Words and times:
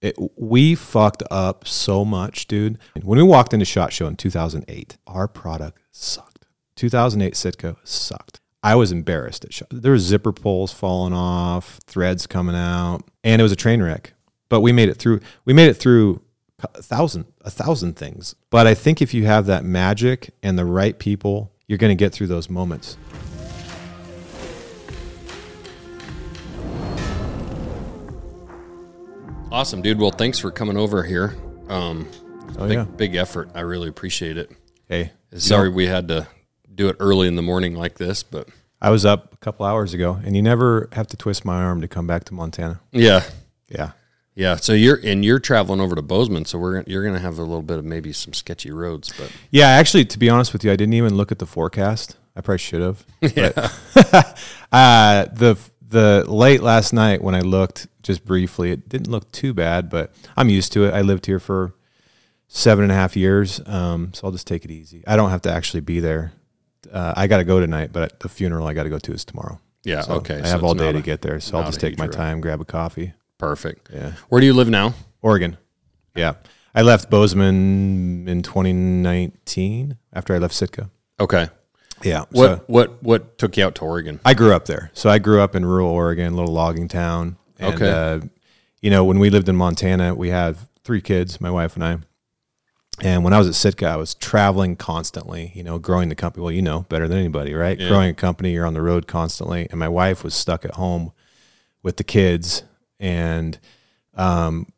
It, 0.00 0.16
we 0.36 0.74
fucked 0.74 1.22
up 1.30 1.66
so 1.66 2.04
much, 2.04 2.46
dude. 2.46 2.78
When 3.02 3.18
we 3.18 3.24
walked 3.24 3.52
into 3.52 3.64
Shot 3.64 3.92
Show 3.92 4.06
in 4.06 4.16
2008, 4.16 4.96
our 5.06 5.26
product 5.26 5.80
sucked. 5.90 6.46
2008 6.76 7.34
Sitka 7.34 7.76
sucked. 7.82 8.40
I 8.62 8.74
was 8.76 8.92
embarrassed 8.92 9.44
at 9.44 9.52
Shot. 9.52 9.68
There 9.70 9.92
were 9.92 9.98
zipper 9.98 10.32
pulls 10.32 10.72
falling 10.72 11.12
off, 11.12 11.80
threads 11.86 12.26
coming 12.26 12.54
out, 12.54 13.00
and 13.24 13.40
it 13.40 13.42
was 13.42 13.52
a 13.52 13.56
train 13.56 13.82
wreck. 13.82 14.14
But 14.48 14.60
we 14.60 14.72
made 14.72 14.88
it 14.88 14.98
through. 14.98 15.20
We 15.44 15.52
made 15.52 15.68
it 15.68 15.74
through 15.74 16.22
a 16.74 16.82
thousand, 16.82 17.26
a 17.42 17.50
thousand 17.50 17.96
things. 17.96 18.34
But 18.50 18.66
I 18.66 18.74
think 18.74 19.02
if 19.02 19.12
you 19.14 19.26
have 19.26 19.46
that 19.46 19.64
magic 19.64 20.30
and 20.42 20.58
the 20.58 20.64
right 20.64 20.98
people, 20.98 21.52
you're 21.66 21.78
going 21.78 21.96
to 21.96 22.00
get 22.00 22.12
through 22.12 22.28
those 22.28 22.48
moments. 22.48 22.96
Awesome, 29.50 29.80
dude. 29.82 29.98
Well, 29.98 30.10
thanks 30.10 30.38
for 30.38 30.50
coming 30.50 30.76
over 30.76 31.02
here. 31.02 31.34
Um, 31.68 32.08
Oh 32.58 32.66
big, 32.66 32.72
yeah. 32.78 32.84
big 32.84 33.14
effort. 33.14 33.50
I 33.54 33.60
really 33.60 33.88
appreciate 33.88 34.36
it. 34.38 34.50
Hey, 34.88 35.12
Sorry 35.36 35.68
we 35.68 35.86
had 35.86 36.08
to 36.08 36.26
do 36.74 36.88
it 36.88 36.96
early 36.98 37.28
in 37.28 37.36
the 37.36 37.42
morning 37.42 37.74
like 37.74 37.98
this, 37.98 38.22
but 38.22 38.48
I 38.80 38.90
was 38.90 39.04
up 39.04 39.32
a 39.34 39.36
couple 39.36 39.64
hours 39.66 39.92
ago, 39.94 40.18
and 40.24 40.34
you 40.34 40.40
never 40.42 40.88
have 40.92 41.06
to 41.08 41.16
twist 41.16 41.44
my 41.44 41.62
arm 41.62 41.82
to 41.82 41.88
come 41.88 42.06
back 42.06 42.24
to 42.24 42.34
Montana. 42.34 42.80
yeah, 42.90 43.22
Yeah. 43.68 43.92
yeah. 44.34 44.56
So 44.56 44.72
you're 44.72 44.98
and 45.04 45.24
you're 45.24 45.38
traveling 45.38 45.80
over 45.80 45.94
to 45.94 46.02
Bozeman, 46.02 46.46
so 46.46 46.58
we're 46.58 46.82
you're 46.86 47.04
gonna 47.04 47.18
have 47.20 47.38
a 47.38 47.42
little 47.42 47.62
bit 47.62 47.78
of 47.78 47.84
maybe 47.84 48.12
some 48.12 48.32
sketchy 48.32 48.70
roads, 48.72 49.12
but 49.18 49.30
Yeah, 49.50 49.68
actually, 49.68 50.06
to 50.06 50.18
be 50.18 50.30
honest 50.30 50.52
with 50.54 50.64
you, 50.64 50.72
I 50.72 50.76
didn't 50.76 50.94
even 50.94 51.14
look 51.16 51.30
at 51.30 51.38
the 51.38 51.46
forecast. 51.46 52.16
I 52.34 52.40
probably 52.40 52.58
should 52.58 52.80
have. 52.80 53.04
yeah, 53.36 53.70
Uh, 54.72 55.26
the 55.32 55.58
the 55.86 56.24
late 56.28 56.62
last 56.62 56.92
night 56.92 57.22
when 57.22 57.34
I 57.34 57.40
looked 57.40 57.86
just 58.08 58.24
briefly, 58.24 58.72
it 58.72 58.88
didn't 58.88 59.08
look 59.10 59.30
too 59.32 59.52
bad, 59.52 59.90
but 59.90 60.12
I'm 60.34 60.48
used 60.48 60.72
to 60.72 60.84
it. 60.86 60.94
I 60.94 61.02
lived 61.02 61.26
here 61.26 61.38
for 61.38 61.74
seven 62.48 62.82
and 62.82 62.90
a 62.90 62.94
half 62.94 63.16
years, 63.16 63.60
um, 63.66 64.12
so 64.14 64.26
I'll 64.26 64.32
just 64.32 64.46
take 64.46 64.64
it 64.64 64.70
easy. 64.70 65.04
I 65.06 65.14
don't 65.16 65.28
have 65.28 65.42
to 65.42 65.52
actually 65.52 65.80
be 65.82 66.00
there. 66.00 66.32
Uh, 66.90 67.12
I 67.14 67.26
got 67.26 67.36
to 67.36 67.44
go 67.44 67.60
tonight, 67.60 67.90
but 67.92 68.18
the 68.20 68.28
funeral 68.30 68.66
I 68.66 68.72
got 68.72 68.84
to 68.84 68.88
go 68.88 68.98
to 68.98 69.12
is 69.12 69.24
tomorrow. 69.26 69.60
yeah. 69.84 70.00
So 70.00 70.14
okay, 70.14 70.40
I 70.40 70.46
have 70.48 70.60
it's 70.60 70.64
all 70.64 70.74
day 70.74 70.86
not 70.86 70.92
to 70.92 70.98
a- 70.98 71.02
get 71.02 71.20
there, 71.20 71.38
so 71.38 71.58
I'll 71.58 71.66
just 71.66 71.80
take 71.80 71.98
my 71.98 72.06
time, 72.06 72.40
grab 72.40 72.60
a 72.60 72.64
coffee. 72.64 73.12
Perfect. 73.36 73.90
Yeah, 73.92 74.12
Where 74.30 74.40
do 74.40 74.46
you 74.46 74.54
live 74.54 74.68
now? 74.70 74.94
Oregon. 75.22 75.58
Yeah, 76.16 76.34
I 76.74 76.82
left 76.82 77.10
Bozeman 77.10 78.26
in 78.26 78.42
2019 78.42 79.96
after 80.12 80.34
I 80.34 80.38
left 80.38 80.54
Sitka. 80.54 80.90
Okay. 81.20 81.48
Yeah. 82.02 82.24
What 82.30 82.58
so- 82.58 82.64
what 82.68 83.02
what 83.02 83.38
took 83.38 83.56
you 83.56 83.64
out 83.66 83.74
to 83.76 83.82
Oregon? 83.82 84.20
I 84.24 84.34
grew 84.34 84.54
up 84.54 84.64
there. 84.66 84.90
So 84.94 85.10
I 85.10 85.18
grew 85.18 85.40
up 85.40 85.54
in 85.56 85.64
rural 85.66 85.88
Oregon, 85.88 86.32
a 86.32 86.36
little 86.36 86.52
logging 86.52 86.88
town. 86.88 87.36
And, 87.58 87.74
Okay. 87.74 87.90
Uh, 87.90 88.20
you 88.80 88.90
know, 88.90 89.04
when 89.04 89.18
we 89.18 89.30
lived 89.30 89.48
in 89.48 89.56
Montana, 89.56 90.14
we 90.14 90.28
had 90.28 90.56
three 90.84 91.00
kids, 91.00 91.40
my 91.40 91.50
wife 91.50 91.74
and 91.74 91.84
I. 91.84 91.98
And 93.00 93.22
when 93.24 93.32
I 93.32 93.38
was 93.38 93.46
at 93.48 93.54
Sitka, 93.54 93.86
I 93.86 93.96
was 93.96 94.14
traveling 94.14 94.74
constantly, 94.76 95.52
you 95.54 95.62
know, 95.62 95.78
growing 95.78 96.08
the 96.08 96.14
company. 96.16 96.42
Well, 96.42 96.52
you 96.52 96.62
know 96.62 96.80
better 96.88 97.06
than 97.06 97.18
anybody, 97.18 97.54
right? 97.54 97.78
Yeah. 97.78 97.88
Growing 97.88 98.10
a 98.10 98.14
company, 98.14 98.52
you're 98.52 98.66
on 98.66 98.74
the 98.74 98.82
road 98.82 99.06
constantly. 99.06 99.68
And 99.70 99.78
my 99.78 99.88
wife 99.88 100.24
was 100.24 100.34
stuck 100.34 100.64
at 100.64 100.72
home 100.74 101.12
with 101.82 101.96
the 101.96 102.04
kids. 102.04 102.64
And 102.98 103.58
um, 104.14 104.72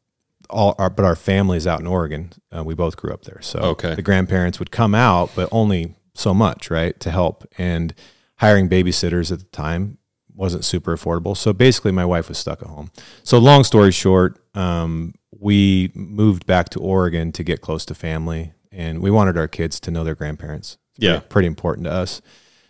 all 0.51 0.75
our, 0.79 0.91
but 0.91 1.05
our 1.07 1.17
family's 1.17 1.67
out 1.67 1.81
in 1.81 1.87
Oregon. 1.87 2.31
Uh, 2.55 2.63
we 2.63 2.75
both 2.75 2.97
grew 2.97 3.13
up 3.13 3.23
there. 3.23 3.41
So 3.41 3.59
Okay. 3.61 3.95
the 3.95 4.03
grandparents 4.03 4.59
would 4.59 4.71
come 4.71 4.95
out, 4.95 5.31
but 5.35 5.49
only 5.53 5.95
so 6.15 6.35
much, 6.35 6.71
right, 6.71 6.99
to 7.01 7.11
help. 7.11 7.47
And 7.57 7.95
hiring 8.37 8.69
babysitters 8.69 9.33
at 9.33 9.39
the 9.39 9.45
time 9.47 9.97
wasn't 10.41 10.65
super 10.65 10.97
affordable. 10.97 11.37
So 11.37 11.53
basically, 11.53 11.93
my 11.93 12.05
wife 12.07 12.29
was 12.31 12.39
stuck 12.39 12.63
at 12.63 12.69
home. 12.69 12.91
So 13.23 13.39
long 13.39 13.63
story 13.63 13.93
short, 13.93 14.41
um, 14.55 15.15
we 15.39 15.93
moved 15.95 16.47
back 16.47 16.71
to 16.71 16.81
Oregon 16.81 17.31
to 17.33 17.45
get 17.45 17.61
close 17.61 17.85
to 17.87 17.95
family, 17.95 18.53
and 18.73 19.01
we 19.03 19.11
wanted 19.11 19.37
our 19.37 19.47
kids 19.49 19.79
to 19.81 19.91
know 19.91 20.03
their 20.03 20.15
grandparents. 20.15 20.79
It's 20.97 21.05
Yeah. 21.05 21.13
pretty, 21.19 21.27
pretty 21.29 21.47
important 21.49 21.85
to 21.85 21.93
us. 21.93 22.23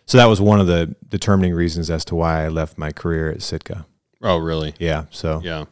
So 0.05 0.17
that 0.17 0.25
was 0.25 0.41
one 0.41 0.59
of 0.59 0.67
the 0.67 0.95
determining 1.07 1.53
reasons 1.53 1.89
as 1.89 2.03
to 2.05 2.15
why 2.15 2.43
I 2.45 2.49
left 2.49 2.77
my 2.77 2.91
career 2.91 3.31
at 3.31 3.41
Sitka. 3.41 3.85
Oh, 4.21 4.37
really? 4.37 4.73
Yeah. 4.77 5.05
So 5.09 5.39
Yeah. 5.43 5.65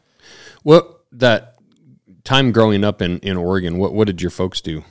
What 0.63 1.01
that 1.11 1.55
time 2.23 2.51
growing 2.53 2.83
up 2.85 3.01
in 3.01 3.19
in 3.19 3.35
Oregon? 3.37 3.77
What 3.77 3.93
what 3.93 4.07
did 4.07 4.21
your 4.21 4.31
folks 4.31 4.61
do? 4.61 4.83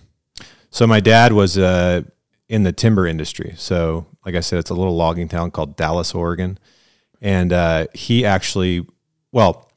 So 0.70 0.86
my 0.86 1.00
dad 1.00 1.32
was 1.32 1.56
uh, 1.56 2.02
in 2.48 2.64
the 2.64 2.72
timber 2.72 3.06
industry. 3.06 3.54
So, 3.56 4.06
like 4.26 4.34
I 4.34 4.40
said, 4.40 4.58
it's 4.58 4.70
a 4.70 4.74
little 4.74 4.96
logging 4.96 5.28
town 5.28 5.50
called 5.50 5.76
Dallas, 5.76 6.14
Oregon, 6.14 6.58
and 7.20 7.52
uh, 7.52 7.86
he 7.94 8.24
actually, 8.24 8.86
well, 9.32 9.70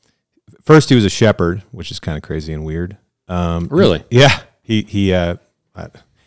first 0.63 0.89
he 0.89 0.95
was 0.95 1.05
a 1.05 1.09
shepherd, 1.09 1.63
which 1.71 1.91
is 1.91 1.99
kind 1.99 2.17
of 2.17 2.23
crazy 2.23 2.53
and 2.53 2.63
weird. 2.65 2.97
Um, 3.27 3.67
Really? 3.71 4.03
yeah. 4.09 4.41
He 4.63 4.83
he 4.83 5.13
uh, 5.13 5.35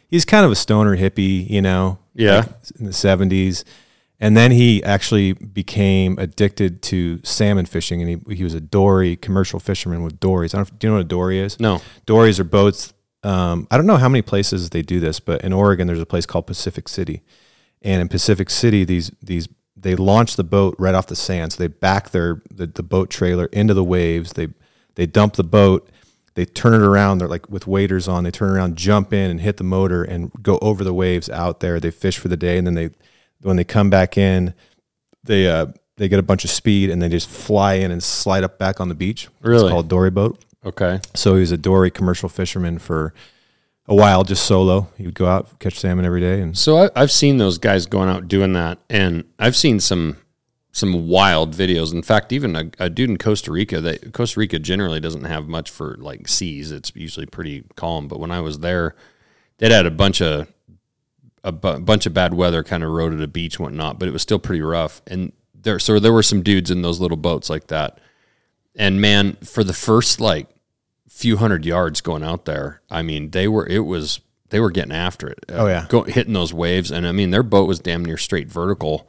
he's 0.09 0.25
kind 0.25 0.45
of 0.45 0.53
a 0.53 0.57
stoner 0.57 0.97
hippie, 0.97 1.49
you 1.49 1.63
know. 1.63 1.99
Yeah. 2.15 2.37
like 2.41 2.49
in 2.79 2.87
the 2.87 2.93
seventies. 2.93 3.65
And 4.21 4.37
then 4.37 4.53
he 4.53 4.83
actually 4.85 5.33
became 5.33 6.19
addicted 6.19 6.81
to 6.83 7.21
salmon 7.25 7.67
fishing, 7.67 8.01
and 8.01 8.23
he, 8.29 8.35
he 8.37 8.45
was 8.45 8.55
a 8.55 8.61
dory 8.61 9.17
commercial 9.17 9.59
fisherman 9.59 10.03
with 10.05 10.21
dories. 10.21 10.55
I 10.55 10.59
don't, 10.59 10.79
do 10.79 10.87
you 10.87 10.91
know 10.93 10.97
what 10.99 11.05
a 11.05 11.09
dory 11.09 11.41
is? 11.41 11.59
No. 11.59 11.83
Dories 12.07 12.39
are 12.39 12.45
boats. 12.45 12.95
Um, 13.25 13.67
I 13.71 13.77
don't 13.77 13.87
know 13.87 13.97
how 13.97 14.09
many 14.09 14.23
places 14.23 14.71
they 14.71 14.83
do 14.83 15.01
this, 15.01 15.19
but 15.19 15.43
in 15.43 15.53
Oregon, 15.53 15.87
there's 15.89 16.01
a 16.01 16.07
place 16.07 16.27
called 16.27 16.47
Pacific 16.47 16.89
City, 16.89 17.23
and 17.83 18.01
in 18.01 18.09
Pacific 18.09 18.51
City, 18.51 18.85
these 18.85 19.11
these 19.23 19.49
they 19.77 19.97
launch 19.97 20.37
the 20.37 20.45
boat 20.45 20.77
right 20.79 20.95
off 20.95 21.07
the 21.07 21.17
sand. 21.17 21.53
So 21.53 21.59
they 21.59 21.69
back 21.69 22.11
their 22.11 22.43
the, 22.53 22.67
the 22.67 22.83
boat 22.83 23.11
trailer 23.11 23.47
into 23.47 23.75
the 23.75 23.85
waves. 23.85 24.33
They 24.33 24.49
they 24.95 25.07
dump 25.07 25.35
the 25.35 25.45
boat. 25.45 25.89
They 26.35 26.45
turn 26.45 26.75
it 26.75 26.83
around. 26.83 27.19
They're 27.19 27.29
like 27.29 27.49
with 27.49 27.67
waders 27.67 28.09
on. 28.09 28.25
They 28.25 28.31
turn 28.31 28.51
around, 28.51 28.77
jump 28.77 29.13
in, 29.13 29.31
and 29.31 29.41
hit 29.41 29.57
the 29.57 29.65
motor 29.65 30.03
and 30.03 30.33
go 30.43 30.59
over 30.59 30.83
the 30.83 30.95
waves 30.95 31.31
out 31.31 31.61
there. 31.61 31.79
They 31.79 31.91
fish 31.91 32.19
for 32.19 32.29
the 32.29 32.37
day, 32.37 32.59
and 32.59 32.67
then 32.67 32.75
they 32.75 32.91
when 33.43 33.57
they 33.57 33.65
come 33.65 33.91
back 33.91 34.19
in, 34.19 34.55
they 35.23 35.49
uh, 35.49 35.67
they 35.97 36.09
get 36.09 36.19
a 36.19 36.23
bunch 36.25 36.45
of 36.45 36.51
speed 36.51 36.91
and 36.91 37.01
they 37.01 37.09
just 37.09 37.29
fly 37.29 37.75
in 37.75 37.91
and 37.91 38.03
slide 38.03 38.45
up 38.45 38.59
back 38.59 38.81
on 38.81 38.89
the 38.89 38.95
beach. 38.95 39.29
Really? 39.43 39.65
It's 39.65 39.71
called 39.71 39.89
dory 39.89 40.11
boat. 40.11 40.45
Okay. 40.65 41.01
So 41.15 41.35
he 41.35 41.41
was 41.41 41.53
a 41.53 41.57
dory 41.57 41.91
commercial 41.91 42.29
fisherman 42.29 42.79
for 42.79 43.15
a 43.87 43.95
while, 43.95 44.25
just 44.25 44.45
solo. 44.45 44.89
He 44.97 45.05
would 45.05 45.15
go 45.15 45.27
out 45.27 45.59
catch 45.59 45.79
salmon 45.79 46.05
every 46.05 46.21
day, 46.21 46.41
and 46.41 46.57
So 46.57 46.85
I, 46.85 46.91
I've 46.97 47.13
seen 47.13 47.39
those 47.39 47.59
guys 47.59 47.87
going 47.87 48.09
out 48.09 48.29
doing 48.29 48.53
that, 48.55 48.79
and 48.89 49.25
I've 49.39 49.57
seen 49.57 49.81
some 49.81 50.17
some 50.73 51.07
wild 51.07 51.55
videos. 51.55 51.93
In 51.93 52.03
fact, 52.03 52.33
even 52.33 52.57
a, 52.57 52.71
a 52.81 52.91
dude 52.91 53.09
in 53.09 53.17
Costa 53.17 53.53
Rica. 53.53 53.81
That 53.81 54.13
Costa 54.13 54.41
Rica 54.41 54.59
generally 54.59 55.01
doesn't 55.01 55.25
have 55.25 55.47
much 55.47 55.71
for 55.71 55.97
like 55.99 56.27
seas. 56.27 56.73
It's 56.73 56.93
usually 56.97 57.27
pretty 57.27 57.65
calm. 57.77 58.09
But 58.09 58.19
when 58.19 58.33
I 58.33 58.41
was 58.41 58.59
there, 58.59 58.97
they'd 59.59 59.71
had 59.71 59.87
a 59.87 59.91
bunch 59.91 60.21
of 60.21 60.53
a 61.45 61.53
bu- 61.53 61.79
bunch 61.81 62.07
of 62.07 62.15
bad 62.15 62.35
weather, 62.35 62.65
kind 62.65 62.83
of 62.83 62.89
eroded 62.89 63.21
a 63.21 63.29
beach, 63.29 63.61
whatnot. 63.61 63.99
But 63.99 64.09
it 64.09 64.13
was 64.13 64.23
still 64.23 64.41
pretty 64.41 64.63
rough. 64.63 65.01
And 65.07 65.33
there, 65.55 65.79
so 65.79 66.01
there 66.01 66.13
were 66.13 66.23
some 66.23 66.43
dudes 66.43 66.71
in 66.71 66.83
those 66.83 67.01
little 67.01 67.17
boats 67.17 67.49
like 67.49 67.69
that. 67.69 68.01
And 68.75 69.01
man, 69.01 69.35
for 69.45 69.63
the 69.63 69.73
first 69.73 70.21
like 70.21 70.49
few 71.09 71.37
hundred 71.37 71.65
yards 71.65 72.01
going 72.01 72.23
out 72.23 72.45
there, 72.45 72.81
I 72.91 73.03
mean, 73.03 73.31
they 73.31 73.49
were 73.49 73.67
it 73.67 73.81
was 73.81 74.21
they 74.51 74.61
were 74.61 74.71
getting 74.71 74.93
after 74.93 75.29
it. 75.29 75.45
Oh, 75.49 75.67
yeah. 75.67 75.87
go, 75.89 76.03
hitting 76.05 76.33
those 76.35 76.55
waves, 76.55 76.91
and 76.91 77.07
I 77.07 77.13
mean, 77.13 77.31
their 77.31 77.43
boat 77.43 77.67
was 77.67 77.81
damn 77.81 78.05
near 78.05 78.17
straight 78.17 78.49
vertical. 78.49 79.09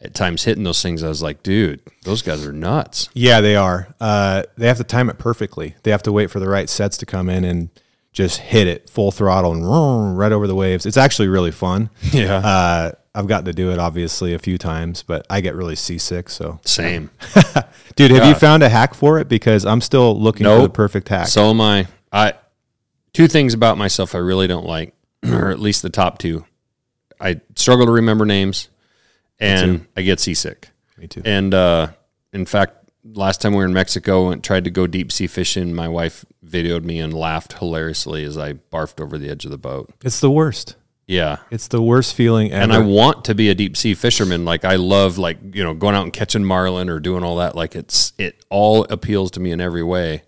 At 0.00 0.14
times, 0.14 0.42
hitting 0.42 0.64
those 0.64 0.82
things, 0.82 1.04
I 1.04 1.08
was 1.08 1.22
like, 1.22 1.44
dude, 1.44 1.80
those 2.02 2.22
guys 2.22 2.44
are 2.44 2.52
nuts. 2.52 3.08
yeah, 3.14 3.40
they 3.40 3.54
are. 3.54 3.94
Uh, 4.00 4.42
they 4.58 4.66
have 4.66 4.78
to 4.78 4.84
time 4.84 5.08
it 5.08 5.16
perfectly. 5.18 5.76
They 5.84 5.92
have 5.92 6.02
to 6.02 6.10
wait 6.10 6.28
for 6.28 6.40
the 6.40 6.48
right 6.48 6.68
sets 6.68 6.96
to 6.98 7.06
come 7.06 7.28
in 7.30 7.44
and 7.44 7.68
just 8.12 8.38
hit 8.38 8.66
it 8.66 8.90
full 8.90 9.10
throttle 9.10 9.52
and 9.52 9.62
vroom, 9.62 10.16
right 10.16 10.32
over 10.32 10.46
the 10.46 10.54
waves. 10.54 10.86
It's 10.86 10.96
actually 10.96 11.28
really 11.28 11.50
fun. 11.50 11.90
Yeah, 12.12 12.36
Uh, 12.36 12.92
I've 13.14 13.26
gotten 13.26 13.44
to 13.46 13.52
do 13.52 13.70
it 13.70 13.78
obviously 13.78 14.32
a 14.34 14.38
few 14.38 14.56
times, 14.58 15.02
but 15.02 15.26
I 15.28 15.40
get 15.42 15.54
really 15.54 15.76
seasick. 15.76 16.30
So, 16.30 16.60
same. 16.64 17.10
dude, 17.96 18.10
have 18.10 18.26
you 18.26 18.34
found 18.34 18.62
a 18.62 18.68
hack 18.70 18.94
for 18.94 19.18
it? 19.18 19.28
Because 19.28 19.66
I'm 19.66 19.80
still 19.82 20.18
looking 20.18 20.46
for 20.46 20.62
the 20.62 20.68
perfect 20.70 21.08
hack. 21.08 21.26
So 21.28 21.50
am 21.50 21.60
I. 21.60 21.86
I 22.10 22.34
two 23.12 23.28
things 23.28 23.52
about 23.54 23.76
myself 23.78 24.14
I 24.14 24.18
really 24.18 24.46
don't 24.46 24.66
like, 24.66 24.94
or 25.26 25.50
at 25.50 25.58
least 25.60 25.82
the 25.82 25.90
top 25.90 26.18
two. 26.18 26.44
I 27.20 27.40
struggle 27.54 27.86
to 27.86 27.92
remember 27.92 28.24
names, 28.26 28.68
and 29.38 29.86
I 29.96 30.02
get 30.02 30.18
seasick. 30.20 30.70
Me 30.98 31.06
too. 31.06 31.22
And 31.24 31.52
uh, 31.54 31.88
in 32.32 32.46
fact, 32.46 32.81
last 33.04 33.40
time 33.40 33.52
we 33.52 33.58
were 33.58 33.64
in 33.64 33.72
Mexico 33.72 34.30
and 34.30 34.42
tried 34.42 34.64
to 34.64 34.70
go 34.70 34.86
deep 34.86 35.12
sea 35.12 35.26
fishing, 35.26 35.74
my 35.74 35.88
wife 35.88 36.24
videoed 36.44 36.84
me 36.84 36.98
and 37.00 37.12
laughed 37.12 37.54
hilariously 37.54 38.24
as 38.24 38.36
I 38.38 38.54
barfed 38.54 39.00
over 39.00 39.18
the 39.18 39.28
edge 39.28 39.44
of 39.44 39.50
the 39.50 39.58
boat. 39.58 39.92
It's 40.04 40.20
the 40.20 40.30
worst. 40.30 40.76
Yeah. 41.06 41.38
It's 41.50 41.68
the 41.68 41.82
worst 41.82 42.14
feeling 42.14 42.52
ever. 42.52 42.62
And 42.62 42.72
I 42.72 42.78
want 42.78 43.24
to 43.26 43.34
be 43.34 43.50
a 43.50 43.54
deep 43.54 43.76
sea 43.76 43.94
fisherman. 43.94 44.44
Like 44.44 44.64
I 44.64 44.76
love 44.76 45.18
like, 45.18 45.38
you 45.54 45.62
know, 45.62 45.74
going 45.74 45.94
out 45.94 46.04
and 46.04 46.12
catching 46.12 46.44
marlin 46.44 46.88
or 46.88 47.00
doing 47.00 47.24
all 47.24 47.36
that. 47.36 47.54
Like 47.54 47.74
it's 47.74 48.12
it 48.18 48.44
all 48.50 48.84
appeals 48.84 49.30
to 49.32 49.40
me 49.40 49.50
in 49.50 49.60
every 49.60 49.82
way. 49.82 50.22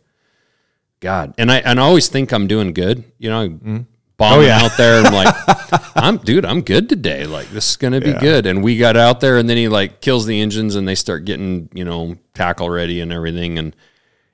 God. 1.01 1.35
And 1.39 1.51
I 1.51 1.59
and 1.59 1.79
I 1.79 1.83
always 1.83 2.09
think 2.09 2.33
I'm 2.33 2.47
doing 2.47 2.73
good. 2.73 3.05
You 3.19 3.31
know, 3.31 3.87
bombing 4.17 4.39
Oh, 4.39 4.43
yeah. 4.43 4.61
out 4.63 4.77
there 4.77 5.03
I'm 5.05 5.13
like, 5.13 5.35
I'm 5.97 6.17
dude, 6.19 6.45
I'm 6.45 6.61
good 6.63 6.89
today. 6.89 7.27
Like 7.27 7.49
this 7.51 7.71
is 7.71 7.77
gonna 7.77 8.01
be 8.01 8.13
good. 8.13 8.47
And 8.47 8.63
we 8.63 8.77
got 8.79 8.97
out 8.97 9.21
there 9.21 9.39
and 9.39 9.49
then 9.49 9.57
he 9.57 9.69
like 9.69 10.01
kills 10.01 10.27
the 10.27 10.41
engines 10.41 10.75
and 10.77 10.87
they 10.87 10.95
start 10.95 11.25
getting, 11.25 11.69
you 11.75 11.85
know, 11.85 12.17
tackle 12.35 12.71
ready 12.71 13.01
and 13.01 13.13
everything. 13.13 13.59
And 13.59 13.75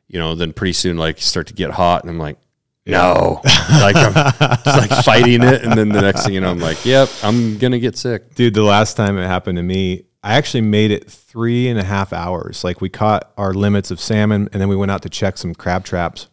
you 0.09 0.19
know, 0.19 0.35
then 0.35 0.53
pretty 0.53 0.73
soon 0.73 0.97
like 0.99 1.19
you 1.19 1.23
start 1.23 1.47
to 1.47 1.55
get 1.55 1.71
hot, 1.71 2.03
and 2.03 2.11
I'm 2.11 2.19
like, 2.19 2.37
no, 2.85 3.41
like 3.44 3.94
I'm 3.94 4.12
just 4.12 4.67
like 4.67 5.05
fighting 5.05 5.43
it, 5.44 5.62
and 5.62 5.75
then 5.75 5.88
the 5.91 6.00
next 6.00 6.25
thing 6.25 6.35
you 6.35 6.41
know, 6.41 6.50
I'm 6.50 6.59
like, 6.59 6.85
yep, 6.85 7.09
I'm 7.23 7.59
gonna 7.59 7.79
get 7.79 7.97
sick. 7.97 8.35
Dude, 8.35 8.55
the 8.55 8.65
last 8.65 8.97
time 8.97 9.17
it 9.19 9.27
happened 9.29 9.59
to 9.59 9.62
me, 9.62 10.06
I 10.25 10.35
actually 10.35 10.62
made 10.62 10.91
it 10.91 11.09
three 11.09 11.69
and 11.69 11.79
a 11.79 11.85
half 11.85 12.12
hours. 12.12 12.65
Like 12.65 12.81
we 12.81 12.88
caught 12.88 13.31
our 13.38 13.55
limits 13.55 13.93
of 13.93 14.00
salmon 14.00 14.49
and 14.53 14.61
then 14.61 14.69
we 14.69 14.75
went 14.75 14.91
out 14.91 15.03
to 15.03 15.09
check 15.09 15.38
some 15.38 15.55
crab 15.55 15.85
traps. 15.85 16.27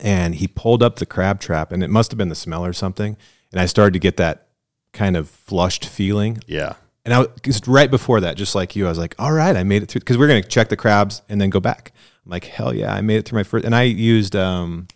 And 0.00 0.34
he 0.36 0.46
pulled 0.48 0.82
up 0.82 0.96
the 0.96 1.06
crab 1.06 1.40
trap 1.40 1.72
and 1.72 1.82
it 1.82 1.90
must 1.90 2.10
have 2.10 2.18
been 2.18 2.28
the 2.28 2.34
smell 2.34 2.64
or 2.64 2.72
something. 2.72 3.16
And 3.52 3.60
I 3.60 3.66
started 3.66 3.92
to 3.94 3.98
get 3.98 4.16
that 4.18 4.48
kind 4.92 5.16
of 5.16 5.28
flushed 5.28 5.84
feeling. 5.86 6.38
Yeah, 6.46 6.74
And 7.04 7.12
I 7.12 7.18
was 7.20 7.28
just 7.42 7.66
right 7.66 7.90
before 7.90 8.20
that, 8.20 8.36
just 8.36 8.54
like 8.54 8.74
you, 8.76 8.86
I 8.86 8.88
was 8.88 8.98
like, 8.98 9.14
all 9.18 9.32
right, 9.32 9.56
I 9.56 9.62
made 9.64 9.82
it 9.82 9.86
through 9.90 10.00
because 10.00 10.16
we 10.18 10.24
are 10.24 10.28
going 10.28 10.42
to 10.42 10.48
check 10.48 10.68
the 10.68 10.76
crabs 10.76 11.22
and 11.28 11.40
then 11.40 11.50
go 11.50 11.60
back. 11.60 11.92
I'm 12.24 12.30
like, 12.30 12.44
hell 12.44 12.74
yeah, 12.74 12.94
I 12.94 13.00
made 13.00 13.16
it 13.16 13.26
through 13.28 13.38
my 13.38 13.42
first. 13.42 13.64
And 13.64 13.74
I 13.74 13.82
used 13.82 14.34
um, 14.36 14.86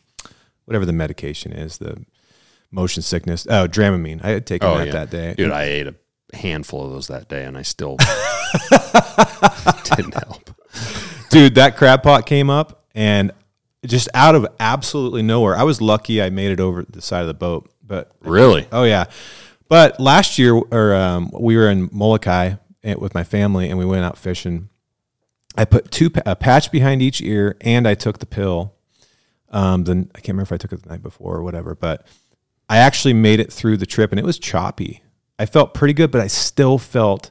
whatever 0.64 0.84
the 0.86 0.92
medication 0.92 1.52
is, 1.52 1.78
the 1.78 2.04
motion 2.70 3.02
sickness. 3.02 3.46
Oh, 3.50 3.66
Dramamine. 3.68 4.24
I 4.24 4.28
had 4.30 4.46
taken 4.46 4.68
Oh, 4.68 4.78
that 4.78 4.86
yeah. 4.86 4.92
that 4.92 5.10
day. 5.10 5.34
dude, 5.36 5.50
I 5.52 5.62
ate 5.64 5.86
a 5.88 5.94
handful 6.36 6.84
of 6.86 6.92
those 6.92 7.08
that 7.08 7.28
day, 7.28 7.44
and 7.44 7.56
I 7.58 7.62
still 7.62 7.96
didn't 9.96 10.14
help. 10.14 10.50
dude 11.30 11.54
that 11.56 11.76
crab 11.76 12.02
pot 12.02 12.26
came 12.26 12.50
up 12.50 12.84
and 12.94 13.32
just 13.86 14.08
out 14.14 14.34
of 14.34 14.46
absolutely 14.60 15.22
nowhere. 15.22 15.56
I 15.56 15.62
was 15.64 15.80
lucky 15.80 16.22
i 16.22 16.30
made 16.30 16.50
it 16.50 16.60
over 16.60 16.84
the 16.88 17.02
side 17.02 17.20
of 17.22 17.26
the 17.26 17.34
boat 17.34 17.70
but 17.82 18.12
Really? 18.20 18.66
oh 18.72 18.84
yeah. 18.84 19.04
But 19.68 19.98
last 20.00 20.38
year 20.38 20.54
or 20.54 20.94
um, 20.94 21.30
we 21.38 21.56
were 21.56 21.68
in 21.70 21.88
molokai 21.92 22.54
eh, 22.82 22.94
with 22.98 23.14
my 23.14 23.24
family 23.24 23.68
and 23.70 23.78
we 23.78 23.84
went 23.84 24.04
out 24.04 24.16
fishing. 24.18 24.68
I 25.56 25.64
put 25.64 25.90
two 25.90 26.10
a 26.26 26.34
patch 26.36 26.70
behind 26.72 27.00
each 27.02 27.22
ear 27.22 27.56
and 27.60 27.86
i 27.86 27.94
took 27.94 28.18
the 28.18 28.26
pill 28.26 28.74
um, 29.50 29.84
then 29.84 30.10
i 30.14 30.18
can't 30.18 30.28
remember 30.34 30.42
if 30.42 30.52
i 30.52 30.56
took 30.56 30.72
it 30.72 30.82
the 30.82 30.88
night 30.88 31.02
before 31.02 31.36
or 31.36 31.42
whatever 31.44 31.74
but 31.76 32.06
i 32.68 32.78
actually 32.78 33.14
made 33.14 33.38
it 33.38 33.52
through 33.52 33.76
the 33.76 33.86
trip 33.86 34.10
and 34.10 34.18
it 34.18 34.24
was 34.24 34.38
choppy. 34.38 35.02
I 35.38 35.46
felt 35.46 35.74
pretty 35.74 35.94
good 35.94 36.10
but 36.10 36.20
i 36.20 36.26
still 36.26 36.78
felt 36.78 37.30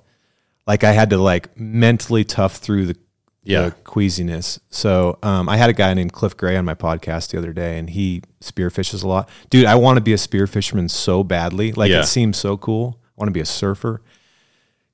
like 0.66 0.84
i 0.86 0.92
had 0.94 1.10
to 1.10 1.18
like 1.18 1.58
mentally 1.60 2.24
tough 2.24 2.58
through 2.58 2.86
the 2.86 2.98
Yeah. 3.44 3.62
the 3.66 3.72
queasiness. 3.84 4.60
So 4.70 5.18
um, 5.24 5.50
I 5.50 5.58
had 5.58 5.70
a 5.70 5.74
guy 5.74 5.94
named 5.94 6.14
Cliff 6.14 6.36
Gray 6.38 6.56
on 6.58 6.66
my 6.66 6.76
podcast 6.76 7.30
the 7.32 7.38
other 7.38 7.54
day, 7.54 7.78
and 7.78 7.90
he 7.90 8.22
spearfishes 8.42 9.04
a 9.04 9.08
lot. 9.08 9.30
Dude, 9.50 9.66
I 9.66 9.76
want 9.76 9.98
to 9.98 10.02
be 10.02 10.14
a 10.14 10.18
spear 10.18 10.48
fisherman 10.48 10.90
so 10.90 11.24
badly. 11.24 11.72
Like 11.74 11.92
Yeah. 11.92 12.02
it 12.02 12.06
seems 12.06 12.38
so 12.38 12.56
cool. 12.58 13.00
I 13.06 13.12
want 13.18 13.28
to 13.30 13.34
be 13.34 13.40
a 13.42 13.46
surfer. 13.46 14.02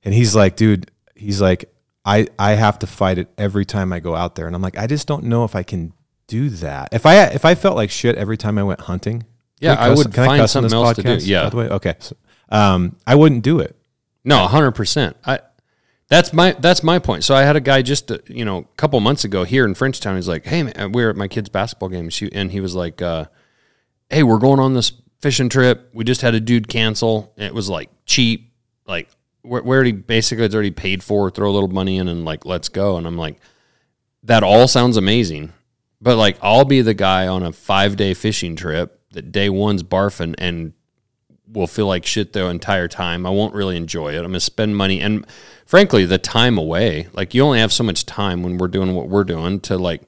And 0.04 0.14
he's 0.14 0.36
like, 0.36 0.56
dude, 0.56 0.90
he's 1.16 1.42
like, 1.42 1.72
I 2.06 2.28
I 2.40 2.52
have 2.52 2.80
to 2.80 2.88
fight 2.88 3.18
it 3.18 3.28
every 3.38 3.66
time 3.66 3.92
I 3.94 4.00
go 4.00 4.16
out 4.16 4.36
there, 4.36 4.48
and 4.48 4.56
I'm 4.56 4.62
like, 4.62 4.78
I 4.78 4.88
just 4.88 5.08
don't 5.08 5.26
know 5.26 5.44
if 5.44 5.56
I 5.56 5.64
can 5.64 5.94
do 6.28 6.50
that. 6.50 6.90
If 6.94 7.06
I 7.06 7.26
if 7.26 7.44
I 7.46 7.56
felt 7.56 7.76
like 7.76 7.90
shit 7.92 8.16
every 8.16 8.38
time 8.38 8.58
I 8.58 8.64
went 8.64 8.82
hunting, 8.82 9.26
Yeah, 9.60 9.74
I 9.74 9.90
cuss- 9.90 9.98
would 9.98 10.14
can 10.14 10.26
find 10.26 10.42
on 10.42 10.48
something 10.48 10.74
else 10.74 10.96
to 10.96 11.04
do. 11.04 11.16
Yeah. 11.26 11.44
By 11.44 11.50
the 11.50 11.58
way, 11.58 11.68
okay. 11.70 11.96
So, 12.00 12.16
um, 12.50 12.96
I 13.06 13.16
wouldn't 13.16 13.44
do 13.44 13.60
it. 13.60 13.76
No, 14.24 14.48
hundred 14.48 14.72
percent. 14.72 15.18
I 15.26 15.40
that's 16.10 16.34
my 16.34 16.54
that's 16.54 16.84
my 16.84 17.00
point. 17.00 17.24
So 17.24 17.36
I 17.36 17.44
had 17.44 17.56
a 17.56 17.62
guy 17.62 17.82
just 17.84 18.12
uh, 18.12 18.18
you 18.28 18.44
know 18.44 18.58
a 18.58 18.76
couple 18.76 19.00
months 19.00 19.24
ago 19.24 19.44
here 19.44 19.64
in 19.64 19.76
Frenchtown. 19.76 20.16
He's 20.16 20.28
like, 20.28 20.46
"Hey, 20.46 20.64
man, 20.64 20.92
we 20.92 21.04
were 21.04 21.12
at 21.12 21.16
my 21.16 21.28
kid's 21.28 21.50
basketball 21.50 21.90
game, 21.90 22.10
shoot," 22.10 22.34
and 22.34 22.52
he 22.52 22.60
was 22.60 22.76
like, 22.76 23.02
uh, 23.02 23.26
"Hey, 24.10 24.24
we're 24.24 24.40
going 24.40 24.60
on 24.60 24.74
this 24.74 24.92
fishing 25.22 25.50
trip. 25.50 25.90
We 25.94 26.04
just 26.04 26.22
had 26.22 26.34
a 26.34 26.40
dude 26.40 26.68
cancel. 26.68 27.34
It 27.38 27.54
was 27.54 27.70
like 27.70 27.90
cheap, 28.06 28.52
like 28.88 29.08
where, 29.44 29.62
where 29.62 29.84
he 29.84 29.92
basically 29.92 30.46
it's 30.46 30.56
already 30.56 30.72
paid 30.72 31.04
for. 31.04 31.30
Throw 31.30 31.50
a 31.50 31.54
little 31.54 31.70
money 31.70 31.98
in 31.98 32.08
and 32.08 32.26
like 32.26 32.44
let's 32.44 32.70
go." 32.70 32.98
And 32.98 33.06
I'm 33.06 33.18
like, 33.18 33.40
that 34.24 34.42
all 34.42 34.68
sounds 34.68 34.98
amazing, 34.98 35.54
but 36.02 36.18
like 36.18 36.40
I'll 36.42 36.66
be 36.66 36.82
the 36.82 36.96
guy 36.96 37.28
on 37.28 37.44
a 37.44 37.52
five 37.52 37.98
day 37.98 38.16
fishing 38.16 38.56
trip 38.56 39.00
that 39.12 39.32
day 39.32 39.50
one's 39.50 39.84
barfing 39.84 40.36
and 40.38 40.74
will 41.52 41.68
feel 41.68 41.88
like 41.88 42.06
shit 42.06 42.34
the 42.34 42.46
entire 42.46 42.88
time. 42.88 43.26
I 43.26 43.30
won't 43.30 43.54
really 43.54 43.78
enjoy 43.78 44.14
it. 44.14 44.20
I'm 44.20 44.26
gonna 44.26 44.40
spend 44.40 44.76
money 44.76 45.00
and 45.02 45.26
frankly 45.66 46.06
the 46.06 46.18
time 46.18 46.58
away. 46.58 47.08
Like 47.14 47.34
you 47.34 47.44
only 47.44 47.60
have 47.60 47.74
so 47.74 47.84
much 47.84 48.06
time 48.06 48.44
when 48.44 48.58
we're 48.58 48.68
doing 48.68 48.94
what 48.96 49.10
we're 49.10 49.24
doing 49.24 49.60
to 49.62 49.78
like 49.78 50.04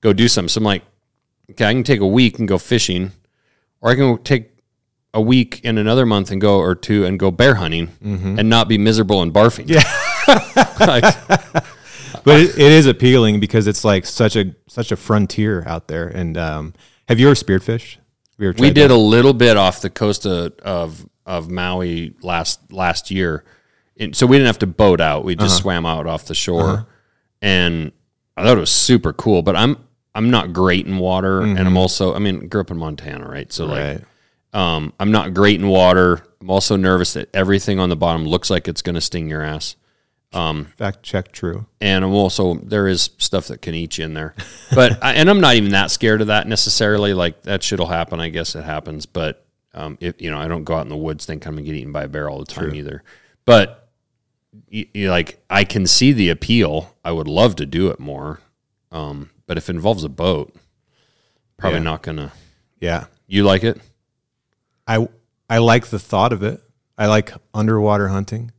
go 0.00 0.12
do 0.12 0.28
something. 0.28 0.48
So 0.48 0.58
I'm 0.58 0.64
like, 0.64 0.82
okay, 1.50 1.66
I 1.66 1.72
can 1.72 1.84
take 1.84 2.00
a 2.00 2.06
week 2.06 2.38
and 2.38 2.48
go 2.48 2.58
fishing, 2.58 3.12
or 3.80 3.90
I 3.90 3.94
can 3.94 4.18
take 4.22 4.50
a 5.14 5.20
week 5.20 5.60
in 5.64 5.78
another 5.78 6.06
month 6.06 6.30
and 6.30 6.40
go 6.40 6.58
or 6.58 6.74
two 6.74 7.04
and 7.04 7.18
go 7.18 7.30
bear 7.30 7.56
hunting 7.56 7.88
and 8.38 8.48
not 8.48 8.68
be 8.68 8.78
miserable 8.78 9.22
and 9.22 9.32
barfing. 9.32 9.68
Yeah. 9.68 9.82
like, 10.80 11.02
but 12.24 12.40
it, 12.40 12.58
it 12.58 12.72
is 12.72 12.86
appealing 12.86 13.40
because 13.40 13.66
it's 13.66 13.84
like 13.84 14.04
such 14.04 14.36
a 14.36 14.54
such 14.66 14.92
a 14.92 14.96
frontier 14.96 15.64
out 15.66 15.88
there. 15.88 16.08
And 16.08 16.36
um, 16.36 16.74
have 17.08 17.18
you 17.18 17.28
ever 17.28 17.34
spearfished? 17.34 17.96
Ever 18.40 18.54
we 18.58 18.70
did 18.70 18.90
a 18.90 18.96
little 18.96 19.32
bit 19.34 19.56
off 19.56 19.80
the 19.80 19.90
coast 19.90 20.26
of 20.26 20.52
of, 20.60 21.08
of 21.26 21.50
Maui 21.50 22.14
last 22.22 22.72
last 22.72 23.10
year, 23.10 23.44
and 23.98 24.14
so 24.14 24.26
we 24.26 24.36
didn't 24.36 24.46
have 24.46 24.58
to 24.60 24.66
boat 24.66 25.00
out. 25.00 25.24
We 25.24 25.34
Uh-huh. 25.36 25.46
just 25.46 25.58
swam 25.58 25.84
out 25.86 26.06
off 26.06 26.26
the 26.26 26.34
shore, 26.34 26.86
and 27.42 27.92
I 28.36 28.44
thought 28.44 28.56
it 28.56 28.60
was 28.60 28.70
super 28.70 29.12
cool. 29.12 29.42
But 29.42 29.56
I'm 29.56 29.76
I'm 30.14 30.30
not 30.30 30.52
great 30.52 30.86
in 30.86 30.98
water, 30.98 31.40
and 31.42 31.58
I'm 31.58 31.76
also 31.76 32.14
I 32.14 32.18
mean 32.18 32.48
grew 32.48 32.60
up 32.60 32.70
in 32.70 32.78
Montana, 32.78 33.28
right? 33.28 33.52
So 33.52 33.66
like 33.66 33.80
Mm-hmm. 33.98 34.04
Um, 34.50 34.94
I'm 34.98 35.12
not 35.12 35.34
great 35.34 35.60
in 35.60 35.68
water. 35.68 36.22
I'm 36.40 36.48
also 36.48 36.74
nervous 36.76 37.12
that 37.12 37.28
everything 37.34 37.78
on 37.78 37.90
the 37.90 37.96
bottom 37.96 38.24
looks 38.24 38.48
like 38.48 38.66
it's 38.66 38.80
going 38.80 38.94
to 38.94 39.00
sting 39.00 39.28
your 39.28 39.42
ass. 39.42 39.76
Fact 40.32 41.02
check 41.02 41.32
true. 41.32 41.66
And 41.80 42.04
I'm 42.04 42.12
also 42.12 42.54
there 42.54 42.86
is 42.86 43.10
stuff 43.18 43.48
that 43.48 43.62
can 43.62 43.74
eat 43.74 43.98
you 43.98 44.04
in 44.04 44.14
there, 44.14 44.34
but 44.74 45.02
I, 45.02 45.14
and 45.14 45.28
I'm 45.30 45.40
not 45.40 45.54
even 45.56 45.70
that 45.72 45.90
scared 45.90 46.20
of 46.20 46.26
that 46.28 46.46
necessarily. 46.46 47.14
Like 47.14 47.42
that 47.42 47.62
shit'll 47.62 47.86
happen. 47.86 48.20
I 48.20 48.28
guess 48.28 48.54
it 48.54 48.64
happens, 48.64 49.06
but 49.06 49.44
um, 49.74 49.96
if 50.00 50.20
you 50.20 50.30
know, 50.30 50.38
I 50.38 50.48
don't 50.48 50.64
go 50.64 50.74
out 50.76 50.82
in 50.82 50.88
the 50.88 50.96
woods 50.96 51.24
thinking 51.26 51.48
I'm 51.48 51.54
gonna 51.54 51.64
get 51.66 51.74
eaten 51.74 51.92
by 51.92 52.04
a 52.04 52.08
bear 52.08 52.28
all 52.28 52.38
the 52.40 52.44
time 52.46 52.74
either. 52.74 53.02
But 53.44 53.88
you, 54.68 54.86
you 54.92 55.10
like, 55.10 55.42
I 55.48 55.64
can 55.64 55.86
see 55.86 56.12
the 56.12 56.28
appeal. 56.30 56.94
I 57.04 57.12
would 57.12 57.28
love 57.28 57.56
to 57.56 57.66
do 57.66 57.88
it 57.88 57.98
more, 58.00 58.40
um, 58.92 59.30
but 59.46 59.56
if 59.56 59.68
it 59.70 59.74
involves 59.76 60.04
a 60.04 60.08
boat, 60.08 60.54
probably 61.56 61.78
Yeah. 61.78 61.84
not 61.84 62.02
gonna. 62.02 62.32
Yeah. 62.80 63.06
You 63.26 63.44
like 63.44 63.64
it? 63.64 63.80
I 64.86 65.08
I 65.50 65.58
like 65.58 65.86
the 65.86 65.98
thought 65.98 66.32
of 66.32 66.42
it. 66.42 66.62
I 66.96 67.06
like 67.06 67.32
underwater 67.54 68.08
hunting. 68.08 68.52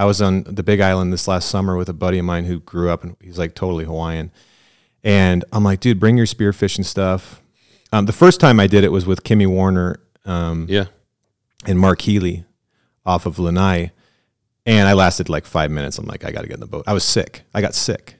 I 0.00 0.04
was 0.06 0.22
on 0.22 0.44
the 0.44 0.62
Big 0.62 0.80
Island 0.80 1.12
this 1.12 1.28
last 1.28 1.48
summer 1.50 1.76
with 1.76 1.88
a 1.90 1.92
buddy 1.92 2.18
of 2.18 2.24
mine 2.24 2.44
who 2.46 2.60
grew 2.60 2.88
up 2.88 3.04
and 3.04 3.16
he's 3.20 3.38
like 3.38 3.54
totally 3.54 3.84
Hawaiian. 3.84 4.30
And 5.04 5.44
I'm 5.52 5.62
like, 5.62 5.80
dude, 5.80 6.00
bring 6.00 6.16
your 6.16 6.26
spearfishing 6.26 6.84
stuff. 6.86 7.42
Um, 7.92 8.06
the 8.06 8.12
first 8.12 8.40
time 8.40 8.58
I 8.60 8.66
did 8.66 8.82
it 8.84 8.92
was 8.92 9.04
with 9.04 9.24
Kimi 9.24 9.46
Werner 9.46 10.00
um, 10.24 10.66
Yeah. 10.70 10.86
and 11.66 11.78
Mark 11.78 12.00
Healey 12.00 12.44
off 13.04 13.26
of 13.26 13.38
Lanai. 13.38 13.90
And 14.64 14.88
I 14.88 14.92
lasted 14.94 15.28
like 15.28 15.44
five 15.46 15.70
minutes. 15.70 15.98
I'm 15.98 16.06
like, 16.06 16.24
I 16.24 16.30
got 16.30 16.42
to 16.42 16.46
get 16.46 16.54
in 16.54 16.60
the 16.60 16.66
boat. 16.66 16.84
I 16.86 16.92
was 16.94 17.04
sick. 17.04 17.42
I 17.54 17.60
got 17.60 17.74
sick. 17.74 18.16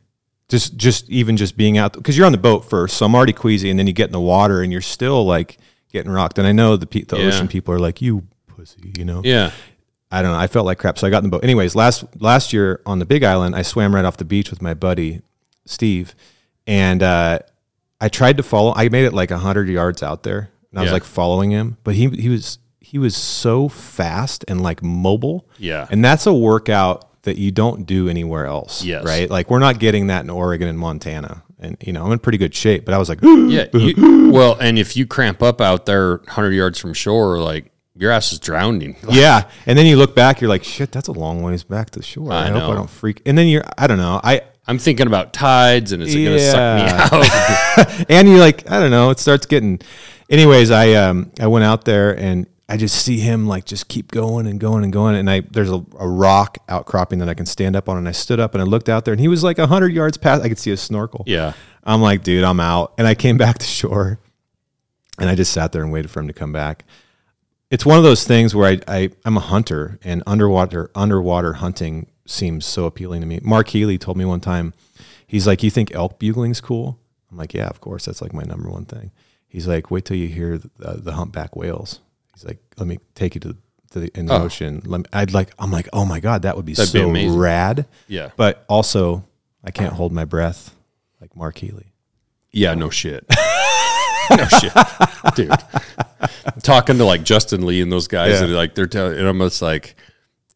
Just, 0.48 0.76
just 0.76 1.08
even 1.08 1.36
just 1.36 1.56
being 1.56 1.78
out 1.78 1.92
because 1.94 2.16
you're 2.16 2.26
on 2.26 2.32
the 2.32 2.38
boat 2.38 2.68
first, 2.68 2.96
so 2.96 3.06
I'm 3.06 3.14
already 3.14 3.32
queasy, 3.32 3.70
and 3.70 3.78
then 3.78 3.86
you 3.86 3.92
get 3.92 4.06
in 4.08 4.12
the 4.12 4.20
water 4.20 4.62
and 4.62 4.72
you're 4.72 4.80
still 4.80 5.24
like 5.24 5.58
getting 5.92 6.10
rocked. 6.10 6.38
And 6.38 6.46
I 6.46 6.52
know 6.52 6.76
the 6.76 6.86
pe- 6.86 7.04
the 7.04 7.18
Yeah. 7.18 7.26
ocean 7.26 7.46
people 7.48 7.72
are 7.72 7.78
like, 7.78 8.02
you 8.02 8.26
pussy, 8.48 8.92
you 8.98 9.04
know. 9.04 9.22
Yeah. 9.24 9.52
I 10.10 10.22
don't 10.22 10.32
know. 10.32 10.38
I 10.38 10.46
felt 10.48 10.66
like 10.66 10.78
crap, 10.78 10.98
so 10.98 11.06
I 11.06 11.10
got 11.10 11.18
in 11.18 11.30
the 11.30 11.36
boat. 11.36 11.44
Anyways, 11.44 11.74
last 11.76 12.04
last 12.20 12.52
year 12.52 12.80
on 12.86 12.98
the 12.98 13.04
Big 13.06 13.22
Island, 13.22 13.54
I 13.54 13.62
swam 13.62 13.94
right 13.94 14.04
off 14.04 14.16
the 14.16 14.24
beach 14.24 14.50
with 14.50 14.60
my 14.60 14.74
buddy 14.74 15.22
Steve, 15.66 16.14
and 16.66 17.02
uh, 17.02 17.38
I 18.00 18.08
tried 18.08 18.36
to 18.38 18.42
follow. 18.42 18.72
I 18.74 18.88
made 18.88 19.04
it 19.04 19.12
like 19.14 19.30
hundred 19.30 19.68
yards 19.68 20.02
out 20.02 20.22
there, 20.24 20.50
and 20.70 20.78
I 20.78 20.82
was 20.82 20.88
Yeah. 20.88 20.94
like 20.94 21.04
following 21.04 21.50
him, 21.50 21.76
but 21.84 21.94
he 21.94 22.08
he 22.10 22.28
was 22.28 22.58
he 22.80 22.98
was 22.98 23.16
so 23.16 23.68
fast 23.68 24.44
and 24.48 24.60
like 24.62 24.82
mobile. 24.82 25.48
Yeah. 25.58 25.86
and 25.90 26.04
that's 26.04 26.26
a 26.26 26.34
workout 26.34 27.22
that 27.22 27.36
you 27.36 27.52
don't 27.52 27.84
do 27.86 28.08
anywhere 28.08 28.46
else. 28.46 28.82
Yes. 28.82 29.04
right. 29.04 29.30
Like 29.30 29.48
we're 29.50 29.58
not 29.60 29.78
getting 29.78 30.08
that 30.08 30.24
in 30.24 30.30
Oregon 30.30 30.66
and 30.66 30.76
Montana, 30.78 31.44
and 31.60 31.76
you 31.80 31.92
know 31.92 32.04
I'm 32.04 32.10
in 32.10 32.18
pretty 32.18 32.38
good 32.38 32.54
shape. 32.54 32.84
But 32.84 32.94
I 32.94 32.98
was 32.98 33.08
like, 33.08 33.20
Yeah. 33.22 33.66
You, 33.74 34.30
well, 34.32 34.56
and 34.58 34.76
if 34.78 34.96
you 34.96 35.06
cramp 35.06 35.40
up 35.42 35.60
out 35.60 35.86
there 35.86 36.16
100 36.16 36.50
yards 36.52 36.78
from 36.80 36.94
shore, 36.94 37.38
like 37.38 37.69
your 38.00 38.10
ass 38.10 38.32
is 38.32 38.38
drowning. 38.40 38.96
yeah. 39.10 39.48
And 39.66 39.78
then 39.78 39.86
you 39.86 39.96
look 39.96 40.16
back, 40.16 40.40
you're 40.40 40.48
like, 40.50 40.64
shit, 40.64 40.90
that's 40.90 41.06
a 41.08 41.12
long 41.12 41.42
ways 41.42 41.62
back 41.62 41.90
to 41.90 42.02
shore. 42.02 42.32
I, 42.32 42.46
I 42.46 42.48
hope 42.48 42.62
know. 42.62 42.72
I 42.72 42.74
don't 42.74 42.90
freak. 42.90 43.22
And 43.26 43.36
then 43.38 43.46
you're, 43.46 43.62
I 43.78 43.86
don't 43.86 43.98
know, 43.98 44.20
I. 44.24 44.42
I'm 44.66 44.78
thinking 44.78 45.08
about 45.08 45.32
tides 45.32 45.90
and 45.90 46.00
is 46.00 46.14
it 46.14 46.22
going 46.24 46.36
to 46.38 46.42
Yeah. 46.44 47.08
suck 47.08 47.20
me 47.20 47.88
out? 47.98 48.06
and 48.10 48.28
you're 48.28 48.38
like, 48.38 48.70
I 48.70 48.78
don't 48.78 48.90
know, 48.92 49.10
it 49.10 49.18
starts 49.18 49.46
getting. 49.46 49.80
Anyways, 50.28 50.70
I 50.70 50.92
um 50.94 51.32
I 51.40 51.48
went 51.48 51.64
out 51.64 51.84
there 51.84 52.16
and 52.16 52.46
I 52.68 52.76
just 52.76 53.04
see 53.04 53.18
him 53.18 53.48
like 53.48 53.64
just 53.64 53.88
keep 53.88 54.12
going 54.12 54.46
and 54.46 54.60
going 54.60 54.84
and 54.84 54.92
going, 54.92 55.16
and 55.16 55.28
I 55.28 55.40
there's 55.40 55.72
a, 55.72 55.84
a 55.98 56.06
rock 56.08 56.58
outcropping 56.68 57.18
that 57.18 57.28
I 57.28 57.34
can 57.34 57.46
stand 57.46 57.74
up 57.74 57.88
on, 57.88 57.96
and 57.96 58.08
I 58.08 58.12
stood 58.12 58.38
up 58.38 58.54
and 58.54 58.62
I 58.62 58.64
looked 58.64 58.88
out 58.88 59.04
there, 59.04 59.12
and 59.12 59.20
he 59.20 59.26
was 59.26 59.42
like 59.42 59.58
hundred 59.58 59.92
yards 59.92 60.16
past. 60.16 60.42
I 60.44 60.48
could 60.48 60.58
see 60.58 60.70
a 60.70 60.76
snorkel. 60.76 61.24
yeah. 61.26 61.54
I'm 61.82 62.00
like, 62.00 62.22
dude, 62.22 62.44
I'm 62.44 62.60
out, 62.60 62.92
and 62.96 63.08
I 63.08 63.16
came 63.16 63.38
back 63.38 63.58
to 63.58 63.66
shore, 63.66 64.20
and 65.18 65.28
I 65.28 65.34
just 65.34 65.52
sat 65.52 65.72
there 65.72 65.82
and 65.82 65.90
waited 65.90 66.12
for 66.12 66.20
him 66.20 66.28
to 66.28 66.32
come 66.34 66.52
back. 66.52 66.84
It's 67.70 67.86
one 67.86 67.98
of 67.98 68.04
those 68.04 68.24
things 68.24 68.54
where 68.54 68.68
I, 68.68 68.80
I 68.88 69.10
I'm 69.24 69.36
a 69.36 69.40
hunter, 69.40 69.98
and 70.02 70.22
underwater 70.26 70.90
underwater 70.94 71.54
hunting 71.54 72.08
seems 72.26 72.66
so 72.66 72.84
appealing 72.86 73.20
to 73.20 73.26
me. 73.26 73.38
Mark 73.42 73.68
Healey 73.68 73.96
told 73.98 74.16
me 74.16 74.24
one 74.24 74.40
time, 74.40 74.74
he's 75.26 75.46
like, 75.46 75.62
"You 75.62 75.70
think 75.70 75.94
elk 75.94 76.18
bugling's 76.18 76.60
cool?" 76.60 76.98
I'm 77.30 77.36
like, 77.36 77.54
yeah, 77.54 77.68
of 77.68 77.80
course. 77.80 78.06
That's 78.06 78.20
like 78.20 78.32
my 78.32 78.42
number 78.42 78.68
one 78.68 78.86
thing. 78.86 79.12
He's 79.46 79.68
like, 79.68 79.88
wait 79.90 80.04
till 80.04 80.16
you 80.16 80.26
hear 80.26 80.54
uh, 80.54 80.94
the, 80.94 81.00
the 81.00 81.12
humpback 81.12 81.54
whales. 81.54 82.00
He's 82.34 82.44
like, 82.44 82.58
let 82.76 82.88
me 82.88 82.98
take 83.14 83.36
you 83.36 83.40
to 83.42 83.56
to 83.92 84.00
the 84.00 84.10
in 84.18 84.26
the 84.26 84.34
Oh. 84.34 84.42
ocean. 84.44 84.82
Let 84.84 84.98
me, 84.98 85.04
I'd 85.12 85.32
like. 85.32 85.52
I'm 85.58 85.70
like, 85.70 85.88
oh 85.92 86.04
my 86.04 86.18
god, 86.18 86.42
that 86.42 86.56
would 86.56 86.64
be 86.66 86.74
That'd 86.74 86.90
so 86.90 87.08
amazing. 87.08 87.38
rad. 87.38 87.86
Yeah. 88.08 88.30
But 88.36 88.64
also, 88.68 89.24
I 89.62 89.70
can't 89.70 89.92
hold 89.92 90.10
my 90.12 90.24
breath 90.24 90.74
like 91.20 91.36
Mark 91.36 91.58
Healey. 91.58 91.92
Yeah, 92.50 92.74
no 92.74 92.90
shit. 92.90 93.24
no 94.36 94.46
shit, 94.46 94.72
dude. 95.34 95.50
Talking 96.62 96.98
to 96.98 97.04
like 97.04 97.22
Justin 97.24 97.66
Lee 97.66 97.80
and 97.80 97.90
those 97.90 98.08
guys, 98.08 98.40
Yeah. 98.40 98.44
and 98.44 98.54
like 98.54 98.74
they're 98.74 98.86
telling, 98.86 99.18
and 99.18 99.26
I'm 99.28 99.38
just 99.40 99.62
like, 99.62 99.96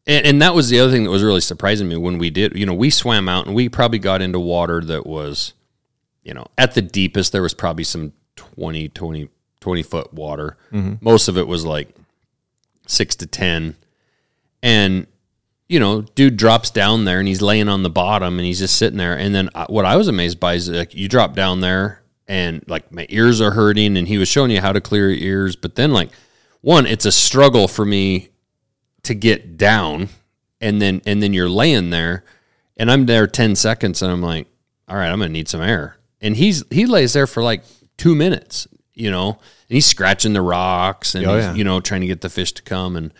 and, 0.07 0.27
and 0.27 0.43
that 0.43 0.55
was 0.55 0.69
the 0.69 0.81
other 0.81 0.93
thing 0.93 1.05
that 1.05 1.11
was 1.11 1.23
really 1.23 1.41
surprising 1.41 1.89
me 1.89 1.97
when 1.97 2.19
we 2.19 2.31
did. 2.31 2.57
You 2.57 2.67
know, 2.67 2.75
we 2.75 2.91
swam 2.91 3.29
out 3.29 3.47
and 3.47 3.55
we 3.55 3.69
probably 3.69 3.99
got 3.99 4.21
into 4.23 4.39
water 4.39 4.81
that 4.83 5.07
was, 5.07 5.55
you 6.23 6.35
know, 6.35 6.47
at 6.59 6.75
the 6.75 6.83
deepest 6.83 7.33
there 7.33 7.43
was 7.43 7.55
probably 7.55 7.85
some 7.85 8.13
20, 8.37 8.89
20, 8.91 9.29
20 9.61 9.83
foot 9.83 10.13
water. 10.13 10.57
Mm-hmm. 10.73 10.95
Most 11.05 11.29
of 11.29 11.39
it 11.39 11.47
was 11.49 11.65
like 11.65 11.95
six 12.87 13.17
to 13.17 13.27
ten, 13.27 13.77
and 14.63 15.07
you 15.67 15.81
know, 15.81 16.03
dude 16.03 16.37
drops 16.37 16.71
down 16.71 17.07
there 17.07 17.19
and 17.19 17.27
he's 17.27 17.41
laying 17.41 17.71
on 17.71 17.83
the 17.83 17.89
bottom 17.91 18.39
and 18.39 18.47
he's 18.47 18.59
just 18.59 18.77
sitting 18.77 18.99
there. 18.99 19.17
And 19.19 19.35
then 19.35 19.49
uh, 19.55 19.67
what 19.69 19.87
I 19.87 19.97
was 19.97 20.09
amazed 20.09 20.39
by 20.39 20.55
is 20.55 20.69
like 20.69 20.95
you 20.95 21.09
drop 21.09 21.35
down 21.35 21.61
there 21.63 22.03
and 22.29 22.65
like 22.69 22.91
my 22.93 23.07
ears 23.11 23.41
are 23.41 23.51
hurting 23.53 23.97
and 23.97 24.09
he 24.09 24.19
was 24.19 24.29
showing 24.29 24.51
you 24.51 24.61
how 24.61 24.73
to 24.73 24.81
clear 24.81 25.11
your 25.11 25.19
ears. 25.43 25.57
But 25.57 25.75
then 25.77 25.93
like 25.93 26.11
one, 26.61 26.87
it's 26.87 27.05
a 27.05 27.13
struggle 27.13 27.69
for 27.69 27.85
me 27.85 28.31
to 29.03 29.15
get 29.15 29.57
down 29.57 30.09
and 30.61 30.81
then 30.81 31.03
and 31.07 31.23
then 31.23 31.33
you're 31.33 31.51
laying 31.51 31.91
there 31.91 32.25
and 32.77 32.91
I'm 32.91 33.07
there 33.07 33.27
10 33.27 33.55
seconds 33.57 34.01
and 34.03 34.11
I'm 34.11 34.23
like, 34.23 34.47
all 34.89 34.97
right, 34.97 35.09
I'm 35.11 35.19
gonna 35.19 35.29
need 35.31 35.49
some 35.49 35.61
air. 35.61 35.99
And 36.21 36.37
he's 36.37 36.65
he 36.71 36.87
lays 36.87 37.13
there 37.13 37.27
for 37.27 37.43
like 37.43 37.63
two 37.99 38.15
minutes, 38.15 38.67
you 38.95 39.11
know, 39.11 39.29
and 39.31 39.75
he's 39.77 39.87
scratching 39.87 40.33
the 40.33 40.41
rocks 40.43 41.15
and 41.15 41.27
Oh, 41.27 41.37
he's, 41.37 41.45
yeah. 41.45 41.55
you 41.55 41.65
know, 41.65 41.81
trying 41.81 42.01
to 42.01 42.07
get 42.07 42.23
the 42.23 42.31
fish 42.31 42.53
to 42.53 42.63
come 42.63 42.97
and 42.97 43.13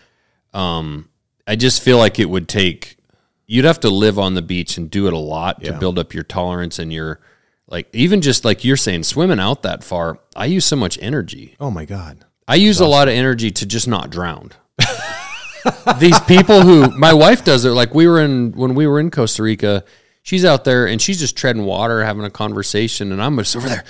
um 0.53 1.09
I 1.47 1.55
just 1.55 1.83
feel 1.83 1.97
like 1.99 2.17
it 2.17 2.29
would 2.29 2.47
take 2.47 2.97
you'd 3.45 3.65
have 3.65 3.79
to 3.81 3.89
live 3.91 4.17
on 4.17 4.33
the 4.33 4.41
beach 4.41 4.77
and 4.77 4.89
do 4.89 5.05
it 5.05 5.13
a 5.13 5.17
lot 5.19 5.63
to 5.63 5.73
build 5.79 5.99
up 5.99 6.13
your 6.15 6.23
tolerance 6.23 6.79
and 6.79 6.91
your 6.91 7.19
like 7.67 7.87
even 7.93 8.21
just 8.21 8.45
like 8.45 8.63
you're 8.63 8.77
saying 8.77 9.03
swimming 9.03 9.39
out 9.39 9.63
that 9.63 9.83
far 9.83 10.19
i 10.35 10.45
use 10.45 10.65
so 10.65 10.75
much 10.75 10.97
energy 11.01 11.55
Oh 11.59 11.71
my 11.71 11.85
god. 11.85 12.23
i 12.47 12.55
use 12.55 12.79
a 12.79 12.85
lot 12.85 13.07
of 13.07 13.13
energy 13.13 13.51
to 13.51 13.65
just 13.65 13.87
not 13.87 14.09
drown 14.09 14.51
these 15.99 16.19
people 16.21 16.61
who 16.61 16.89
my 16.97 17.13
wife 17.13 17.43
does 17.43 17.65
it 17.65 17.71
like 17.71 17.93
we 17.95 18.07
were 18.07 18.21
in 18.21 18.51
when 18.53 18.75
we 18.75 18.85
were 18.87 18.99
in 18.99 19.09
costa 19.09 19.41
rica 19.43 19.83
she's 20.21 20.45
out 20.45 20.63
there 20.63 20.87
and 20.87 21.01
she's 21.01 21.19
just 21.19 21.35
treading 21.37 21.63
water 21.65 22.03
having 22.03 22.23
a 22.23 22.29
conversation 22.29 23.11
and 23.11 23.21
i'm 23.21 23.37
just 23.37 23.55
over 23.55 23.67
there 23.67 23.83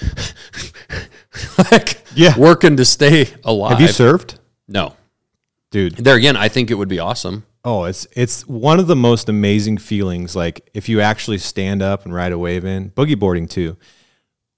like 1.72 2.02
Yeah. 2.16 2.38
working 2.38 2.78
to 2.78 2.86
stay 2.86 3.28
alive 3.44 3.72
Have 3.72 3.82
you 3.82 3.88
served 3.88 4.40
no 4.68 4.96
dude? 5.72 5.96
there 5.98 6.16
again 6.16 6.38
i 6.38 6.48
think 6.48 6.72
it 6.72 6.76
would 6.76 6.88
be 6.90 7.00
awesome 7.00 7.46
Oh, 7.66 7.86
it's 7.86 8.08
it's 8.16 8.48
one 8.48 8.80
of 8.80 8.86
the 8.86 8.96
most 8.96 9.28
amazing 9.28 9.80
feelings. 9.80 10.36
Like 10.36 10.70
if 10.76 10.88
you 10.88 11.02
actually 11.02 11.40
stand 11.40 11.82
up 11.82 12.06
and 12.06 12.14
ride 12.14 12.32
a 12.32 12.38
wave 12.38 12.64
in 12.64 12.92
boogie 12.92 13.18
boarding 13.18 13.48
too, 13.48 13.76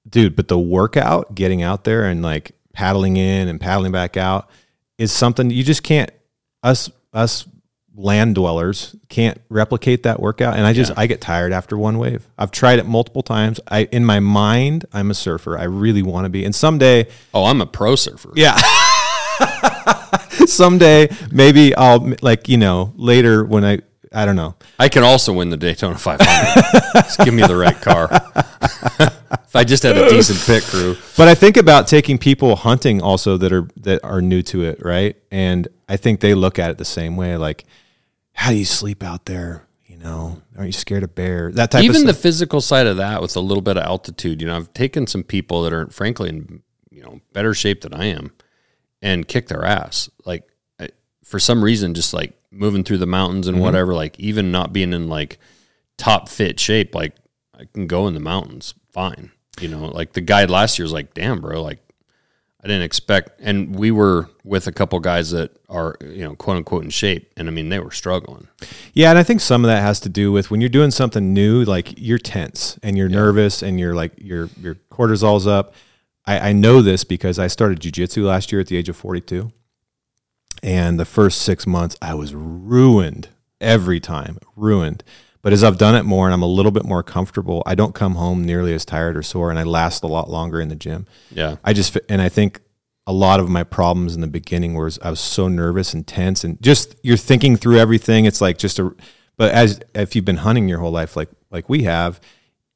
dude. 0.07 0.35
But 0.35 0.49
the 0.49 0.59
workout, 0.59 1.33
getting 1.33 1.61
out 1.61 1.85
there 1.85 2.03
and 2.03 2.21
like 2.21 2.51
paddling 2.73 3.15
in 3.15 3.47
and 3.47 3.61
paddling 3.61 3.93
back 3.93 4.17
out, 4.17 4.49
is 4.97 5.13
something 5.13 5.49
you 5.49 5.63
just 5.63 5.83
can't. 5.83 6.11
Us 6.63 6.91
us 7.13 7.47
land 7.95 8.35
dwellers 8.35 8.93
can't 9.07 9.39
replicate 9.49 10.03
that 10.03 10.19
workout. 10.19 10.57
And 10.57 10.65
I 10.65 10.73
just 10.73 10.91
I 10.97 11.07
get 11.07 11.21
tired 11.21 11.53
after 11.53 11.77
one 11.77 11.99
wave. 11.99 12.27
I've 12.37 12.51
tried 12.51 12.77
it 12.77 12.85
multiple 12.85 13.23
times. 13.23 13.61
I 13.69 13.85
in 13.85 14.03
my 14.03 14.19
mind 14.19 14.85
I'm 14.91 15.11
a 15.11 15.15
surfer. 15.15 15.57
I 15.57 15.63
really 15.63 16.03
want 16.03 16.25
to 16.25 16.29
be. 16.29 16.43
And 16.43 16.53
someday 16.53 17.07
oh 17.33 17.45
i'm 17.45 17.61
a 17.61 17.65
pro 17.65 17.95
surfer 17.95 18.33
yeah. 18.35 18.59
Someday, 20.53 21.09
maybe 21.31 21.75
I'll 21.75 22.13
like 22.21 22.47
you 22.47 22.57
know 22.57 22.93
later 22.95 23.43
when 23.43 23.65
I 23.65 23.79
I 24.13 24.25
don't 24.25 24.35
know. 24.35 24.55
I 24.79 24.89
can 24.89 25.03
also 25.03 25.33
win 25.33 25.49
the 25.49 25.57
Daytona 25.57 25.97
500. 25.97 27.03
just 27.03 27.19
give 27.19 27.33
me 27.33 27.43
the 27.43 27.55
right 27.55 27.79
car. 27.79 28.09
if 29.47 29.55
I 29.55 29.63
just 29.63 29.83
had 29.83 29.97
a 29.97 30.09
decent 30.09 30.39
pit 30.45 30.63
crew. 30.63 30.95
But 31.17 31.27
I 31.27 31.35
think 31.35 31.57
about 31.57 31.87
taking 31.87 32.17
people 32.17 32.55
hunting 32.55 33.01
also 33.01 33.37
that 33.37 33.51
are 33.51 33.67
that 33.77 34.03
are 34.03 34.21
new 34.21 34.41
to 34.43 34.63
it, 34.63 34.83
right? 34.83 35.15
And 35.31 35.67
I 35.89 35.97
think 35.97 36.21
they 36.21 36.33
look 36.33 36.59
at 36.59 36.71
it 36.71 36.77
the 36.77 36.85
same 36.85 37.17
way. 37.17 37.37
Like, 37.37 37.65
how 38.33 38.51
do 38.51 38.55
you 38.55 38.65
sleep 38.65 39.03
out 39.03 39.25
there? 39.25 39.67
You 39.85 39.97
know, 39.97 40.41
aren't 40.55 40.67
you 40.67 40.73
scared 40.73 41.03
of 41.03 41.15
bear? 41.15 41.51
That 41.51 41.71
type 41.71 41.79
of 41.79 41.85
Even 41.85 42.05
the 42.05 42.13
physical 42.13 42.61
side 42.61 42.87
of 42.87 42.97
that 42.97 43.21
with 43.21 43.35
a 43.35 43.39
little 43.41 43.61
bit 43.61 43.77
of 43.77 43.83
altitude, 43.83 44.41
you 44.41 44.47
know, 44.47 44.55
I've 44.55 44.73
taken 44.73 45.07
some 45.07 45.23
people 45.23 45.63
that 45.63 45.73
are 45.73 45.87
frankly 45.87 46.29
in, 46.29 46.61
you 46.91 47.01
know, 47.01 47.19
better 47.33 47.53
shape 47.53 47.81
than 47.81 47.93
I 47.93 48.05
am 48.05 48.31
and 49.01 49.27
kick 49.27 49.47
their 49.47 49.65
ass. 49.65 50.09
Like 50.25 50.47
I, 50.79 50.89
for 51.23 51.39
some 51.39 51.63
reason, 51.63 51.93
just 51.93 52.13
like 52.13 52.33
moving 52.51 52.83
through 52.83 52.97
the 52.97 53.05
mountains 53.05 53.47
and 53.47 53.55
mm-hmm. 53.55 53.65
whatever, 53.65 53.93
like 53.93 54.19
even 54.19 54.51
not 54.51 54.73
being 54.73 54.93
in 54.93 55.09
like 55.09 55.39
top 55.97 56.29
fit 56.29 56.59
shape, 56.59 56.95
like 56.95 57.15
I 57.57 57.65
can 57.73 57.87
go 57.87 58.07
in 58.07 58.13
the 58.13 58.19
mountains 58.19 58.73
fine. 58.91 59.31
You 59.59 59.67
know, 59.69 59.85
like 59.85 60.13
the 60.13 60.21
guide 60.21 60.49
last 60.49 60.77
year 60.77 60.83
was 60.83 60.93
like, 60.93 61.13
damn, 61.13 61.41
bro, 61.41 61.61
like 61.63 61.79
I 62.63 62.67
didn't 62.67 62.83
expect. 62.83 63.39
And 63.39 63.75
we 63.75 63.91
were 63.91 64.29
with 64.43 64.67
a 64.67 64.71
couple 64.71 64.99
guys 64.99 65.31
that 65.31 65.57
are, 65.69 65.95
you 66.01 66.23
know, 66.23 66.35
quote 66.35 66.57
unquote 66.57 66.83
in 66.83 66.89
shape. 66.89 67.31
And 67.37 67.47
I 67.47 67.51
mean, 67.51 67.69
they 67.69 67.79
were 67.79 67.91
struggling. 67.91 68.47
Yeah, 68.93 69.09
and 69.09 69.19
I 69.19 69.23
think 69.23 69.41
some 69.41 69.63
of 69.63 69.69
that 69.69 69.81
has 69.81 69.99
to 70.01 70.09
do 70.09 70.31
with 70.31 70.51
when 70.51 70.61
you're 70.61 70.69
doing 70.69 70.91
something 70.91 71.33
new, 71.33 71.63
like 71.63 71.93
you're 71.97 72.17
tense 72.17 72.79
and 72.83 72.97
you're 72.97 73.09
nervous 73.09 73.61
and 73.61 73.79
you're 73.79 73.95
like 73.95 74.13
your 74.17 74.49
your 74.59 74.75
cortisol's 74.91 75.47
up. 75.47 75.73
I, 76.27 76.49
I 76.49 76.53
know 76.53 76.81
this 76.81 77.03
because 77.03 77.39
I 77.39 77.47
started 77.47 77.79
jujitsu 77.79 78.25
last 78.25 78.51
year 78.51 78.61
at 78.61 78.67
the 78.67 78.77
age 78.77 78.89
of 78.89 78.97
42, 78.97 79.51
and 80.61 80.99
the 80.99 81.05
first 81.05 81.41
six 81.41 81.65
months 81.65 81.95
I 82.01 82.13
was 82.13 82.35
ruined 82.35 83.29
every 83.59 83.99
time, 83.99 84.37
ruined. 84.55 85.03
But 85.41 85.53
as 85.53 85.63
I've 85.63 85.77
done 85.77 85.95
it 85.95 86.03
more 86.03 86.25
and 86.25 86.33
I'm 86.33 86.43
a 86.43 86.47
little 86.47 86.71
bit 86.71 86.83
more 86.83 87.03
comfortable, 87.03 87.63
I 87.65 87.73
don't 87.73 87.95
come 87.95 88.15
home 88.15 88.43
nearly 88.43 88.73
as 88.73 88.83
tired 88.83 89.15
or 89.15 89.23
sore, 89.23 89.49
and 89.49 89.57
I 89.57 89.63
last 89.63 90.03
a 90.03 90.07
lot 90.07 90.29
longer 90.29 90.59
in 90.59 90.67
the 90.67 90.75
gym. 90.75 91.07
Yeah. 91.31 91.55
I 91.63 91.73
just 91.73 91.97
and 92.09 92.21
I 92.21 92.27
think 92.27 92.59
a 93.05 93.13
lot 93.13 93.39
of 93.39 93.47
my 93.47 93.63
problems 93.63 94.13
in 94.13 94.21
the 94.21 94.27
beginning 94.27 94.73
was 94.73 94.99
I 95.01 95.09
was 95.09 95.21
so 95.21 95.47
nervous 95.47 95.93
and 95.93 96.05
tense 96.05 96.43
and 96.43 96.61
just 96.61 96.95
you're 97.01 97.15
thinking 97.15 97.55
through 97.55 97.77
everything. 97.77 98.25
It's 98.25 98.41
like 98.41 98.57
just 98.57 98.79
a 98.79 98.93
but 99.37 99.53
as 99.53 99.79
if 99.95 100.15
you've 100.15 100.25
been 100.25 100.37
hunting 100.37 100.67
your 100.67 100.79
whole 100.79 100.91
life 100.91 101.15
like 101.15 101.29
like 101.49 101.69
we 101.69 101.83
have, 101.83 102.19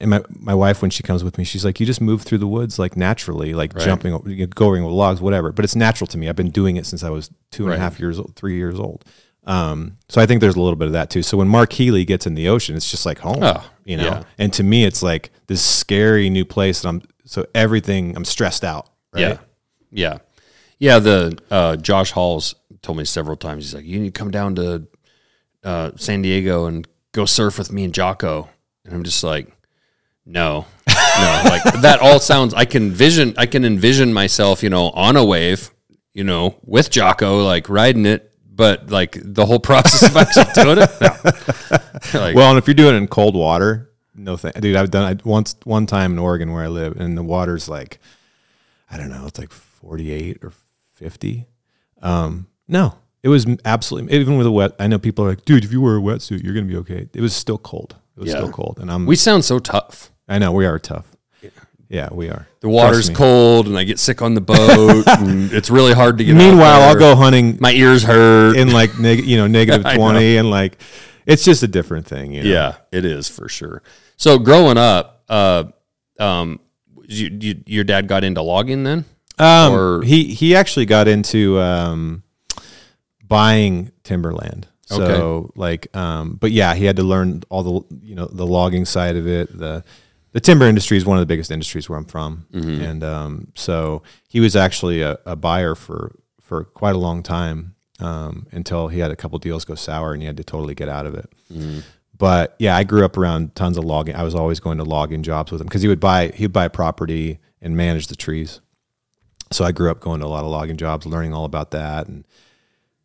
and 0.02 0.10
my 0.10 0.22
my 0.38 0.54
wife 0.54 0.82
when 0.82 0.92
she 0.92 1.04
comes 1.04 1.24
with 1.24 1.38
me, 1.38 1.44
she's 1.44 1.64
like, 1.64 1.80
you 1.80 1.86
just 1.86 2.02
move 2.02 2.22
through 2.24 2.40
the 2.40 2.48
woods 2.48 2.78
like 2.80 2.98
naturally, 2.98 3.54
like 3.54 3.78
jumping, 3.78 4.12
you 4.26 4.46
know, 4.46 4.48
going 4.48 4.84
with 4.84 4.94
logs, 4.94 5.22
whatever. 5.22 5.52
But 5.52 5.64
it's 5.66 5.76
natural 5.76 6.08
to 6.08 6.18
me. 6.18 6.28
I've 6.28 6.36
been 6.36 6.50
doing 6.52 6.76
it 6.78 6.86
since 6.86 7.04
I 7.04 7.10
was 7.10 7.30
two 7.52 7.66
and 7.66 7.74
a 7.74 7.78
half 7.78 8.00
years 8.00 8.20
old, 8.20 8.36
three 8.36 8.56
years 8.56 8.80
old. 8.80 9.06
Um, 9.46 9.98
so 10.10 10.22
I 10.22 10.26
think 10.26 10.42
there's 10.42 10.56
a 10.56 10.62
little 10.62 10.76
bit 10.76 10.86
of 10.88 10.94
that 10.94 11.10
too. 11.10 11.24
So 11.24 11.38
when 11.38 11.48
Mark 11.48 11.74
Healey 11.74 12.06
gets 12.06 12.28
in 12.28 12.36
the 12.36 12.48
ocean, 12.50 12.76
it's 12.76 12.92
just 12.92 13.06
like 13.06 13.18
home, 13.20 13.40
Oh, 13.42 13.64
you 13.86 13.98
know. 13.98 14.04
yeah. 14.04 14.24
And 14.38 14.52
to 14.54 14.64
me, 14.64 14.84
it's 14.86 15.02
like 15.02 15.32
this 15.48 15.64
scary 15.64 16.30
new 16.30 16.46
place, 16.46 16.84
and 16.84 16.90
I'm 17.02 17.10
so 17.26 17.46
everything 17.56 18.16
I'm 18.16 18.26
stressed 18.26 18.64
out. 18.64 18.90
Right? 19.14 19.22
Yeah. 19.22 19.38
Yeah. 19.92 20.18
Yeah. 20.80 21.00
The 21.00 21.38
uh, 21.50 21.76
Josh 21.78 22.12
Halls 22.12 22.54
told 22.84 22.98
me 23.00 23.06
several 23.06 23.36
times, 23.36 23.66
he's 23.66 23.74
like, 23.76 23.86
you 23.86 24.00
need 24.00 24.14
to 24.14 24.20
come 24.20 24.32
down 24.32 24.56
to 24.56 24.88
uh, 25.64 25.92
San 25.96 26.22
Diego 26.22 26.66
and 26.66 26.88
go 27.12 27.26
surf 27.26 27.58
with 27.58 27.72
me 27.72 27.84
and 27.84 27.94
Jocko. 27.94 28.50
And 28.86 28.94
I'm 28.94 29.04
just 29.04 29.24
like, 29.24 29.48
no, 30.32 30.66
no, 30.88 31.42
like 31.46 31.64
that 31.82 32.00
all 32.02 32.20
sounds, 32.20 32.54
I 32.54 32.66
can 32.66 32.92
vision, 32.92 33.34
I 33.38 33.46
can 33.46 33.66
envision 33.66 34.14
myself, 34.14 34.64
you 34.64 34.70
know, 34.70 34.90
on 34.92 35.18
a 35.18 35.26
wave, 35.26 35.70
you 36.14 36.24
know, 36.24 36.56
with 36.64 36.90
Jocko, 36.90 37.44
like 37.44 37.68
riding 37.70 38.06
it, 38.06 38.32
but 38.54 38.90
like 38.90 39.18
the 39.22 39.46
whole 39.46 39.60
process 39.72 40.10
of 40.10 40.16
actually 40.18 40.64
doing 40.64 40.78
it. 40.80 40.90
No. 41.02 41.80
Like, 42.20 42.36
Well, 42.36 42.50
and 42.50 42.58
if 42.58 42.68
you're 42.68 42.74
doing 42.74 42.96
it 42.96 42.98
in 42.98 43.08
cold 43.08 43.36
water, 43.36 43.90
no 44.16 44.36
thing, 44.36 44.52
dude. 44.60 44.76
I've 44.76 44.92
done 44.92 45.12
it 45.12 45.24
once, 45.26 45.56
one 45.64 45.86
time 45.86 46.14
in 46.14 46.20
Oregon 46.20 46.52
where 46.52 46.64
I 46.64 46.68
live, 46.68 47.00
and 47.00 47.18
the 47.18 47.24
water's 47.24 47.70
like, 47.70 48.00
I 48.90 48.98
don't 48.98 49.10
know, 49.10 49.26
it's 49.28 49.40
like 49.40 49.52
48 49.52 50.40
or 50.44 50.52
50. 50.94 51.46
Um, 52.02 52.48
no, 52.68 52.96
it 53.24 53.30
was 53.30 53.46
absolutely 53.64 54.14
even 54.20 54.38
with 54.38 54.48
a 54.48 54.52
wet. 54.52 54.72
I 54.80 54.88
know 54.88 55.00
people 55.00 55.24
are 55.26 55.30
like, 55.30 55.46
dude, 55.46 55.64
if 55.64 55.72
you 55.72 55.80
wear 55.80 55.98
a 55.98 56.02
wetsuit, 56.02 56.44
you're 56.44 56.54
gonna 56.54 56.66
be 56.66 56.78
okay. 56.78 57.08
It 57.14 57.22
was 57.22 57.34
still 57.34 57.58
cold. 57.58 57.96
It 58.18 58.20
was 58.20 58.30
Yeah. 58.32 58.38
still 58.40 58.52
cold, 58.52 58.80
and 58.82 58.92
I'm. 58.92 59.06
we 59.06 59.16
sound 59.16 59.46
so 59.46 59.60
tough. 59.60 60.11
I 60.32 60.40
know 60.40 60.52
we 60.54 60.66
are 60.66 60.80
tough. 60.80 61.06
Yeah, 61.90 62.08
we 62.12 62.30
are. 62.30 62.48
The 62.62 62.70
water's 62.70 63.10
cold 63.10 63.68
and 63.68 63.78
I 63.78 63.84
get 63.84 64.00
sick 64.00 64.22
on 64.22 64.34
the 64.34 64.40
boat 64.40 65.04
and 65.08 65.52
it's 65.52 65.70
really 65.70 65.92
hard 65.92 66.18
to 66.20 66.24
get 66.24 66.36
out 66.36 66.38
Meanwhile, 66.38 66.84
I'll 66.84 66.96
go 66.98 67.18
hunting 67.18 67.58
my 67.60 67.74
ears 67.74 68.02
hurt. 68.04 68.56
in 68.56 68.72
like 68.72 68.98
neg- 68.98 69.26
you 69.26 69.36
know 69.36 69.48
negative 69.60 69.86
I 69.86 69.98
know. 69.98 70.12
20, 70.12 70.38
and 70.38 70.50
like 70.50 70.82
it's 71.26 71.44
just 71.44 71.64
a 71.64 71.68
different 71.68 72.08
thing. 72.08 72.32
You 72.34 72.44
know? 72.44 72.50
Yeah, 72.50 72.76
it 72.94 73.04
is 73.04 73.28
for 73.28 73.50
sure. 73.50 73.84
So 74.16 74.40
growing 74.40 74.78
up, 74.78 75.24
uh, 75.28 75.66
um, 76.18 76.62
you, 77.08 77.28
you, 77.42 77.64
your 77.66 77.84
dad 77.84 78.08
got 78.08 78.24
into 78.24 78.42
logging 78.42 78.86
then? 78.86 79.04
Um, 79.38 79.74
Or- 79.74 80.02
he 80.02 80.34
he 80.34 80.56
actually 80.56 80.86
got 80.86 81.10
into 81.10 81.60
um, 81.60 82.24
buying 83.28 83.92
timberland. 84.04 84.68
So 84.86 85.04
Okay. 85.04 85.52
like, 85.56 85.96
um, 85.96 86.38
but 86.40 86.52
yeah, 86.52 86.74
he 86.76 86.86
had 86.86 86.96
to 86.98 87.04
learn 87.04 87.44
all 87.50 87.64
the 87.64 87.98
you 88.06 88.16
know 88.16 88.28
the 88.28 88.46
logging 88.46 88.86
side 88.86 89.16
of 89.18 89.28
it, 89.28 89.58
the 89.58 89.84
the 90.34 90.40
timber 90.40 90.66
industry 90.66 90.98
is 90.98 91.06
one 91.06 91.18
of 91.18 91.22
the 91.22 91.26
biggest 91.26 91.52
industries 91.52 91.90
where 91.90 91.98
I'm 91.98 92.06
from, 92.06 92.46
and 92.54 93.04
um, 93.04 93.48
so 93.56 94.04
he 94.30 94.40
was 94.40 94.56
actually 94.56 95.02
a, 95.02 95.18
a 95.26 95.36
buyer 95.36 95.76
for 95.76 96.16
for 96.42 96.64
quite 96.66 96.96
a 96.96 96.98
long 96.98 97.24
time 97.24 97.76
um, 98.00 98.48
until 98.52 98.88
he 98.90 99.00
had 99.00 99.12
a 99.12 99.16
couple 99.16 99.38
deals 99.40 99.64
go 99.66 99.76
sour 99.76 100.14
and 100.14 100.22
he 100.22 100.26
had 100.28 100.38
to 100.38 100.44
totally 100.44 100.76
get 100.76 100.90
out 100.90 101.06
of 101.06 101.16
it. 101.16 101.30
But 102.18 102.56
yeah, 102.60 102.76
I 102.78 102.84
grew 102.84 103.04
up 103.04 103.18
around 103.18 103.56
tons 103.56 103.78
of 103.78 103.84
logging. 103.84 104.16
I 104.16 104.24
was 104.24 104.36
always 104.36 104.60
going 104.60 104.78
to 104.78 104.84
logging 104.84 105.24
jobs 105.24 105.52
with 105.52 105.60
him 105.62 105.68
because 105.68 105.82
he 105.82 105.88
would 105.88 106.00
buy 106.00 106.28
he 106.36 106.44
would 106.44 106.54
buy 106.54 106.68
property 106.68 107.40
and 107.62 107.76
manage 107.76 108.08
the 108.08 108.16
trees. 108.16 108.60
So 109.52 109.66
I 109.66 109.72
grew 109.72 109.90
up 109.92 110.00
going 110.00 110.20
to 110.22 110.26
a 110.26 110.28
lot 110.28 110.44
of 110.44 110.50
logging 110.52 110.78
jobs, 110.78 111.06
learning 111.06 111.34
all 111.34 111.46
about 111.46 111.72
that 111.72 112.08
and 112.08 112.26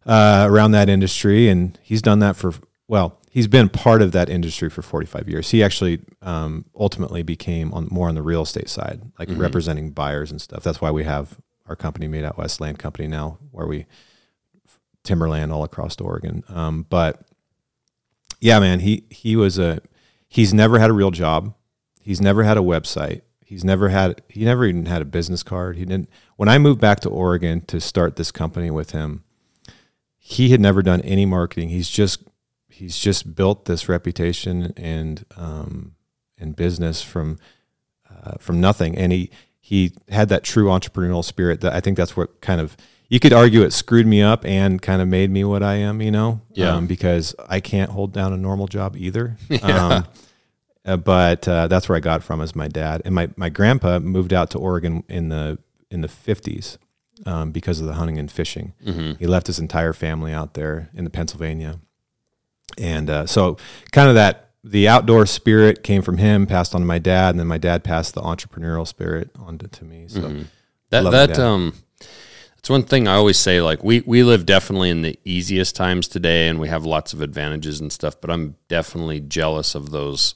uh, 0.05 0.47
around 0.49 0.73
that 0.73 0.89
industry. 0.89 1.49
And 1.49 1.79
he's 1.83 2.03
done 2.03 2.19
that 2.21 2.37
for 2.37 2.53
well, 2.89 3.19
he's 3.37 3.47
been 3.47 3.69
part 3.69 4.01
of 4.01 4.13
that 4.13 4.31
industry 4.31 4.71
for 4.71 4.81
45 4.81 5.29
years. 5.29 5.51
He 5.51 5.63
actually 5.63 6.01
um, 6.23 6.65
ultimately 6.75 7.23
became 7.23 7.71
on 7.75 7.87
more 7.91 8.09
on 8.09 8.15
the 8.15 8.23
real 8.23 8.41
estate 8.41 8.71
side, 8.71 9.03
like 9.19 9.29
representing 9.33 9.91
buyers 9.91 10.31
and 10.31 10.41
stuff. 10.41 10.63
That's 10.63 10.81
why 10.81 10.91
we 10.91 11.05
have 11.05 11.39
our 11.67 11.77
company 11.77 12.09
made 12.09 12.25
out 12.25 12.39
West 12.39 12.63
Land 12.63 12.79
Company 12.79 13.07
now, 13.07 13.37
where 13.51 13.67
we 13.67 13.85
timberland 15.05 15.53
all 15.53 15.65
across 15.65 16.01
Oregon. 16.01 16.45
Um, 16.49 16.87
but 16.89 17.27
yeah, 18.41 18.59
man, 18.59 18.81
he 18.81 19.05
he 19.11 19.37
was 19.37 19.59
a 19.59 19.81
he's 20.27 20.55
never 20.55 20.79
had 20.79 20.89
a 20.89 20.95
real 20.95 21.11
job. 21.11 21.53
He's 22.01 22.23
never 22.23 22.43
had 22.43 22.57
a 22.57 22.63
website. 22.63 23.21
He's 23.45 23.65
never 23.65 23.91
had 23.91 24.23
he 24.31 24.47
never 24.47 24.65
even 24.65 24.87
had 24.87 25.03
a 25.03 25.05
business 25.05 25.43
card. 25.43 25.77
He 25.77 25.85
didn't 25.85 26.09
when 26.37 26.49
I 26.49 26.57
moved 26.57 26.81
back 26.81 27.01
to 27.01 27.11
Oregon 27.11 27.61
to 27.67 27.83
start 27.83 28.17
this 28.17 28.31
company 28.31 28.71
with 28.71 28.93
him, 28.93 29.25
he 30.17 30.49
had 30.49 30.61
never 30.63 30.81
done 30.81 31.03
any 31.03 31.27
marketing. 31.27 31.69
He's 31.69 31.91
just 31.91 32.23
he's 32.77 32.99
just 32.99 33.35
built 33.35 33.65
this 33.65 33.89
reputation 33.89 34.73
and 34.77 35.25
um, 35.37 35.95
and 36.39 36.55
business 36.55 37.03
from 37.03 37.39
uh, 38.11 38.33
from 38.39 38.61
nothing, 38.61 38.97
and 38.99 39.13
he 39.13 39.31
he 39.59 39.93
had 40.09 40.29
that 40.29 40.45
true 40.45 40.67
entrepreneurial 40.67 41.25
spirit. 41.25 41.61
That 41.63 41.73
I 41.73 41.81
think 41.81 41.97
that's 41.97 42.17
what 42.17 42.41
kind 42.41 42.61
of 42.61 42.77
you 43.09 43.19
could 43.21 43.33
argue 43.33 43.63
it 43.63 43.73
screwed 43.73 44.07
me 44.07 44.21
up 44.21 44.45
and 44.45 44.83
kind 44.83 45.01
of 45.01 45.09
made 45.09 45.31
me 45.31 45.45
what 45.45 45.63
I 45.63 45.75
am. 45.77 46.01
You 46.03 46.11
know, 46.11 46.41
Yeah. 46.53 46.75
um, 46.77 46.87
because 46.87 47.35
I 47.49 47.61
can't 47.61 47.91
hold 47.91 48.13
down 48.13 48.33
a 48.33 48.37
normal 48.37 48.67
job 48.67 48.97
either. 48.97 49.37
Um, 49.63 50.05
uh, 50.85 50.97
but 50.97 51.49
uh, 51.49 51.67
that's 51.67 51.89
where 51.89 51.97
I 51.97 52.01
got 52.01 52.23
from 52.23 52.41
is 52.41 52.55
my 52.55 52.69
dad 52.69 53.03
and 53.05 53.13
my, 53.13 53.29
my 53.37 53.49
grandpa 53.49 53.99
moved 53.99 54.33
out 54.33 54.51
to 54.51 54.59
Oregon 54.59 55.03
in 55.09 55.31
the 55.31 55.59
in 55.91 56.01
the 56.01 56.07
fifties 56.09 56.79
um, 57.27 57.51
because 57.51 57.81
of 57.81 57.89
the 57.89 57.95
hunting 57.95 58.19
and 58.21 58.31
fishing. 58.31 58.73
He 59.19 59.27
left 59.27 59.49
his 59.49 59.59
entire 59.59 59.93
family 59.93 60.33
out 60.33 60.55
there 60.55 60.91
in 60.95 61.03
the 61.03 61.11
Pennsylvania, 61.11 61.81
and 62.79 63.09
uh, 63.11 63.27
so 63.27 63.57
kind 63.93 64.09
of 64.09 64.15
that 64.17 64.51
the 64.65 64.89
outdoor 64.89 65.27
spirit 65.27 65.83
came 65.85 66.03
from 66.03 66.19
him, 66.19 66.47
passed 66.47 66.75
on 66.75 66.81
to 66.81 66.87
my 66.87 66.99
dad, 66.99 67.31
and 67.31 67.39
then 67.39 67.47
my 67.47 67.59
dad 67.59 67.85
passed 67.85 68.15
the 68.15 68.23
entrepreneurial 68.23 68.87
spirit 68.87 69.31
on 69.39 69.59
to, 69.59 69.69
to 69.69 69.85
me. 69.85 70.07
So 70.09 70.21
That 70.91 71.05
Love 71.05 71.13
my 71.13 71.27
that 71.27 71.39
um 71.39 71.75
that's 72.57 72.71
one 72.71 72.83
thing 72.83 73.07
I 73.07 73.15
always 73.15 73.39
say 73.39 73.61
like 73.61 73.85
we 73.85 74.01
we 74.01 74.25
live 74.25 74.45
definitely 74.45 74.91
in 74.91 75.03
the 75.03 75.17
easiest 75.25 75.77
times 75.77 76.09
today 76.09 76.49
and 76.49 76.59
we 76.59 76.69
have 76.69 76.85
lots 76.85 77.13
of 77.13 77.21
advantages 77.21 77.81
and 77.81 77.93
stuff 77.93 78.21
but 78.21 78.29
I'm 78.29 78.57
definitely 78.67 79.21
jealous 79.21 79.77
of 79.77 79.91
those 79.91 80.35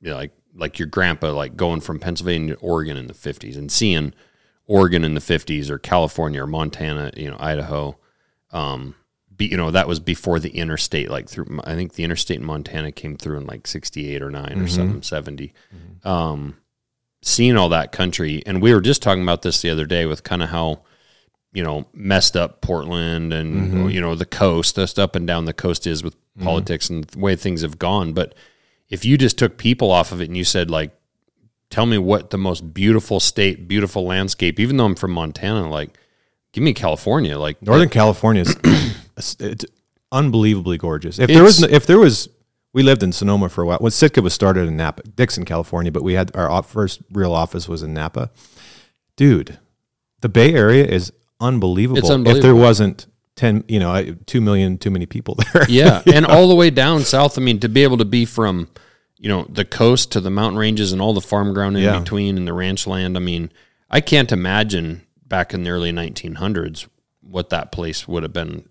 you 0.00 0.10
know, 0.10 0.16
like 0.16 0.32
like 0.54 0.78
your 0.78 0.88
grandpa 0.88 1.32
like 1.32 1.54
going 1.56 1.82
from 1.82 1.98
Pennsylvania 1.98 2.54
to 2.54 2.60
Oregon 2.60 2.96
in 2.96 3.06
the 3.06 3.12
50s 3.12 3.56
and 3.58 3.70
seeing 3.70 4.14
Oregon 4.66 5.04
in 5.04 5.12
the 5.12 5.20
50s 5.20 5.68
or 5.68 5.78
California 5.78 6.42
or 6.42 6.46
Montana, 6.46 7.10
you 7.14 7.30
know, 7.30 7.36
Idaho 7.38 7.98
um 8.50 8.94
be, 9.36 9.46
you 9.46 9.56
know 9.56 9.70
that 9.70 9.88
was 9.88 10.00
before 10.00 10.38
the 10.38 10.50
interstate 10.50 11.10
like 11.10 11.28
through 11.28 11.60
I 11.64 11.74
think 11.74 11.94
the 11.94 12.04
interstate 12.04 12.38
in 12.38 12.44
Montana 12.44 12.92
came 12.92 13.16
through 13.16 13.38
in 13.38 13.46
like 13.46 13.66
68 13.66 14.22
or 14.22 14.30
9 14.30 14.44
or 14.44 14.54
mm-hmm. 14.54 14.66
something 14.66 15.02
70 15.02 15.52
um 16.04 16.56
seeing 17.22 17.56
all 17.56 17.68
that 17.70 17.92
country 17.92 18.42
and 18.46 18.62
we 18.62 18.72
were 18.72 18.80
just 18.80 19.02
talking 19.02 19.22
about 19.22 19.42
this 19.42 19.62
the 19.62 19.70
other 19.70 19.86
day 19.86 20.06
with 20.06 20.22
kind 20.22 20.42
of 20.42 20.50
how 20.50 20.82
you 21.56 21.62
know 21.62 21.86
messed 21.94 22.36
up 22.36 22.60
Portland 22.60 23.32
and 23.32 23.72
mm-hmm. 23.72 23.88
you 23.88 23.98
know 23.98 24.14
the 24.14 24.26
coast 24.26 24.76
just 24.76 24.98
up 24.98 25.16
and 25.16 25.26
down 25.26 25.46
the 25.46 25.54
coast 25.54 25.86
is 25.86 26.04
with 26.04 26.14
mm-hmm. 26.14 26.44
politics 26.44 26.90
and 26.90 27.04
the 27.04 27.18
way 27.18 27.34
things 27.34 27.62
have 27.62 27.78
gone. 27.78 28.12
But 28.12 28.34
if 28.90 29.06
you 29.06 29.16
just 29.16 29.38
took 29.38 29.56
people 29.56 29.90
off 29.90 30.12
of 30.12 30.20
it 30.20 30.28
and 30.28 30.36
you 30.36 30.44
said 30.44 30.70
like 30.70 30.94
tell 31.70 31.86
me 31.86 31.96
what 31.96 32.28
the 32.28 32.36
most 32.36 32.74
beautiful 32.74 33.20
state 33.20 33.66
beautiful 33.66 34.04
landscape 34.04 34.60
even 34.60 34.76
though 34.76 34.84
I'm 34.84 34.94
from 34.94 35.12
Montana 35.12 35.68
like 35.70 35.98
give 36.56 36.62
me 36.64 36.72
California 36.72 37.38
like 37.38 37.60
Northern 37.60 37.90
California 37.90 38.40
is 39.18 39.36
it's 39.38 39.66
unbelievably 40.10 40.78
gorgeous. 40.78 41.18
If 41.18 41.28
there 41.28 41.42
was 41.42 41.62
if 41.62 41.84
there 41.84 41.98
was 41.98 42.30
we 42.72 42.82
lived 42.82 43.02
in 43.02 43.12
Sonoma 43.12 43.50
for 43.50 43.62
a 43.62 43.66
while. 43.66 43.78
When 43.78 43.92
Sitka 43.92 44.22
was 44.22 44.32
started 44.32 44.66
in 44.66 44.76
Napa, 44.76 45.02
Dixon, 45.02 45.44
California, 45.44 45.92
but 45.92 46.02
we 46.02 46.14
had 46.14 46.34
our 46.34 46.62
first 46.62 47.02
real 47.12 47.32
office 47.34 47.68
was 47.68 47.82
in 47.82 47.92
Napa. 47.92 48.30
Dude, 49.16 49.58
the 50.22 50.28
Bay 50.30 50.54
Area 50.54 50.84
is 50.86 51.12
unbelievable. 51.40 51.98
It's 51.98 52.36
If 52.36 52.42
there 52.42 52.54
wasn't 52.54 53.06
10, 53.36 53.64
you 53.68 53.78
know, 53.78 54.14
2 54.26 54.40
million 54.40 54.78
too 54.78 54.90
many 54.90 55.04
people 55.04 55.36
there. 55.52 55.66
yeah, 55.68 56.02
and 56.12 56.24
all 56.24 56.48
the 56.48 56.54
way 56.54 56.70
down 56.70 57.02
south. 57.02 57.36
I 57.38 57.42
mean, 57.42 57.60
to 57.60 57.68
be 57.68 57.82
able 57.82 57.98
to 57.98 58.04
be 58.06 58.24
from 58.24 58.68
you 59.18 59.28
know 59.28 59.44
the 59.48 59.64
coast 59.66 60.12
to 60.12 60.20
the 60.20 60.30
mountain 60.30 60.58
ranges 60.58 60.92
and 60.92 61.02
all 61.02 61.12
the 61.12 61.20
farm 61.20 61.52
ground 61.52 61.76
in 61.76 61.82
Yeah. 61.82 61.98
between 61.98 62.38
and 62.38 62.46
the 62.48 62.54
ranch 62.54 62.86
land. 62.86 63.14
I 63.16 63.20
mean, 63.20 63.50
I 63.90 64.00
can't 64.00 64.32
imagine 64.32 65.05
back 65.26 65.52
in 65.54 65.62
the 65.62 65.70
early 65.70 65.92
1900s 65.92 66.86
what 67.20 67.50
that 67.50 67.72
place 67.72 68.06
would 68.06 68.22
have 68.22 68.32
been. 68.32 68.68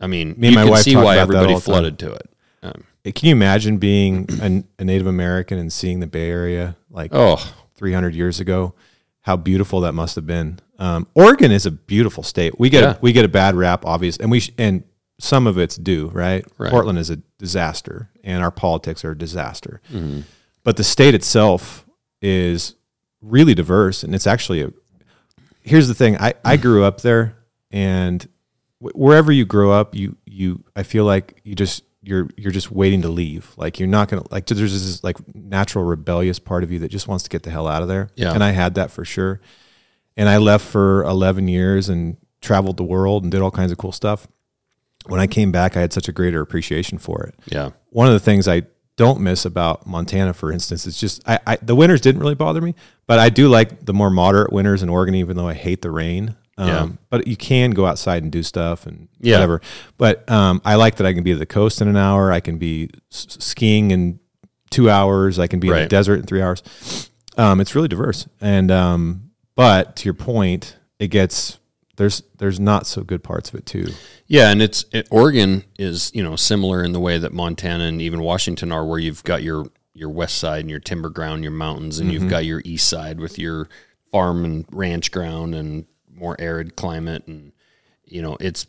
I 0.00 0.06
mean, 0.06 0.34
Me 0.38 0.48
and 0.48 0.52
you 0.52 0.54
my 0.56 0.62
can 0.64 0.70
wife 0.72 0.82
see 0.82 0.96
why 0.96 1.18
everybody 1.18 1.52
time. 1.54 1.60
flooded 1.60 1.98
to 2.00 2.12
it. 2.12 2.30
Um, 2.62 2.84
Can 3.04 3.28
you 3.28 3.32
imagine 3.32 3.78
being 3.78 4.26
a, 4.40 4.62
a 4.78 4.84
Native 4.84 5.06
American 5.06 5.58
and 5.58 5.72
seeing 5.72 6.00
the 6.00 6.06
Bay 6.06 6.30
Area 6.30 6.76
like 6.90 7.10
oh, 7.14 7.36
300 7.76 8.14
years 8.14 8.40
ago? 8.40 8.74
How 9.22 9.36
beautiful 9.36 9.80
that 9.80 9.92
must 9.92 10.16
have 10.16 10.26
been. 10.26 10.60
Um, 10.78 11.06
Oregon 11.14 11.50
is 11.50 11.64
a 11.66 11.70
beautiful 11.70 12.22
state. 12.22 12.58
We 12.58 12.68
get 12.68 12.82
Yeah. 12.82 12.90
a, 12.96 12.98
we 13.00 13.12
get 13.12 13.24
a 13.24 13.28
bad 13.28 13.54
rap, 13.56 13.86
obvious, 13.86 14.16
and 14.18 14.30
we 14.30 14.40
sh- 14.40 14.50
and 14.58 14.84
some 15.18 15.46
of 15.46 15.56
it's 15.58 15.76
due, 15.76 16.08
right? 16.08 16.44
Right. 16.58 16.70
Portland 16.70 16.98
is 16.98 17.08
a 17.10 17.16
disaster, 17.38 18.10
and 18.22 18.42
our 18.42 18.50
politics 18.50 19.02
are 19.04 19.12
a 19.12 19.18
disaster. 19.18 19.80
Mm-hmm. 19.90 20.20
But 20.62 20.76
the 20.76 20.84
state 20.84 21.14
itself 21.14 21.86
is 22.20 22.74
really 23.22 23.54
diverse, 23.54 24.02
and 24.04 24.14
it's 24.14 24.26
actually 24.26 24.60
a. 24.62 24.72
Here's 25.64 25.88
the 25.88 25.94
thing: 25.94 26.16
I 26.18 26.34
I 26.44 26.56
grew 26.56 26.84
up 26.84 27.00
there, 27.00 27.36
and 27.70 28.22
wh- 28.78 28.94
wherever 28.94 29.32
you 29.32 29.44
grow 29.44 29.72
up, 29.72 29.94
you 29.94 30.16
you 30.26 30.62
I 30.76 30.84
feel 30.84 31.04
like 31.04 31.40
you 31.42 31.54
just 31.54 31.82
you're 32.02 32.28
you're 32.36 32.52
just 32.52 32.70
waiting 32.70 33.02
to 33.02 33.08
leave. 33.08 33.52
Like 33.56 33.78
you're 33.78 33.88
not 33.88 34.08
gonna 34.08 34.24
like 34.30 34.46
there's 34.46 34.72
this 34.72 35.02
like 35.02 35.16
natural 35.34 35.84
rebellious 35.84 36.38
part 36.38 36.62
of 36.62 36.70
you 36.70 36.78
that 36.80 36.88
just 36.88 37.08
wants 37.08 37.24
to 37.24 37.30
get 37.30 37.42
the 37.42 37.50
hell 37.50 37.66
out 37.66 37.82
of 37.82 37.88
there. 37.88 38.10
Yeah. 38.14 38.32
and 38.32 38.44
I 38.44 38.50
had 38.50 38.74
that 38.74 38.90
for 38.90 39.04
sure. 39.04 39.40
And 40.16 40.28
I 40.28 40.36
left 40.36 40.64
for 40.64 41.02
11 41.02 41.48
years 41.48 41.88
and 41.88 42.16
traveled 42.40 42.76
the 42.76 42.84
world 42.84 43.24
and 43.24 43.32
did 43.32 43.40
all 43.40 43.50
kinds 43.50 43.72
of 43.72 43.78
cool 43.78 43.90
stuff. 43.90 44.28
When 45.06 45.18
I 45.18 45.26
came 45.26 45.50
back, 45.50 45.76
I 45.76 45.80
had 45.80 45.92
such 45.92 46.08
a 46.08 46.12
greater 46.12 46.40
appreciation 46.40 46.98
for 46.98 47.24
it 47.24 47.34
yeah, 47.46 47.70
one 47.90 48.06
of 48.06 48.12
the 48.12 48.20
things 48.20 48.46
I 48.46 48.62
don't 48.96 49.20
miss 49.20 49.44
about 49.44 49.86
Montana, 49.86 50.32
for 50.32 50.52
instance, 50.52 50.86
is 50.86 50.98
just 50.98 51.22
I, 51.28 51.38
I 51.46 51.56
the 51.62 51.74
winters 51.74 52.00
didn't 52.00 52.20
really 52.20 52.34
bother 52.34 52.60
me, 52.60 52.74
but 53.06 53.18
I 53.18 53.28
do 53.28 53.48
like 53.48 53.84
the 53.84 53.92
more 53.94 54.10
moderate 54.10 54.52
winters 54.52 54.82
in 54.82 54.88
Oregon, 54.88 55.14
even 55.16 55.36
though 55.36 55.48
I 55.48 55.54
hate 55.54 55.82
the 55.82 55.90
rain. 55.90 56.36
Um, 56.56 56.68
Yeah. 56.68 56.88
But 57.10 57.26
you 57.26 57.36
can 57.36 57.72
go 57.72 57.84
outside 57.86 58.22
and 58.22 58.30
do 58.30 58.42
stuff 58.44 58.86
and 58.86 59.08
Yeah. 59.20 59.36
whatever. 59.36 59.60
But 59.98 60.30
um, 60.30 60.62
I 60.64 60.76
like 60.76 60.96
that 60.96 61.06
I 61.06 61.12
can 61.12 61.24
be 61.24 61.32
at 61.32 61.38
the 61.40 61.46
coast 61.46 61.80
in 61.82 61.88
an 61.88 61.96
hour. 61.96 62.30
I 62.30 62.38
can 62.40 62.58
be 62.58 62.90
s- 63.12 63.36
skiing 63.40 63.90
in 63.90 64.20
two 64.70 64.88
hours. 64.88 65.38
I 65.40 65.48
can 65.48 65.58
be 65.58 65.66
in 65.68 65.74
the 65.74 65.88
desert 65.88 66.20
in 66.20 66.22
three 66.26 66.42
hours. 66.42 66.62
Um, 67.36 67.60
it's 67.60 67.74
really 67.74 67.88
diverse. 67.88 68.28
And 68.40 68.70
um, 68.70 69.30
but 69.56 69.96
to 69.96 70.04
your 70.04 70.14
point, 70.14 70.76
it 71.00 71.08
gets 71.08 71.58
there's 71.96 72.22
there's 72.38 72.58
not 72.60 72.86
so 72.86 73.02
good 73.02 73.22
parts 73.22 73.48
of 73.50 73.54
it 73.56 73.66
too. 73.66 73.88
yeah, 74.26 74.50
and 74.50 74.60
it's 74.62 74.84
it, 74.92 75.06
Oregon 75.10 75.64
is 75.78 76.10
you 76.14 76.22
know 76.22 76.36
similar 76.36 76.82
in 76.82 76.92
the 76.92 77.00
way 77.00 77.18
that 77.18 77.32
Montana 77.32 77.84
and 77.84 78.00
even 78.02 78.20
Washington 78.22 78.72
are, 78.72 78.84
where 78.84 78.98
you've 78.98 79.22
got 79.24 79.42
your 79.42 79.66
your 79.92 80.10
west 80.10 80.38
side 80.38 80.60
and 80.60 80.70
your 80.70 80.80
timber 80.80 81.08
ground, 81.08 81.42
your 81.44 81.52
mountains, 81.52 81.98
and 81.98 82.10
Mm-hmm. 82.10 82.22
you've 82.22 82.30
got 82.30 82.44
your 82.44 82.60
east 82.64 82.88
side 82.88 83.20
with 83.20 83.38
your 83.38 83.68
farm 84.10 84.44
and 84.44 84.64
ranch 84.72 85.10
ground 85.12 85.54
and 85.54 85.86
more 86.12 86.36
arid 86.40 86.76
climate, 86.76 87.26
and 87.26 87.52
you 88.04 88.22
know 88.22 88.36
it's 88.40 88.66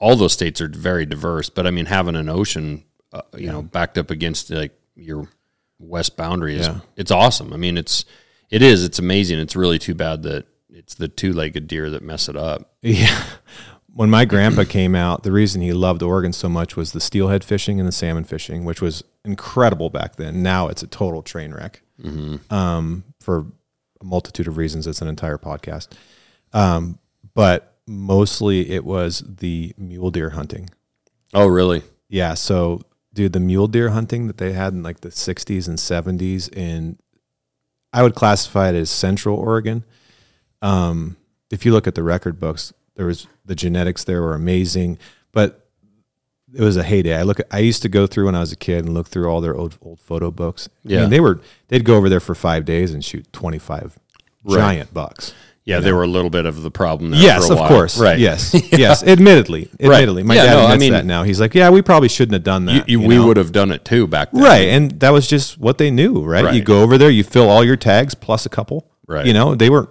all 0.00 0.14
those 0.16 0.32
states 0.32 0.60
are 0.60 0.68
very 0.68 1.06
diverse. 1.06 1.48
But 1.50 1.66
I 1.66 1.70
mean, 1.70 1.86
having 1.86 2.16
an 2.16 2.28
ocean, 2.28 2.84
uh, 3.12 3.22
you 3.36 3.46
know, 3.50 3.62
backed 3.62 3.98
up 3.98 4.10
against 4.10 4.50
like 4.50 4.78
your 4.94 5.28
west 5.78 6.16
boundary 6.16 6.56
is 6.56 6.66
Yeah. 6.66 6.80
it's 6.96 7.10
awesome. 7.10 7.52
I 7.52 7.56
mean, 7.56 7.76
it's 7.78 8.04
it 8.50 8.62
is 8.62 8.84
it's 8.84 8.98
amazing. 8.98 9.38
It's 9.38 9.56
really 9.56 9.78
too 9.78 9.94
bad 9.94 10.22
that 10.24 10.46
it's 10.70 10.94
the 10.94 11.08
two 11.08 11.32
legged 11.32 11.66
deer 11.66 11.90
that 11.90 12.02
mess 12.02 12.28
it 12.28 12.36
up. 12.36 12.74
Yeah. 12.82 13.22
When 13.92 14.10
my 14.10 14.24
grandpa 14.26 14.62
came 14.64 14.94
out, 14.94 15.24
the 15.24 15.32
reason 15.32 15.60
he 15.60 15.72
loved 15.72 16.02
Oregon 16.02 16.32
so 16.32 16.48
much 16.48 16.76
was 16.76 16.92
the 16.92 17.00
steelhead 17.00 17.42
fishing 17.42 17.80
and 17.80 17.88
the 17.88 17.92
salmon 17.92 18.22
fishing, 18.22 18.64
which 18.64 18.80
was 18.80 19.02
incredible 19.24 19.90
back 19.90 20.16
then. 20.16 20.40
Now 20.42 20.68
it's 20.68 20.82
a 20.84 20.86
total 20.86 21.22
train 21.22 21.52
wreck 21.52 21.82
um, 22.50 23.02
for 23.18 23.46
a 24.00 24.04
multitude 24.04 24.46
of 24.46 24.56
reasons. 24.56 24.86
It's 24.86 25.02
an 25.02 25.08
entire 25.08 25.38
podcast. 25.38 25.88
Um, 26.52 27.00
but 27.34 27.78
mostly 27.88 28.70
it 28.70 28.84
was 28.84 29.24
the 29.26 29.74
mule 29.76 30.10
deer 30.12 30.30
hunting. 30.30 30.70
Oh, 31.34 31.48
really? 31.48 31.82
Yeah. 32.08 32.34
So, 32.34 32.82
dude, 33.14 33.32
the 33.32 33.40
mule 33.40 33.66
deer 33.66 33.88
hunting 33.90 34.28
that 34.28 34.36
they 34.36 34.52
had 34.52 34.74
in 34.74 34.82
like 34.84 35.00
the 35.00 35.08
60s 35.08 35.66
and 35.66 35.78
70s 35.78 36.52
in 36.56 36.98
I 37.92 38.02
would 38.02 38.14
classify 38.14 38.68
it 38.68 38.74
as 38.74 38.90
Central 38.90 39.36
Oregon. 39.36 39.84
Um, 40.62 41.16
if 41.50 41.64
you 41.64 41.72
look 41.72 41.86
at 41.86 41.94
the 41.94 42.02
record 42.02 42.38
books, 42.40 42.72
there 42.96 43.06
was 43.06 43.26
the 43.44 43.54
genetics 43.54 44.04
there 44.04 44.20
were 44.22 44.34
amazing, 44.34 44.98
but 45.32 45.66
it 46.52 46.60
was 46.62 46.76
a 46.76 46.82
heyday. 46.82 47.16
I 47.16 47.22
look, 47.22 47.40
at, 47.40 47.46
I 47.50 47.58
used 47.60 47.82
to 47.82 47.88
go 47.88 48.06
through 48.06 48.26
when 48.26 48.34
I 48.34 48.40
was 48.40 48.52
a 48.52 48.56
kid 48.56 48.84
and 48.84 48.94
look 48.94 49.06
through 49.06 49.28
all 49.28 49.40
their 49.40 49.54
old 49.56 49.78
old 49.82 50.00
photo 50.00 50.30
books. 50.30 50.68
I 50.84 50.88
Yeah. 50.92 51.00
mean, 51.02 51.10
they 51.10 51.20
were 51.20 51.40
they'd 51.68 51.84
go 51.84 51.96
over 51.96 52.08
there 52.08 52.20
for 52.20 52.34
five 52.34 52.64
days 52.64 52.92
and 52.92 53.04
shoot 53.04 53.32
twenty 53.32 53.58
five 53.58 53.98
giant 54.48 54.92
bucks. 54.92 55.32
Yeah, 55.64 55.80
they 55.80 55.92
were 55.92 56.02
a 56.02 56.06
little 56.06 56.30
bit 56.30 56.46
of 56.46 56.62
the 56.62 56.70
problem. 56.70 57.10
There 57.10 57.20
Yes, 57.20 57.46
for 57.48 57.52
a 57.52 57.56
of 57.58 57.68
course. 57.68 57.98
Right. 57.98 58.18
Yes, 58.18 58.54
yes. 58.72 59.02
Admittedly, 59.02 59.68
admittedly, 59.78 60.22
my 60.22 60.34
Yeah, 60.34 60.46
dad 60.46 60.54
no, 60.54 60.60
I 60.60 60.64
admits 60.72 60.80
mean- 60.80 60.92
that 60.94 61.04
now. 61.04 61.24
He's 61.24 61.38
like, 61.40 61.54
yeah, 61.54 61.68
we 61.68 61.82
probably 61.82 62.08
shouldn't 62.08 62.32
have 62.32 62.42
done 62.44 62.64
that. 62.64 62.88
you, 62.88 62.98
you 63.02 63.06
we 63.06 63.16
know? 63.16 63.26
would 63.26 63.36
have 63.36 63.52
done 63.52 63.70
it 63.70 63.84
too 63.84 64.06
back 64.06 64.32
then. 64.32 64.42
Right. 64.42 64.68
And 64.68 64.98
that 65.00 65.10
was 65.10 65.26
just 65.26 65.58
what 65.58 65.76
they 65.76 65.90
knew, 65.90 66.22
right? 66.24 66.54
You 66.54 66.62
go 66.62 66.82
over 66.82 66.96
there, 66.96 67.10
you 67.10 67.22
fill 67.22 67.50
all 67.50 67.62
your 67.62 67.76
tags 67.76 68.14
plus 68.14 68.46
a 68.46 68.48
couple. 68.48 68.90
Right. 69.06 69.26
You 69.26 69.34
know, 69.34 69.54
they 69.54 69.68
were 69.68 69.90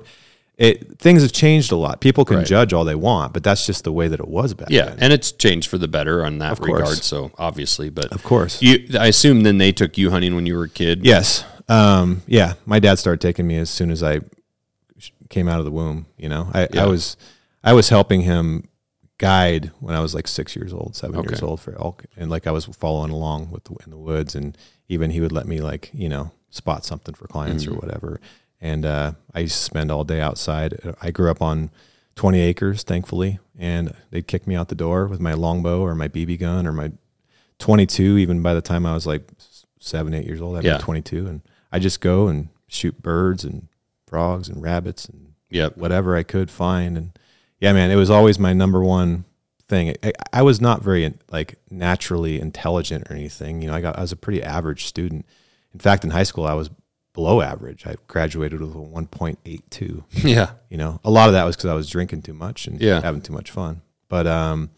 it 0.58 0.98
things 1.00 1.22
have 1.22 1.32
changed 1.32 1.72
a 1.72 1.76
lot. 1.76 2.02
People 2.02 2.26
can 2.26 2.38
Right. 2.38 2.46
judge 2.48 2.74
all 2.74 2.84
they 2.84 2.96
want, 2.96 3.32
but 3.34 3.43
that's 3.43 3.65
just 3.65 3.84
the 3.84 3.91
way 3.91 4.08
that 4.08 4.20
it 4.20 4.28
was 4.28 4.54
back 4.56 4.70
then. 4.70 4.76
Yeah, 4.76 4.86
then. 4.89 4.98
and 5.02 5.13
it's 5.13 5.32
changed 5.32 5.70
for 5.70 5.78
the 5.78 5.88
better 5.88 6.26
on 6.26 6.39
that 6.39 6.60
regard. 6.60 6.98
So 7.04 7.32
obviously, 7.38 7.89
but 7.89 8.06
Of 8.12 8.24
course. 8.24 8.62
you. 8.62 8.88
I 9.00 9.08
assume 9.08 9.43
then 9.43 9.60
they 9.60 9.72
took 9.72 9.98
you 9.98 10.10
hunting 10.12 10.34
when 10.36 10.46
you 10.48 10.56
were 10.58 10.63
a 10.63 10.70
kid. 10.70 11.06
Yes. 11.06 11.43
Um, 11.70 12.24
yeah. 12.28 12.54
My 12.65 12.80
dad 12.80 12.98
started 12.98 13.22
taking 13.22 13.46
me 13.46 13.58
as 13.58 13.70
soon 13.70 13.91
as 13.91 14.02
I 14.02 14.22
came 15.30 15.48
out 15.48 15.60
of 15.60 15.65
the 15.65 15.72
womb. 15.72 16.06
You 16.17 16.30
know, 16.30 16.50
I, 16.54 16.67
Yeah. 16.74 16.84
I 16.84 16.86
was 16.88 17.17
I 17.63 17.74
was 17.74 17.89
helping 17.89 18.22
him 18.22 18.67
guide 19.17 19.72
when 19.80 19.93
I 19.96 20.00
was 20.00 20.13
like 20.15 20.28
six 20.28 20.56
years 20.56 20.72
old, 20.74 20.96
seven 20.96 21.22
years 21.24 21.41
old 21.41 21.60
for 21.60 21.74
elk, 21.80 22.06
and 22.15 22.30
like 22.32 22.48
I 22.48 22.52
was 22.52 22.65
following 22.65 23.12
along 23.12 23.52
with 23.52 23.65
the, 23.65 23.76
in 23.86 23.91
the 23.91 23.98
woods, 23.98 24.36
and 24.36 24.58
even 24.88 25.12
he 25.12 25.20
would 25.22 25.32
let 25.32 25.48
me 25.48 25.60
like 25.60 25.89
you 25.93 26.08
know 26.10 26.32
spot 26.50 26.86
something 26.86 27.13
for 27.13 27.28
clients 27.28 27.65
Mm-hmm. 27.65 27.74
or 27.74 27.78
whatever. 27.78 28.22
And 28.60 28.86
uh, 28.86 29.13
I 29.34 29.41
used 29.41 29.56
to 29.56 29.62
spend 29.63 29.91
all 29.91 30.04
day 30.04 30.20
outside. 30.22 30.80
I 31.02 31.12
grew 31.12 31.30
up 31.30 31.41
on 31.41 31.70
20 32.15 32.39
acres, 32.39 32.84
thankfully, 32.84 33.39
and 33.58 33.93
they'd 34.10 34.28
kick 34.28 34.48
me 34.48 34.56
out 34.56 34.70
the 34.70 34.76
door 34.76 35.06
with 35.08 35.20
my 35.20 35.34
longbow 35.34 35.82
or 35.82 35.93
my 35.96 36.08
BB 36.08 36.39
gun 36.39 36.65
or 36.65 36.72
my 36.74 36.91
22. 37.60 38.17
Even 38.17 38.41
by 38.41 38.54
the 38.54 38.62
time 38.62 38.86
I 38.86 38.93
was 38.93 39.06
like 39.06 39.30
seven, 39.80 40.13
eight 40.13 40.26
years 40.26 40.41
old, 40.41 40.58
I'd 40.58 40.63
Yeah. 40.63 40.78
be 40.78 40.84
22, 40.84 41.28
and 41.28 41.41
I 41.72 41.80
just 41.80 42.02
go 42.02 42.28
and 42.28 42.50
shoot 42.67 43.02
birds 43.02 43.43
and 43.43 43.67
frogs 44.08 44.50
and 44.50 44.62
rabbits 44.62 45.06
and 45.06 45.34
Yep. 45.50 45.78
whatever 45.78 46.15
I 46.15 46.24
could 46.24 46.50
find. 46.50 46.98
And 46.98 47.12
yeah, 47.60 47.74
man, 47.74 47.91
it 47.91 47.96
was 47.96 48.10
always 48.10 48.38
my 48.39 48.54
number 48.54 48.82
one 48.84 49.26
thing. 49.70 49.96
I, 50.04 50.13
I 50.34 50.41
was 50.41 50.60
not 50.60 50.82
very 50.82 51.13
like 51.32 51.56
naturally 51.70 52.39
intelligent 52.41 53.06
or 53.10 53.13
anything. 53.13 53.62
You 53.62 53.67
know, 53.70 53.74
I 53.76 53.82
got 53.82 53.98
I 53.98 54.02
was 54.02 54.12
a 54.12 54.15
pretty 54.17 54.41
average 54.43 54.86
student. 54.86 55.26
In 55.74 55.80
fact, 55.80 56.04
in 56.04 56.10
high 56.10 56.24
school, 56.24 56.46
I 56.46 56.54
was 56.54 56.70
below 57.17 57.41
average. 57.41 57.88
I 57.88 57.95
graduated 58.08 58.62
with 58.62 58.75
a 58.75 58.77
1.82. 58.77 60.03
Yeah. 60.23 60.51
You 60.69 60.77
know, 60.77 60.99
a 61.03 61.10
lot 61.10 61.30
of 61.30 61.34
that 61.34 61.45
was 61.45 61.56
because 61.56 61.71
I 61.71 61.73
was 61.73 61.89
drinking 61.89 62.21
too 62.21 62.36
much 62.36 62.67
and 62.67 62.80
Yeah. 62.80 63.01
having 63.01 63.21
too 63.21 63.34
much 63.34 63.49
fun. 63.49 63.82
But 64.08 64.27
um, 64.27 64.69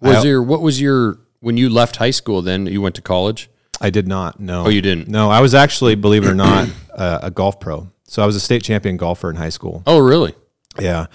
Was 0.00 0.24
I, 0.24 0.28
your 0.28 0.42
what 0.42 0.62
was 0.62 0.80
your 0.80 1.18
when 1.40 1.58
you 1.58 1.68
left 1.68 1.96
high 1.96 2.10
school? 2.10 2.40
Then 2.40 2.64
you 2.66 2.80
went 2.80 2.94
to 2.94 3.02
college. 3.02 3.50
I 3.78 3.90
did 3.90 4.08
not. 4.08 4.40
No. 4.40 4.64
Oh, 4.64 4.68
you 4.70 4.80
didn't? 4.80 5.08
No, 5.08 5.28
I 5.30 5.40
was 5.40 5.54
actually, 5.54 5.94
believe 5.96 6.24
it 6.24 6.30
or 6.30 6.34
not, 6.34 6.68
uh, 6.94 7.18
a 7.22 7.30
golf 7.30 7.60
pro. 7.60 7.90
So 8.04 8.22
I 8.22 8.26
was 8.26 8.36
a 8.36 8.40
state 8.40 8.62
champion 8.62 8.96
golfer 8.96 9.28
in 9.28 9.36
high 9.36 9.50
school. 9.50 9.82
Oh, 9.86 9.98
really? 9.98 10.34
Yeah. 10.80 11.06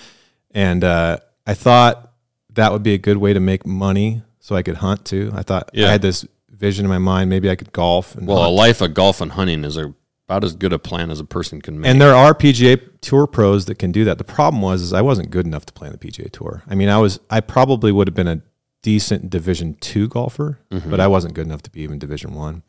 And 0.51 0.83
uh, 0.83 1.17
I 1.47 1.55
thought 1.55 2.11
that 2.53 2.71
would 2.71 2.83
be 2.83 2.93
a 2.93 2.97
good 2.99 3.17
way 3.17 3.33
to 3.33 3.39
make 3.39 3.65
money 3.65 4.21
so 4.39 4.55
I 4.55 4.61
could 4.61 4.75
hunt 4.77 5.05
too. 5.05 5.31
I 5.33 5.41
thought 5.41 5.71
Yeah. 5.73 5.87
I 5.87 5.91
had 5.91 6.01
this 6.03 6.23
vision 6.51 6.85
in 6.85 6.89
my 6.89 6.97
mind. 6.99 7.29
Maybe 7.31 7.49
I 7.49 7.55
could 7.55 7.71
golf. 7.71 8.13
And, 8.15 8.27
Well, 8.27 8.45
a 8.45 8.49
life 8.49 8.81
of 8.81 8.93
golf 8.93 9.21
and 9.21 9.31
hunting 9.31 9.63
is 9.63 9.77
a, 9.77 9.93
about 10.27 10.43
as 10.43 10.55
good 10.55 10.73
a 10.73 10.79
plan 10.79 11.09
as 11.09 11.19
a 11.21 11.25
person 11.25 11.61
can 11.61 11.79
make. 11.79 11.89
and 11.89 12.01
there 12.01 12.13
are 12.13 12.33
PGA 12.33 12.81
Tour 13.01 13.27
pros 13.27 13.65
that 13.65 13.75
can 13.79 13.91
do 13.93 14.03
that. 14.03 14.17
The 14.17 14.23
problem 14.25 14.61
was 14.61 14.81
is 14.81 14.91
I 14.91 15.01
wasn't 15.01 15.29
good 15.31 15.45
enough 15.45 15.65
to 15.67 15.73
play 15.73 15.87
on 15.87 15.93
the 15.93 15.97
PGA 15.97 16.29
Tour. 16.31 16.63
I 16.67 16.75
mean, 16.75 16.89
I 16.89 16.97
was 16.97 17.19
I 17.29 17.39
probably 17.39 17.91
would 17.91 18.07
have 18.07 18.15
been 18.15 18.27
a 18.27 18.41
decent 18.81 19.29
Division 19.29 19.75
two 19.79 20.07
golfer, 20.09 20.59
but 20.69 20.99
I 20.99 21.07
wasn't 21.07 21.33
good 21.33 21.45
enough 21.45 21.61
to 21.63 21.69
be 21.71 21.81
even 21.81 21.97
Division 21.97 22.33
one. 22.33 22.63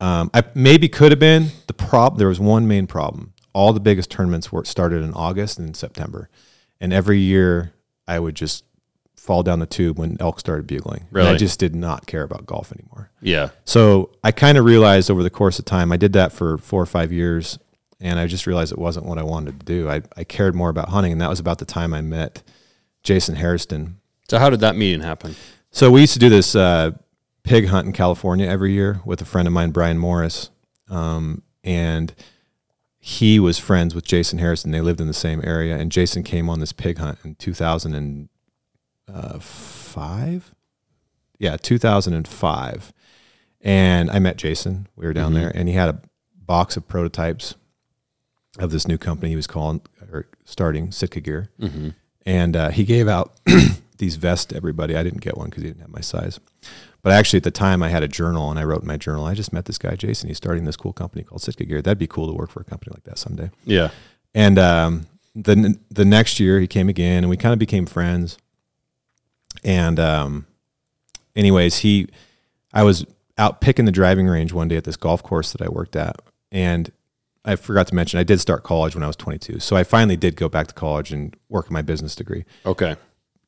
Um, 0.00 0.30
I 0.34 0.42
maybe 0.54 0.88
could 0.88 1.12
have 1.12 1.18
been. 1.20 1.48
The 1.68 1.72
prob 1.74 2.18
there 2.18 2.28
was 2.28 2.40
one 2.40 2.66
main 2.68 2.86
problem. 2.86 3.32
All 3.52 3.72
the 3.72 3.80
biggest 3.80 4.10
tournaments 4.10 4.50
were 4.52 4.64
started 4.64 5.02
in 5.02 5.12
August 5.14 5.58
and 5.58 5.68
in 5.68 5.74
September, 5.74 6.28
and 6.80 6.92
every 6.92 7.18
year 7.18 7.72
I 8.06 8.18
would 8.18 8.34
just 8.34 8.64
fall 9.28 9.42
down 9.42 9.58
the 9.58 9.66
tube 9.66 9.98
when 9.98 10.16
elk 10.20 10.40
started 10.40 10.66
bugling. 10.66 11.04
And 11.26 11.34
I 11.34 11.36
just 11.36 11.60
did 11.60 11.74
not 11.74 12.06
care 12.06 12.22
about 12.22 12.46
golf 12.46 12.72
anymore. 12.72 13.10
yeah. 13.20 13.50
So 13.66 14.10
I 14.24 14.32
kind 14.32 14.56
of 14.56 14.64
realized 14.64 15.10
over 15.10 15.22
the 15.22 15.28
course 15.28 15.58
of 15.58 15.66
time, 15.66 15.92
I 15.92 15.98
did 15.98 16.14
that 16.14 16.32
for 16.32 16.56
four 16.56 16.80
or 16.80 16.86
five 16.86 17.12
years, 17.12 17.58
and 18.00 18.18
I 18.18 18.26
just 18.26 18.46
realized 18.46 18.72
it 18.72 18.78
wasn't 18.78 19.04
what 19.04 19.18
I 19.18 19.22
wanted 19.22 19.60
to 19.60 19.66
do. 19.66 19.86
I, 19.90 20.00
I 20.16 20.24
cared 20.24 20.54
more 20.54 20.70
about 20.70 20.88
hunting, 20.88 21.12
and 21.12 21.20
that 21.20 21.28
was 21.28 21.40
about 21.40 21.58
the 21.58 21.66
time 21.66 21.92
I 21.92 22.00
met 22.00 22.42
Jason 23.02 23.34
Hairston. 23.34 23.98
So 24.30 24.38
how 24.38 24.48
did 24.48 24.60
that 24.60 24.76
meeting 24.76 25.02
happen? 25.02 25.36
So 25.72 25.90
we 25.90 26.00
used 26.00 26.14
to 26.14 26.18
do 26.18 26.30
this 26.30 26.56
uh, 26.56 26.92
pig 27.42 27.66
hunt 27.66 27.86
in 27.86 27.92
California 27.92 28.48
every 28.48 28.72
year 28.72 29.02
with 29.04 29.20
a 29.20 29.26
friend 29.26 29.46
of 29.46 29.52
mine, 29.52 29.72
Brian 29.72 29.98
Morris, 29.98 30.48
um, 30.88 31.42
and 31.62 32.14
he 32.98 33.38
was 33.38 33.58
friends 33.58 33.94
with 33.94 34.06
Jason 34.06 34.38
Hairston. 34.38 34.70
They 34.70 34.80
lived 34.80 35.02
in 35.02 35.06
the 35.06 35.12
same 35.12 35.42
area, 35.44 35.76
and 35.76 35.92
Jason 35.92 36.22
came 36.22 36.48
on 36.48 36.60
this 36.60 36.72
pig 36.72 36.96
hunt 36.96 37.18
in 37.92 38.30
2005. 39.08 40.54
Yeah, 41.38 41.56
2005. 41.56 42.92
And 43.60 44.10
I 44.10 44.18
met 44.18 44.36
Jason. 44.36 44.86
We 44.96 45.06
were 45.06 45.12
down 45.12 45.34
there, 45.34 45.50
and 45.54 45.68
he 45.68 45.74
had 45.74 45.88
a 45.88 46.00
box 46.36 46.76
of 46.76 46.86
prototypes 46.86 47.54
of 48.58 48.70
this 48.70 48.86
new 48.88 48.98
company 48.98 49.30
he 49.30 49.36
was 49.36 49.46
calling 49.46 49.80
or 50.12 50.26
starting 50.44 50.92
Sitka 50.92 51.20
Gear, 51.20 51.50
and 52.24 52.56
uh, 52.56 52.68
he 52.70 52.84
gave 52.84 53.08
out 53.08 53.38
these 53.98 54.16
vests 54.16 54.46
to 54.46 54.56
everybody. 54.56 54.96
I 54.96 55.02
didn't 55.02 55.20
get 55.22 55.36
one 55.36 55.50
because 55.50 55.62
he 55.64 55.68
didn't 55.68 55.80
have 55.82 55.90
my 55.90 56.00
size. 56.00 56.38
But 57.02 57.12
actually, 57.12 57.38
at 57.38 57.44
the 57.44 57.50
time, 57.50 57.82
I 57.82 57.88
had 57.88 58.02
a 58.02 58.08
journal, 58.08 58.50
and 58.50 58.58
I 58.58 58.64
wrote 58.64 58.82
in 58.82 58.86
my 58.86 58.96
journal, 58.96 59.24
"I 59.24 59.34
just 59.34 59.52
met 59.52 59.64
this 59.66 59.78
guy, 59.78 59.96
Jason. 59.96 60.28
He's 60.28 60.36
starting 60.36 60.64
this 60.64 60.76
cool 60.76 60.92
company 60.92 61.24
called 61.24 61.42
Sitka 61.42 61.64
Gear. 61.64 61.82
That'd 61.82 61.98
be 61.98 62.06
cool 62.06 62.26
to 62.28 62.32
work 62.32 62.50
for 62.50 62.60
a 62.60 62.64
company 62.64 62.92
like 62.94 63.04
that 63.04 63.18
someday." 63.18 63.50
Yeah. 63.64 63.90
And 64.34 64.58
um, 64.58 65.06
the 65.34 65.78
the 65.90 66.04
next 66.04 66.38
year, 66.40 66.60
he 66.60 66.66
came 66.66 66.88
again, 66.88 67.24
and 67.24 67.30
we 67.30 67.36
kind 67.36 67.52
of 67.52 67.58
became 67.58 67.86
friends. 67.86 68.38
And 69.64 69.98
um, 69.98 70.46
anyways, 71.34 71.78
he, 71.78 72.08
I 72.72 72.82
was 72.82 73.06
out 73.36 73.60
picking 73.60 73.84
the 73.84 73.92
driving 73.92 74.26
range 74.26 74.52
one 74.52 74.68
day 74.68 74.76
at 74.76 74.84
this 74.84 74.96
golf 74.96 75.22
course 75.22 75.52
that 75.52 75.62
I 75.62 75.68
worked 75.68 75.96
at, 75.96 76.16
and 76.50 76.90
I 77.44 77.56
forgot 77.56 77.86
to 77.88 77.94
mention 77.94 78.20
I 78.20 78.24
did 78.24 78.40
start 78.40 78.62
college 78.62 78.94
when 78.94 79.02
I 79.02 79.06
was 79.06 79.16
22. 79.16 79.60
So 79.60 79.76
I 79.76 79.84
finally 79.84 80.16
did 80.16 80.36
go 80.36 80.48
back 80.48 80.66
to 80.66 80.74
college 80.74 81.12
and 81.12 81.34
work 81.48 81.66
on 81.66 81.72
my 81.72 81.82
business 81.82 82.14
degree. 82.14 82.44
Okay. 82.66 82.96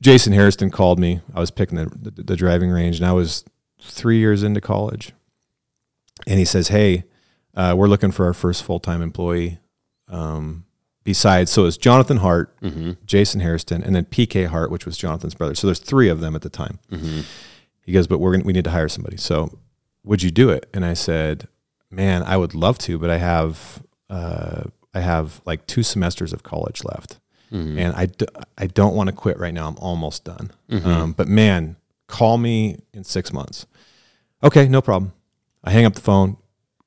Jason 0.01 0.33
Hairston 0.33 0.71
called 0.71 0.99
me. 0.99 1.21
I 1.35 1.41
was 1.41 1.51
picking 1.51 1.77
the, 1.77 2.11
the, 2.11 2.23
the 2.23 2.37
driving 2.37 2.71
range, 2.71 2.97
and 2.97 3.07
I 3.07 3.13
was 3.13 3.45
three 3.83 4.19
years 4.19 4.43
into 4.43 4.61
college. 4.61 5.13
And 6.27 6.39
he 6.39 6.45
says, 6.45 6.69
"Hey, 6.69 7.05
uh, 7.55 7.75
we're 7.77 7.89
looking 7.89 8.11
for 8.11 8.27
our 8.27 8.35
first 8.35 8.63
full 8.63 8.81
time 8.81 9.03
employee. 9.03 9.59
Um, 10.09 10.65
besides, 11.05 11.51
so 11.51 11.63
it 11.63 11.65
was 11.67 11.77
Jonathan 11.79 12.19
Hart, 12.19 12.55
Jason 13.07 13.41
Hairston, 13.41 13.83
and 13.83 13.95
then 13.95 14.05
PK 14.05 14.47
Hart, 14.47 14.71
which 14.71 14.87
was 14.87 14.97
Jonathan's 14.97 15.35
brother. 15.35 15.55
So 15.55 15.67
there's 15.67 15.79
three 15.79 16.09
of 16.09 16.21
them 16.21 16.35
at 16.35 16.43
the 16.43 16.51
time. 16.51 16.79
He 17.83 17.93
goes, 17.93 18.07
but 18.07 18.19
we're 18.19 18.33
gonna, 18.33 18.45
we 18.45 18.53
need 18.53 18.65
to 18.65 18.71
hire 18.71 18.89
somebody. 18.89 19.17
So 19.17 19.59
would 20.05 20.23
you 20.23 20.31
do 20.31 20.51
it? 20.51 20.69
And 20.73 20.85
I 20.85 20.95
said, 20.95 21.49
man, 21.91 22.23
I 22.23 22.37
would 22.37 22.55
love 22.55 22.79
to, 22.81 22.99
but 22.99 23.11
I 23.11 23.19
have 23.19 23.83
uh, 24.09 24.65
I 24.95 25.01
have 25.01 25.41
like 25.47 25.67
two 25.67 25.83
semesters 25.83 26.33
of 26.33 26.43
college 26.43 26.83
left, 26.85 27.19
and 27.79 27.95
I, 27.97 28.07
d- 28.07 28.27
I 28.59 28.67
don't 28.67 28.95
want 28.95 29.09
to 29.09 29.15
quit 29.15 29.39
right 29.39 29.55
now. 29.55 29.67
I'm 29.69 29.77
almost 29.79 30.25
done. 30.25 30.51
Um, 30.71 31.13
but 31.13 31.27
man, 31.29 31.77
call 32.07 32.39
me 32.39 32.79
in 32.93 33.03
six 33.05 33.33
months. 33.33 33.67
Okay, 34.43 34.69
no 34.69 34.81
problem. 34.81 35.13
I 35.65 35.71
hang 35.71 35.85
up 35.85 35.95
the 35.95 36.01
phone, 36.01 36.37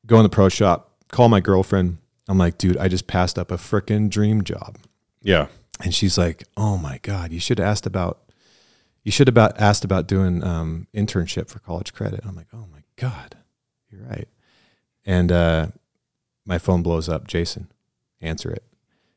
go 0.06 0.18
in 0.18 0.24
the 0.24 0.30
pro 0.30 0.50
shop, 0.50 0.92
call 1.10 1.30
my 1.30 1.40
girlfriend. 1.40 1.98
I'm 2.28 2.38
like, 2.38 2.58
dude, 2.58 2.78
I 2.78 2.88
just 2.88 3.08
passed 3.08 3.38
up 3.38 3.52
a 3.52 3.58
freaking 3.58 4.10
dream 4.10 4.44
job. 4.44 4.78
Yeah. 5.22 5.48
And 5.82 5.94
she's 5.94 6.18
like, 6.18 6.44
"Oh 6.56 6.78
my 6.78 7.00
god, 7.02 7.32
you 7.32 7.40
should 7.40 7.58
have 7.58 7.68
asked 7.68 7.86
about 7.86 8.20
you 9.04 9.12
should 9.12 9.28
have 9.28 9.34
about 9.34 9.60
asked 9.60 9.84
about 9.84 10.08
doing 10.08 10.44
um, 10.44 10.88
internship 10.94 11.50
for 11.50 11.60
college 11.60 11.94
credit." 11.94 12.22
I'm 12.26 12.36
like, 12.36 12.48
"Oh 12.54 12.66
my 12.72 12.84
god, 12.96 13.36
you're 13.90 14.04
right." 14.04 14.28
And 15.06 15.32
uh, 15.32 15.68
my 16.46 16.58
phone 16.58 16.84
blows 16.84 17.10
up. 17.10 17.28
Jason, 17.28 17.72
answer 18.22 18.52
it. 18.52 18.64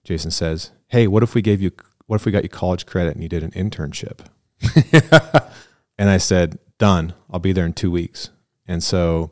Jason 0.03 0.31
says, 0.31 0.71
"Hey, 0.89 1.07
what 1.07 1.23
if 1.23 1.35
we 1.35 1.43
gave 1.43 1.61
you 1.61 1.73
what 2.07 2.17
if 2.17 2.25
we 2.25 2.33
got 2.33 2.43
you 2.43 2.49
college 2.49 2.87
credit 2.87 3.15
and 3.15 3.23
you 3.23 3.29
did 3.29 3.43
an 3.43 3.51
internship?" 3.51 4.21
and 5.99 6.09
I 6.09 6.17
said, 6.17 6.59
"Done. 6.79 7.13
I'll 7.31 7.39
be 7.41 7.53
there 7.53 7.67
in 7.67 7.75
two 7.75 7.91
weeks." 7.91 8.31
And 8.67 8.83
so 8.83 9.31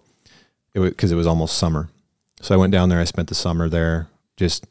it 0.75 0.81
was 0.81 0.91
because 0.91 1.11
it 1.11 1.17
was 1.17 1.27
almost 1.27 1.57
summer. 1.57 1.89
So 2.45 2.55
I 2.55 2.59
went 2.59 2.73
down 2.73 2.91
there. 2.91 3.01
I 3.01 3.05
spent 3.05 3.29
the 3.29 3.35
summer 3.35 3.71
there, 3.71 4.09
just 4.37 4.67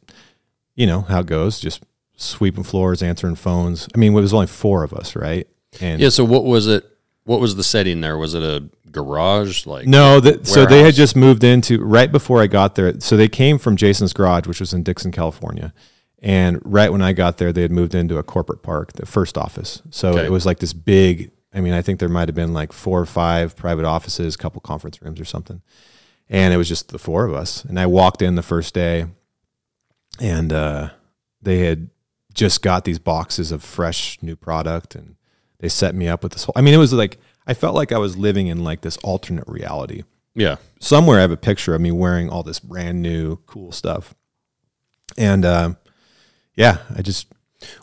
you 0.75 0.85
know 0.85 1.01
how 1.01 1.21
it 1.21 1.25
goes, 1.25 1.59
just 1.59 1.81
sweeping 2.15 2.63
floors, 2.63 3.01
answering 3.01 3.33
phones. 3.33 3.87
I 3.95 3.97
mean, 3.97 4.11
it 4.13 4.15
was 4.15 4.33
only 4.33 4.45
four 4.45 4.83
of 4.83 4.93
us, 4.93 5.15
right? 5.15 5.47
And 5.81 5.99
Yeah. 5.99 6.09
So 6.09 6.23
what 6.23 6.43
was 6.45 6.67
it? 6.67 6.85
What 7.23 7.39
was 7.39 7.55
the 7.55 7.63
setting 7.63 7.99
there? 8.01 8.15
Was 8.17 8.35
it 8.35 8.43
a 8.43 8.69
garage? 8.91 9.65
Like 9.65 9.87
No, 9.87 10.19
that, 10.19 10.45
so 10.45 10.67
they 10.67 10.83
had 10.83 10.93
just 10.93 11.15
moved 11.15 11.43
into 11.43 11.83
right 11.83 12.11
before 12.11 12.43
I 12.43 12.47
got 12.47 12.75
there. 12.75 12.99
So 12.99 13.17
they 13.17 13.27
came 13.27 13.57
from 13.57 13.75
Jason's 13.75 14.13
Garage, 14.13 14.45
which 14.45 14.59
was 14.59 14.71
in 14.71 14.83
Dixon, 14.83 15.11
California. 15.11 15.73
And 16.19 16.61
right 16.63 16.91
when 16.91 17.01
I 17.01 17.13
got 17.13 17.39
there, 17.39 17.51
they 17.51 17.63
had 17.63 17.71
moved 17.71 17.95
into 17.95 18.19
a 18.19 18.23
corporate 18.23 18.61
park, 18.61 18.93
the 18.93 19.07
first 19.07 19.35
office. 19.35 19.81
So 19.89 20.09
Okay. 20.09 20.25
it 20.25 20.31
was 20.31 20.45
like 20.45 20.59
this 20.59 20.73
big. 20.73 21.31
I 21.51 21.59
mean, 21.59 21.73
I 21.73 21.81
think 21.81 21.99
there 21.99 22.09
might 22.09 22.27
have 22.27 22.35
been 22.35 22.53
like 22.53 22.71
four 22.71 22.99
or 23.01 23.07
five 23.07 23.55
private 23.55 23.85
offices, 23.85 24.35
a 24.35 24.37
couple 24.37 24.61
conference 24.61 25.01
rooms 25.01 25.19
or 25.19 25.25
something. 25.25 25.61
And 26.33 26.53
it 26.53 26.57
was 26.57 26.67
just 26.67 26.89
the 26.89 26.99
four 26.99 27.23
of 27.23 27.33
us. 27.33 27.63
And 27.63 27.79
I 27.79 27.85
walked 27.85 28.21
in 28.21 28.35
the 28.35 28.43
first 28.43 28.73
day, 28.73 29.05
and 30.19 30.51
uh, 30.51 30.89
they 31.41 31.59
had 31.59 31.89
just 32.33 32.61
got 32.61 32.83
these 32.83 32.99
boxes 32.99 33.53
of 33.53 33.63
fresh 33.63 34.21
new 34.21 34.35
product, 34.35 34.95
and 34.95 35.15
they 35.59 35.69
set 35.69 35.95
me 35.95 36.09
up 36.09 36.23
with 36.23 36.33
this 36.33 36.43
whole. 36.43 36.53
I 36.57 36.61
mean, 36.61 36.73
it 36.73 36.77
was 36.77 36.91
like 36.91 37.19
I 37.47 37.53
felt 37.53 37.75
like 37.75 37.93
I 37.93 37.97
was 37.97 38.17
living 38.17 38.47
in 38.47 38.63
like 38.63 38.81
this 38.81 38.97
alternate 38.97 39.47
reality 39.47 40.03
yeah, 40.35 40.55
somewhere 40.79 41.19
I 41.19 41.21
have 41.21 41.31
a 41.31 41.37
picture 41.37 41.75
of 41.75 41.81
me 41.81 41.91
wearing 41.91 42.29
all 42.29 42.43
this 42.43 42.59
brand 42.59 43.01
new 43.01 43.37
cool 43.45 43.71
stuff. 43.71 44.15
And 45.17 45.45
um, 45.45 45.77
yeah, 46.55 46.77
I 46.95 47.01
just 47.01 47.27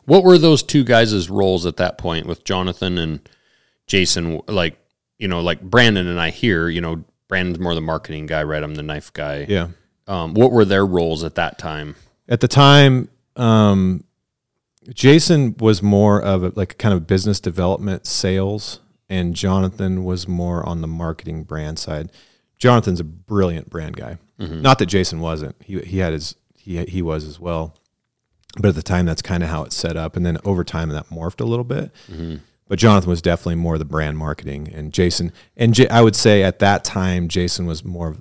What 0.04 0.24
were 0.24 0.38
those 0.38 0.62
two 0.62 0.84
guys' 0.84 1.30
roles 1.30 1.64
at 1.64 1.76
that 1.76 1.98
point 1.98 2.26
with 2.26 2.44
Jonathan 2.44 2.98
and 2.98 3.28
Jason? 3.86 4.40
Like, 4.48 4.78
you 5.18 5.28
know, 5.28 5.40
like 5.40 5.60
Brandon 5.60 6.06
and 6.06 6.20
I 6.20 6.30
here, 6.30 6.68
you 6.68 6.80
know, 6.80 7.04
Brandon's 7.30 7.58
more 7.58 7.74
the 7.74 7.80
marketing 7.80 8.26
guy, 8.26 8.42
right? 8.42 8.62
I'm 8.62 8.74
the 8.74 8.82
knife 8.82 9.10
guy. 9.12 9.46
yeah. 9.48 9.68
Um, 10.06 10.34
what 10.34 10.50
were 10.52 10.64
their 10.64 10.84
roles 10.84 11.22
at 11.24 11.36
that 11.36 11.56
time? 11.56 11.94
At 12.28 12.40
the 12.40 12.48
time, 12.48 13.08
um, 13.36 14.02
Jason 14.92 15.54
was 15.58 15.82
more 15.82 16.20
of 16.20 16.42
a, 16.42 16.52
like 16.56 16.78
kind 16.78 16.92
of 16.92 17.06
business 17.06 17.38
development 17.38 18.06
sales, 18.06 18.80
and 19.08 19.34
Jonathan 19.36 20.04
was 20.04 20.26
more 20.26 20.68
on 20.68 20.80
the 20.80 20.88
marketing 20.88 21.44
brand 21.44 21.78
side. 21.78 22.10
Jonathan's 22.58 22.98
a 23.00 23.04
brilliant 23.04 23.70
brand 23.70 23.96
guy. 23.96 24.18
Not 24.38 24.78
that 24.78 24.86
Jason 24.86 25.20
wasn't. 25.20 25.54
He 25.62 25.78
he 25.80 25.98
had 25.98 26.12
his 26.12 26.34
he 26.56 26.84
he 26.86 27.02
was 27.02 27.24
as 27.24 27.38
well. 27.38 27.76
But 28.58 28.70
at 28.70 28.74
the 28.74 28.82
time, 28.82 29.06
that's 29.06 29.22
kind 29.22 29.44
of 29.44 29.48
how 29.48 29.62
it's 29.64 29.76
set 29.76 29.96
up, 29.96 30.16
and 30.16 30.26
then 30.26 30.38
over 30.44 30.64
time, 30.64 30.88
that 30.88 31.08
morphed 31.10 31.40
a 31.40 31.44
little 31.44 31.64
bit. 31.64 31.92
But 32.70 32.78
Jonathan 32.78 33.10
was 33.10 33.20
definitely 33.20 33.56
more 33.56 33.78
the 33.78 33.84
brand 33.84 34.16
marketing, 34.16 34.70
and 34.72 34.92
Jason 34.92 35.32
and 35.56 35.74
J- 35.74 35.88
I 35.88 36.00
would 36.00 36.14
say 36.14 36.44
at 36.44 36.60
that 36.60 36.84
time, 36.84 37.26
Jason 37.26 37.66
was 37.66 37.84
more 37.84 38.14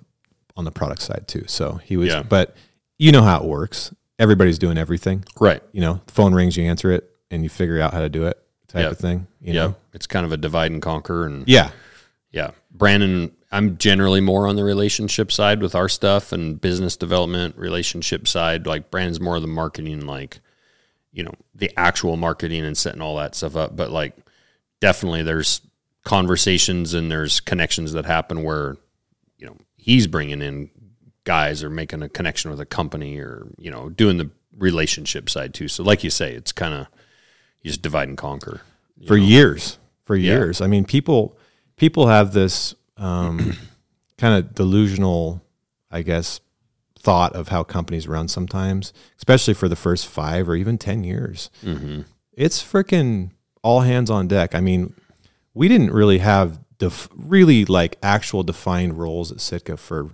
on 0.57 0.65
the 0.65 0.71
product 0.71 1.03
side 1.03 1.27
too. 1.27 1.43
So 1.45 1.79
he 1.85 1.97
was, 1.97 2.09
Yeah. 2.09 2.23
but 2.23 2.55
you 2.97 3.11
know 3.11 3.21
how 3.21 3.37
it 3.41 3.45
works. 3.45 3.93
Everybody's 4.17 4.57
doing 4.57 4.75
everything. 4.79 5.23
Right. 5.39 5.61
You 5.71 5.81
know, 5.81 6.01
the 6.07 6.11
phone 6.13 6.33
rings, 6.33 6.57
you 6.57 6.63
answer 6.65 6.91
it, 6.91 7.07
and 7.29 7.43
you 7.43 7.49
figure 7.49 7.79
out 7.79 7.93
how 7.93 7.99
to 7.99 8.09
do 8.09 8.25
it, 8.25 8.37
type 8.67 8.85
Yeah. 8.85 8.89
of 8.89 8.97
thing. 8.97 9.27
You 9.39 9.53
yeah. 9.53 9.61
know, 9.67 9.75
It's 9.93 10.07
kind 10.07 10.25
of 10.25 10.31
a 10.31 10.37
divide 10.37 10.71
and 10.71 10.81
conquer. 10.81 11.27
And 11.27 11.47
yeah, 11.47 11.69
yeah, 12.31 12.49
Brandon, 12.71 13.31
I'm 13.51 13.77
generally 13.77 14.19
more 14.19 14.47
on 14.47 14.55
the 14.55 14.63
relationship 14.63 15.31
side 15.31 15.61
with 15.61 15.75
our 15.75 15.87
stuff 15.89 16.31
and 16.31 16.59
business 16.59 16.97
development, 16.97 17.55
relationship 17.55 18.27
side. 18.27 18.65
Like 18.65 18.89
Brandon's 18.89 19.19
more 19.19 19.35
of 19.35 19.43
the 19.43 19.47
marketing, 19.47 20.07
like, 20.07 20.39
you 21.11 21.23
know, 21.23 21.33
the 21.53 21.71
actual 21.77 22.17
marketing 22.17 22.65
and 22.65 22.75
setting 22.75 22.99
all 23.01 23.15
that 23.17 23.35
stuff 23.35 23.55
up. 23.55 23.75
But 23.75 23.91
like, 23.91 24.17
definitely 24.79 25.23
there's 25.23 25.61
conversations 26.03 26.93
and 26.93 27.11
there's 27.11 27.39
connections 27.39 27.93
that 27.93 28.05
happen 28.05 28.43
where, 28.43 28.77
you 29.37 29.45
know, 29.45 29.57
he's 29.77 30.07
bringing 30.07 30.41
in 30.41 30.69
guys 31.23 31.63
or 31.63 31.69
making 31.69 32.01
a 32.01 32.09
connection 32.09 32.49
with 32.49 32.59
a 32.59 32.65
company 32.65 33.17
or, 33.19 33.47
you 33.57 33.69
know, 33.69 33.89
doing 33.89 34.17
the 34.17 34.29
relationship 34.57 35.29
side 35.29 35.53
too. 35.53 35.67
So, 35.67 35.83
like 35.83 36.03
you 36.03 36.09
say, 36.09 36.33
it's 36.33 36.51
kind 36.51 36.73
of, 36.73 36.87
you 37.61 37.69
just 37.71 37.81
divide 37.81 38.07
and 38.09 38.17
conquer. 38.17 38.61
for 39.07 39.17
years, 39.17 39.77
for 40.05 40.15
Yeah. 40.15 40.33
years. 40.33 40.61
I 40.61 40.67
mean, 40.67 40.85
people 40.85 41.37
people 41.77 42.07
have 42.07 42.33
this 42.33 42.73
um, 42.97 43.55
kind 44.17 44.37
of 44.37 44.53
delusional, 44.55 45.41
I 45.91 46.01
guess, 46.01 46.41
thought 46.97 47.33
of 47.35 47.47
how 47.49 47.63
companies 47.63 48.07
run 48.07 48.27
sometimes, 48.27 48.91
especially 49.17 49.53
for 49.53 49.69
the 49.69 49.75
first 49.77 50.05
five 50.07 50.49
or 50.49 50.55
even 50.55 50.77
ten 50.77 51.03
years. 51.05 51.49
It's 52.33 52.61
freaking 52.63 53.31
all 53.61 53.81
hands 53.81 54.09
on 54.09 54.27
deck. 54.27 54.55
I 54.55 54.61
mean, 54.61 54.93
we 55.53 55.67
didn't 55.67 55.91
really 55.91 56.19
have 56.19 56.59
def- 56.77 57.09
really 57.15 57.65
like 57.65 57.97
actual 58.01 58.43
defined 58.43 58.97
roles 58.97 59.31
at 59.31 59.41
Sitka 59.41 59.77
for 59.77 60.09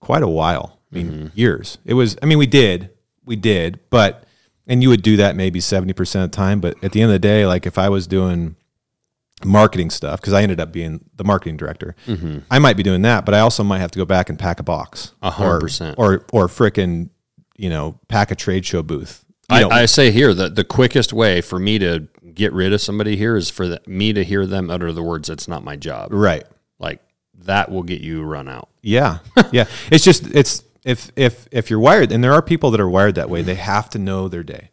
quite 0.00 0.22
a 0.22 0.28
while. 0.28 0.78
I 0.92 0.96
mean, 0.96 1.10
mm-hmm. 1.10 1.26
years. 1.34 1.78
It 1.84 1.94
was. 1.94 2.16
I 2.22 2.26
mean, 2.26 2.38
we 2.38 2.46
did, 2.46 2.90
we 3.24 3.36
did, 3.36 3.80
but 3.90 4.24
and 4.66 4.82
you 4.82 4.88
would 4.88 5.02
do 5.02 5.16
that 5.16 5.34
maybe 5.34 5.60
seventy 5.60 5.92
percent 5.92 6.24
of 6.24 6.30
the 6.30 6.36
time. 6.36 6.60
But 6.60 6.82
at 6.84 6.92
the 6.92 7.02
end 7.02 7.10
of 7.10 7.14
the 7.14 7.18
day, 7.18 7.46
like 7.46 7.66
if 7.66 7.78
I 7.78 7.88
was 7.88 8.06
doing 8.06 8.56
marketing 9.44 9.90
stuff, 9.90 10.20
because 10.20 10.32
I 10.32 10.42
ended 10.42 10.60
up 10.60 10.72
being 10.72 11.04
the 11.16 11.24
marketing 11.24 11.56
director, 11.56 11.96
mm-hmm. 12.06 12.40
I 12.50 12.58
might 12.60 12.76
be 12.76 12.82
doing 12.82 13.02
that, 13.02 13.24
but 13.24 13.34
I 13.34 13.40
also 13.40 13.64
might 13.64 13.80
have 13.80 13.90
to 13.92 13.98
go 13.98 14.04
back 14.04 14.28
and 14.28 14.38
pack 14.38 14.60
a 14.60 14.62
box, 14.62 15.12
A 15.22 15.30
hundred 15.30 15.60
percent, 15.60 15.98
or 15.98 16.24
or 16.32 16.46
frickin' 16.46 17.10
you 17.56 17.70
know 17.70 17.98
pack 18.08 18.30
a 18.30 18.36
trade 18.36 18.64
show 18.64 18.82
booth. 18.82 19.24
I, 19.50 19.64
I 19.64 19.86
say 19.86 20.10
here 20.10 20.32
that 20.32 20.54
the 20.54 20.64
quickest 20.64 21.12
way 21.12 21.40
for 21.40 21.58
me 21.58 21.78
to 21.78 22.08
get 22.34 22.52
rid 22.52 22.72
of 22.72 22.80
somebody 22.80 23.16
here 23.16 23.36
is 23.36 23.50
for 23.50 23.68
the, 23.68 23.80
me 23.86 24.12
to 24.12 24.24
hear 24.24 24.46
them 24.46 24.70
utter 24.70 24.92
the 24.92 25.02
words 25.02 25.28
"That's 25.28 25.48
not 25.48 25.64
my 25.64 25.76
job." 25.76 26.12
right. 26.12 26.44
Like 26.78 27.00
that 27.44 27.70
will 27.70 27.82
get 27.82 28.00
you 28.00 28.22
run 28.22 28.48
out. 28.48 28.68
Yeah, 28.82 29.18
yeah. 29.52 29.66
It's 29.90 30.04
just 30.04 30.26
it's 30.34 30.62
if 30.84 31.10
if 31.16 31.48
if 31.50 31.70
you're 31.70 31.78
wired, 31.78 32.12
and 32.12 32.22
there 32.22 32.32
are 32.32 32.42
people 32.42 32.70
that 32.72 32.80
are 32.80 32.88
wired 32.88 33.14
that 33.16 33.30
way, 33.30 33.42
they 33.42 33.54
have 33.54 33.88
to 33.90 33.98
know 33.98 34.28
their 34.28 34.42
day. 34.42 34.70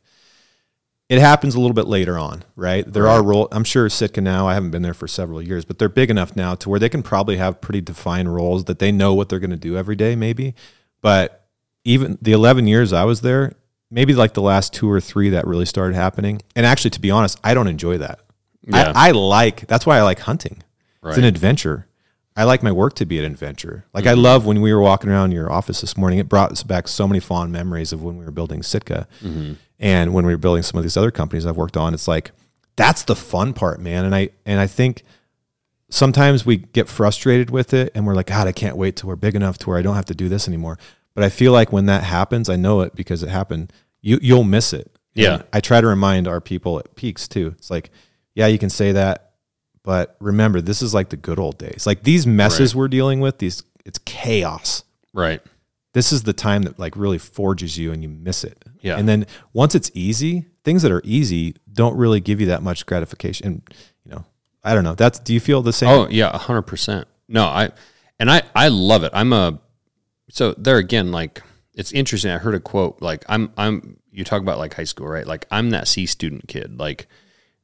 It 1.10 1.20
happens 1.20 1.56
a 1.56 1.60
little 1.60 1.74
bit 1.74 1.88
later 1.88 2.18
on, 2.18 2.44
right? 2.56 2.90
There 2.90 3.06
are 3.10 3.22
role. 3.22 3.50
I'm 3.52 3.66
sure 3.66 3.90
Sitka 3.90 4.22
now. 4.22 4.48
I 4.48 4.54
haven't 4.54 4.72
been 4.72 4.82
there 4.82 4.94
for 4.94 5.10
several 5.10 5.42
years, 5.42 5.66
but 5.66 5.78
they're 5.78 5.90
big 5.90 6.10
enough 6.10 6.38
now 6.38 6.56
to 6.56 6.70
where 6.70 6.80
they 6.80 6.88
can 6.88 7.04
probably 7.04 7.36
have 7.36 7.60
pretty 7.60 7.82
defined 7.82 8.34
roles 8.34 8.64
that 8.66 8.80
they 8.80 8.94
know 8.94 9.14
what 9.14 9.28
they're 9.28 9.40
going 9.40 9.50
to 9.50 9.58
do 9.58 9.76
every 9.76 9.98
day, 9.98 10.16
maybe. 10.16 10.56
But 11.02 11.46
even 11.84 12.18
the 12.22 12.32
11 12.32 12.68
years 12.68 12.94
I 12.94 13.04
was 13.04 13.22
there, 13.22 13.54
maybe 13.92 14.14
like 14.14 14.34
the 14.34 14.42
last 14.42 14.74
two 14.74 14.90
or 14.90 15.00
three 15.00 15.30
that 15.30 15.46
really 15.46 15.66
started 15.66 15.96
happening. 15.96 16.42
And 16.56 16.66
actually, 16.66 16.92
to 16.92 17.02
be 17.02 17.12
honest, 17.12 17.40
I 17.44 17.54
don't 17.54 17.68
enjoy 17.68 18.00
that. 18.00 18.22
Yeah. 18.64 18.94
I, 18.96 19.10
I 19.10 19.12
like 19.12 19.68
that's 19.68 19.86
why 19.86 19.98
I 19.98 20.02
like 20.02 20.20
hunting. 20.20 20.64
It's 21.04 21.18
an 21.18 21.24
adventure. 21.24 21.88
I 22.36 22.46
like 22.46 22.64
my 22.64 22.72
work 22.72 22.94
to 22.96 23.06
be 23.06 23.20
an 23.20 23.26
adventure. 23.26 23.86
Like 23.94 24.06
I 24.06 24.14
mm-hmm. 24.14 24.22
love 24.22 24.46
when 24.46 24.62
we 24.62 24.74
were 24.74 24.82
walking 24.82 25.10
around 25.10 25.32
your 25.32 25.52
office 25.52 25.82
this 25.82 25.98
morning. 25.98 26.20
It 26.20 26.30
brought 26.30 26.52
us 26.52 26.64
back 26.64 26.88
so 26.88 27.08
many 27.08 27.20
fond 27.20 27.52
memories 27.52 27.92
of 27.92 28.02
when 28.04 28.18
we 28.18 28.24
were 28.24 28.32
building 28.32 28.64
Sitka, 28.64 29.08
mm-hmm. 29.22 29.54
and 29.80 30.14
when 30.14 30.26
we 30.26 30.34
were 30.34 30.38
building 30.38 30.64
some 30.64 30.78
of 30.78 30.84
these 30.84 30.96
other 30.96 31.12
companies 31.12 31.46
I've 31.46 31.58
worked 31.58 31.76
on. 31.76 31.94
It's 31.94 32.08
like 32.08 32.32
that's 32.76 33.04
the 33.04 33.16
fun 33.16 33.54
part, 33.54 33.82
man. 33.82 34.06
And 34.06 34.16
I 34.16 34.30
and 34.46 34.60
I 34.60 34.68
think 34.68 35.04
sometimes 35.90 36.46
we 36.46 36.58
get 36.58 36.88
frustrated 36.88 37.50
with 37.50 37.74
it, 37.74 37.92
and 37.96 38.08
we're 38.08 38.16
like, 38.16 38.28
God, 38.28 38.48
I 38.48 38.54
can't 38.54 38.78
wait 38.78 38.96
till 38.96 39.10
we're 39.10 39.16
big 39.18 39.36
enough 39.36 39.58
to 39.60 39.70
where 39.70 39.78
I 39.78 39.82
don't 39.82 39.96
have 39.96 40.06
to 40.06 40.16
do 40.16 40.30
this 40.30 40.48
anymore. 40.48 40.78
But 41.14 41.24
I 41.24 41.30
feel 41.30 41.52
like 41.52 41.72
when 41.72 41.88
that 41.88 42.04
happens, 42.04 42.50
I 42.50 42.56
know 42.56 42.82
it 42.82 42.96
because 42.96 43.24
it 43.24 43.30
happened. 43.30 43.74
You 44.02 44.20
you'll 44.22 44.44
miss 44.44 44.74
it. 44.74 44.98
Yeah. 45.14 45.36
And 45.36 45.44
I 45.54 45.60
try 45.60 45.82
to 45.82 45.88
remind 45.88 46.28
our 46.28 46.42
people 46.42 46.80
at 46.80 46.96
PEAX 46.96 47.28
too. 47.28 47.54
It's 47.58 47.70
like, 47.70 47.92
yeah, 48.34 48.48
you 48.48 48.58
can 48.58 48.70
say 48.70 48.94
that, 48.94 49.32
but 49.84 50.16
remember, 50.20 50.62
this 50.62 50.82
is 50.82 50.94
like 50.94 51.10
the 51.10 51.18
good 51.18 51.40
old 51.40 51.58
days. 51.58 51.86
Like 51.86 52.04
these 52.04 52.26
messes 52.26 52.76
we're 52.76 52.88
dealing 52.88 53.20
with, 53.20 53.40
these 53.40 53.64
it's 53.86 54.00
chaos. 54.00 54.84
Right. 55.14 55.42
This 55.94 56.14
is 56.14 56.24
the 56.24 56.34
time 56.34 56.64
that 56.64 56.80
like 56.80 56.96
really 56.96 57.18
forges 57.18 57.78
you 57.78 57.92
and 57.92 58.02
you 58.02 58.10
miss 58.10 58.44
it. 58.44 58.64
Yeah. 58.80 58.98
And 58.98 59.10
then 59.10 59.26
once 59.54 59.76
it's 59.76 59.92
easy, 59.94 60.46
things 60.64 60.84
that 60.84 60.92
are 60.92 61.02
easy 61.04 61.56
don't 61.72 61.98
really 61.98 62.22
give 62.22 62.40
you 62.40 62.48
that 62.48 62.64
much 62.64 62.86
gratification. 62.86 63.48
And 63.48 63.62
you 64.06 64.12
know, 64.12 64.26
I 64.64 64.74
don't 64.74 64.84
know. 64.84 64.96
That's 64.96 65.20
do 65.20 65.34
you 65.34 65.40
feel 65.40 65.62
the 65.62 65.74
same? 65.74 65.90
Oh 65.90 66.08
yeah, 66.10 66.30
a 66.34 66.38
hundred 66.38 66.64
percent. 66.64 67.08
No, 67.28 67.46
I 67.46 67.72
and 68.20 68.32
I 68.32 68.44
I 68.56 68.70
love 68.70 69.04
it. 69.04 69.12
I'm 69.14 69.34
a 69.34 69.60
so 70.32 70.54
there 70.54 70.78
again, 70.78 71.12
like 71.12 71.44
it's 71.74 71.92
interesting. 71.92 72.32
I 72.32 72.38
heard 72.38 72.56
a 72.56 72.60
quote 72.60 73.02
like 73.02 73.24
I'm 73.28 73.52
I'm 73.58 73.98
you 74.12 74.24
talk 74.24 74.42
about 74.42 74.58
like 74.58 74.74
high 74.74 74.86
school, 74.86 75.08
right? 75.08 75.28
Like 75.28 75.46
I'm 75.52 75.70
that 75.72 75.88
C 75.88 76.06
student 76.06 76.48
kid, 76.48 76.80
like 76.80 77.08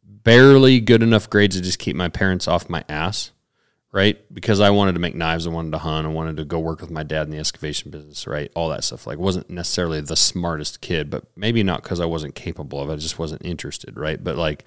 barely 0.04 0.80
good 0.80 1.02
enough 1.02 1.30
grades 1.30 1.56
to 1.56 1.62
just 1.62 1.80
keep 1.80 1.96
my 1.96 2.10
parents 2.10 2.48
off 2.48 2.70
my 2.70 2.84
ass, 2.90 3.32
right? 3.92 4.18
Because 4.34 4.60
I 4.60 4.70
wanted 4.70 4.94
to 4.94 5.00
make 5.00 5.16
knives, 5.16 5.48
I 5.48 5.50
wanted 5.50 5.72
to 5.72 5.78
hunt, 5.78 6.06
I 6.06 6.10
wanted 6.10 6.38
to 6.38 6.46
go 6.46 6.60
work 6.60 6.82
with 6.82 6.92
my 6.92 7.04
dad 7.04 7.24
in 7.24 7.32
the 7.32 7.40
excavation 7.40 7.90
business, 7.90 8.28
right? 8.28 8.52
All 8.54 8.70
that 8.70 8.84
stuff. 8.84 9.08
Like 9.08 9.18
wasn't 9.18 9.50
necessarily 9.50 10.02
the 10.02 10.18
smartest 10.18 10.82
kid, 10.82 11.10
but 11.10 11.26
maybe 11.38 11.64
not 11.64 11.84
because 11.84 12.02
I 12.02 12.06
wasn't 12.06 12.36
capable 12.36 12.82
of 12.82 12.90
it. 12.90 12.94
I 12.94 12.98
just 12.98 13.20
wasn't 13.20 13.46
interested, 13.46 13.98
right? 13.98 14.22
But 14.22 14.36
like 14.36 14.66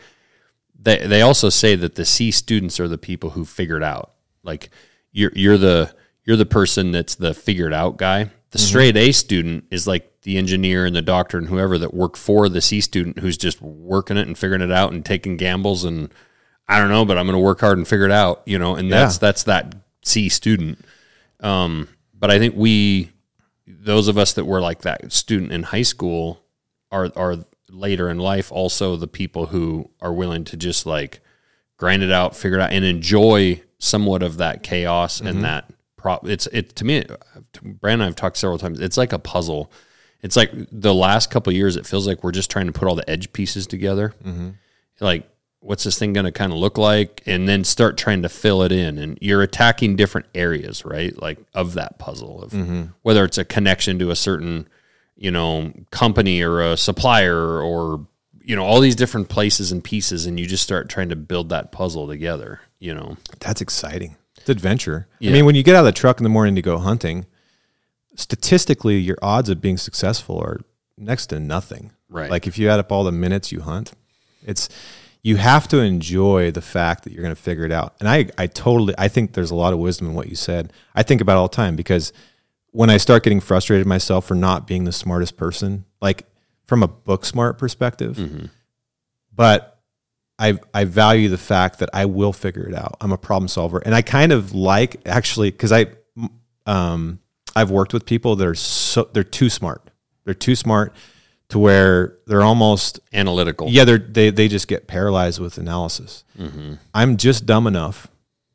they 0.78 1.06
they 1.06 1.20
also 1.20 1.50
say 1.50 1.76
that 1.76 1.96
the 1.96 2.06
C 2.06 2.30
students 2.30 2.80
are 2.80 2.88
the 2.88 2.98
people 2.98 3.30
who 3.30 3.44
figured 3.44 3.82
out. 3.82 4.14
Like 4.42 4.70
you're 5.12 5.32
you're 5.34 5.58
the 5.58 5.94
you're 6.24 6.36
the 6.36 6.46
person 6.46 6.92
that's 6.92 7.14
the 7.14 7.34
figured 7.34 7.72
out 7.72 7.96
guy. 7.96 8.30
The 8.50 8.58
straight 8.58 8.96
A 8.96 9.12
student 9.12 9.64
is 9.70 9.86
like 9.86 10.22
the 10.22 10.36
engineer 10.36 10.84
and 10.84 10.94
the 10.94 11.02
doctor 11.02 11.38
and 11.38 11.48
whoever 11.48 11.78
that 11.78 11.94
work 11.94 12.16
for 12.16 12.48
the 12.48 12.60
C 12.60 12.80
student 12.80 13.20
who's 13.20 13.36
just 13.38 13.62
working 13.62 14.16
it 14.16 14.26
and 14.26 14.36
figuring 14.36 14.60
it 14.62 14.72
out 14.72 14.92
and 14.92 15.04
taking 15.04 15.36
gambles 15.36 15.84
and 15.84 16.12
I 16.68 16.78
don't 16.78 16.88
know, 16.90 17.04
but 17.04 17.16
I'm 17.18 17.26
going 17.26 17.34
to 17.38 17.42
work 17.44 17.60
hard 17.60 17.78
and 17.78 17.86
figure 17.88 18.04
it 18.06 18.12
out, 18.12 18.42
you 18.46 18.58
know. 18.58 18.74
And 18.76 18.90
that's 18.92 19.16
Yeah. 19.16 19.18
that's 19.20 19.42
that 19.44 19.74
C 20.02 20.28
student. 20.28 20.84
Um, 21.40 21.88
but 22.14 22.30
I 22.30 22.38
think 22.38 22.54
we, 22.56 23.10
those 23.66 24.08
of 24.08 24.18
us 24.18 24.32
that 24.34 24.44
were 24.44 24.60
like 24.60 24.82
that 24.82 25.12
student 25.12 25.52
in 25.52 25.62
high 25.64 25.82
school, 25.82 26.42
are 26.92 27.10
are 27.16 27.36
later 27.68 28.08
in 28.10 28.18
life 28.18 28.50
also 28.50 28.96
the 28.96 29.06
people 29.06 29.46
who 29.46 29.88
are 30.00 30.12
willing 30.12 30.42
to 30.44 30.56
just 30.56 30.86
like 30.86 31.20
grind 31.76 32.02
it 32.02 32.10
out, 32.10 32.34
figure 32.36 32.58
it 32.58 32.62
out, 32.62 32.72
and 32.72 32.84
enjoy 32.84 33.62
somewhat 33.78 34.22
of 34.24 34.36
that 34.38 34.62
chaos 34.64 35.18
Mm-hmm. 35.18 35.26
and 35.28 35.44
that 35.44 35.70
prop. 36.00 36.26
It's 36.26 36.46
it 36.48 36.74
to 36.76 36.84
me. 36.84 37.04
Brandon 37.62 38.00
and 38.00 38.08
I've 38.10 38.16
talked 38.16 38.36
several 38.38 38.58
times. 38.58 38.80
It's 38.80 38.96
like 38.96 39.12
a 39.12 39.18
puzzle. 39.18 39.70
It's 40.22 40.36
like 40.36 40.50
the 40.70 40.94
last 40.94 41.30
couple 41.30 41.50
of 41.50 41.56
years. 41.56 41.76
It 41.76 41.86
feels 41.86 42.06
like 42.06 42.22
we're 42.22 42.32
just 42.32 42.50
trying 42.50 42.66
to 42.66 42.72
put 42.72 42.88
all 42.88 42.94
the 42.94 43.08
edge 43.08 43.32
pieces 43.32 43.66
together. 43.66 44.14
Mm-hmm. 44.24 44.50
Like, 45.00 45.28
what's 45.60 45.84
this 45.84 45.98
thing 45.98 46.12
going 46.12 46.24
to 46.26 46.32
kind 46.32 46.52
of 46.52 46.58
look 46.58 46.76
like, 46.78 47.22
and 47.26 47.48
then 47.48 47.64
start 47.64 47.96
trying 47.96 48.22
to 48.22 48.28
fill 48.28 48.62
it 48.62 48.72
in. 48.72 48.98
And 48.98 49.18
you're 49.20 49.42
attacking 49.42 49.96
different 49.96 50.26
areas, 50.34 50.84
right? 50.84 51.16
Like 51.20 51.38
of 51.54 51.74
that 51.74 51.98
puzzle 51.98 52.42
of 52.42 52.52
Mm-hmm. 52.52 52.82
whether 53.02 53.24
it's 53.24 53.38
a 53.38 53.44
connection 53.44 53.98
to 53.98 54.10
a 54.10 54.16
certain, 54.16 54.68
you 55.16 55.30
know, 55.30 55.72
company 55.90 56.42
or 56.42 56.60
a 56.60 56.76
supplier 56.76 57.60
or 57.60 58.06
you 58.42 58.56
know 58.56 58.64
all 58.64 58.80
these 58.80 58.96
different 58.96 59.28
places 59.28 59.70
and 59.70 59.84
pieces, 59.84 60.26
and 60.26 60.40
you 60.40 60.46
just 60.46 60.62
start 60.64 60.88
trying 60.88 61.10
to 61.10 61.16
build 61.16 61.50
that 61.50 61.72
puzzle 61.72 62.08
together. 62.08 62.60
You 62.78 62.94
know, 62.94 63.16
That's 63.38 63.60
exciting. 63.60 64.16
Adventure. 64.50 65.06
Yeah. 65.18 65.30
I 65.30 65.32
mean, 65.34 65.46
when 65.46 65.54
you 65.54 65.62
get 65.62 65.76
out 65.76 65.80
of 65.80 65.86
the 65.86 65.92
truck 65.92 66.18
in 66.18 66.24
the 66.24 66.30
morning 66.30 66.54
to 66.56 66.62
go 66.62 66.78
hunting, 66.78 67.26
statistically, 68.14 68.98
your 68.98 69.18
odds 69.22 69.48
of 69.48 69.60
being 69.60 69.76
successful 69.76 70.38
are 70.38 70.60
next 70.98 71.26
to 71.28 71.40
nothing. 71.40 71.92
Right. 72.08 72.30
Like 72.30 72.46
if 72.46 72.58
you 72.58 72.68
add 72.68 72.80
up 72.80 72.92
all 72.92 73.04
the 73.04 73.12
minutes 73.12 73.52
you 73.52 73.60
hunt, 73.60 73.92
it's 74.44 74.68
you 75.22 75.36
have 75.36 75.68
to 75.68 75.78
enjoy 75.78 76.50
the 76.50 76.62
fact 76.62 77.04
that 77.04 77.12
you're 77.12 77.22
going 77.22 77.34
to 77.34 77.40
figure 77.40 77.64
it 77.64 77.72
out. 77.72 77.94
And 78.00 78.08
I, 78.08 78.26
I 78.38 78.46
totally, 78.46 78.94
I 78.96 79.08
think 79.08 79.34
there's 79.34 79.50
a 79.50 79.54
lot 79.54 79.72
of 79.72 79.78
wisdom 79.78 80.08
in 80.08 80.14
what 80.14 80.28
you 80.28 80.36
said. 80.36 80.72
I 80.94 81.02
think 81.02 81.20
about 81.20 81.34
it 81.34 81.38
all 81.38 81.48
the 81.48 81.56
time 81.56 81.76
because 81.76 82.12
when 82.70 82.88
I 82.88 82.96
start 82.96 83.22
getting 83.22 83.40
frustrated 83.40 83.86
myself 83.86 84.26
for 84.26 84.34
not 84.34 84.66
being 84.66 84.84
the 84.84 84.92
smartest 84.92 85.36
person, 85.36 85.84
like 86.00 86.26
from 86.66 86.82
a 86.82 86.88
book 86.88 87.24
smart 87.24 87.58
perspective, 87.58 88.16
mm-hmm. 88.16 88.46
but 89.34 89.79
I 90.40 90.58
I 90.74 90.84
value 90.84 91.28
the 91.28 91.38
fact 91.38 91.78
that 91.80 91.90
I 91.92 92.06
will 92.06 92.32
figure 92.32 92.66
it 92.66 92.74
out. 92.74 92.96
I'm 93.00 93.12
a 93.12 93.18
problem 93.18 93.46
solver, 93.48 93.78
and 93.78 93.94
I 93.94 94.02
kind 94.02 94.32
of 94.32 94.52
like 94.54 95.00
actually 95.06 95.50
because 95.50 95.70
I 95.70 95.86
um 96.66 97.20
I've 97.54 97.70
worked 97.70 97.92
with 97.92 98.06
people 98.06 98.36
that 98.36 98.46
are 98.46 98.54
so 98.54 99.08
they're 99.12 99.24
too 99.24 99.50
smart. 99.50 99.90
They're 100.24 100.34
too 100.34 100.56
smart 100.56 100.94
to 101.48 101.58
where 101.58 102.16
they're 102.26 102.42
almost 102.42 103.00
analytical. 103.12 103.68
yeah 103.68 103.84
they're 103.84 103.98
they 103.98 104.30
they 104.30 104.46
just 104.48 104.68
get 104.68 104.86
paralyzed 104.86 105.40
with 105.40 105.58
analysis. 105.58 106.24
I'm 106.94 107.16
just 107.16 107.44
dumb 107.44 107.66
enough 107.66 108.06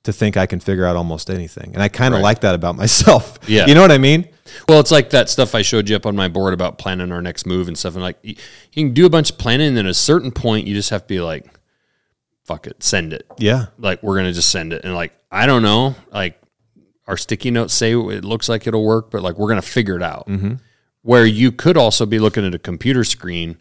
to 0.04 0.14
think 0.14 0.38
I 0.38 0.46
can 0.46 0.60
figure 0.60 0.86
out 0.86 0.96
almost 0.96 1.30
anything, 1.30 1.72
and 1.74 1.82
I 1.84 1.88
kind 1.90 2.14
of 2.14 2.20
Right. 2.20 2.24
like 2.24 2.42
that 2.42 2.56
about 2.56 2.76
myself. 2.76 3.38
Yeah. 3.48 3.66
you 3.68 3.74
know 3.76 3.82
what 3.82 3.92
I 3.92 3.98
mean. 3.98 4.28
Well, 4.70 4.80
it's 4.80 4.92
like 4.92 5.10
that 5.12 5.30
stuff 5.30 5.54
I 5.56 5.62
showed 5.64 5.90
you 5.90 5.96
up 5.96 6.06
on 6.06 6.16
my 6.16 6.28
board 6.28 6.54
about 6.54 6.78
planning 6.78 7.12
our 7.12 7.22
next 7.22 7.46
move 7.48 7.68
and 7.68 7.76
stuff. 7.78 7.94
And 7.96 8.04
like, 8.04 8.18
you, 8.24 8.36
you 8.74 8.84
can 8.86 8.94
do 8.94 9.06
a 9.06 9.10
bunch 9.10 9.32
of 9.32 9.38
planning, 9.40 9.68
and 9.70 9.78
then 9.78 9.86
at 9.88 9.92
a 9.92 9.94
certain 9.96 10.32
point, 10.32 10.68
you 10.68 10.74
just 10.76 10.92
have 10.92 11.02
to 11.02 11.08
be 11.08 11.20
like, 11.20 11.46
"Fuck 12.46 12.68
it, 12.68 12.82
send 12.82 13.12
it." 13.12 13.28
Yeah, 13.38 13.66
Like, 13.78 14.02
we're 14.02 14.16
gonna 14.16 14.34
just 14.34 14.50
send 14.50 14.72
it. 14.72 14.86
And 14.86 14.96
like, 14.96 15.14
I 15.30 15.46
don't 15.46 15.62
know. 15.62 15.96
Like, 16.12 16.40
our 17.08 17.18
sticky 17.18 17.52
notes 17.52 17.74
say 17.74 17.92
it 17.92 18.24
looks 18.24 18.48
like 18.48 18.66
it'll 18.66 18.86
work, 18.86 19.12
but 19.12 19.22
like, 19.22 19.38
we're 19.38 19.50
gonna 19.50 19.62
figure 19.62 19.98
it 19.98 20.04
out. 20.04 20.28
Mm-hmm. 20.28 20.54
Where 21.02 21.26
you 21.26 21.52
could 21.52 21.78
also 21.78 22.06
be 22.06 22.18
looking 22.18 22.46
at 22.46 22.56
a 22.56 22.60
computer 22.60 23.04
screen 23.04 23.58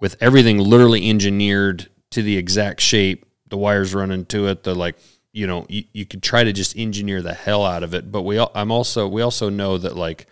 with 0.00 0.16
everything 0.20 0.58
literally 0.58 1.08
engineered 1.08 1.88
to 2.10 2.22
the 2.22 2.36
exact 2.36 2.80
shape, 2.80 3.24
the 3.48 3.56
wires 3.56 3.94
running 3.94 4.24
to 4.26 4.46
it, 4.48 4.62
the 4.62 4.74
like, 4.74 4.96
you 5.32 5.46
know, 5.46 5.66
you, 5.68 5.84
you 5.92 6.06
could 6.06 6.22
try 6.22 6.44
to 6.44 6.52
just 6.52 6.76
engineer 6.76 7.22
the 7.22 7.34
hell 7.34 7.64
out 7.64 7.82
of 7.82 7.94
it. 7.94 8.12
But 8.12 8.22
we, 8.22 8.38
I'm 8.54 8.70
also, 8.70 9.08
we 9.08 9.22
also 9.22 9.48
know 9.48 9.78
that 9.78 9.96
like, 9.96 10.26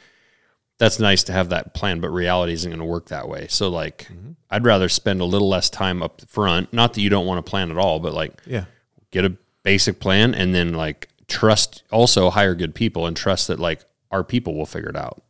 that's 0.83 0.99
nice 0.99 1.23
to 1.23 1.33
have 1.33 1.51
that 1.51 1.75
plan, 1.75 2.01
but 2.01 2.09
reality 2.09 2.53
isn't 2.55 2.69
going 2.69 2.81
to 2.81 2.85
work 2.85 3.07
that 3.07 3.29
way. 3.29 3.47
So 3.49 3.69
like, 3.69 4.09
mm-hmm. 4.13 4.33
I'd 4.51 4.65
rather 4.65 4.89
spend 4.89 5.21
a 5.21 5.25
little 5.25 5.49
less 5.49 5.71
time 5.71 6.03
up 6.03 6.23
front. 6.23 6.73
Not 6.73 6.95
that 6.95 7.03
you 7.03 7.09
don't 7.09 7.25
want 7.25 7.39
to 7.39 7.49
plan 7.49 7.71
at 7.71 7.79
all, 7.79 8.01
but 8.01 8.13
like, 8.13 8.43
yeah. 8.45 8.65
get 9.13 9.25
a 9.25 9.37
basic 9.63 10.01
plan 10.01 10.35
and 10.35 10.53
then 10.53 10.75
like 10.75 11.09
trust 11.29 11.85
also 11.93 12.31
hire 12.31 12.57
good 12.57 12.75
people 12.75 13.07
and 13.07 13.17
trust 13.17 13.47
that 13.47 13.61
like 13.61 13.85
our 14.11 14.25
people 14.25 14.57
will 14.57 14.67
figure 14.67 14.89
it 14.89 14.97
out. 14.97 15.23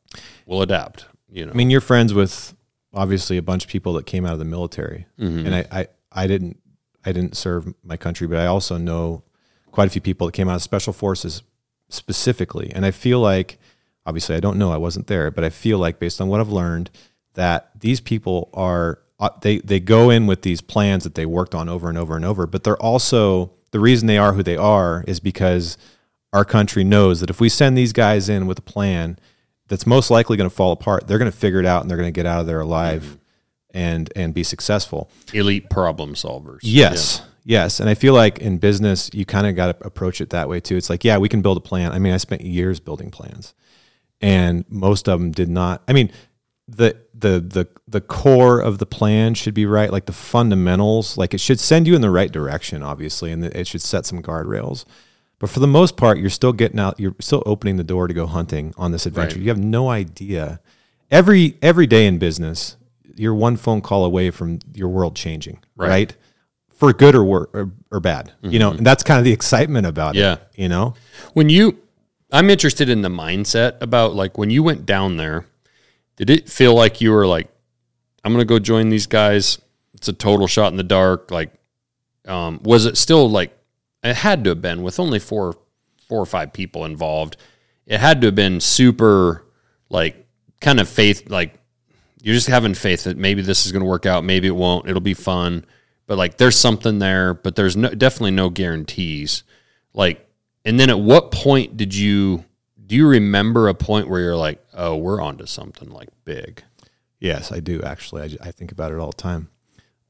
We'll 0.47 0.63
adapt, 0.63 1.05
you 1.31 1.45
know. 1.45 1.53
I 1.53 1.55
mean, 1.55 1.69
you're 1.69 1.83
friends 1.83 2.15
with 2.15 2.57
obviously 2.95 3.37
a 3.37 3.43
bunch 3.43 3.67
of 3.67 3.71
people 3.71 3.93
that 3.93 4.07
came 4.07 4.25
out 4.25 4.33
of 4.33 4.39
the 4.39 4.47
military, 4.47 5.07
mm-hmm. 5.21 5.45
and 5.47 5.55
I, 5.55 5.67
I, 5.71 5.87
I 6.13 6.27
didn't, 6.27 6.59
I 7.05 7.13
didn't 7.13 7.37
serve 7.37 7.75
my 7.85 7.99
country, 7.99 8.27
but 8.27 8.39
I 8.39 8.47
also 8.47 8.79
know 8.79 9.23
quite 9.71 9.87
a 9.87 9.91
few 9.91 10.01
people 10.01 10.27
that 10.27 10.33
came 10.33 10.49
out 10.49 10.57
of 10.57 10.63
special 10.63 10.95
forces 10.95 11.43
specifically, 11.91 12.73
and 12.75 12.87
I 12.87 12.91
feel 12.91 13.21
like, 13.21 13.59
obviously, 14.07 14.37
I 14.37 14.41
don't 14.41 14.59
know, 14.59 14.73
I 14.73 14.77
wasn't 14.77 15.07
there, 15.07 15.31
but 15.31 15.45
I 15.45 15.51
feel 15.51 15.79
like 15.79 15.99
based 15.99 16.21
on 16.21 16.29
what 16.29 16.41
I've 16.41 16.49
learned, 16.49 16.91
that 17.35 17.71
these 17.79 18.01
people 18.01 18.51
are 18.53 18.99
uh, 19.19 19.31
they 19.41 19.59
they 19.59 19.81
go 19.81 20.11
in 20.11 20.27
with 20.27 20.43
these 20.43 20.61
plans 20.61 21.05
that 21.05 21.15
they 21.15 21.27
worked 21.27 21.55
on 21.55 21.69
over 21.69 21.89
and 21.89 21.97
over 21.97 22.17
and 22.17 22.25
over, 22.25 22.47
but 22.47 22.65
they're 22.65 22.83
also 22.83 23.53
the 23.71 23.81
reason 23.81 24.07
they 24.07 24.19
are 24.19 24.33
who 24.33 24.43
they 24.43 24.57
are 24.57 25.05
is 25.07 25.21
because 25.21 25.79
our 26.33 26.45
country 26.45 26.85
knows 26.85 27.21
that 27.21 27.31
if 27.31 27.41
we 27.41 27.49
send 27.49 27.77
these 27.77 27.93
guys 27.93 28.29
in 28.29 28.47
with 28.47 28.59
a 28.59 28.63
plan 28.63 29.19
that's 29.69 29.87
most 29.87 30.11
likely 30.11 30.37
going 30.37 30.49
to 30.49 30.55
fall 30.55 30.73
apart, 30.73 31.07
they're 31.07 31.19
going 31.19 31.31
to 31.31 31.37
figure 31.37 31.61
it 31.61 31.67
out 31.67 31.83
and 31.83 31.91
they're 31.91 31.97
going 31.97 32.13
to 32.13 32.13
get 32.13 32.27
out 32.27 32.41
of 32.41 32.47
there 32.47 32.61
alive 32.61 33.19
and 33.71 34.13
and 34.17 34.35
be 34.35 34.43
successful. 34.43 35.11
Elite 35.33 35.71
problem 35.71 36.15
solvers. 36.15 36.61
Yes. 36.63 37.23
Yes, 37.45 37.81
and 37.81 37.89
I 37.89 37.95
feel 37.95 38.15
like 38.15 38.39
in 38.39 38.59
business 38.59 39.11
you 39.13 39.25
kind 39.25 39.49
of 39.49 39.57
got 39.57 39.79
to 39.79 39.87
approach 39.87 40.21
it 40.21 40.31
that 40.31 40.49
way 40.49 40.61
too. 40.61 40.77
It's 40.77 40.89
like, 40.89 41.03
yeah, 41.03 41.19
we 41.19 41.29
can 41.29 41.43
build 41.43 41.57
a 41.57 41.61
plan. 41.61 41.91
I 41.91 41.99
mean, 41.99 42.13
I 42.13 42.19
spent 42.19 42.43
years 42.43 42.79
building 42.79 43.11
plans. 43.11 43.53
And 44.23 44.65
most 44.69 45.09
of 45.09 45.19
them 45.21 45.33
did 45.33 45.49
not. 45.49 45.83
I 45.89 45.93
mean, 45.93 46.11
the 46.69 46.97
the 47.13 47.41
the 47.41 47.69
the 47.89 48.01
core 48.01 48.61
of 48.61 48.79
the 48.79 48.87
plan 48.87 49.35
should 49.35 49.53
be 49.55 49.67
right, 49.67 49.91
like 49.91 50.07
the 50.07 50.13
fundamentals, 50.13 51.19
like 51.19 51.35
it 51.35 51.41
should 51.41 51.59
send 51.61 51.87
you 51.87 51.95
in 51.95 52.01
the 52.01 52.11
right 52.11 52.31
direction 52.31 52.83
obviously 52.83 53.33
and 53.33 53.45
it 53.45 53.67
should 53.67 53.83
set 53.83 54.07
some 54.07 54.23
guardrails. 54.23 54.85
But 55.39 55.51
for 55.51 55.59
the 55.59 55.67
most 55.67 55.97
part, 55.97 56.19
you're 56.19 56.31
still 56.31 56.53
getting 56.53 56.79
out, 56.79 57.01
you're 57.01 57.17
still 57.21 57.43
opening 57.47 57.77
the 57.77 57.85
door 57.85 58.07
to 58.07 58.15
go 58.15 58.27
hunting 58.27 58.73
on 58.79 58.93
this 58.93 59.07
adventure. 59.07 59.37
Right. 59.37 59.43
You 59.43 59.49
have 59.49 59.59
no 59.59 59.89
idea. 59.91 60.61
Every 61.11 61.59
every 61.61 61.87
day 61.89 62.07
in 62.07 62.19
business, 62.19 62.77
you're 63.17 63.35
one 63.35 63.57
phone 63.57 63.81
call 63.81 64.05
away 64.05 64.31
from 64.31 64.61
your 64.73 64.89
world 64.89 65.17
changing, 65.17 65.59
Right. 65.77 65.89
right? 65.89 66.17
For 66.71 66.93
good 66.93 67.15
or 67.15 67.25
wor- 67.25 67.51
or, 67.53 67.71
or 67.91 68.01
bad, 68.01 68.33
you 68.43 68.59
know, 68.59 68.71
mm-hmm. 68.71 68.79
and 68.79 68.87
that's 68.87 69.03
kind 69.03 69.19
of 69.19 69.25
the 69.25 69.33
excitement 69.33 69.87
about 69.87 70.15
Yeah. 70.15 70.35
it. 70.35 70.41
You 70.57 70.69
know, 70.69 70.95
When 71.35 71.49
you 71.49 71.77
I'm 72.33 72.49
interested 72.49 72.89
in 72.89 73.03
the 73.03 73.11
mindset 73.11 73.81
about 73.83 74.15
like 74.15 74.39
when 74.39 74.51
you 74.51 74.63
went 74.63 74.87
down 74.87 75.19
there, 75.19 75.47
did 76.17 76.31
it 76.31 76.49
feel 76.49 76.75
like 76.75 77.01
you 77.01 77.13
were 77.13 77.27
like, 77.27 77.49
I'm 78.25 78.33
gonna 78.33 78.45
go 78.45 78.59
join 78.59 78.89
these 78.89 79.07
guys? 79.07 79.61
It's 79.95 80.09
a 80.09 80.13
total 80.13 80.47
shot 80.47 80.73
in 80.73 80.79
the 80.79 80.83
dark. 80.83 81.31
Like, 81.31 81.53
um, 82.27 82.61
was 82.63 82.87
it 82.87 82.97
still 82.97 83.29
like 83.29 83.57
it 84.03 84.17
had 84.17 84.45
to 84.45 84.51
have 84.51 84.63
been 84.63 84.83
with 84.83 84.99
only 84.99 85.19
four 85.19 85.55
four 86.09 86.21
or 86.21 86.27
five 86.27 86.53
people 86.53 86.87
involved? 86.87 87.37
It 87.87 88.01
had 88.01 88.21
to 88.23 88.29
have 88.29 88.35
been 88.35 88.61
super 88.61 89.45
like 89.91 90.27
kind 90.61 90.81
of 90.81 90.89
faith 90.89 91.29
like 91.29 91.59
you're 92.23 92.35
just 92.35 92.47
having 92.47 92.73
faith 92.75 93.05
that 93.05 93.19
maybe 93.19 93.43
this 93.43 93.67
is 93.67 93.73
going 93.73 93.83
to 93.83 93.89
work 93.89 94.07
out, 94.07 94.25
maybe 94.25 94.47
it 94.47 94.55
won't. 94.55 94.89
It'll 94.89 95.01
be 95.01 95.13
fun, 95.13 95.67
but 96.07 96.17
like 96.17 96.39
there's 96.39 96.57
something 96.57 97.01
there, 97.01 97.35
but 97.35 97.57
there's 97.57 97.77
no 97.77 97.91
definitely 97.91 98.31
no 98.31 98.49
guarantees. 98.49 99.43
Like, 99.93 100.27
and 100.65 100.79
then 100.79 100.91
at 100.91 100.99
what 100.99 101.31
point 101.31 101.77
did 101.77 101.95
you 101.95 102.45
do 102.87 102.97
you 102.97 103.09
remember 103.09 103.69
a 103.69 103.75
point 103.75 104.09
where 104.09 104.21
you're 104.21 104.37
like, 104.37 104.63
oh, 104.75 104.97
we're 104.97 105.21
onto 105.21 105.47
something 105.47 105.89
like 105.91 106.09
big? 106.25 106.63
Yes, 107.21 107.53
I 107.53 107.61
do 107.61 107.81
actually. 107.83 108.23
I, 108.23 108.49
I 108.49 108.51
think 108.51 108.73
about 108.73 108.93
it 108.93 108.99
all 108.99 109.11
the 109.11 109.17
time. 109.17 109.49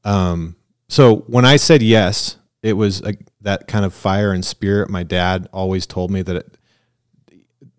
Um, 0.03 0.55
so 0.89 1.17
when 1.27 1.45
I 1.45 1.55
said 1.55 1.81
yes, 1.81 2.37
it 2.61 2.73
was 2.73 3.01
a, 3.01 3.13
that 3.41 3.67
kind 3.67 3.85
of 3.85 3.93
fire 3.93 4.31
and 4.31 4.43
spirit. 4.43 4.89
My 4.89 5.03
dad 5.03 5.47
always 5.53 5.85
told 5.85 6.11
me 6.11 6.21
that 6.23 6.35
it, 6.35 6.57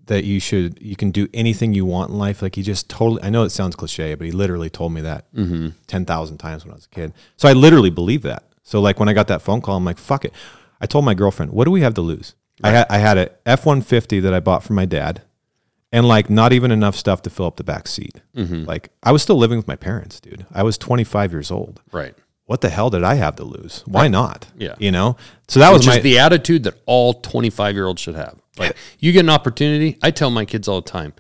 that 0.06 0.24
you 0.24 0.38
should 0.38 0.78
you 0.80 0.96
can 0.96 1.10
do 1.10 1.28
anything 1.32 1.72
you 1.72 1.84
want 1.84 2.10
in 2.10 2.18
life. 2.18 2.42
Like 2.42 2.54
he 2.54 2.62
just 2.62 2.88
totally. 2.88 3.22
I 3.22 3.30
know 3.30 3.42
it 3.44 3.50
sounds 3.50 3.76
cliche, 3.76 4.14
but 4.14 4.24
he 4.24 4.32
literally 4.32 4.70
told 4.70 4.92
me 4.92 5.00
that 5.02 5.26
ten 5.87 6.04
thousand 6.04 6.38
times 6.38 6.64
when 6.64 6.72
I 6.72 6.76
was 6.76 6.84
a 6.87 6.94
kid. 6.94 7.12
So 7.37 7.48
I 7.48 7.52
literally 7.54 7.90
believe 7.90 8.22
that. 8.22 8.44
So 8.62 8.80
like 8.80 8.98
when 8.98 9.08
I 9.08 9.12
got 9.12 9.28
that 9.28 9.42
phone 9.42 9.60
call, 9.60 9.76
I'm 9.76 9.84
like, 9.84 9.98
fuck 9.98 10.24
it. 10.24 10.32
I 10.80 10.87
told 10.87 11.04
my 11.04 11.14
girlfriend, 11.14 11.52
what 11.52 11.64
do 11.64 11.70
we 11.70 11.80
have 11.80 11.94
to 11.94 12.02
lose? 12.02 12.34
I 12.62 12.70
had 12.70 12.86
I 12.90 12.98
had 12.98 13.18
a 13.18 13.30
F 13.46 13.66
one 13.66 13.82
fifty 13.82 14.20
that 14.20 14.32
I 14.32 14.40
bought 14.40 14.62
from 14.62 14.76
my 14.76 14.84
dad 14.84 15.22
and 15.94 16.09
like 16.09 16.28
not 16.28 16.52
even 16.52 16.72
enough 16.72 16.96
stuff 16.96 17.22
to 17.22 17.30
fill 17.30 17.46
up 17.46 17.57
the 17.57 17.64
back 17.64 17.86
seat. 17.86 18.20
Mm-hmm. 18.36 18.64
Like 18.64 18.90
I 19.05 19.12
was 19.12 19.22
still 19.22 19.36
living 19.36 19.57
with 19.57 19.68
my 19.68 19.76
parents, 19.76 20.18
dude. 20.18 20.44
I 20.52 20.64
was 20.64 20.76
25 20.76 21.32
years 21.32 21.52
old. 21.52 21.80
Right. 21.92 22.16
What 22.46 22.62
the 22.62 22.68
hell 22.68 22.90
did 22.90 23.05
I 23.05 23.14
have 23.14 23.36
to 23.36 23.44
lose? 23.44 23.84
Why 23.86 24.09
not? 24.09 24.48
Yeah. 24.59 24.74
you 24.78 24.90
know. 24.90 25.16
So 25.46 25.61
that 25.61 25.72
was 25.72 25.82
Which 25.82 25.86
my 25.86 25.96
is 25.98 26.02
the 26.02 26.18
attitude 26.18 26.64
that 26.64 26.74
all 26.86 27.14
25 27.14 27.76
year 27.76 27.86
olds 27.86 28.02
should 28.02 28.16
have. 28.16 28.38
Like, 28.59 28.76
you 28.98 29.12
get 29.12 29.20
an 29.20 29.30
opportunity. 29.30 29.98
I 30.02 30.11
tell 30.11 30.30
my 30.30 30.44
kids 30.44 30.68
all 30.68 30.80
the 30.80 30.90
time, 30.90 31.14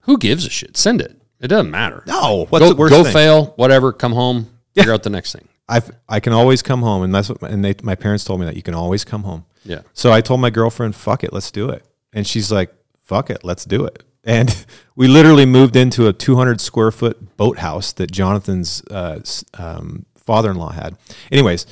who 0.00 0.18
gives 0.18 0.46
a 0.46 0.50
shit? 0.50 0.76
Send 0.76 1.00
it. 1.00 1.16
It 1.40 1.48
doesn't 1.48 1.70
matter. 1.70 2.02
no. 2.06 2.46
What's 2.48 2.64
go, 2.64 2.70
the 2.70 2.76
worst 2.76 2.92
go 2.92 3.04
thing? 3.04 3.12
fail, 3.12 3.46
whatever. 3.56 3.92
Come 3.92 4.12
home, 4.12 4.48
figure 4.74 4.92
out 4.92 5.02
the 5.02 5.10
next 5.10 5.32
thing. 5.32 5.46
I 5.68 5.82
I 6.08 6.20
can 6.20 6.32
always 6.32 6.62
come 6.62 6.80
home, 6.80 7.02
and 7.02 7.14
that's 7.14 7.28
what 7.28 7.42
and 7.42 7.62
they 7.64 7.74
my 7.82 7.94
parents 7.94 8.24
told 8.24 8.40
me 8.40 8.46
that 8.46 8.56
you 8.56 8.62
can 8.62 8.74
always 8.74 9.04
come 9.04 9.24
home. 9.24 9.44
Yeah. 9.66 9.82
So 9.92 10.12
I 10.12 10.20
told 10.20 10.40
my 10.40 10.50
girlfriend, 10.50 10.94
"Fuck 10.96 11.24
it, 11.24 11.32
let's 11.32 11.50
do 11.50 11.68
it," 11.70 11.84
and 12.12 12.26
she's 12.26 12.50
like, 12.50 12.72
"Fuck 13.02 13.30
it, 13.30 13.44
let's 13.44 13.64
do 13.64 13.84
it." 13.84 14.02
And 14.26 14.66
we 14.96 15.06
literally 15.06 15.46
moved 15.46 15.76
into 15.76 16.08
a 16.08 16.12
200 16.12 16.60
square 16.60 16.90
foot 16.90 17.36
boathouse 17.36 17.92
that 17.92 18.10
Jonathan's 18.10 18.82
uh, 18.90 19.20
um, 19.54 20.04
father-in-law 20.16 20.70
had. 20.72 20.96
Anyways, 21.30 21.64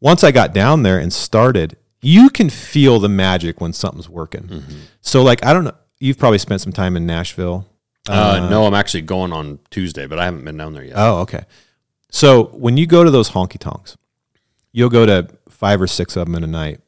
once 0.00 0.24
I 0.24 0.32
got 0.32 0.52
down 0.52 0.82
there 0.82 0.98
and 0.98 1.12
started, 1.12 1.76
you 2.00 2.28
can 2.28 2.50
feel 2.50 2.98
the 2.98 3.08
magic 3.08 3.60
when 3.60 3.72
something's 3.72 4.08
working. 4.08 4.64
So 5.00 5.22
like 5.22 5.44
I 5.46 5.52
don't 5.52 5.62
know, 5.62 5.76
you've 6.00 6.18
probably 6.18 6.38
spent 6.38 6.60
some 6.60 6.72
time 6.72 6.96
in 6.96 7.06
Nashville. 7.06 7.68
Uh, 8.08 8.48
no, 8.50 8.66
I'm 8.66 8.74
actually 8.74 9.02
going 9.02 9.32
on 9.32 9.60
Tuesday, 9.70 10.06
but 10.08 10.18
I 10.18 10.24
haven't 10.24 10.44
been 10.44 10.56
down 10.56 10.72
there 10.72 10.82
yet. 10.82 10.94
Oh, 10.96 11.18
okay. 11.18 11.44
So 12.10 12.46
when 12.46 12.76
you 12.76 12.86
go 12.86 13.04
to 13.04 13.10
those 13.12 13.30
honky 13.30 13.58
tonks, 13.58 13.96
you'll 14.72 14.90
go 14.90 15.06
to 15.06 15.28
five 15.48 15.80
or 15.80 15.86
six 15.86 16.16
of 16.16 16.26
them 16.26 16.34
in 16.34 16.42
a 16.42 16.48
night. 16.48 16.80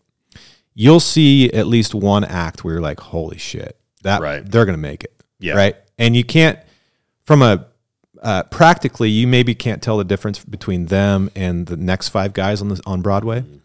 You'll 0.75 1.01
see 1.01 1.51
at 1.53 1.67
least 1.67 1.95
one 1.95 2.25
act 2.25 2.65
where 2.65 2.75
you're 2.75 2.83
like, 2.83 3.01
"Holy 3.01 3.39
shit, 3.39 3.79
that 4.03 4.21
Right. 4.21 4.45
they're 4.45 4.65
gonna 4.65 4.77
make 4.79 5.05
it." 5.05 5.13
Yeah. 5.39 5.55
Right. 5.55 5.77
And 5.99 6.17
you 6.17 6.25
can't, 6.25 6.59
from 7.25 7.43
a 7.43 7.67
uh, 8.23 8.43
practically, 8.45 9.11
you 9.11 9.27
maybe 9.27 9.55
can't 9.55 9.83
tell 9.83 9.99
the 9.99 10.05
difference 10.05 10.43
between 10.43 10.87
them 10.87 11.31
and 11.37 11.67
the 11.67 11.77
next 11.77 12.09
five 12.09 12.33
guys 12.33 12.61
on 12.63 12.69
the 12.69 12.81
on 12.87 13.03
Broadway. 13.03 13.41
Mm-hmm. 13.43 13.57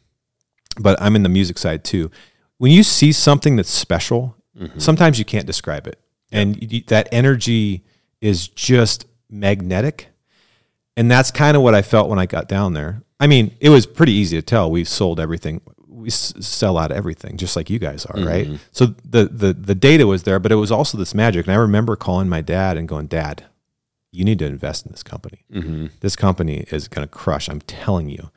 But 0.81 1.01
I'm 1.01 1.15
in 1.15 1.23
the 1.23 1.29
music 1.29 1.57
side 1.57 1.83
too. 1.83 2.11
When 2.57 2.71
you 2.71 2.83
see 2.83 3.11
something 3.11 3.55
that's 3.55 3.69
special, 3.69 4.35
Mm-hmm. 4.59 4.79
sometimes 4.79 5.17
you 5.17 5.23
can't 5.23 5.45
describe 5.45 5.87
it, 5.87 5.97
and 6.33 6.61
you, 6.73 6.81
that 6.87 7.07
energy 7.13 7.85
is 8.19 8.49
just 8.49 9.05
magnetic. 9.29 10.09
And 10.97 11.09
that's 11.09 11.31
kind 11.31 11.55
of 11.55 11.63
what 11.63 11.73
I 11.75 11.81
felt 11.81 12.09
when 12.09 12.19
I 12.19 12.25
got 12.25 12.49
down 12.49 12.73
there. 12.73 13.01
I 13.21 13.27
mean, 13.27 13.55
it 13.61 13.69
was 13.69 13.85
pretty 13.85 14.11
easy 14.11 14.35
to 14.35 14.41
tell. 14.41 14.69
We 14.69 14.83
sold 14.83 15.17
everything. 15.21 15.61
We 15.89 16.07
s- 16.07 16.33
sell 16.39 16.77
out 16.77 16.91
everything, 16.91 17.37
just 17.37 17.55
like 17.55 17.69
you 17.69 17.79
guys 17.79 18.05
are, 18.05 18.21
right? 18.23 18.45
Mm-hmm. 18.45 18.55
So 18.71 18.87
the, 19.03 19.25
the 19.25 19.53
the 19.53 19.75
data 19.75 20.05
was 20.07 20.23
there, 20.23 20.39
but 20.39 20.51
it 20.51 20.55
was 20.55 20.71
also 20.71 20.97
this 20.97 21.15
magic. 21.15 21.47
And 21.47 21.53
I 21.53 21.57
remember 21.57 21.95
calling 21.95 22.29
my 22.29 22.41
dad 22.41 22.77
and 22.77 22.87
going, 22.87 23.07
"Dad, 23.07 23.45
you 24.11 24.23
need 24.23 24.39
to 24.39 24.45
invest 24.45 24.85
in 24.85 24.91
this 24.91 25.03
company. 25.03 25.45
Mm-hmm. 25.51 25.87
This 26.01 26.15
company 26.15 26.65
is 26.71 26.87
going 26.87 27.07
to 27.07 27.11
crush. 27.11 27.49
I'm 27.49 27.61
telling 27.61 28.09
you." 28.09 28.29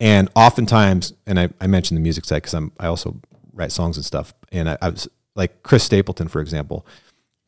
And 0.00 0.28
oftentimes, 0.34 1.14
and 1.26 1.38
I, 1.40 1.48
I 1.60 1.66
mentioned 1.66 1.96
the 1.96 2.02
music 2.02 2.24
side 2.24 2.42
because 2.42 2.54
I'm 2.54 2.72
I 2.78 2.86
also 2.86 3.20
write 3.52 3.72
songs 3.72 3.96
and 3.96 4.04
stuff. 4.04 4.34
And 4.50 4.68
I, 4.68 4.78
I 4.82 4.88
was 4.90 5.08
like 5.34 5.62
Chris 5.62 5.84
Stapleton, 5.84 6.28
for 6.28 6.40
example. 6.40 6.86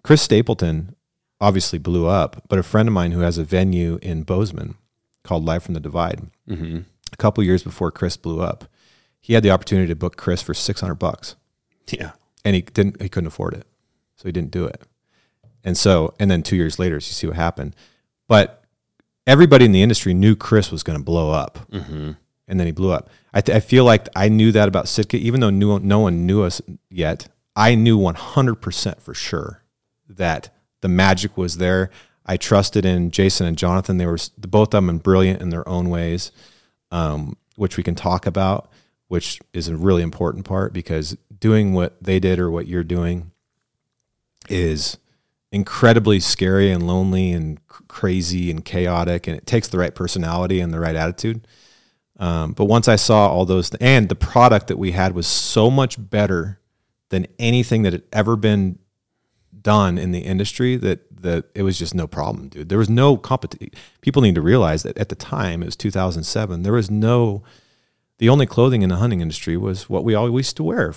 Chris 0.02 0.22
Stapleton 0.22 0.94
obviously 1.40 1.78
blew 1.78 2.06
up, 2.06 2.42
but 2.48 2.58
a 2.58 2.62
friend 2.62 2.88
of 2.88 2.92
mine 2.92 3.12
who 3.12 3.20
has 3.20 3.38
a 3.38 3.44
venue 3.44 3.98
in 4.02 4.22
Bozeman 4.22 4.76
called 5.24 5.44
Live 5.44 5.62
from 5.62 5.74
the 5.74 5.80
Divide, 5.80 6.22
mm-hmm. 6.48 6.80
a 7.12 7.16
couple 7.16 7.42
years 7.42 7.62
before 7.62 7.90
Chris 7.90 8.16
blew 8.16 8.40
up, 8.40 8.66
he 9.24 9.32
had 9.32 9.42
the 9.42 9.50
opportunity 9.50 9.88
to 9.88 9.96
book 9.96 10.16
Chris 10.18 10.42
for 10.42 10.52
six 10.52 10.80
hundred 10.82 10.96
bucks, 10.96 11.34
Yeah. 11.88 12.10
and 12.44 12.54
he 12.54 12.60
didn't. 12.60 13.00
He 13.00 13.08
couldn't 13.08 13.28
afford 13.28 13.54
it, 13.54 13.66
so 14.16 14.28
he 14.28 14.32
didn't 14.32 14.50
do 14.50 14.66
it. 14.66 14.82
And 15.64 15.78
so, 15.78 16.12
and 16.20 16.30
then 16.30 16.42
two 16.42 16.56
years 16.56 16.78
later, 16.78 16.96
you 16.96 17.00
see 17.00 17.26
what 17.26 17.36
happened. 17.36 17.74
But 18.28 18.62
everybody 19.26 19.64
in 19.64 19.72
the 19.72 19.82
industry 19.82 20.12
knew 20.12 20.36
Chris 20.36 20.70
was 20.70 20.82
going 20.82 20.98
to 20.98 21.04
blow 21.04 21.30
up, 21.30 21.58
and 21.72 22.16
then 22.46 22.66
he 22.66 22.70
blew 22.72 22.90
up. 22.92 23.08
I, 23.32 23.40
th- 23.40 23.56
I 23.56 23.60
feel 23.60 23.84
like 23.86 24.06
I 24.14 24.28
knew 24.28 24.52
that 24.52 24.68
about 24.68 24.88
Sitka, 24.88 25.16
even 25.16 25.40
though 25.40 25.48
no, 25.50 25.78
no 25.78 26.00
one 26.00 26.26
knew 26.26 26.42
us 26.42 26.60
yet. 26.90 27.28
I 27.56 27.74
knew 27.76 27.98
100% 27.98 29.00
for 29.00 29.14
sure 29.14 29.62
that 30.08 30.50
the 30.82 30.88
magic 30.88 31.36
was 31.38 31.56
there. 31.56 31.88
I 32.26 32.36
trusted 32.36 32.84
in 32.84 33.10
Jason 33.10 33.46
and 33.46 33.56
Jonathan. 33.56 33.96
They 33.96 34.06
were 34.06 34.18
both 34.38 34.74
of 34.74 34.84
them 34.84 34.98
brilliant 34.98 35.40
in 35.40 35.48
their 35.50 35.66
own 35.68 35.88
ways, 35.88 36.30
um, 36.90 37.36
which 37.56 37.76
we 37.78 37.82
can 37.82 37.94
talk 37.94 38.26
about, 38.26 38.68
which 39.14 39.40
is 39.52 39.68
a 39.68 39.76
really 39.76 40.02
important 40.02 40.44
part 40.44 40.72
because 40.72 41.16
doing 41.38 41.72
what 41.72 42.02
they 42.02 42.18
did 42.18 42.40
or 42.40 42.50
what 42.50 42.66
you're 42.66 42.82
doing 42.82 43.30
is 44.48 44.98
incredibly 45.52 46.18
scary 46.18 46.68
and 46.68 46.84
lonely 46.84 47.30
and 47.30 47.64
crazy 47.68 48.50
and 48.50 48.64
chaotic, 48.64 49.28
and 49.28 49.36
it 49.36 49.46
takes 49.46 49.68
the 49.68 49.78
right 49.78 49.94
personality 49.94 50.58
and 50.58 50.74
the 50.74 50.80
right 50.80 50.96
attitude. 50.96 51.46
Um, 52.18 52.54
but 52.54 52.64
once 52.64 52.88
I 52.88 52.96
saw 52.96 53.28
all 53.28 53.44
those, 53.44 53.70
th- 53.70 53.80
and 53.80 54.08
the 54.08 54.16
product 54.16 54.66
that 54.66 54.78
we 54.78 54.90
had 54.90 55.14
was 55.14 55.28
so 55.28 55.70
much 55.70 55.94
better 55.96 56.58
than 57.10 57.28
anything 57.38 57.82
that 57.82 57.92
had 57.92 58.02
ever 58.12 58.34
been 58.34 58.80
done 59.62 59.96
in 59.96 60.10
the 60.10 60.22
industry 60.22 60.74
that 60.78 61.22
that 61.22 61.44
it 61.54 61.62
was 61.62 61.78
just 61.78 61.94
no 61.94 62.08
problem, 62.08 62.48
dude. 62.48 62.68
There 62.68 62.78
was 62.78 62.90
no 62.90 63.16
competition. 63.16 63.70
People 64.00 64.22
need 64.22 64.34
to 64.34 64.42
realize 64.42 64.82
that 64.82 64.98
at 64.98 65.08
the 65.08 65.14
time 65.14 65.62
it 65.62 65.66
was 65.66 65.76
2007. 65.76 66.64
There 66.64 66.72
was 66.72 66.90
no. 66.90 67.44
The 68.18 68.28
only 68.28 68.46
clothing 68.46 68.82
in 68.82 68.88
the 68.90 68.96
hunting 68.96 69.20
industry 69.20 69.56
was 69.56 69.88
what 69.88 70.04
we 70.04 70.14
always 70.14 70.32
used 70.46 70.56
to 70.58 70.62
wear: 70.64 70.92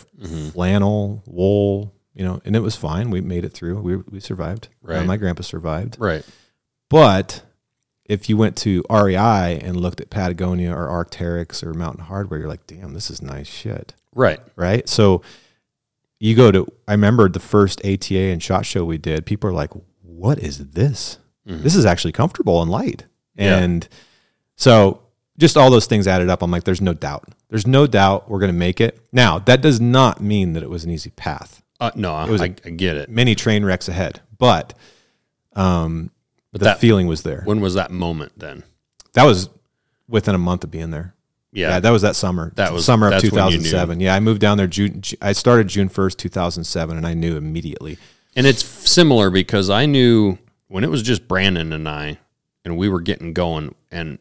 flannel, 0.51 1.24
wool, 1.26 1.93
you 2.13 2.24
know, 2.24 2.41
and 2.45 2.55
it 2.55 2.59
was 2.61 2.76
fine. 2.76 3.09
We 3.09 3.22
made 3.22 3.43
it 3.45 3.53
through. 3.53 3.80
We 3.82 3.95
we 3.97 4.20
survived. 4.20 4.70
Uh, 4.84 4.93
Right. 4.93 5.05
my 5.05 5.18
grandpa 5.18 5.41
survived. 5.43 5.97
Right. 5.99 6.24
But 6.89 7.41
if 8.05 8.30
you 8.30 8.38
went 8.38 8.55
to 8.57 8.84
REI 8.89 9.59
and 9.61 9.76
looked 9.76 9.99
at 9.99 10.09
Patagonia 10.09 10.72
or 10.74 10.88
Arcteryx 10.88 11.61
or 11.63 11.74
Mountain 11.74 12.05
Hardwear, 12.05 12.39
you're 12.39 12.47
like, 12.47 12.65
damn, 12.68 12.93
this 12.93 13.09
is 13.11 13.22
nice 13.22 13.47
shit. 13.47 13.93
Right. 14.15 14.39
Right. 14.55 14.88
So 14.88 15.22
you 16.20 16.34
go 16.36 16.49
to, 16.51 16.65
I 16.88 16.93
remember 16.93 17.28
the 17.28 17.41
first 17.41 17.82
ATA 17.86 18.18
and 18.32 18.41
SHOT 18.41 18.65
Show 18.65 18.86
we 18.86 18.97
did, 18.97 19.26
people 19.26 19.49
are 19.49 19.53
like, 19.53 19.72
what 20.01 20.39
is 20.39 20.70
this? 20.72 21.18
This 21.45 21.76
is 21.76 21.86
actually 21.86 22.11
comfortable 22.13 22.61
and 22.61 22.72
light. 22.72 23.05
Yeah. 23.36 23.57
And 23.57 23.88
so 24.55 25.01
just 25.40 25.58
all 25.58 25.70
those 25.70 25.86
things 25.86 26.08
added 26.08 26.30
up. 26.30 26.42
I'm 26.42 26.52
like, 26.52 26.64
there's 26.64 26.82
no 26.82 26.94
doubt. 26.94 27.30
There's 27.50 27.68
no 27.68 27.88
doubt 27.88 28.30
we're 28.30 28.40
going 28.40 28.52
to 28.52 28.58
make 28.58 28.82
it. 28.82 29.00
Now, 29.12 29.40
that 29.40 29.62
does 29.62 29.80
not 29.80 30.22
mean 30.22 30.54
that 30.54 30.64
it 30.64 30.70
was 30.70 30.84
an 30.84 30.92
easy 30.92 31.12
path. 31.12 31.62
Uh, 31.80 31.92
no, 31.96 32.14
I, 32.14 32.26
was 32.26 32.42
I, 32.42 32.46
I 32.66 32.70
get 32.72 32.96
it. 32.98 33.10
Many 33.10 33.36
train 33.36 33.64
wrecks 33.64 33.88
ahead, 33.88 34.22
but 34.38 34.74
um, 35.56 36.10
But 36.52 36.60
the 36.60 36.66
that 36.66 36.80
feeling 36.80 37.08
was 37.08 37.24
there. 37.24 37.42
when 37.46 37.62
was 37.62 37.76
that 37.76 37.92
moment 37.92 38.34
then? 38.38 38.64
That 39.14 39.26
was 39.26 39.50
within 40.08 40.34
a 40.36 40.40
month 40.40 40.64
of 40.64 40.72
being 40.72 40.90
there. 40.92 41.14
Yeah. 41.52 41.70
Yeah, 41.70 41.80
that 41.80 41.92
was 41.92 42.02
that 42.02 42.16
summer. 42.16 42.52
That 42.56 42.74
was- 42.74 42.86
summer 42.86 43.08
of 43.08 43.12
that's 43.22 43.24
when 43.32 43.46
you 43.52 43.58
knew. 43.58 43.64
2007. 43.64 44.00
Yeah, 44.00 44.16
I 44.16 44.20
moved 44.20 44.42
down 44.42 44.58
there 44.58 44.68
June. 44.68 45.02
I 45.22 45.32
started 45.34 45.68
June 45.68 45.90
1st, 45.90 46.18
2007, 46.18 46.98
and 46.98 47.06
I 47.08 47.14
knew 47.14 47.38
immediately. 47.38 47.98
And 48.36 48.46
it's 48.46 48.64
similar 48.64 49.30
because 49.30 49.70
I 49.70 49.86
knew 49.86 50.38
when 50.68 50.84
it 50.84 50.90
was 50.92 51.02
just 51.02 51.28
Brandon 51.28 51.74
and 51.74 51.88
I, 51.88 52.20
and 52.66 52.78
we 52.78 52.90
were 52.90 53.02
getting 53.02 53.34
going, 53.34 53.74
and 53.92 54.20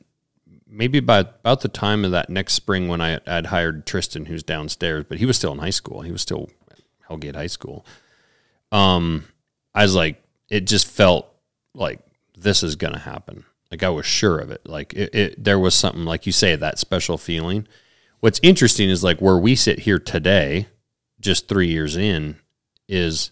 maybe 0.68 1.00
by 1.00 1.20
about 1.20 1.60
the 1.60 1.68
time 1.68 2.04
of 2.04 2.10
that 2.10 2.30
next 2.30 2.54
spring 2.54 2.88
when 2.88 3.00
I 3.00 3.20
had 3.26 3.46
hired 3.46 3.86
Tristan, 3.86 4.26
who's 4.26 4.42
downstairs, 4.42 5.04
but 5.08 5.18
he 5.18 5.26
was 5.26 5.36
still 5.36 5.52
in 5.52 5.58
high 5.58 5.70
school. 5.70 6.02
He 6.02 6.12
was 6.12 6.22
still 6.22 6.50
at 6.70 6.80
Hellgate 7.08 7.36
High 7.36 7.46
School. 7.46 7.86
Um, 8.72 9.24
I 9.74 9.82
was 9.82 9.94
like, 9.94 10.22
it 10.48 10.66
just 10.66 10.86
felt 10.86 11.28
like 11.74 12.00
this 12.36 12.62
is 12.62 12.76
gonna 12.76 12.98
happen. 12.98 13.44
Like 13.70 13.82
I 13.82 13.88
was 13.88 14.06
sure 14.06 14.38
of 14.38 14.50
it. 14.50 14.66
Like 14.66 14.94
it, 14.94 15.14
it 15.14 15.44
there 15.44 15.58
was 15.58 15.74
something 15.74 16.04
like 16.04 16.26
you 16.26 16.32
say 16.32 16.56
that 16.56 16.78
special 16.78 17.18
feeling. 17.18 17.66
What's 18.20 18.40
interesting 18.42 18.88
is 18.88 19.04
like 19.04 19.20
where 19.20 19.38
we 19.38 19.54
sit 19.54 19.80
here 19.80 19.98
today, 19.98 20.68
just 21.20 21.48
three 21.48 21.68
years 21.68 21.96
in, 21.96 22.36
is 22.88 23.30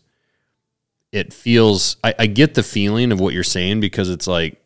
it 1.13 1.33
feels 1.33 1.97
I, 2.03 2.15
I 2.19 2.27
get 2.27 2.55
the 2.55 2.63
feeling 2.63 3.13
of 3.13 3.21
what 3.21 3.35
you're 3.35 3.45
saying 3.45 3.81
because 3.81 4.11
it's 4.11 4.27
like 4.27 4.61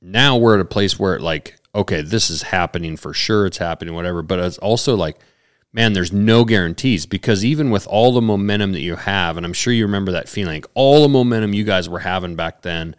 now 0.00 0.36
we're 0.36 0.54
at 0.54 0.60
a 0.60 0.64
place 0.64 0.98
where 0.98 1.14
it 1.14 1.22
like 1.22 1.59
okay 1.74 2.02
this 2.02 2.30
is 2.30 2.42
happening 2.42 2.96
for 2.96 3.12
sure 3.12 3.46
it's 3.46 3.58
happening 3.58 3.94
whatever 3.94 4.22
but 4.22 4.38
it's 4.38 4.58
also 4.58 4.96
like 4.96 5.16
man 5.72 5.92
there's 5.92 6.12
no 6.12 6.44
guarantees 6.44 7.06
because 7.06 7.44
even 7.44 7.70
with 7.70 7.86
all 7.86 8.12
the 8.12 8.20
momentum 8.20 8.72
that 8.72 8.80
you 8.80 8.96
have 8.96 9.36
and 9.36 9.46
i'm 9.46 9.52
sure 9.52 9.72
you 9.72 9.84
remember 9.84 10.12
that 10.12 10.28
feeling 10.28 10.54
like 10.54 10.70
all 10.74 11.02
the 11.02 11.08
momentum 11.08 11.54
you 11.54 11.64
guys 11.64 11.88
were 11.88 12.00
having 12.00 12.34
back 12.34 12.62
then 12.62 12.94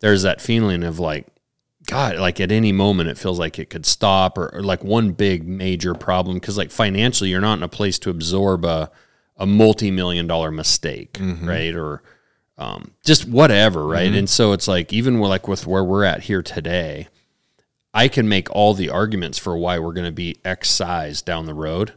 there's 0.00 0.22
that 0.22 0.40
feeling 0.40 0.84
of 0.84 0.98
like 0.98 1.26
god 1.86 2.16
like 2.16 2.40
at 2.40 2.52
any 2.52 2.70
moment 2.70 3.08
it 3.08 3.18
feels 3.18 3.40
like 3.40 3.58
it 3.58 3.68
could 3.70 3.84
stop 3.84 4.38
or, 4.38 4.54
or 4.54 4.62
like 4.62 4.84
one 4.84 5.10
big 5.10 5.46
major 5.46 5.94
problem 5.94 6.36
because 6.36 6.56
like 6.56 6.70
financially 6.70 7.30
you're 7.30 7.40
not 7.40 7.58
in 7.58 7.62
a 7.64 7.68
place 7.68 7.98
to 7.98 8.10
absorb 8.10 8.64
a 8.64 8.90
a 9.38 9.46
multi-million 9.46 10.26
dollar 10.28 10.52
mistake 10.52 11.18
right? 11.48 11.74
Or 11.74 12.02
um, 12.58 12.92
just 13.02 13.26
whatever 13.26 13.84
right? 13.84 14.12
And 14.14 14.30
so 14.30 14.52
it's 14.52 14.68
like 14.68 14.92
even 14.92 15.18
with, 15.18 15.30
like 15.30 15.48
with 15.48 15.66
where 15.66 15.82
we're 15.82 16.04
at 16.04 16.22
here 16.24 16.42
today 16.42 17.08
i 17.94 18.08
can 18.08 18.28
make 18.28 18.50
all 18.50 18.74
the 18.74 18.88
arguments 18.90 19.38
for 19.38 19.56
why 19.56 19.78
we're 19.78 19.92
going 19.92 20.06
to 20.06 20.12
be 20.12 20.36
x 20.44 20.70
size 20.70 21.22
down 21.22 21.46
the 21.46 21.54
road 21.54 21.92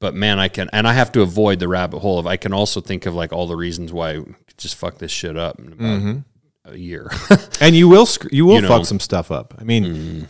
but 0.00 0.14
man 0.14 0.38
i 0.38 0.48
can 0.48 0.68
and 0.72 0.86
i 0.86 0.92
have 0.92 1.10
to 1.12 1.20
avoid 1.22 1.58
the 1.58 1.68
rabbit 1.68 1.98
hole 2.00 2.18
of 2.18 2.26
i 2.26 2.36
can 2.36 2.52
also 2.52 2.80
think 2.80 3.06
of 3.06 3.14
like 3.14 3.32
all 3.32 3.46
the 3.46 3.56
reasons 3.56 3.92
why 3.92 4.20
just 4.56 4.74
fuck 4.76 4.98
this 4.98 5.12
shit 5.12 5.36
up 5.36 5.58
in 5.58 5.72
about 5.72 6.72
a 6.74 6.76
year 6.76 7.10
And 7.60 7.74
you 7.74 7.88
will 7.88 8.06
you 8.30 8.44
will 8.46 8.56
You 8.56 8.62
know. 8.62 8.68
fuck 8.68 8.86
some 8.86 9.00
stuff 9.00 9.30
up. 9.30 9.54
I 9.58 9.64
mean, 9.64 10.28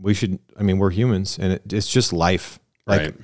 we 0.00 0.14
should. 0.14 0.38
I 0.58 0.62
mean, 0.62 0.78
we're 0.78 0.90
humans, 0.90 1.38
and 1.38 1.52
it, 1.52 1.72
it's 1.72 1.86
just 1.86 2.12
life. 2.12 2.58
Like 2.86 3.00
right 3.00 3.14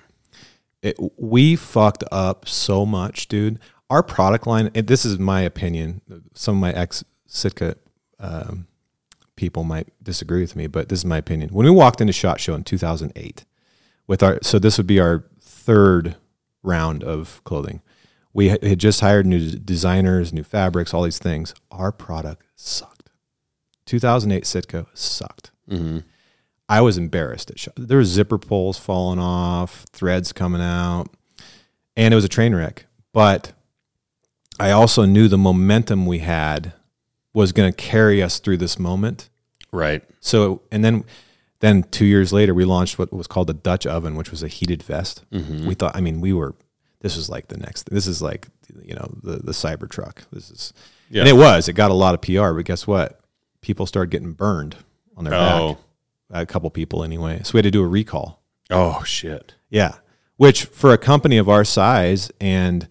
it, 0.83 0.97
we 1.17 1.57
fucked 1.57 2.05
up 2.13 2.47
so 2.47 2.87
much, 2.87 3.27
dude. 3.29 3.59
Our 3.91 4.03
product 4.05 4.47
line, 4.47 4.71
and 4.75 4.87
this 4.87 5.05
is 5.05 5.19
my 5.19 5.41
opinion. 5.41 6.01
Some 6.35 6.57
of 6.57 6.61
my 6.61 6.73
ex 6.73 7.03
Sitka 7.27 7.77
um, 8.21 8.67
people 9.39 9.63
might 9.65 9.87
disagree 10.03 10.41
with 10.43 10.57
me, 10.57 10.67
but 10.67 10.89
this 10.89 10.99
is 10.99 11.05
my 11.07 11.17
opinion. 11.17 11.51
When 11.51 11.65
we 11.65 11.71
walked 11.71 12.01
into 12.03 12.13
Shot 12.13 12.41
Show 12.41 12.55
in 12.57 12.65
2008, 12.65 13.45
with 14.09 14.23
our 14.23 14.39
so 14.43 14.59
this 14.59 14.77
would 14.79 14.87
be 14.87 14.99
our 15.01 15.25
third 15.41 16.17
round 16.63 17.05
of 17.05 17.41
clothing. 17.45 17.81
We 18.35 18.49
had- 18.49 18.79
just 18.79 19.01
hired 19.01 19.27
new 19.27 19.51
designers, 19.53 20.33
new 20.33 20.43
fabrics, 20.43 20.93
all 20.93 21.03
these 21.05 21.19
things. 21.21 21.55
Our 21.71 21.93
product 21.93 22.43
sucked. 22.57 23.11
2008 23.87 24.45
Sitka 24.45 24.87
sucked. 24.93 25.51
hmm 25.69 25.99
I 26.71 26.83
was 26.83 26.99
embarrassed. 26.99 27.51
At 27.51 27.59
Sh- 27.59 27.69
there 27.79 27.97
were 27.97 28.05
zipper 28.05 28.37
pulls 28.37 28.79
falling 28.79 29.19
off, 29.19 29.87
threads 29.93 30.33
coming 30.35 30.61
out, 30.61 31.07
and 31.97 32.13
it 32.13 32.15
was 32.15 32.25
a 32.27 32.29
train 32.29 32.55
wreck. 32.55 32.85
But 33.15 33.53
I 34.61 34.71
also 34.73 35.05
knew 35.07 35.29
the 35.29 35.39
momentum 35.39 36.05
we 36.05 36.19
had 36.19 36.75
was 37.39 37.53
going 37.53 37.71
to 37.73 37.77
carry 37.77 38.23
us 38.23 38.39
through 38.41 38.57
this 38.59 38.79
moment. 38.79 39.29
Right. 39.73 40.03
So, 40.21 40.63
and 40.73 40.85
then, 40.85 41.05
then 41.61 41.85
two 41.85 42.05
years 42.05 42.33
later, 42.33 42.53
we 42.55 42.65
launched 42.65 42.99
what 42.99 43.13
was 43.13 43.27
called 43.27 43.47
the 43.47 43.55
Dutch 43.55 43.87
oven, 43.87 44.17
which 44.17 44.31
was 44.31 44.43
a 44.43 44.49
heated 44.49 44.83
vest. 44.83 45.25
Mm-hmm. 45.33 45.67
We 45.67 45.75
thought, 45.75 45.95
I 45.97 46.01
mean, 46.01 46.21
we 46.21 46.33
were, 46.33 46.55
this 47.01 47.17
was 47.17 47.29
like 47.31 47.49
the 47.49 47.57
next, 47.59 47.89
this 47.91 48.07
is 48.07 48.21
like, 48.21 48.49
you 48.83 48.95
know, 48.95 49.09
the, 49.23 49.37
the 49.37 49.53
Cybertruck. 49.53 50.25
This 50.33 50.51
is, 50.51 50.73
Yeah. 51.11 51.21
and 51.23 51.29
it 51.29 51.35
was, 51.37 51.69
it 51.69 51.75
got 51.75 51.91
a 51.91 51.95
lot 51.95 52.15
of 52.15 52.21
PR, 52.23 52.53
but 52.53 52.65
guess 52.65 52.87
what? 52.87 53.21
People 53.61 53.87
started 53.87 54.11
getting 54.11 54.33
burned 54.33 54.77
on 55.17 55.25
their 55.25 55.35
Oh. 55.35 55.75
back. 56.31 56.43
A 56.43 56.47
couple 56.47 56.69
people 56.71 57.03
anyway. 57.05 57.41
So 57.45 57.53
we 57.55 57.59
had 57.59 57.65
to 57.65 57.71
do 57.71 57.83
a 57.83 57.87
recall. 57.89 58.43
Oh 58.71 59.03
shit. 59.05 59.55
Yeah. 59.71 59.95
Which 60.37 60.65
for 60.67 60.93
a 60.93 60.99
company 60.99 61.39
of 61.39 61.49
our 61.49 61.65
size 61.65 62.31
and 62.41 62.87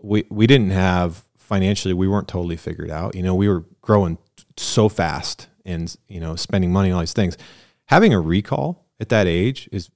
we 0.00 0.24
we 0.30 0.46
didn't 0.46 0.70
have 0.70 1.24
financially 1.48 1.94
we 1.94 2.06
weren't 2.06 2.28
totally 2.28 2.56
figured 2.56 2.90
out. 2.90 3.14
You 3.14 3.22
know, 3.22 3.34
we 3.34 3.48
were 3.48 3.64
growing 3.80 4.18
so 4.56 4.88
fast 4.88 5.48
and 5.64 5.94
you 6.06 6.20
know, 6.20 6.36
spending 6.36 6.70
money 6.70 6.90
on 6.90 6.96
all 6.96 7.00
these 7.00 7.14
things. 7.14 7.38
Having 7.86 8.12
a 8.12 8.20
recall 8.20 8.86
at 9.00 9.08
that 9.08 9.26
age 9.26 9.68
is 9.72 9.90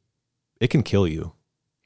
it 0.61 0.69
can 0.69 0.83
kill 0.83 1.07
you. 1.07 1.35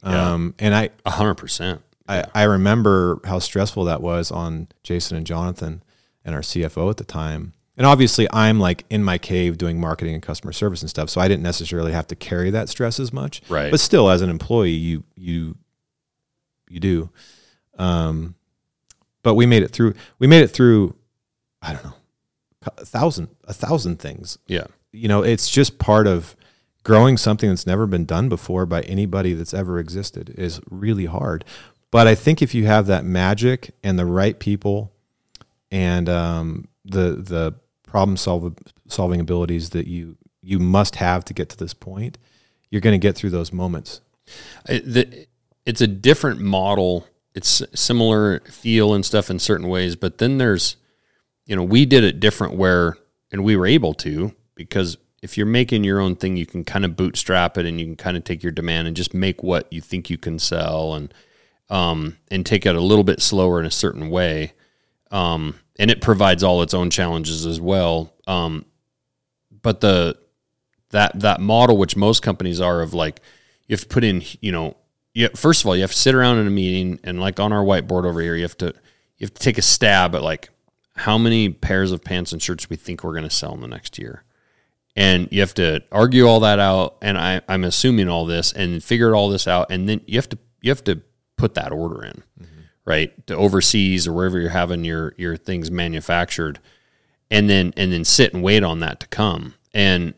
Yeah. 0.04 0.32
Um 0.32 0.54
and 0.60 0.74
I 0.74 0.90
A 1.04 1.10
hundred 1.10 1.34
percent. 1.34 1.82
I, 2.08 2.24
I 2.32 2.44
remember 2.44 3.18
how 3.24 3.40
stressful 3.40 3.84
that 3.86 4.00
was 4.00 4.30
on 4.30 4.68
Jason 4.84 5.16
and 5.16 5.26
Jonathan 5.26 5.82
and 6.24 6.36
our 6.36 6.40
CFO 6.40 6.88
at 6.88 6.98
the 6.98 7.04
time. 7.04 7.52
And 7.76 7.84
obviously, 7.84 8.28
I'm 8.32 8.60
like 8.60 8.84
in 8.88 9.02
my 9.02 9.18
cave 9.18 9.58
doing 9.58 9.80
marketing 9.80 10.14
and 10.14 10.22
customer 10.22 10.52
service 10.52 10.82
and 10.82 10.88
stuff, 10.88 11.10
so 11.10 11.20
I 11.20 11.26
didn't 11.26 11.42
necessarily 11.42 11.90
have 11.90 12.06
to 12.06 12.14
carry 12.14 12.50
that 12.50 12.68
stress 12.68 13.00
as 13.00 13.12
much. 13.12 13.42
Right. 13.48 13.70
But 13.72 13.80
still, 13.80 14.08
as 14.08 14.22
an 14.22 14.30
employee, 14.30 14.70
you 14.70 15.02
you 15.16 15.56
you 16.70 16.78
do. 16.78 17.10
Um, 17.76 18.36
but 19.26 19.34
we 19.34 19.44
made 19.44 19.64
it 19.64 19.72
through. 19.72 19.92
We 20.20 20.28
made 20.28 20.42
it 20.44 20.48
through. 20.52 20.94
I 21.60 21.72
don't 21.72 21.84
know, 21.84 21.94
a 22.78 22.84
thousand 22.86 23.28
a 23.44 23.52
thousand 23.52 23.98
things 23.98 24.38
Yeah. 24.46 24.66
you 24.92 25.08
know, 25.08 25.22
it's 25.22 25.48
just 25.50 25.78
part 25.80 26.06
of 26.06 26.36
growing 26.84 27.16
something 27.16 27.48
that's 27.48 27.66
never 27.66 27.86
been 27.88 28.04
done 28.04 28.28
before 28.28 28.66
by 28.66 28.82
anybody 28.82 29.34
that's 29.34 29.52
ever 29.52 29.80
existed 29.80 30.32
is 30.38 30.60
really 30.70 31.06
hard. 31.06 31.44
But 31.90 32.06
I 32.06 32.14
think 32.14 32.40
if 32.40 32.54
you 32.54 32.66
have 32.66 32.86
that 32.86 33.04
magic 33.04 33.74
and 33.82 33.98
the 33.98 34.06
right 34.06 34.38
people 34.38 34.92
and 35.72 36.08
um, 36.08 36.68
the 36.84 37.16
the 37.16 37.54
problem 37.82 38.16
solve, 38.16 38.54
solving 38.86 39.20
abilities 39.20 39.70
that 39.70 39.88
you 39.88 40.16
you 40.40 40.60
must 40.60 40.96
have 40.96 41.24
to 41.24 41.34
get 41.34 41.48
to 41.48 41.56
this 41.56 41.74
point, 41.74 42.16
you're 42.70 42.82
going 42.82 43.00
to 43.00 43.04
get 43.08 43.16
through 43.16 43.30
those 43.30 43.52
moments. 43.52 44.02
It's 44.68 45.80
a 45.80 45.86
different 45.88 46.40
model. 46.40 47.08
It's 47.37 47.62
similar 47.74 48.41
feel 48.41 48.95
and 48.95 49.05
stuff 49.05 49.30
in 49.30 49.39
certain 49.39 49.68
ways, 49.68 49.95
but 49.95 50.18
then 50.18 50.39
there's, 50.39 50.76
you 51.45 51.55
know, 51.55 51.62
we 51.62 51.84
did 51.84 52.03
it 52.03 52.18
different 52.18 52.55
where, 52.55 52.97
and 53.30 53.45
we 53.45 53.57
were 53.57 53.66
able 53.66 53.95
to 53.95 54.34
because 54.55 54.97
if 55.22 55.37
you're 55.37 55.47
making 55.47 55.84
your 55.84 56.01
own 56.01 56.16
thing, 56.16 56.37
you 56.37 56.47
can 56.47 56.64
kind 56.64 56.84
of 56.84 56.97
bootstrap 56.97 57.59
it 57.59 57.66
and 57.66 57.78
you 57.78 57.87
can 57.87 57.97
kind 57.97 58.16
of 58.16 58.24
take 58.24 58.43
your 58.43 58.53
demand 58.53 58.89
and 58.89 58.97
just 58.97 59.14
make 59.14 59.43
what 59.43 59.72
you 59.72 59.80
think 59.80 60.11
you 60.11 60.18
can 60.18 60.39
sell 60.39 60.95
and, 60.95 61.12
um, 61.68 62.16
and 62.30 62.45
take 62.47 62.66
it 62.66 62.74
a 62.74 62.80
little 62.80 63.05
bit 63.05 63.22
slower 63.22 63.61
in 63.61 63.66
a 63.66 63.70
certain 63.70 64.09
way. 64.09 64.53
Um, 65.11 65.61
and 65.78 65.91
it 65.91 66.01
provides 66.01 66.43
all 66.43 66.62
its 66.62 66.74
own 66.74 66.91
challenges 66.91 67.45
as 67.47 67.61
well. 67.61 68.14
Um, 68.26 68.64
but 69.62 69.80
the, 69.80 70.16
that 70.91 71.18
that 71.20 71.41
model 71.41 71.76
which 71.76 71.97
most 71.97 72.22
companies 72.22 72.61
are 72.61 72.80
of 72.80 72.95
like 72.95 73.20
you 73.66 73.74
have 73.74 73.82
to 73.82 73.89
put 73.89 74.05
in 74.05 74.22
you 74.41 74.53
know 74.53 74.76
you 75.16 75.30
first 75.30 75.62
of 75.62 75.66
all 75.66 75.74
you 75.74 75.80
have 75.82 75.90
to 75.90 75.96
sit 75.96 76.14
around 76.14 76.36
in 76.38 76.46
a 76.46 76.50
meeting 76.50 77.00
and 77.02 77.18
like 77.18 77.40
on 77.40 77.50
our 77.52 77.64
whiteboard 77.64 78.04
over 78.04 78.20
here 78.20 78.36
you 78.36 78.42
have 78.42 78.56
to 78.58 78.66
you 79.16 79.24
have 79.24 79.32
to 79.32 79.40
take 79.40 79.56
a 79.56 79.62
stab 79.62 80.14
at 80.14 80.22
like 80.22 80.50
how 80.94 81.16
many 81.16 81.48
pairs 81.48 81.90
of 81.90 82.04
pants 82.04 82.32
and 82.32 82.42
shirts 82.42 82.68
we 82.68 82.76
think 82.76 83.02
we're 83.02 83.12
going 83.12 83.24
to 83.24 83.30
sell 83.30 83.54
in 83.54 83.60
the 83.60 83.68
next 83.68 83.98
year. 83.98 84.24
And 84.94 85.28
you 85.30 85.40
have 85.40 85.54
to 85.54 85.82
argue 85.90 86.26
all 86.26 86.40
that 86.40 86.58
out 86.58 86.96
and 87.02 87.18
I, 87.18 87.40
i'm 87.48 87.64
assuming 87.64 88.08
all 88.08 88.26
this 88.26 88.52
and 88.52 88.82
figure 88.84 89.14
all 89.14 89.28
this 89.28 89.48
out 89.48 89.70
and 89.70 89.88
then 89.88 90.02
you 90.06 90.18
have 90.18 90.28
to 90.30 90.38
you 90.60 90.70
have 90.70 90.84
to 90.84 91.00
put 91.36 91.54
that 91.54 91.72
order 91.72 92.04
in 92.04 92.22
mm-hmm. 92.40 92.60
right? 92.84 93.26
To 93.26 93.36
overseas 93.36 94.06
or 94.06 94.12
wherever 94.12 94.38
you're 94.38 94.50
having 94.50 94.84
your 94.84 95.14
your 95.16 95.38
things 95.38 95.70
manufactured 95.70 96.60
and 97.30 97.48
then 97.48 97.72
and 97.76 97.90
then 97.90 98.04
sit 98.04 98.34
and 98.34 98.42
wait 98.42 98.62
on 98.62 98.80
that 98.80 99.00
to 99.00 99.06
come. 99.06 99.54
And 99.72 100.12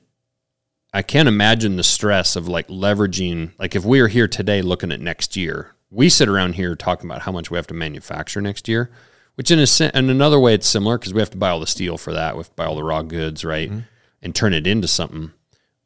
I 0.92 1.02
can't 1.02 1.28
imagine 1.28 1.76
the 1.76 1.82
stress 1.82 2.34
of 2.34 2.48
like 2.48 2.68
leveraging, 2.68 3.52
like 3.58 3.76
if 3.76 3.84
we 3.84 4.00
are 4.00 4.08
here 4.08 4.26
today 4.26 4.62
looking 4.62 4.90
at 4.90 5.00
next 5.00 5.36
year, 5.36 5.74
we 5.90 6.08
sit 6.08 6.28
around 6.28 6.54
here 6.54 6.74
talking 6.74 7.10
about 7.10 7.22
how 7.22 7.32
much 7.32 7.50
we 7.50 7.56
have 7.56 7.66
to 7.68 7.74
manufacture 7.74 8.40
next 8.40 8.68
year, 8.68 8.90
which 9.34 9.50
in 9.50 9.58
a 9.58 9.96
in 9.96 10.08
another 10.10 10.40
way 10.40 10.54
it's 10.54 10.66
similar 10.66 10.98
because 10.98 11.12
we 11.12 11.20
have 11.20 11.30
to 11.30 11.36
buy 11.36 11.50
all 11.50 11.60
the 11.60 11.66
steel 11.66 11.98
for 11.98 12.12
that, 12.12 12.34
we 12.34 12.40
have 12.40 12.48
to 12.48 12.54
buy 12.54 12.64
all 12.64 12.76
the 12.76 12.82
raw 12.82 13.02
goods, 13.02 13.44
right, 13.44 13.70
mm-hmm. 13.70 13.80
and 14.22 14.34
turn 14.34 14.54
it 14.54 14.66
into 14.66 14.88
something. 14.88 15.32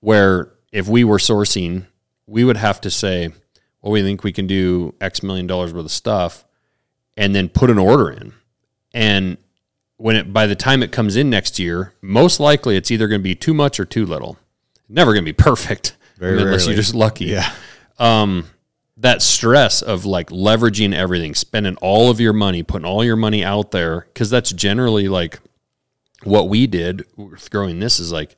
Where 0.00 0.52
if 0.72 0.88
we 0.88 1.04
were 1.04 1.18
sourcing, 1.18 1.86
we 2.26 2.44
would 2.44 2.56
have 2.56 2.80
to 2.82 2.90
say, 2.90 3.30
well, 3.80 3.92
we 3.92 4.02
think 4.02 4.24
we 4.24 4.32
can 4.32 4.46
do 4.46 4.94
X 5.00 5.22
million 5.22 5.46
dollars 5.46 5.74
worth 5.74 5.84
of 5.84 5.90
stuff, 5.90 6.44
and 7.16 7.34
then 7.34 7.48
put 7.48 7.70
an 7.70 7.78
order 7.78 8.10
in, 8.10 8.34
and 8.94 9.36
when 9.96 10.16
it 10.16 10.32
by 10.32 10.46
the 10.46 10.56
time 10.56 10.82
it 10.82 10.92
comes 10.92 11.16
in 11.16 11.28
next 11.28 11.58
year, 11.58 11.92
most 12.00 12.38
likely 12.40 12.76
it's 12.76 12.90
either 12.90 13.08
going 13.08 13.20
to 13.20 13.24
be 13.24 13.34
too 13.34 13.54
much 13.54 13.78
or 13.80 13.84
too 13.84 14.06
little. 14.06 14.38
Never 14.92 15.12
going 15.12 15.24
to 15.24 15.28
be 15.28 15.32
perfect, 15.32 15.96
Very 16.18 16.40
unless 16.40 16.60
rarely. 16.62 16.66
you're 16.74 16.82
just 16.82 16.94
lucky. 16.94 17.26
Yeah. 17.26 17.50
Um, 17.98 18.46
that 18.98 19.22
stress 19.22 19.82
of 19.82 20.04
like 20.04 20.30
leveraging 20.30 20.94
everything, 20.94 21.34
spending 21.34 21.76
all 21.76 22.10
of 22.10 22.20
your 22.20 22.32
money, 22.32 22.62
putting 22.62 22.84
all 22.84 23.02
your 23.02 23.16
money 23.16 23.42
out 23.42 23.70
there, 23.70 24.02
because 24.12 24.30
that's 24.30 24.52
generally 24.52 25.08
like 25.08 25.40
what 26.24 26.48
we 26.48 26.66
did 26.66 27.04
with 27.16 27.50
growing 27.50 27.80
this 27.80 27.98
is 27.98 28.12
like 28.12 28.36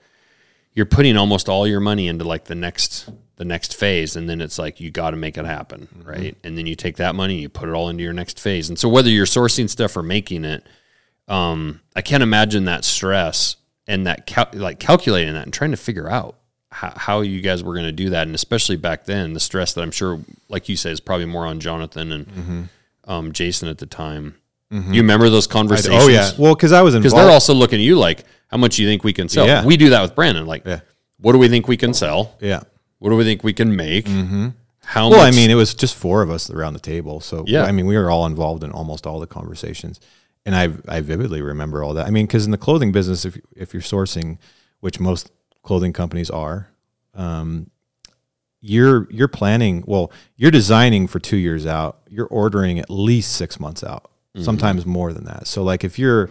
you're 0.73 0.87
putting 0.87 1.17
almost 1.19 1.49
all 1.51 1.67
your 1.67 1.81
money 1.81 2.09
into 2.09 2.25
like 2.25 2.45
the 2.45 2.55
next 2.55 3.11
the 3.37 3.45
next 3.45 3.77
phase 3.77 4.17
and 4.17 4.27
then 4.29 4.41
it's 4.41 4.59
like 4.59 4.81
you 4.81 4.91
got 4.91 5.11
to 5.11 5.17
make 5.19 5.37
it 5.37 5.45
happen 5.45 5.87
right 6.03 6.35
and 6.45 6.57
then 6.57 6.65
you 6.65 6.75
take 6.75 6.97
that 6.97 7.15
money 7.15 7.35
and 7.35 7.43
you 7.43 7.49
put 7.51 7.69
it 7.69 7.73
all 7.73 7.91
into 7.91 8.03
your 8.03 8.13
next 8.15 8.41
phase 8.41 8.71
and 8.71 8.79
so 8.79 8.89
whether 8.89 9.11
you're 9.11 9.27
sourcing 9.27 9.69
stuff 9.69 9.97
or 9.99 10.03
making 10.03 10.45
it 10.47 10.65
um 11.29 11.81
i 11.95 12.01
can't 12.01 12.23
imagine 12.23 12.65
that 12.65 12.85
stress 12.85 13.57
and 13.87 14.07
that 14.07 14.25
cal- 14.25 14.49
like 14.55 14.79
calculating 14.79 15.35
that 15.35 15.43
and 15.45 15.53
trying 15.53 15.73
to 15.73 15.77
figure 15.77 16.09
out 16.09 16.37
how, 16.75 16.93
how 16.97 17.21
you 17.21 17.41
guys 17.41 17.63
were 17.63 17.73
going 17.73 17.87
to 17.87 17.93
do 17.93 18.11
that 18.11 18.27
and 18.27 18.35
especially 18.35 18.77
back 18.77 19.05
then 19.05 19.33
the 19.33 19.41
stress 19.41 19.75
that 19.75 19.83
i'm 19.83 19.91
sure 19.93 20.19
like 20.49 20.69
you 20.69 20.77
say 20.77 20.91
is 20.91 21.01
probably 21.01 21.27
more 21.27 21.47
on 21.47 21.61
jonathan 21.61 22.11
and 22.13 22.69
um, 23.05 23.33
jason 23.33 23.69
at 23.69 23.79
the 23.79 23.87
time 23.87 24.35
you 24.71 25.03
remember 25.03 25.29
those 25.31 25.47
conversations 25.47 26.03
Oh 26.03 26.09
yeah. 26.09 26.33
Well, 26.37 26.53
because 26.57 26.73
I 26.73 26.83
was 26.83 26.97
involved. 26.97 27.13
because 27.13 27.23
they're 27.25 27.33
also 27.33 27.55
looking 27.55 27.79
at 27.79 27.85
you 27.85 27.95
like, 27.95 28.25
how 28.49 28.57
much 28.57 28.75
do 28.75 28.83
you 28.83 28.89
think 28.89 29.05
we 29.05 29.13
can 29.13 29.29
sell? 29.29 29.47
Yeah. 29.47 29.65
We 29.65 29.77
do 29.77 29.91
that 29.91 30.03
with 30.03 30.17
Brandon. 30.17 30.47
Like, 30.47 30.67
Yeah. 30.67 30.81
what 31.21 31.31
do 31.31 31.39
we 31.39 31.47
think 31.49 31.69
we 31.69 31.77
can 31.77 31.95
sell? 31.95 32.35
yeah. 32.41 32.63
What 32.99 33.11
do 33.11 33.17
we 33.17 33.23
think 33.23 33.45
we 33.45 33.53
can 33.53 33.77
make? 33.77 34.07
Mm-hmm. 34.07 34.49
How 34.81 35.11
Well, 35.11 35.21
much? 35.21 35.33
I 35.33 35.37
mean, 35.37 35.49
it 35.53 35.55
was 35.55 35.75
just 35.75 35.95
four 35.95 36.23
of 36.23 36.31
us 36.31 36.51
around 36.51 36.73
the 36.73 36.81
table. 36.81 37.21
So, 37.21 37.45
Yeah. 37.47 37.63
I 37.63 37.71
mean, 37.71 37.87
we 37.87 37.97
were 37.97 38.11
all 38.11 38.27
involved 38.27 38.65
in 38.65 38.73
almost 38.73 39.07
all 39.07 39.21
the 39.21 39.29
conversations. 39.29 40.01
And 40.45 40.57
I, 40.57 40.71
I 40.89 41.03
vividly 41.03 41.41
remember 41.41 41.85
all 41.85 41.95
that. 41.95 42.09
I 42.09 42.11
mean, 42.11 42.27
because 42.27 42.45
in 42.45 42.51
the 42.51 42.59
clothing 42.59 42.91
business, 42.91 43.25
if, 43.25 43.39
if 43.55 43.75
you're 43.75 43.81
sourcing, 43.83 44.39
which 44.81 44.99
most 44.99 45.31
clothing 45.65 45.93
companies 45.93 46.31
are, 46.31 46.69
um, 47.15 47.71
you're, 48.61 49.11
you're 49.11 49.29
planning, 49.29 49.83
well, 49.87 50.13
you're 50.37 50.53
designing 50.53 51.09
for 51.09 51.19
two 51.19 51.37
years 51.37 51.67
out. 51.67 51.99
You're 52.09 52.29
ordering 52.29 52.79
at 52.79 52.89
least 52.89 53.33
six 53.33 53.59
months 53.59 53.83
out, 53.83 54.11
sometimes 54.41 54.87
more 54.87 55.13
than 55.13 55.25
that. 55.25 55.47
So, 55.47 55.63
like, 55.63 55.85
if 55.85 55.99
you're, 55.99 56.31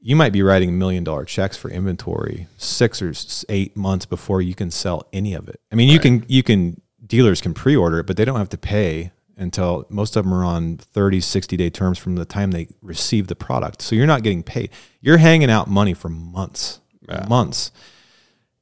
you 0.00 0.16
might 0.16 0.32
be 0.32 0.42
writing 0.42 0.78
million 0.78 1.02
dollar 1.02 1.24
checks 1.24 1.56
for 1.56 1.70
inventory 1.70 2.46
six 2.58 3.00
or 3.00 3.12
eight 3.48 3.76
months 3.76 4.04
before 4.06 4.42
you 4.42 4.54
can 4.54 4.70
sell 4.70 5.06
any 5.12 5.34
of 5.34 5.48
it. 5.48 5.60
I 5.72 5.76
mean, 5.76 5.88
you 5.88 5.98
can 5.98 6.24
you 6.28 6.42
can 6.42 6.80
dealers 7.06 7.40
can 7.40 7.54
pre-order 7.54 8.00
it, 8.00 8.06
but 8.06 8.16
they 8.16 8.24
don't 8.24 8.36
have 8.38 8.50
to 8.50 8.58
pay 8.58 9.12
until 9.36 9.86
most 9.88 10.16
of 10.16 10.24
them 10.24 10.34
are 10.34 10.44
on 10.44 10.76
30, 10.76 11.20
60 11.20 11.56
day 11.56 11.70
terms 11.70 11.98
from 11.98 12.16
the 12.16 12.24
time 12.24 12.50
they 12.50 12.68
receive 12.82 13.28
the 13.28 13.34
product. 13.34 13.82
So 13.82 13.96
you're 13.96 14.06
not 14.06 14.22
getting 14.22 14.42
paid. 14.42 14.70
You're 15.00 15.16
hanging 15.18 15.50
out 15.50 15.68
money 15.68 15.94
for 15.94 16.08
months, 16.08 16.80
months. 17.28 17.72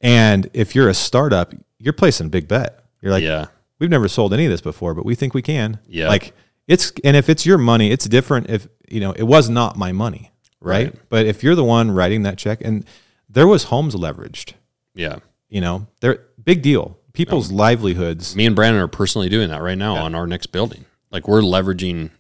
And 0.02 0.50
if 0.52 0.74
you're 0.74 0.88
a 0.88 0.94
startup, 0.94 1.54
you're 1.78 1.92
placing 1.92 2.26
a 2.26 2.30
big 2.30 2.48
bet. 2.48 2.84
You're 3.00 3.12
like, 3.12 3.22
yeah, 3.22 3.46
we've 3.78 3.90
never 3.90 4.08
sold 4.08 4.34
any 4.34 4.44
of 4.44 4.50
this 4.50 4.60
before, 4.60 4.94
but 4.94 5.04
we 5.04 5.14
think 5.14 5.32
we 5.34 5.42
can. 5.42 5.78
Yeah. 5.86 6.08
Like 6.08 6.34
it's 6.66 6.92
and 7.04 7.16
if 7.16 7.28
it's 7.28 7.46
your 7.46 7.58
money, 7.58 7.90
it's 7.90 8.04
different 8.06 8.50
if 8.50 8.68
you 8.88 9.00
know, 9.00 9.12
it 9.12 9.22
was 9.22 9.48
not 9.48 9.76
my 9.76 9.92
money, 9.92 10.32
right? 10.60 10.86
Right. 10.86 11.08
But 11.08 11.26
if 11.26 11.42
you're 11.42 11.54
the 11.54 11.64
one 11.64 11.90
writing 11.90 12.24
that 12.24 12.36
check 12.36 12.60
and 12.62 12.84
there 13.28 13.46
was 13.46 13.64
homes 13.64 13.94
leveraged, 13.94 14.52
yeah. 14.94 15.18
you 15.48 15.60
know, 15.60 15.86
they're 16.00 16.24
big 16.44 16.62
deal. 16.62 16.98
People's 17.12 17.50
livelihoods. 17.50 18.34
Me 18.36 18.46
and 18.46 18.56
Brandon 18.56 18.82
are 18.82 18.88
personally 18.88 19.28
doing 19.28 19.50
that 19.50 19.62
right 19.62 19.76
now 19.76 19.96
on 19.96 20.14
our 20.14 20.26
next 20.26 20.46
building. 20.46 20.84
Like, 21.10 21.28
we're 21.28 21.42
leveraging 21.42 22.10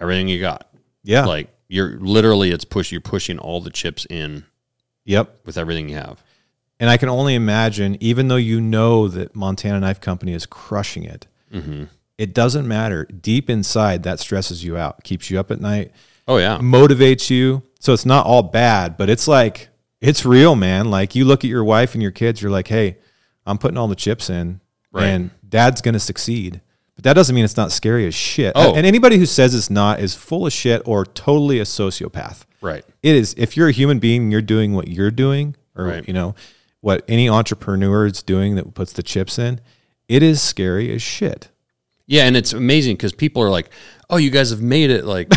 everything 0.00 0.26
you 0.28 0.40
got. 0.40 0.68
Yeah. 1.04 1.24
Like, 1.24 1.50
you're 1.68 1.98
literally, 2.00 2.50
it's 2.50 2.64
push. 2.64 2.90
You're 2.90 3.00
pushing 3.00 3.38
all 3.38 3.60
the 3.60 3.70
chips 3.70 4.06
in 4.10 4.44
yep. 5.04 5.36
with 5.44 5.56
everything 5.56 5.88
you 5.88 5.96
have. 5.96 6.22
And 6.80 6.88
I 6.90 6.96
can 6.96 7.08
only 7.10 7.34
imagine, 7.34 7.96
even 8.00 8.28
though 8.28 8.36
you 8.36 8.60
know 8.60 9.06
that 9.08 9.36
Montana 9.36 9.78
Knife 9.80 10.00
Company 10.00 10.32
is 10.32 10.46
crushing 10.46 11.04
it, 11.04 11.26
mm-hmm. 11.52 11.84
it 12.18 12.32
doesn't 12.34 12.66
matter. 12.66 13.04
Deep 13.04 13.48
inside, 13.50 14.02
that 14.04 14.18
stresses 14.18 14.64
you 14.64 14.76
out, 14.78 15.04
keeps 15.04 15.30
you 15.30 15.38
up 15.38 15.50
at 15.50 15.60
night, 15.60 15.92
Oh 16.26 16.38
yeah. 16.38 16.58
motivates 16.58 17.28
you. 17.30 17.62
So 17.80 17.92
it's 17.92 18.06
not 18.06 18.24
all 18.26 18.42
bad, 18.42 18.96
but 18.96 19.10
it's 19.10 19.28
like, 19.28 19.68
it's 20.00 20.24
real, 20.24 20.56
man. 20.56 20.90
Like 20.90 21.14
you 21.14 21.26
look 21.26 21.44
at 21.44 21.48
your 21.50 21.64
wife 21.64 21.92
and 21.94 22.02
your 22.02 22.12
kids, 22.12 22.40
you're 22.40 22.50
like, 22.50 22.68
hey, 22.68 22.96
I'm 23.44 23.58
putting 23.58 23.76
all 23.76 23.88
the 23.88 23.94
chips 23.94 24.30
in 24.30 24.60
Right. 24.92 25.04
and 25.06 25.30
dad's 25.46 25.82
going 25.82 25.92
to 25.94 26.00
succeed. 26.00 26.62
But 26.96 27.04
that 27.04 27.12
doesn't 27.14 27.34
mean 27.34 27.44
it's 27.44 27.56
not 27.56 27.72
scary 27.72 28.06
as 28.06 28.14
shit. 28.14 28.52
Oh. 28.56 28.74
And 28.74 28.86
anybody 28.86 29.18
who 29.18 29.26
says 29.26 29.54
it's 29.54 29.70
not 29.70 30.00
is 30.00 30.14
full 30.14 30.46
of 30.46 30.52
shit 30.52 30.82
or 30.86 31.04
totally 31.04 31.58
a 31.60 31.64
sociopath 31.64 32.44
Right. 32.62 32.84
it 33.02 33.14
is 33.16 33.34
if 33.38 33.56
you're 33.56 33.68
a 33.68 33.72
human 33.72 33.98
being 33.98 34.22
and 34.24 34.32
you're 34.32 34.42
doing 34.42 34.74
what 34.74 34.88
you're 34.88 35.10
doing 35.10 35.56
or 35.76 35.84
Right. 35.86 36.06
you 36.08 36.12
know 36.14 36.34
what 36.80 37.04
any 37.08 37.28
entrepreneur 37.28 38.06
is 38.06 38.22
doing 38.22 38.54
that 38.56 38.74
puts 38.74 38.92
the 38.92 39.02
chips 39.02 39.38
in 39.38 39.60
it 40.08 40.22
is 40.22 40.40
scary 40.42 40.92
as 40.94 41.00
shit 41.02 41.48
Yeah, 42.06 42.24
and 42.26 42.36
it's 42.36 42.52
amazing 42.52 42.96
because 42.96 43.12
people 43.12 43.40
are 43.42 43.50
like, 43.50 43.70
"Oh, 44.08 44.16
you 44.16 44.30
guys 44.30 44.50
have 44.50 44.60
made 44.62 44.90
it!" 44.90 45.04
Like, 45.04 45.28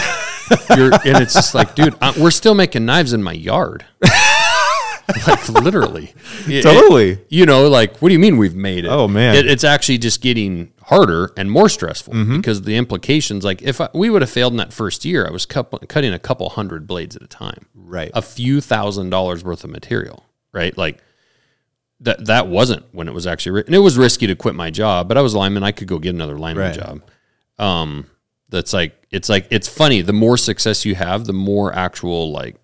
you're, 0.76 0.92
and 1.06 1.22
it's 1.22 1.34
just 1.36 1.54
like, 1.54 1.76
dude, 1.76 1.96
uh, 2.02 2.14
we're 2.18 2.32
still 2.32 2.56
making 2.56 2.84
knives 2.86 3.14
in 3.14 3.22
my 3.22 3.34
yard, 3.34 3.86
like 5.28 5.50
literally. 5.50 6.14
It- 6.48 6.64
Totally. 6.64 7.20
you 7.30 7.46
know, 7.46 7.68
like, 7.70 7.98
what 8.02 8.10
do 8.10 8.14
you 8.14 8.20
mean 8.20 8.38
we've 8.38 8.56
made 8.56 8.86
it? 8.86 8.90
Oh, 8.90 9.08
man. 9.08 9.36
It- 9.36 9.46
it's 9.48 9.64
actually 9.64 9.98
just 10.00 10.22
getting 10.22 10.72
harder 10.84 11.32
and 11.38 11.52
more 11.52 11.70
stressful 11.70 12.14
Mm-hmm. 12.14 12.38
because 12.38 12.62
the 12.64 12.76
implications. 12.76 13.44
Like, 13.44 13.62
if 13.62 13.80
I, 13.82 13.90
we 13.94 14.10
would 14.10 14.22
have 14.22 14.32
failed 14.32 14.54
in 14.54 14.58
that 14.58 14.74
first 14.74 15.06
year, 15.06 15.28
I 15.28 15.32
was 15.32 15.46
couple, 15.46 15.80
cutting 15.88 16.14
a 16.14 16.20
couple 16.20 16.50
hundred 16.50 16.88
blades 16.88 17.16
at 17.16 17.22
a 17.22 17.28
time, 17.28 17.68
right 17.76 18.12
a 18.14 18.22
few 18.22 18.62
thousand 18.62 19.10
dollars 19.12 19.44
worth 19.44 19.64
of 19.64 19.70
material, 19.70 20.26
right? 20.52 20.76
Like. 20.78 21.00
That, 22.04 22.26
that 22.26 22.48
wasn't 22.48 22.86
when 22.94 23.08
it 23.08 23.14
was 23.14 23.26
actually 23.26 23.52
ri- 23.54 23.64
and 23.66 23.74
it 23.76 23.80
was 23.80 23.98
risky 23.98 24.28
to 24.28 24.36
quit 24.36 24.56
my 24.56 24.70
job 24.70 25.08
but 25.08 25.18
i 25.18 25.22
was 25.22 25.34
a 25.34 25.38
lineman 25.38 25.64
i 25.64 25.72
could 25.72 25.88
go 25.88 26.00
get 26.00 26.14
another 26.14 26.38
lineman 26.38 26.66
Right. 26.68 26.76
job. 26.76 27.02
Um 27.58 28.08
that's 28.50 28.74
like 28.74 29.08
it's 29.10 29.30
like 29.30 29.48
it's 29.50 29.68
funny 29.68 30.02
the 30.02 30.14
more 30.14 30.38
success 30.38 30.86
you 30.86 30.96
have 30.96 31.26
the 31.26 31.34
more 31.34 31.74
actual 31.74 32.32
like 32.32 32.56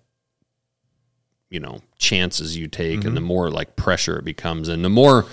you 1.50 1.58
know 1.60 1.80
chances 1.98 2.56
you 2.56 2.68
take 2.68 3.04
and 3.04 3.16
the 3.16 3.20
more 3.20 3.50
like 3.50 3.76
pressure 3.76 4.18
it 4.18 4.24
becomes 4.24 4.68
and 4.68 4.84
the 4.84 4.88
more 4.88 5.26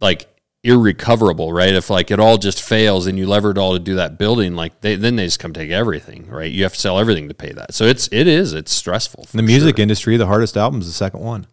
like 0.00 0.28
irrecoverable 0.64 1.52
right? 1.52 1.72
If 1.74 1.88
like 1.90 2.10
it 2.10 2.18
all 2.20 2.36
just 2.36 2.60
fails 2.60 3.06
and 3.06 3.16
you 3.18 3.26
lever 3.26 3.50
it 3.52 3.58
all 3.58 3.72
to 3.72 3.78
do 3.78 3.94
that 3.94 4.18
building 4.18 4.54
like 4.56 4.80
they 4.80 4.96
then 4.96 5.16
they 5.16 5.24
just 5.24 5.38
come 5.38 5.52
take 5.52 5.70
everything 5.70 6.26
right? 6.28 6.50
You 6.50 6.64
have 6.64 6.74
to 6.74 6.80
sell 6.80 6.98
everything 6.98 7.28
to 7.28 7.34
pay 7.34 7.52
that. 7.52 7.72
So 7.74 7.84
it's 7.84 8.08
it 8.12 8.26
is 8.26 8.52
it's 8.52 8.72
stressful 8.72 9.26
in 9.32 9.36
the 9.36 9.42
music 9.42 9.78
industry 9.78 10.16
the 10.16 10.26
hardest 10.26 10.56
album 10.56 10.80
is 10.80 10.86
the 10.86 10.92
second 10.92 11.20
one. 11.20 11.46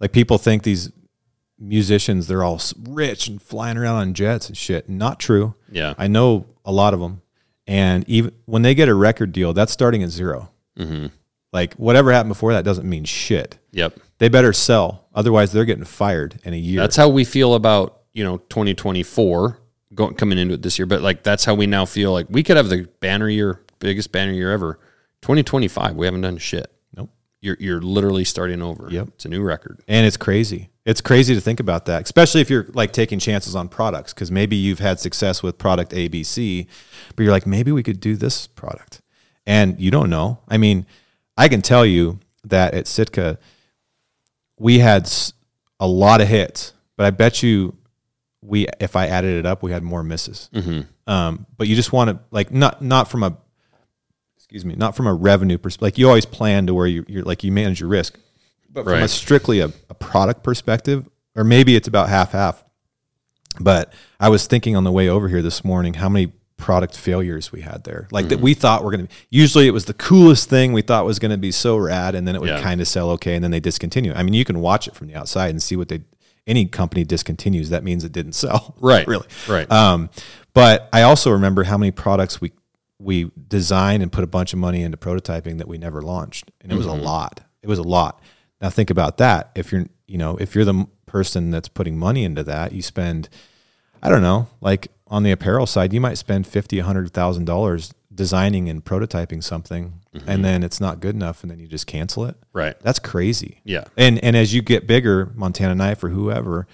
Like 0.00 0.12
people 0.12 0.38
think 0.38 0.62
these 0.62 0.90
musicians 1.58 2.26
they're 2.26 2.44
all 2.44 2.60
rich 2.88 3.28
and 3.28 3.42
flying 3.42 3.76
around 3.76 3.96
on 3.96 4.14
jets 4.14 4.48
and 4.48 4.56
shit 4.56 4.88
not 4.88 5.18
true 5.18 5.54
yeah 5.70 5.94
i 5.98 6.06
know 6.06 6.46
a 6.64 6.72
lot 6.72 6.94
of 6.94 7.00
them 7.00 7.20
and 7.66 8.08
even 8.08 8.32
when 8.44 8.62
they 8.62 8.74
get 8.74 8.88
a 8.88 8.94
record 8.94 9.32
deal 9.32 9.52
that's 9.52 9.72
starting 9.72 10.02
at 10.02 10.10
0 10.10 10.48
mm-hmm. 10.78 11.06
like 11.52 11.74
whatever 11.74 12.12
happened 12.12 12.30
before 12.30 12.52
that 12.52 12.64
doesn't 12.64 12.88
mean 12.88 13.04
shit 13.04 13.58
yep 13.72 13.98
they 14.18 14.28
better 14.28 14.52
sell 14.52 15.06
otherwise 15.14 15.50
they're 15.50 15.64
getting 15.64 15.84
fired 15.84 16.38
in 16.44 16.54
a 16.54 16.56
year 16.56 16.80
That's 16.80 16.96
how 16.96 17.08
we 17.08 17.24
feel 17.24 17.54
about 17.54 18.02
you 18.12 18.24
know 18.24 18.38
2024 18.38 19.58
going 19.94 20.14
coming 20.14 20.38
into 20.38 20.54
it 20.54 20.62
this 20.62 20.78
year. 20.78 20.86
But 20.86 21.02
like 21.02 21.22
that's 21.22 21.44
how 21.44 21.54
we 21.54 21.66
now 21.66 21.84
feel 21.84 22.12
like 22.12 22.26
we 22.28 22.42
could 22.42 22.56
have 22.56 22.68
the 22.68 22.88
banner 23.00 23.28
year, 23.28 23.60
biggest 23.78 24.12
banner 24.12 24.32
year 24.32 24.52
ever. 24.52 24.78
2025, 25.22 25.96
we 25.96 26.06
haven't 26.06 26.20
done 26.22 26.38
shit. 26.38 26.72
Nope. 26.96 27.10
You're 27.40 27.56
you're 27.60 27.82
literally 27.82 28.24
starting 28.24 28.62
over. 28.62 28.88
Yep. 28.90 29.08
it's 29.08 29.24
a 29.24 29.28
new 29.28 29.42
record. 29.42 29.82
And 29.88 30.06
it's 30.06 30.16
crazy. 30.16 30.70
It's 30.88 31.02
crazy 31.02 31.34
to 31.34 31.40
think 31.42 31.60
about 31.60 31.84
that, 31.84 32.04
especially 32.04 32.40
if 32.40 32.48
you're 32.48 32.66
like 32.72 32.94
taking 32.94 33.18
chances 33.18 33.54
on 33.54 33.68
products 33.68 34.14
because 34.14 34.30
maybe 34.30 34.56
you've 34.56 34.78
had 34.78 34.98
success 34.98 35.42
with 35.42 35.58
product 35.58 35.92
ABC, 35.92 36.66
but 37.14 37.22
you're 37.22 37.30
like, 37.30 37.46
maybe 37.46 37.70
we 37.70 37.82
could 37.82 38.00
do 38.00 38.16
this 38.16 38.46
product. 38.46 39.02
And 39.46 39.78
you 39.78 39.90
don't 39.90 40.08
know. 40.08 40.38
I 40.48 40.56
mean, 40.56 40.86
I 41.36 41.48
can 41.48 41.60
tell 41.60 41.84
you 41.84 42.20
that 42.44 42.72
at 42.72 42.86
Sitka, 42.86 43.38
we 44.58 44.78
had 44.78 45.12
a 45.78 45.86
lot 45.86 46.22
of 46.22 46.28
hits, 46.28 46.72
but 46.96 47.04
I 47.04 47.10
bet 47.10 47.42
you 47.42 47.76
we, 48.40 48.66
if 48.80 48.96
I 48.96 49.08
added 49.08 49.36
it 49.36 49.44
up, 49.44 49.62
we 49.62 49.72
had 49.72 49.82
more 49.82 50.02
misses. 50.02 50.48
Um, 51.06 51.44
but 51.58 51.68
you 51.68 51.76
just 51.76 51.92
want 51.92 52.08
to 52.08 52.18
like 52.30 52.50
not 52.50 52.80
not 52.80 53.10
from 53.10 53.24
a 53.24 53.36
excuse 54.38 54.64
me, 54.64 54.74
not 54.74 54.96
from 54.96 55.06
a 55.06 55.12
revenue 55.12 55.58
perspective. 55.58 55.82
Like 55.82 55.98
you 55.98 56.08
always 56.08 56.24
plan 56.24 56.66
to 56.66 56.72
where 56.72 56.86
you, 56.86 57.04
you're 57.08 57.24
like 57.24 57.44
you 57.44 57.52
manage 57.52 57.80
your 57.80 57.90
risk, 57.90 58.18
but 58.68 58.84
from 58.84 59.02
a 59.02 59.08
strictly 59.08 59.60
a, 59.60 59.72
a 59.90 59.94
product 59.94 60.42
perspective, 60.42 61.08
or 61.36 61.44
maybe 61.44 61.74
it's 61.76 61.88
about 61.88 62.08
half 62.08 62.32
half. 62.32 62.64
But 63.60 63.92
I 64.20 64.28
was 64.28 64.46
thinking 64.46 64.76
on 64.76 64.84
the 64.84 64.92
way 64.92 65.08
over 65.08 65.28
here 65.28 65.42
this 65.42 65.64
morning 65.64 65.94
how 65.94 66.08
many 66.08 66.32
product 66.56 66.96
failures 66.96 67.50
we 67.52 67.60
had 67.62 67.84
there. 67.84 68.08
Like 68.10 68.24
Mm-hmm. 68.26 68.28
that 68.30 68.40
we 68.40 68.54
thought 68.54 68.84
were 68.84 68.90
going 68.90 69.06
to 69.06 69.14
usually 69.30 69.66
it 69.66 69.70
was 69.72 69.84
the 69.86 69.94
coolest 69.94 70.48
thing 70.48 70.72
we 70.72 70.82
thought 70.82 71.04
was 71.04 71.18
going 71.18 71.30
to 71.30 71.38
be 71.38 71.52
so 71.52 71.76
rad 71.76 72.14
and 72.14 72.26
then 72.26 72.34
it 72.34 72.40
would 72.40 72.50
Yeah. 72.50 72.60
kind 72.62 72.80
of 72.80 72.88
sell 72.88 73.10
okay 73.10 73.34
and 73.34 73.42
then 73.44 73.50
they 73.50 73.60
discontinue. 73.60 74.12
I 74.14 74.22
mean, 74.22 74.34
you 74.34 74.44
can 74.44 74.60
watch 74.60 74.86
it 74.88 74.94
from 74.94 75.06
the 75.08 75.14
outside 75.14 75.50
and 75.50 75.62
see 75.62 75.76
what 75.76 75.88
they 75.88 76.00
any 76.46 76.64
company 76.66 77.04
discontinues 77.04 77.68
that 77.68 77.84
means 77.84 78.04
it 78.04 78.12
didn't 78.12 78.32
sell. 78.44 78.74
Right. 78.80 79.06
really. 79.06 79.26
Right. 79.48 79.70
Um, 79.70 80.10
but 80.54 80.88
I 80.92 81.02
also 81.02 81.30
remember 81.30 81.64
how 81.64 81.78
many 81.78 81.90
products 81.92 82.40
we 82.40 82.52
we 83.00 83.30
designed 83.46 84.02
and 84.02 84.10
put 84.10 84.24
a 84.24 84.26
bunch 84.26 84.52
of 84.52 84.58
money 84.58 84.82
into 84.82 84.96
prototyping 84.96 85.58
that 85.58 85.68
we 85.68 85.78
never 85.78 86.02
launched, 86.02 86.50
and 86.60 86.72
it 86.72 86.74
was 86.74 86.86
a 86.86 86.92
lot. 86.92 87.40
It 87.62 87.68
was 87.68 87.78
a 87.78 87.84
lot. 87.84 88.20
Now 88.60 88.70
think 88.70 88.90
about 88.90 89.18
that. 89.18 89.50
If 89.54 89.72
you're 89.72 89.86
you 90.06 90.18
know 90.18 90.36
if 90.36 90.54
you're 90.54 90.64
the 90.64 90.86
person 91.06 91.50
that's 91.50 91.68
putting 91.68 91.98
money 91.98 92.24
into 92.24 92.42
that, 92.44 92.72
you 92.72 92.82
spend 92.82 93.28
I 94.02 94.08
don't 94.08 94.22
know 94.22 94.48
like 94.60 94.88
on 95.06 95.22
the 95.22 95.32
apparel 95.32 95.66
side, 95.66 95.92
you 95.92 96.00
might 96.00 96.18
spend 96.18 96.46
fifty, 96.46 96.78
a 96.78 96.84
hundred 96.84 97.12
thousand 97.12 97.46
dollars 97.46 97.92
designing 98.18 98.68
and 98.68 98.84
prototyping 98.84 99.42
something, 99.42 100.00
mm-hmm. 100.14 100.28
and 100.28 100.44
then 100.44 100.62
it's 100.62 100.80
not 100.80 101.00
good 101.00 101.14
enough, 101.14 101.42
and 101.42 101.50
then 101.50 101.58
you 101.58 101.66
just 101.66 101.86
cancel 101.86 102.24
it. 102.26 102.36
right. 102.52 102.78
That's 102.80 102.98
crazy. 102.98 103.60
Yeah. 103.64 103.84
And 103.96 104.22
and 104.22 104.36
as 104.36 104.52
you 104.52 104.60
get 104.60 104.86
bigger, 104.86 105.32
Montana 105.34 105.74
Knife 105.74 106.04
or 106.04 106.10
whoever, 106.10 106.66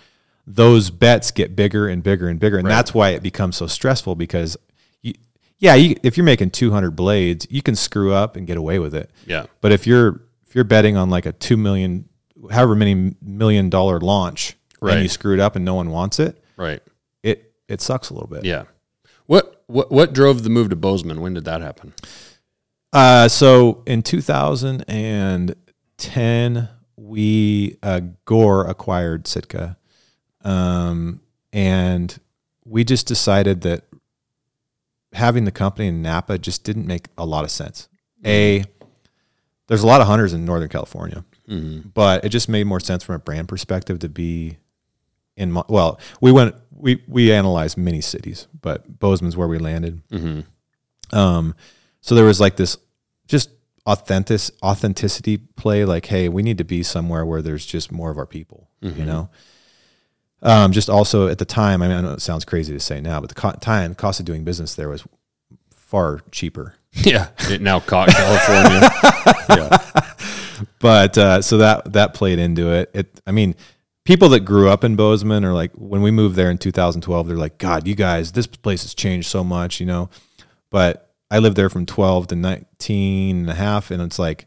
those 0.46 0.90
bets 0.90 1.30
get 1.30 1.54
bigger 1.54 1.86
and 1.86 2.02
bigger 2.02 2.28
and 2.28 2.40
bigger, 2.40 2.58
and 2.58 2.66
that's 2.66 2.92
why 2.92 3.10
it 3.10 3.22
becomes 3.22 3.56
so 3.56 3.66
stressful 3.66 4.14
because, 4.16 4.56
you, 5.02 5.14
yeah, 5.58 5.74
you, 5.74 5.96
if 6.02 6.16
you're 6.16 6.24
making 6.24 6.50
200 6.50 6.90
blades, 6.92 7.46
you 7.50 7.62
can 7.62 7.76
screw 7.76 8.12
up 8.12 8.36
and 8.36 8.46
get 8.46 8.56
away 8.56 8.78
with 8.78 8.94
it. 8.94 9.10
Yeah. 9.26 9.46
But 9.60 9.72
if 9.72 9.86
you're 9.86 10.22
if 10.54 10.56
you're 10.56 10.62
betting 10.62 10.96
on 10.96 11.10
like 11.10 11.26
a 11.26 11.32
two 11.32 11.56
million, 11.56 12.08
however 12.52 12.76
many 12.76 13.16
million 13.20 13.70
dollar 13.70 13.98
launch, 13.98 14.54
Right. 14.80 14.92
and 14.94 15.02
you 15.02 15.08
screw 15.08 15.34
it 15.34 15.40
up 15.40 15.56
and 15.56 15.64
no 15.64 15.74
one 15.74 15.90
wants 15.90 16.20
it, 16.20 16.40
Right. 16.56 16.80
it 17.24 17.52
it 17.66 17.80
sucks 17.80 18.10
a 18.10 18.14
little 18.14 18.28
bit. 18.28 18.44
Yeah. 18.44 18.62
What 19.26 19.64
what 19.66 19.90
what 19.90 20.12
drove 20.12 20.44
the 20.44 20.50
move 20.50 20.70
to 20.70 20.76
Bozeman? 20.76 21.20
When 21.20 21.34
did 21.34 21.44
that 21.46 21.60
happen? 21.60 21.92
Uh, 22.92 23.26
so 23.26 23.82
in 23.84 24.04
2010, 24.04 26.68
we 26.96 27.76
uh, 27.82 28.00
Gore 28.24 28.64
acquired 28.68 29.26
Sitka, 29.26 29.76
um, 30.44 31.20
and 31.52 32.16
we 32.64 32.84
just 32.84 33.08
decided 33.08 33.62
that 33.62 33.82
having 35.14 35.46
the 35.46 35.50
company 35.50 35.88
in 35.88 36.00
Napa 36.02 36.38
just 36.38 36.62
didn't 36.62 36.86
make 36.86 37.08
a 37.18 37.26
lot 37.26 37.42
of 37.42 37.50
sense. 37.50 37.88
A, 38.26 38.64
there's 39.66 39.82
a 39.82 39.86
lot 39.86 40.00
of 40.00 40.06
hunters 40.06 40.32
in 40.32 40.44
Northern 40.44 40.68
California, 40.68 41.24
but 41.94 42.24
it 42.24 42.28
just 42.30 42.48
made 42.48 42.64
more 42.66 42.80
sense 42.80 43.02
from 43.04 43.14
a 43.14 43.18
brand 43.18 43.48
perspective 43.48 43.98
to 44.00 44.08
be 44.08 44.58
in. 45.36 45.52
Mo- 45.52 45.66
Well, 45.68 45.98
we 46.20 46.32
went 46.32 46.54
we 46.70 47.02
we 47.08 47.32
analyzed 47.32 47.76
many 47.76 48.00
cities, 48.00 48.46
but 48.60 48.98
Bozeman's 48.98 49.36
where 49.36 49.48
we 49.48 49.58
landed. 49.58 50.00
Um, 51.12 51.54
so 52.00 52.14
there 52.14 52.24
was 52.24 52.40
like 52.40 52.56
this 52.56 52.76
just 53.26 53.50
authentic 53.86 54.40
authenticity 54.62 55.36
play. 55.38 55.84
Like, 55.84 56.06
hey, 56.06 56.28
we 56.28 56.42
need 56.42 56.58
to 56.58 56.64
be 56.64 56.82
somewhere 56.82 57.24
where 57.24 57.42
there's 57.42 57.64
just 57.66 57.90
more 57.92 58.10
of 58.10 58.18
our 58.18 58.26
people. 58.26 58.68
You 58.82 59.04
know. 59.06 59.28
Um, 60.42 60.72
just 60.72 60.90
also 60.90 61.28
at 61.28 61.38
the 61.38 61.46
time, 61.46 61.80
I 61.82 61.88
mean, 61.88 61.96
I 61.96 62.00
know 62.02 62.12
it 62.12 62.20
sounds 62.20 62.44
crazy 62.44 62.74
to 62.74 62.80
say 62.80 63.00
now, 63.00 63.18
but 63.20 63.28
the 63.30 63.34
co- 63.34 63.52
time 63.60 63.94
cost 63.94 64.20
of 64.20 64.26
doing 64.26 64.44
business 64.44 64.74
there 64.74 64.90
was 64.90 65.02
far 65.74 66.20
cheaper. 66.32 66.74
Yeah. 67.04 67.28
It 67.50 67.60
now 67.60 67.80
caught 67.80 68.08
California. 68.08 68.88
yeah. 69.50 70.12
but 70.78 71.18
uh, 71.18 71.42
so 71.42 71.58
that 71.58 71.92
that 71.92 72.14
played 72.14 72.38
into 72.38 72.70
it. 72.72 72.90
It, 72.94 73.20
I 73.26 73.32
mean, 73.32 73.54
people 74.04 74.28
that 74.30 74.40
grew 74.40 74.68
up 74.70 74.84
in 74.84 74.96
Bozeman 74.96 75.44
are 75.44 75.52
like, 75.52 75.72
when 75.74 76.02
we 76.02 76.10
moved 76.10 76.36
there 76.36 76.50
in 76.50 76.58
2012, 76.58 77.26
they're 77.28 77.36
like, 77.36 77.58
God, 77.58 77.86
you 77.88 77.94
guys, 77.94 78.32
this 78.32 78.46
place 78.46 78.82
has 78.82 78.94
changed 78.94 79.28
so 79.28 79.42
much, 79.42 79.80
you 79.80 79.86
know. 79.86 80.08
But 80.70 81.10
I 81.30 81.38
lived 81.38 81.56
there 81.56 81.68
from 81.70 81.84
12 81.86 82.28
to 82.28 82.36
19 82.36 83.36
and 83.38 83.50
a 83.50 83.54
half, 83.54 83.90
and 83.90 84.00
it's 84.02 84.18
like, 84.18 84.46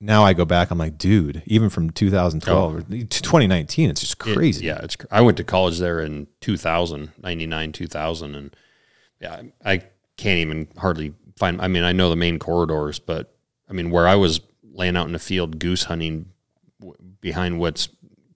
now 0.00 0.24
I 0.24 0.32
go 0.32 0.44
back, 0.44 0.70
I'm 0.70 0.78
like, 0.78 0.96
dude, 0.98 1.42
even 1.46 1.68
from 1.68 1.90
2012 1.90 2.74
or 2.76 2.80
to 2.82 3.04
2019, 3.06 3.90
it's 3.90 4.00
just 4.00 4.12
It- 4.14 4.34
crazy. 4.34 4.66
yeah, 4.66 4.80
it's. 4.82 4.96
I 5.10 5.20
went 5.20 5.36
to 5.38 5.44
college 5.44 5.78
there 5.78 6.00
in 6.00 6.26
2000, 6.40 7.10
99, 7.22 7.72
2000, 7.72 8.34
and 8.34 8.56
yeah, 9.20 9.42
I 9.64 9.82
can't 10.16 10.38
even 10.38 10.68
hardly 10.78 11.14
find. 11.40 11.60
I 11.60 11.66
mean, 11.66 11.82
I 11.82 11.90
know 11.92 12.08
the 12.10 12.16
main 12.16 12.38
corridors, 12.38 13.00
but 13.00 13.34
I 13.68 13.72
mean, 13.72 13.90
where 13.90 14.06
I 14.06 14.14
was 14.14 14.40
laying 14.62 14.96
out 14.96 15.06
in 15.08 15.12
the 15.12 15.18
field 15.18 15.58
goose 15.58 15.84
hunting 15.84 16.26
w- 16.78 16.94
behind 17.20 17.58
what's 17.58 17.88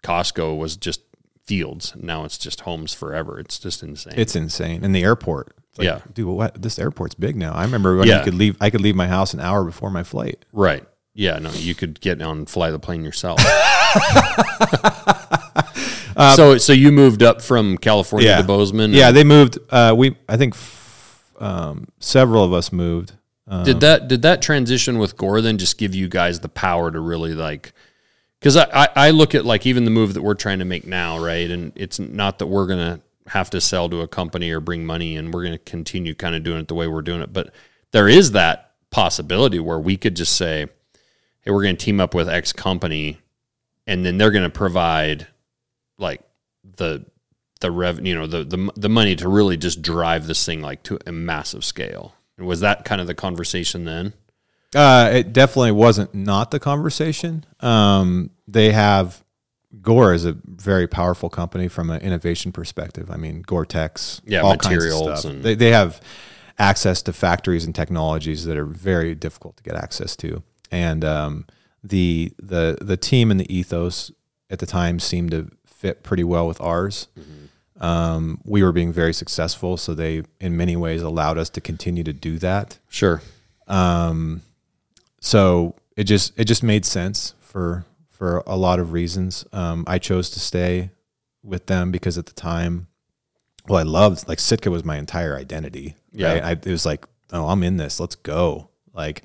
Costco 0.03 0.59
was 0.59 0.77
just 0.77 1.01
fields. 1.45 1.95
Now 1.97 2.25
it's 2.25 2.37
just 2.39 2.63
homes 2.63 2.93
forever. 2.95 3.39
It's 3.39 3.59
just 3.61 3.83
insane. 3.83 4.15
It's 4.17 4.35
insane. 4.35 4.83
And 4.85 4.93
the 4.95 5.05
airport. 5.05 5.55
Like, 5.79 5.87
Yeah. 5.87 6.01
dude, 6.13 6.27
what? 6.29 6.61
This 6.61 6.79
airport's 6.79 7.15
big 7.15 7.37
now. 7.37 7.53
I 7.53 7.63
remember 7.65 7.97
when 7.97 8.09
Yeah. 8.09 8.19
you 8.19 8.25
could 8.25 8.35
leave. 8.35 8.57
I 8.61 8.71
could 8.71 8.81
leave 8.81 8.97
my 8.97 9.07
house 9.09 9.33
an 9.35 9.41
hour 9.41 9.63
before 9.65 9.91
my 9.91 10.03
flight. 10.03 10.45
right. 10.53 10.85
Yeah. 11.17 11.39
No, 11.39 11.53
you 11.53 11.77
could 11.77 12.01
get 12.01 12.21
on 12.21 12.39
and 12.39 12.51
fly 12.51 12.73
the 12.73 12.79
plane 12.81 13.05
yourself. 13.05 13.39
so, 16.37 16.59
so 16.59 16.73
you 16.73 16.93
moved 16.93 17.23
up 17.23 17.43
from 17.43 17.79
California 17.79 18.37
to 18.37 18.43
Bozeman. 18.43 18.93
Yeah, 18.93 19.11
they 19.13 19.25
moved. 19.25 19.59
Uh, 19.71 19.95
we, 19.97 20.17
I 20.29 20.37
think, 20.37 20.55
um, 21.45 21.89
several 22.01 22.43
of 22.43 22.53
us 22.53 22.73
moved. 22.73 23.13
Uh, 23.47 23.63
Did 23.63 23.81
that 23.81 24.09
did 24.09 24.23
that 24.23 24.41
transition 24.41 24.99
with 24.99 25.19
Gore 25.19 25.43
then 25.43 25.59
just 25.59 25.77
give 25.77 25.95
you 25.95 26.09
guys 26.09 26.41
the 26.41 26.49
power 26.49 26.91
to 26.91 26.99
really 26.99 27.35
like? 27.35 27.75
Because 28.41 28.57
I, 28.57 28.65
I 28.73 28.89
I 28.97 29.11
look 29.11 29.35
at 29.35 29.45
like 29.45 29.67
even 29.67 29.85
the 29.85 29.91
move 29.91 30.15
that 30.15 30.23
we're 30.23 30.35
trying 30.35 30.61
to 30.61 30.65
make 30.65 30.87
now, 30.87 31.19
right? 31.19 31.51
And 31.51 31.73
it's 31.77 31.99
not 31.99 32.39
that 32.39 32.47
we're 32.47 32.67
gonna 32.67 33.01
have 33.27 33.51
to 33.51 33.61
sell 33.61 33.91
to 33.91 34.01
a 34.01 34.09
company 34.09 34.51
or 34.51 34.61
bring 34.61 34.87
money, 34.87 35.17
and 35.17 35.33
we're 35.35 35.45
gonna 35.45 35.59
continue 35.59 36.15
kind 36.15 36.35
of 36.35 36.43
doing 36.43 36.61
it 36.61 36.69
the 36.69 36.75
way 36.75 36.89
we're 36.89 37.03
doing 37.03 37.21
it. 37.21 37.35
But 37.35 37.53
there 37.93 38.09
is 38.09 38.33
that 38.33 38.73
possibility 38.91 39.59
where 39.59 39.79
we 39.79 39.99
could 39.99 40.17
just 40.17 40.37
say, 40.37 40.69
"Hey, 41.43 41.51
we're 41.51 41.63
gonna 41.63 41.77
team 41.77 42.01
up 42.01 42.15
with 42.15 42.31
X 42.31 42.55
company," 42.55 43.19
and 43.87 44.07
then 44.07 44.17
they're 44.17 44.31
gonna 44.31 44.49
provide 44.49 45.27
like 45.99 46.23
the 46.77 47.05
the 47.65 47.71
revenue, 47.71 48.11
you 48.11 48.19
know, 48.19 48.27
the 48.27 48.45
the 48.45 48.71
the 48.77 48.89
money 48.91 49.17
to 49.17 49.27
really 49.29 49.57
just 49.57 49.81
drive 49.81 50.27
this 50.27 50.45
thing 50.45 50.61
like 50.61 50.83
to 50.85 50.99
a 51.07 51.13
massive 51.13 51.65
scale. 51.65 52.15
Was 52.39 52.61
that 52.61 52.85
kind 52.85 53.01
of 53.01 53.07
the 53.07 53.15
conversation 53.15 53.85
then? 53.85 54.13
Uh, 54.75 55.09
it 55.15 55.33
definitely 55.33 55.73
wasn't 55.73 56.13
not 56.15 56.51
the 56.51 56.61
conversation. 56.61 57.45
Um, 57.61 58.31
they 58.47 58.73
have 58.73 59.23
Gore 59.81 60.13
is 60.13 60.25
a 60.25 60.37
very 60.45 60.87
powerful 60.87 61.31
company 61.31 61.69
from 61.69 61.91
an 61.91 62.01
innovation 62.03 62.53
perspective. 62.53 63.11
I 63.11 63.17
mean, 63.17 63.43
Gore-Tex, 63.43 64.21
Yeah, 64.27 64.41
all 64.43 64.57
kinds 64.57 64.67
of 64.67 64.73
materials 64.73 65.21
stuff. 65.21 65.33
and- 65.33 65.43
they 65.43 65.55
they 65.55 65.71
have 65.71 66.01
access 66.59 67.03
to 67.03 67.13
factories 67.13 67.65
and 67.65 67.75
technologies 67.75 68.45
that 68.45 68.57
are 68.59 68.65
very 68.67 69.15
difficult 69.15 69.57
to 69.57 69.63
get 69.63 69.75
access 69.75 70.15
to, 70.17 70.43
and 70.71 71.03
um, 71.05 71.47
the 71.83 72.33
the 72.43 72.77
the 72.81 72.97
team 72.99 73.31
and 73.31 73.41
the 73.41 73.53
ethos 73.55 74.11
at 74.51 74.59
the 74.59 74.67
time 74.67 75.01
seemed 75.01 75.31
to 75.31 75.49
fit 75.67 76.03
pretty 76.03 76.25
well 76.25 76.47
with 76.47 76.61
ours. 76.61 77.09
Um, 77.81 78.41
we 78.45 78.63
were 78.63 78.73
being 78.73 78.93
very 78.93 79.13
successful, 79.13 79.77
so 79.77 79.95
they 79.95 80.23
in 80.41 80.57
many 80.57 80.77
ways 80.77 81.03
allowed 81.03 81.39
us 81.39 81.51
to 81.51 81.61
continue 81.61 82.05
to 82.05 82.13
do 82.13 82.39
that. 82.39 82.79
Sure. 82.89 83.21
Um, 83.67 84.43
so 85.21 85.75
it 85.97 86.05
just 86.05 86.39
it 86.39 86.45
just 86.45 86.63
made 86.63 86.85
sense 86.85 87.35
for 87.41 87.85
for 88.11 88.43
a 88.47 88.57
lot 88.57 88.79
of 88.79 88.93
reasons. 88.93 89.45
Um, 89.53 89.85
I 89.87 89.99
chose 89.99 90.31
to 90.31 90.41
stay 90.41 90.91
with 91.43 91.67
them 91.67 91.91
because 91.91 92.17
at 92.17 92.27
the 92.27 92.33
time, 92.33 92.87
well, 93.69 93.81
I 93.81 93.83
loved 93.83 94.29
like 94.29 94.39
Sitka 94.39 94.71
was 94.71 94.85
my 94.85 94.97
entire 94.97 95.37
identity. 95.37 95.97
Yeah. 96.13 96.35
right? 96.35 96.45
I, 96.45 96.51
it 96.53 96.67
was 96.67 96.87
like, 96.87 97.07
oh, 97.33 97.49
I'm 97.49 97.63
in 97.63 97.77
this. 97.77 97.99
Let's 97.99 98.15
go. 98.15 98.69
Like, 98.93 99.23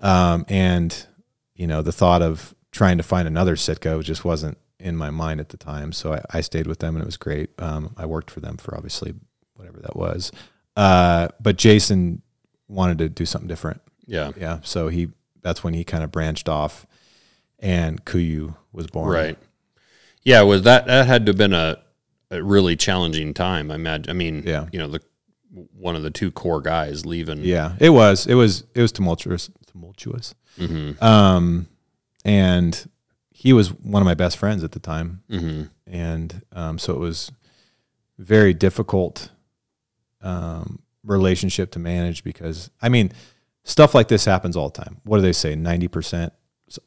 um, 0.00 0.44
and 0.48 1.06
you 1.54 1.66
know, 1.66 1.82
the 1.82 1.92
thought 1.92 2.22
of 2.22 2.54
trying 2.72 2.96
to 2.96 3.04
find 3.04 3.28
another 3.28 3.54
Sitka 3.54 4.02
just 4.02 4.24
wasn't 4.24 4.58
in 4.82 4.96
my 4.96 5.10
mind 5.10 5.40
at 5.40 5.48
the 5.50 5.56
time. 5.56 5.92
So 5.92 6.12
I, 6.14 6.22
I 6.30 6.40
stayed 6.40 6.66
with 6.66 6.80
them 6.80 6.96
and 6.96 7.02
it 7.02 7.06
was 7.06 7.16
great. 7.16 7.50
Um, 7.58 7.94
I 7.96 8.04
worked 8.06 8.30
for 8.30 8.40
them 8.40 8.56
for 8.56 8.76
obviously 8.76 9.14
whatever 9.54 9.78
that 9.80 9.96
was. 9.96 10.32
Uh, 10.76 11.28
but 11.40 11.56
Jason 11.56 12.22
wanted 12.68 12.98
to 12.98 13.08
do 13.08 13.24
something 13.24 13.48
different. 13.48 13.80
Yeah. 14.06 14.32
Yeah. 14.36 14.58
So 14.62 14.88
he 14.88 15.10
that's 15.42 15.62
when 15.64 15.74
he 15.74 15.84
kind 15.84 16.04
of 16.04 16.10
branched 16.10 16.48
off 16.48 16.86
and 17.58 18.04
KUIU 18.04 18.56
was 18.72 18.86
born. 18.88 19.10
Right. 19.10 19.38
Yeah. 20.22 20.42
Was 20.42 20.62
that 20.62 20.86
that 20.86 21.06
had 21.06 21.26
to 21.26 21.30
have 21.30 21.38
been 21.38 21.52
a, 21.52 21.78
a 22.30 22.42
really 22.42 22.76
challenging 22.76 23.34
time? 23.34 23.70
I 23.70 23.76
imagine. 23.76 24.10
I 24.10 24.14
mean, 24.14 24.42
Yeah. 24.44 24.66
You 24.72 24.78
know, 24.80 24.88
the 24.88 25.00
one 25.78 25.94
of 25.96 26.02
the 26.02 26.10
two 26.10 26.30
core 26.30 26.60
guys 26.62 27.04
leaving. 27.04 27.44
Yeah. 27.44 27.76
It 27.78 27.90
was. 27.90 28.26
It 28.26 28.34
was 28.34 28.64
it 28.74 28.80
was 28.82 28.90
tumultuous 28.90 29.50
tumultuous. 29.66 30.34
Mm-hmm. 30.58 31.02
Um 31.04 31.68
and 32.24 32.88
he 33.42 33.52
was 33.52 33.72
one 33.72 34.00
of 34.00 34.06
my 34.06 34.14
best 34.14 34.36
friends 34.36 34.62
at 34.62 34.70
the 34.70 34.78
time. 34.78 35.24
Mm-hmm. 35.28 35.64
And 35.92 36.42
um 36.52 36.78
so 36.78 36.92
it 36.94 37.00
was 37.00 37.32
very 38.18 38.54
difficult 38.54 39.30
um 40.20 40.78
relationship 41.04 41.72
to 41.72 41.80
manage 41.80 42.22
because 42.22 42.70
I 42.80 42.88
mean 42.88 43.10
stuff 43.64 43.96
like 43.96 44.06
this 44.06 44.24
happens 44.24 44.56
all 44.56 44.68
the 44.68 44.80
time. 44.80 45.00
What 45.02 45.16
do 45.16 45.22
they 45.22 45.32
say? 45.32 45.54
90%, 45.56 46.30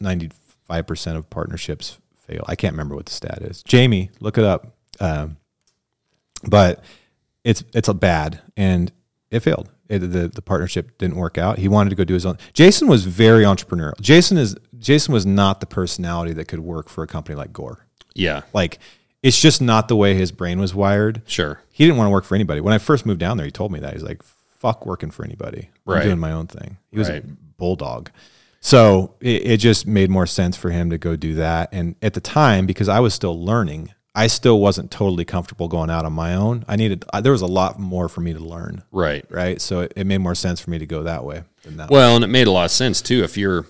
95% 0.02 1.16
of 1.16 1.28
partnerships 1.28 1.98
fail. 2.16 2.42
I 2.48 2.56
can't 2.56 2.72
remember 2.72 2.94
what 2.94 3.04
the 3.04 3.12
stat 3.12 3.42
is. 3.42 3.62
Jamie, 3.62 4.10
look 4.20 4.38
it 4.38 4.44
up. 4.44 4.74
Um, 4.98 5.36
but 6.42 6.82
it's 7.44 7.64
it's 7.74 7.88
a 7.88 7.94
bad 7.94 8.40
and 8.56 8.90
it 9.30 9.40
failed. 9.40 9.68
It, 9.88 9.98
the 10.00 10.28
the 10.28 10.42
partnership 10.42 10.98
didn't 10.98 11.16
work 11.16 11.38
out. 11.38 11.58
He 11.58 11.68
wanted 11.68 11.90
to 11.90 11.96
go 11.96 12.04
do 12.04 12.14
his 12.14 12.26
own. 12.26 12.38
Jason 12.52 12.88
was 12.88 13.04
very 13.04 13.44
entrepreneurial. 13.44 14.00
Jason 14.00 14.36
is 14.38 14.56
Jason 14.78 15.14
was 15.14 15.24
not 15.26 15.60
the 15.60 15.66
personality 15.66 16.32
that 16.34 16.46
could 16.46 16.60
work 16.60 16.88
for 16.88 17.02
a 17.02 17.06
company 17.06 17.36
like 17.36 17.52
Gore. 17.52 17.86
Yeah. 18.14 18.42
Like 18.52 18.78
it's 19.22 19.40
just 19.40 19.60
not 19.62 19.88
the 19.88 19.96
way 19.96 20.14
his 20.14 20.30
brain 20.32 20.60
was 20.60 20.74
wired 20.74 21.22
Sure. 21.26 21.60
he 21.72 21.84
didn't 21.84 21.96
want 21.98 22.06
to 22.06 22.10
work 22.12 22.24
for 22.24 22.34
anybody. 22.34 22.60
When 22.60 22.74
I 22.74 22.78
first 22.78 23.06
moved 23.06 23.18
down 23.20 23.36
there, 23.36 23.46
he 23.46 23.50
told 23.52 23.72
me 23.72 23.80
that 23.80 23.92
he's 23.94 24.02
like, 24.02 24.22
"Fuck 24.22 24.86
working 24.86 25.10
for 25.10 25.24
anybody. 25.24 25.70
I'm 25.86 26.02
doing 26.02 26.18
my 26.18 26.32
own 26.32 26.46
thing." 26.46 26.76
He 26.92 26.98
was 26.98 27.08
a 27.08 27.22
bulldog, 27.58 28.10
so 28.60 29.14
it, 29.20 29.46
it 29.46 29.56
just 29.58 29.86
made 29.86 30.10
more 30.10 30.26
sense 30.26 30.56
for 30.56 30.70
him 30.70 30.90
to 30.90 30.98
go 30.98 31.16
do 31.16 31.34
that. 31.34 31.70
And 31.72 31.96
at 32.02 32.14
the 32.14 32.20
time, 32.20 32.66
because 32.66 32.88
I 32.88 33.00
was 33.00 33.14
still 33.14 33.42
learning, 33.42 33.92
I 34.16 34.26
still 34.28 34.58
wasn't 34.58 34.90
totally 34.90 35.24
comfortable 35.26 35.68
going 35.68 35.90
out 35.90 36.04
on 36.06 36.12
my 36.14 36.34
own. 36.34 36.64
I 36.66 36.76
needed 36.76 37.04
I, 37.12 37.20
there 37.20 37.32
was 37.32 37.42
a 37.42 37.46
lot 37.46 37.78
more 37.78 38.08
for 38.08 38.22
me 38.22 38.32
to 38.32 38.38
learn, 38.40 38.82
Right. 38.90 39.24
right? 39.28 39.60
So 39.60 39.80
it, 39.82 39.92
it 39.94 40.06
made 40.06 40.18
more 40.18 40.34
sense 40.34 40.58
for 40.58 40.70
me 40.70 40.78
to 40.78 40.86
go 40.86 41.02
that 41.02 41.22
way 41.24 41.42
than 41.62 41.76
that. 41.76 41.90
way. 41.90 41.98
Well, 41.98 42.16
and 42.16 42.24
it 42.24 42.28
made 42.28 42.46
a 42.46 42.50
lot 42.50 42.64
of 42.64 42.70
sense 42.70 43.02
too. 43.02 43.22
If 43.22 43.36
you're, 43.36 43.66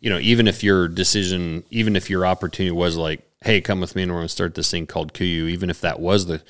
you 0.00 0.08
know, 0.10 0.18
even 0.18 0.48
if 0.48 0.64
your 0.64 0.88
decision, 0.88 1.62
even 1.70 1.94
if 1.94 2.08
your 2.08 2.24
opportunity 2.26 2.72
was 2.72 2.96
like, 2.96 3.20
hey, 3.44 3.60
come 3.60 3.80
with 3.80 3.94
me 3.94 4.02
and 4.02 4.10
we're 4.12 4.18
going 4.18 4.28
to 4.28 4.32
start 4.32 4.54
this 4.54 4.70
thing 4.70 4.86
called 4.86 5.12
KUIU, 5.12 5.50
even 5.50 5.68
if 5.68 5.80
that 5.82 6.00
was 6.00 6.26
the, 6.26 6.42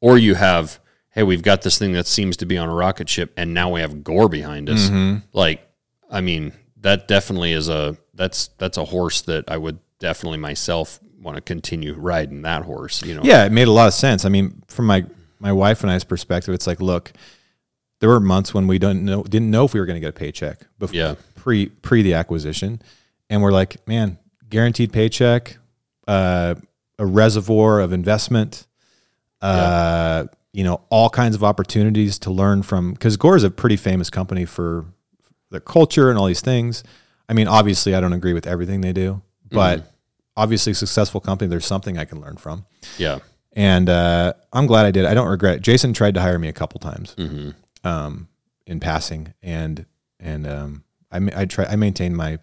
or 0.00 0.18
you 0.18 0.34
have, 0.34 0.78
hey, 1.10 1.22
we've 1.22 1.42
got 1.42 1.62
this 1.62 1.78
thing 1.78 1.92
that 1.92 2.06
seems 2.06 2.36
to 2.36 2.44
be 2.46 2.58
on 2.58 2.68
a 2.68 2.74
rocket 2.74 3.08
ship 3.08 3.32
and 3.36 3.54
now 3.54 3.70
we 3.70 3.80
have 3.80 4.04
Gore 4.04 4.28
behind 4.28 4.68
us. 4.68 4.90
Mm-hmm. 4.90 5.18
Like, 5.32 5.66
I 6.10 6.20
mean, 6.20 6.52
that 6.76 7.08
definitely 7.08 7.52
is 7.52 7.68
a, 7.68 7.96
that's, 8.14 8.48
that's 8.58 8.76
a 8.76 8.84
horse 8.84 9.22
that 9.22 9.44
I 9.50 9.56
would 9.56 9.78
definitely 10.00 10.38
myself 10.38 11.00
want 11.20 11.36
to 11.36 11.40
continue 11.42 11.94
riding 11.94 12.42
that 12.42 12.62
horse, 12.62 13.02
you 13.02 13.14
know? 13.14 13.20
Yeah, 13.24 13.44
it 13.44 13.52
made 13.52 13.68
a 13.68 13.72
lot 13.72 13.86
of 13.88 13.94
sense. 13.94 14.24
I 14.24 14.28
mean, 14.28 14.62
from 14.68 14.86
my 14.86 15.04
my 15.38 15.52
wife 15.52 15.82
and 15.82 15.90
I's 15.90 16.04
perspective, 16.04 16.52
it's 16.54 16.66
like, 16.66 16.80
look, 16.80 17.12
there 18.00 18.08
were 18.08 18.20
months 18.20 18.52
when 18.54 18.66
we 18.66 18.78
didn't 18.78 19.04
know 19.04 19.22
didn't 19.22 19.50
know 19.50 19.64
if 19.64 19.74
we 19.74 19.80
were 19.80 19.86
going 19.86 19.96
to 19.96 20.00
get 20.00 20.10
a 20.10 20.18
paycheck 20.18 20.66
before 20.78 20.94
Yeah. 20.96 21.14
pre 21.34 21.66
pre 21.66 22.02
the 22.02 22.14
acquisition, 22.14 22.80
and 23.28 23.42
we're 23.42 23.52
like, 23.52 23.86
man, 23.86 24.18
guaranteed 24.48 24.92
paycheck, 24.92 25.56
uh, 26.08 26.54
a 26.98 27.06
reservoir 27.06 27.80
of 27.80 27.92
investment, 27.92 28.66
uh, 29.40 30.24
you 30.52 30.64
know, 30.64 30.82
all 30.90 31.08
kinds 31.10 31.34
of 31.34 31.44
opportunities 31.44 32.18
to 32.20 32.30
learn 32.30 32.62
from 32.62 32.92
because 32.92 33.16
Gore 33.16 33.36
is 33.36 33.44
a 33.44 33.50
pretty 33.50 33.76
famous 33.76 34.10
company 34.10 34.44
for 34.44 34.84
their 35.50 35.60
culture 35.60 36.10
and 36.10 36.18
all 36.18 36.26
these 36.26 36.40
things. 36.40 36.82
I 37.28 37.32
mean, 37.32 37.46
obviously, 37.48 37.94
I 37.94 38.00
don't 38.00 38.12
agree 38.12 38.32
with 38.32 38.46
everything 38.46 38.80
they 38.80 38.92
do, 38.92 39.22
but 39.50 39.90
obviously, 40.36 40.72
successful 40.74 41.20
company. 41.20 41.48
There's 41.48 41.66
something 41.66 41.98
I 41.98 42.04
can 42.04 42.20
learn 42.20 42.36
from 42.36 42.64
Yeah. 42.98 43.18
and 43.52 43.88
uh, 43.88 44.32
I'm 44.52 44.66
glad 44.66 44.86
I 44.86 44.90
did. 44.90 45.04
I 45.06 45.14
don't 45.14 45.28
regret 45.28 45.56
it. 45.56 45.62
Jason 45.62 45.92
tried 45.92 46.14
to 46.14 46.20
hire 46.20 46.38
me 46.38 46.48
a 46.48 46.52
couple 46.52 46.78
times 46.80 47.14
hmm 47.18 47.50
um, 47.84 48.28
in 48.66 48.78
passing, 48.80 49.32
and 49.42 49.86
and 50.18 50.46
um, 50.46 50.84
I 51.10 51.18
I 51.34 51.44
try 51.46 51.64
I 51.64 51.76
maintained 51.76 52.16
my 52.16 52.38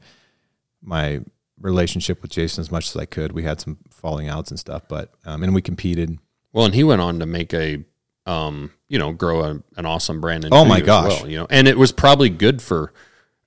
my 0.81 1.21
relationship 1.59 2.21
with 2.21 2.31
Jason 2.31 2.61
as 2.61 2.71
much 2.71 2.89
as 2.89 2.97
I 2.97 3.05
could. 3.05 3.31
We 3.31 3.43
had 3.43 3.59
some 3.61 3.77
falling 3.89 4.27
outs 4.29 4.51
and 4.51 4.59
stuff, 4.59 4.83
but 4.87 5.13
um, 5.25 5.43
and 5.43 5.53
we 5.53 5.61
competed. 5.61 6.17
Well, 6.53 6.65
and 6.65 6.73
he 6.73 6.83
went 6.83 7.01
on 7.01 7.19
to 7.19 7.25
make 7.25 7.53
a, 7.53 7.83
um, 8.25 8.71
you 8.87 8.97
know, 8.97 9.11
grow 9.11 9.41
a, 9.43 9.49
an 9.75 9.85
awesome 9.85 10.21
brand. 10.21 10.45
in 10.45 10.53
Oh 10.53 10.65
my 10.65 10.81
gosh. 10.81 11.21
well, 11.21 11.29
you 11.29 11.37
know, 11.37 11.47
and 11.49 11.67
it 11.67 11.77
was 11.77 11.91
probably 11.91 12.29
good 12.29 12.61
for 12.61 12.93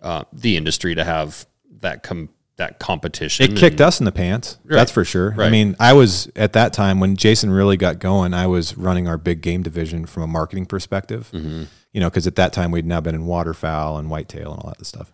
uh, 0.01 0.25
the 0.33 0.57
industry 0.57 0.95
to 0.95 1.03
have 1.05 1.47
that 1.81 2.03
com- 2.03 2.29
that 2.61 2.79
competition. 2.79 3.45
It 3.45 3.57
kicked 3.59 3.81
and- 3.81 3.89
us 3.89 4.01
in 4.01 4.05
the 4.05 4.13
pants. 4.13 4.59
That's 4.65 4.93
for 4.93 5.05
sure. 5.05 5.35
I 5.39 5.51
mean, 5.51 5.75
I 5.81 5.93
was 5.93 6.31
at 6.37 6.53
that 6.53 6.73
time 6.73 7.01
when 7.01 7.17
Jason 7.17 7.51
really 7.51 7.77
got 7.77 7.99
going. 7.99 8.33
I 8.33 8.47
was 8.47 8.79
running 8.79 9.09
our 9.09 9.19
big 9.19 9.41
game 9.43 9.63
division 9.63 10.07
from 10.07 10.23
a 10.23 10.27
marketing 10.27 10.67
perspective. 10.67 11.31
Mm-hmm. 11.33 11.65
You 11.93 12.01
know, 12.01 12.09
because 12.09 12.27
at 12.29 12.37
that 12.37 12.53
time 12.53 12.71
we'd 12.71 12.87
now 12.87 13.01
been 13.01 13.15
in 13.17 13.27
waterfowl 13.27 13.99
and 13.99 14.09
whitetail 14.09 14.53
and 14.53 14.63
all 14.63 14.73
that 14.79 14.87
stuff, 14.87 15.11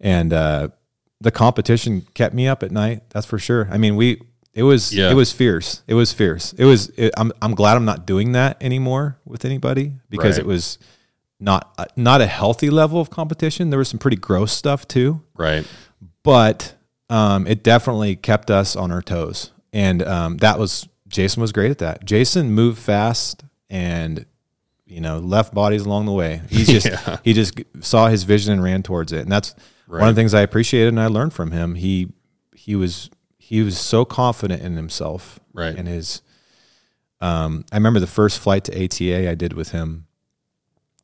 and 0.00 0.32
uh, 0.32 0.68
the 1.20 1.30
competition 1.30 2.04
kept 2.14 2.34
me 2.34 2.48
up 2.48 2.62
at 2.64 2.72
night. 2.72 3.08
That's 3.10 3.26
for 3.26 3.38
sure. 3.38 3.68
I 3.70 3.78
mean, 3.78 3.94
we 3.94 4.20
it 4.52 4.64
was 4.64 4.92
Yeah. 4.92 5.10
it 5.10 5.14
was 5.14 5.30
fierce. 5.32 5.82
It 5.86 5.94
was 5.94 6.12
fierce. 6.12 6.52
It 6.54 6.64
was. 6.64 6.88
It, 6.96 7.12
I'm 7.16 7.30
I'm 7.40 7.54
glad 7.54 7.76
I'm 7.76 7.84
not 7.84 8.06
doing 8.06 8.32
that 8.32 8.56
anymore 8.60 9.18
with 9.24 9.44
anybody 9.44 9.92
because 10.10 10.36
Right. 10.36 10.44
it 10.44 10.46
was 10.46 10.78
not 11.38 11.72
uh, 11.78 11.84
not 11.94 12.20
a 12.22 12.26
healthy 12.26 12.70
level 12.70 13.00
of 13.00 13.08
competition. 13.10 13.70
There 13.70 13.78
was 13.78 13.88
some 13.88 13.98
pretty 14.00 14.16
gross 14.16 14.50
stuff 14.52 14.88
too 14.88 15.22
right. 15.36 15.64
but 16.24 16.74
um, 17.10 17.46
it 17.46 17.62
definitely 17.62 18.16
kept 18.16 18.50
us 18.50 18.74
on 18.76 18.90
our 18.90 19.02
toes. 19.02 19.52
and 19.72 20.02
um, 20.02 20.36
that 20.38 20.58
was 20.58 20.88
Jason 21.08 21.40
was 21.40 21.52
great 21.52 21.70
at 21.70 21.78
that. 21.78 22.04
Jason 22.04 22.50
moved 22.50 22.78
fast 22.78 23.44
and 23.70 24.26
you 24.86 25.00
know 25.00 25.18
left 25.18 25.54
bodies 25.54 25.82
along 25.82 26.06
the 26.06 26.12
way. 26.12 26.42
He's 26.48 26.66
just 26.82 26.86
Yeah. 26.86 27.18
he 27.24 27.32
just 27.32 27.60
saw 27.80 28.08
his 28.08 28.24
vision 28.24 28.52
and 28.52 28.62
ran 28.62 28.82
towards 28.82 29.12
it, 29.12 29.20
and 29.20 29.30
that's 29.32 29.54
one 29.86 30.08
of 30.08 30.14
the 30.16 30.20
things 30.20 30.34
I 30.34 30.40
appreciated 30.42 30.88
and 30.88 31.00
I 31.00 31.06
learned 31.06 31.32
from 31.32 31.52
him. 31.52 31.74
He 31.76 32.12
he 32.54 32.74
was 32.74 33.08
he 33.38 33.62
was 33.62 33.78
so 33.78 34.04
confident 34.04 34.62
in 34.62 34.74
himself, 34.76 35.38
Right. 35.52 35.76
And 35.76 35.86
his 35.86 36.22
um, 37.20 37.64
I 37.72 37.76
remember 37.76 38.00
the 38.00 38.06
first 38.06 38.38
flight 38.40 38.64
to 38.64 38.84
ATA 38.84 39.30
I 39.30 39.34
did 39.34 39.52
with 39.52 39.70
him. 39.70 40.05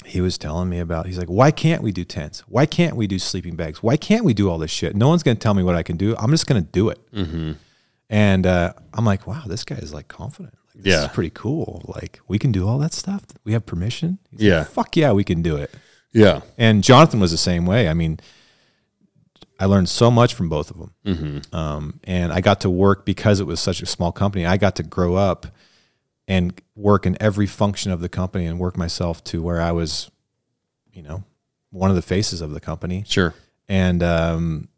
He 0.06 0.20
was 0.20 0.38
telling 0.38 0.68
me 0.68 0.78
about. 0.78 1.06
He's 1.06 1.18
like, 1.18 1.28
"Why 1.28 1.50
can't 1.50 1.82
we 1.82 1.92
do 1.92 2.04
tents? 2.04 2.40
Why 2.48 2.66
can't 2.66 2.96
we 2.96 3.06
do 3.06 3.18
sleeping 3.18 3.56
bags? 3.56 3.82
Why 3.82 3.96
can't 3.96 4.24
we 4.24 4.34
do 4.34 4.50
all 4.50 4.58
this 4.58 4.70
shit? 4.70 4.94
No 4.96 5.08
one's 5.08 5.22
going 5.22 5.36
to 5.36 5.40
tell 5.40 5.54
me 5.54 5.62
what 5.62 5.74
I 5.74 5.82
can 5.82 5.96
do. 5.96 6.14
I'm 6.18 6.30
just 6.30 6.46
going 6.46 6.62
to 6.62 6.68
do 6.70 6.88
it." 6.88 6.98
Mm-hmm. 7.12 7.52
And 8.10 8.46
uh, 8.46 8.72
I'm 8.94 9.04
like, 9.04 9.26
"Wow, 9.26 9.42
this 9.46 9.64
guy 9.64 9.76
is 9.76 9.92
like 9.94 10.08
confident. 10.08 10.54
Like, 10.74 10.84
this 10.84 10.92
Yeah. 10.92 11.02
is 11.04 11.08
pretty 11.12 11.30
cool. 11.34 11.82
Like, 11.94 12.20
we 12.28 12.38
can 12.38 12.52
do 12.52 12.66
all 12.68 12.78
that 12.78 12.92
stuff. 12.92 13.22
We 13.44 13.52
have 13.52 13.64
permission. 13.66 14.18
He's 14.30 14.40
like, 14.40 14.46
Yeah. 14.46 14.64
fuck 14.64 14.96
yeah, 14.96 15.12
we 15.12 15.24
can 15.24 15.42
do 15.42 15.56
it." 15.56 15.72
Yeah. 16.12 16.40
And 16.58 16.84
Jonathan 16.84 17.20
was 17.20 17.30
the 17.30 17.38
same 17.38 17.64
way. 17.64 17.88
I 17.88 17.94
mean, 17.94 18.20
I 19.58 19.66
learned 19.66 19.88
so 19.88 20.10
much 20.10 20.34
from 20.34 20.48
both 20.48 20.70
of 20.70 20.78
them. 20.78 20.92
Mm-hmm. 21.06 21.54
Um, 21.56 22.00
and 22.04 22.32
I 22.32 22.40
got 22.40 22.60
to 22.62 22.70
work 22.70 23.04
because 23.06 23.40
it 23.40 23.46
was 23.46 23.60
such 23.60 23.80
a 23.80 23.86
small 23.86 24.10
company. 24.12 24.44
I 24.44 24.56
got 24.56 24.76
to 24.76 24.82
grow 24.82 25.14
up 25.14 25.46
and 26.28 26.60
work 26.74 27.04
in 27.06 27.16
every 27.20 27.46
function 27.46 27.90
of 27.92 28.00
the 28.00 28.08
company 28.08 28.46
and 28.46 28.58
work 28.58 28.76
myself 28.76 29.22
to 29.24 29.42
where 29.42 29.60
I 29.60 29.72
was, 29.72 30.10
you 30.92 31.02
know, 31.02 31.24
one 31.70 31.90
of 31.90 31.96
the 31.96 32.02
faces 32.02 32.40
of 32.40 32.50
the 32.52 32.60
company. 32.60 33.04
Sure. 33.06 33.34
And 33.68 34.02
um, 34.02 34.68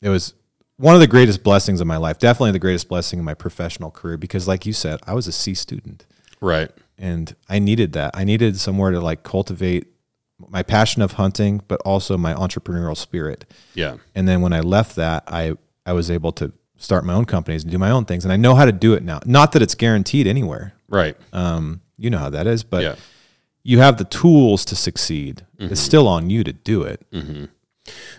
it 0.00 0.08
was 0.08 0.34
one 0.76 0.94
of 0.94 1.00
the 1.00 1.06
greatest 1.06 1.42
blessings 1.42 1.80
of 1.80 1.86
my 1.86 1.96
life. 1.96 2.18
Definitely 2.18 2.52
the 2.52 2.58
greatest 2.58 2.88
blessing 2.88 3.18
in 3.18 3.24
my 3.24 3.34
professional 3.34 3.90
career 3.90 4.16
because, 4.16 4.46
like 4.46 4.64
you 4.66 4.72
said, 4.72 5.00
I 5.06 5.14
was 5.14 5.26
a 5.26 5.32
C 5.32 5.54
student 5.54 6.06
Right. 6.40 6.70
and 6.96 7.34
I 7.48 7.58
needed 7.58 7.92
that. 7.94 8.12
I 8.14 8.24
needed 8.24 8.58
somewhere 8.60 8.90
to 8.92 9.00
like 9.00 9.22
cultivate 9.24 9.88
my 10.48 10.62
passion 10.62 11.02
of 11.02 11.12
hunting, 11.12 11.62
but 11.66 11.80
also 11.80 12.16
my 12.16 12.32
entrepreneurial 12.32 12.96
spirit. 12.96 13.44
Yeah. 13.74 13.96
And 14.14 14.28
then 14.28 14.40
when 14.40 14.52
I 14.52 14.60
left 14.60 14.94
that, 14.96 15.24
I 15.26 15.54
I 15.84 15.92
was 15.92 16.10
able 16.10 16.30
to 16.32 16.52
start 16.76 17.04
my 17.04 17.12
own 17.14 17.24
companies 17.24 17.64
and 17.64 17.72
do 17.72 17.78
my 17.78 17.90
own 17.90 18.04
things, 18.04 18.24
and 18.24 18.32
I 18.32 18.36
know 18.36 18.54
how 18.54 18.64
to 18.64 18.70
do 18.70 18.94
it 18.94 19.02
now. 19.02 19.18
Not 19.26 19.50
that 19.52 19.62
it's 19.62 19.74
guaranteed 19.74 20.28
anywhere. 20.28 20.74
Right. 20.88 21.16
Um, 21.32 21.82
you 21.96 22.10
know 22.10 22.18
how 22.18 22.30
that 22.30 22.46
is, 22.46 22.64
but 22.64 22.82
yeah. 22.82 22.94
you 23.62 23.78
have 23.78 23.98
the 23.98 24.04
tools 24.04 24.64
to 24.66 24.76
succeed. 24.76 25.44
It's 25.58 25.80
still 25.80 26.08
on 26.08 26.30
you 26.30 26.44
to 26.44 26.52
do 26.52 26.82
it. 26.82 27.04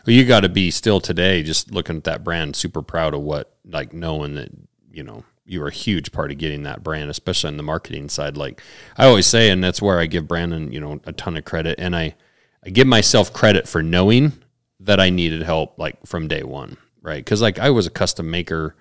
Well, 0.05 0.15
you 0.15 0.26
got 0.26 0.41
to 0.41 0.49
be 0.49 0.72
still 0.72 0.99
today, 0.99 1.43
just 1.43 1.72
looking 1.72 1.97
at 1.97 2.03
that 2.05 2.24
brand, 2.24 2.55
super 2.55 2.82
proud 2.82 3.13
of 3.13 3.22
what, 3.22 3.55
like 3.65 3.93
knowing 3.93 4.36
that, 4.36 4.49
you 4.91 5.03
know, 5.03 5.24
you 5.45 5.59
were 5.61 5.67
a 5.67 5.74
huge 5.74 6.11
part 6.11 6.32
of 6.32 6.38
getting 6.38 6.63
that 6.63 6.84
brand, 6.84 7.09
especially 7.09 7.49
on 7.49 7.57
the 7.57 7.63
marketing 7.63 8.09
side. 8.09 8.38
Like 8.38 8.61
I 8.97 9.05
always 9.05 9.26
say, 9.26 9.49
and 9.49 9.63
that's 9.63 9.82
where 9.82 9.99
I 9.99 10.05
give 10.05 10.28
Brandon, 10.28 10.72
you 10.72 10.80
know, 10.80 10.99
a 11.05 11.13
ton 11.13 11.38
of 11.38 11.45
credit. 11.45 11.80
And 11.80 11.95
I, 11.95 12.15
I 12.63 12.70
give 12.70 12.88
myself 12.88 13.34
credit 13.34 13.67
for 13.67 13.82
knowing 13.82 14.34
that 14.80 14.99
I 14.99 15.09
needed 15.09 15.41
help 15.41 15.78
like 15.80 16.05
from 16.05 16.28
day 16.28 16.43
one, 16.43 16.78
right? 17.01 17.26
Cause 17.26 17.41
like 17.41 17.57
I 17.59 17.70
was 17.72 17.88
a 17.88 17.91
custom 17.91 18.30
maker 18.30 18.76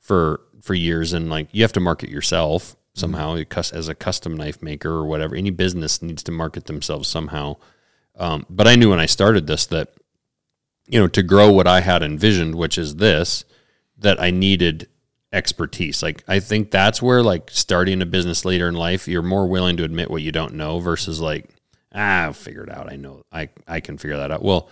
for, 0.00 0.40
for 0.62 0.74
years 0.74 1.12
and 1.12 1.28
like 1.28 1.48
you 1.52 1.62
have 1.62 1.72
to 1.72 1.80
market 1.80 2.08
yourself 2.08 2.76
somehow 2.96 3.42
as 3.56 3.88
a 3.88 3.94
custom 3.94 4.36
knife 4.36 4.62
maker 4.62 4.90
or 4.90 5.06
whatever. 5.06 5.36
Any 5.36 5.50
business 5.50 6.02
needs 6.02 6.22
to 6.24 6.32
market 6.32 6.66
themselves 6.66 7.08
somehow. 7.08 7.56
Um, 8.18 8.46
but 8.48 8.66
I 8.66 8.76
knew 8.76 8.90
when 8.90 9.00
I 9.00 9.06
started 9.06 9.46
this 9.46 9.66
that 9.66 9.90
you 10.88 11.00
know, 11.00 11.08
to 11.08 11.22
grow 11.22 11.50
what 11.50 11.66
I 11.66 11.80
had 11.80 12.02
envisioned, 12.02 12.54
which 12.54 12.78
is 12.78 12.96
this, 12.96 13.44
that 13.98 14.20
I 14.20 14.30
needed 14.30 14.88
expertise. 15.32 16.02
Like 16.02 16.22
I 16.28 16.40
think 16.40 16.70
that's 16.70 17.02
where 17.02 17.22
like 17.22 17.50
starting 17.50 18.02
a 18.02 18.06
business 18.06 18.44
later 18.44 18.68
in 18.68 18.74
life, 18.74 19.08
you're 19.08 19.22
more 19.22 19.46
willing 19.46 19.76
to 19.78 19.84
admit 19.84 20.10
what 20.10 20.22
you 20.22 20.32
don't 20.32 20.54
know 20.54 20.78
versus 20.78 21.20
like, 21.20 21.50
ah, 21.92 22.24
I'll 22.24 22.32
figure 22.32 22.62
it 22.62 22.70
out. 22.70 22.90
I 22.90 22.96
know 22.96 23.24
I, 23.32 23.48
I 23.66 23.80
can 23.80 23.98
figure 23.98 24.16
that 24.16 24.30
out. 24.30 24.42
Well, 24.42 24.70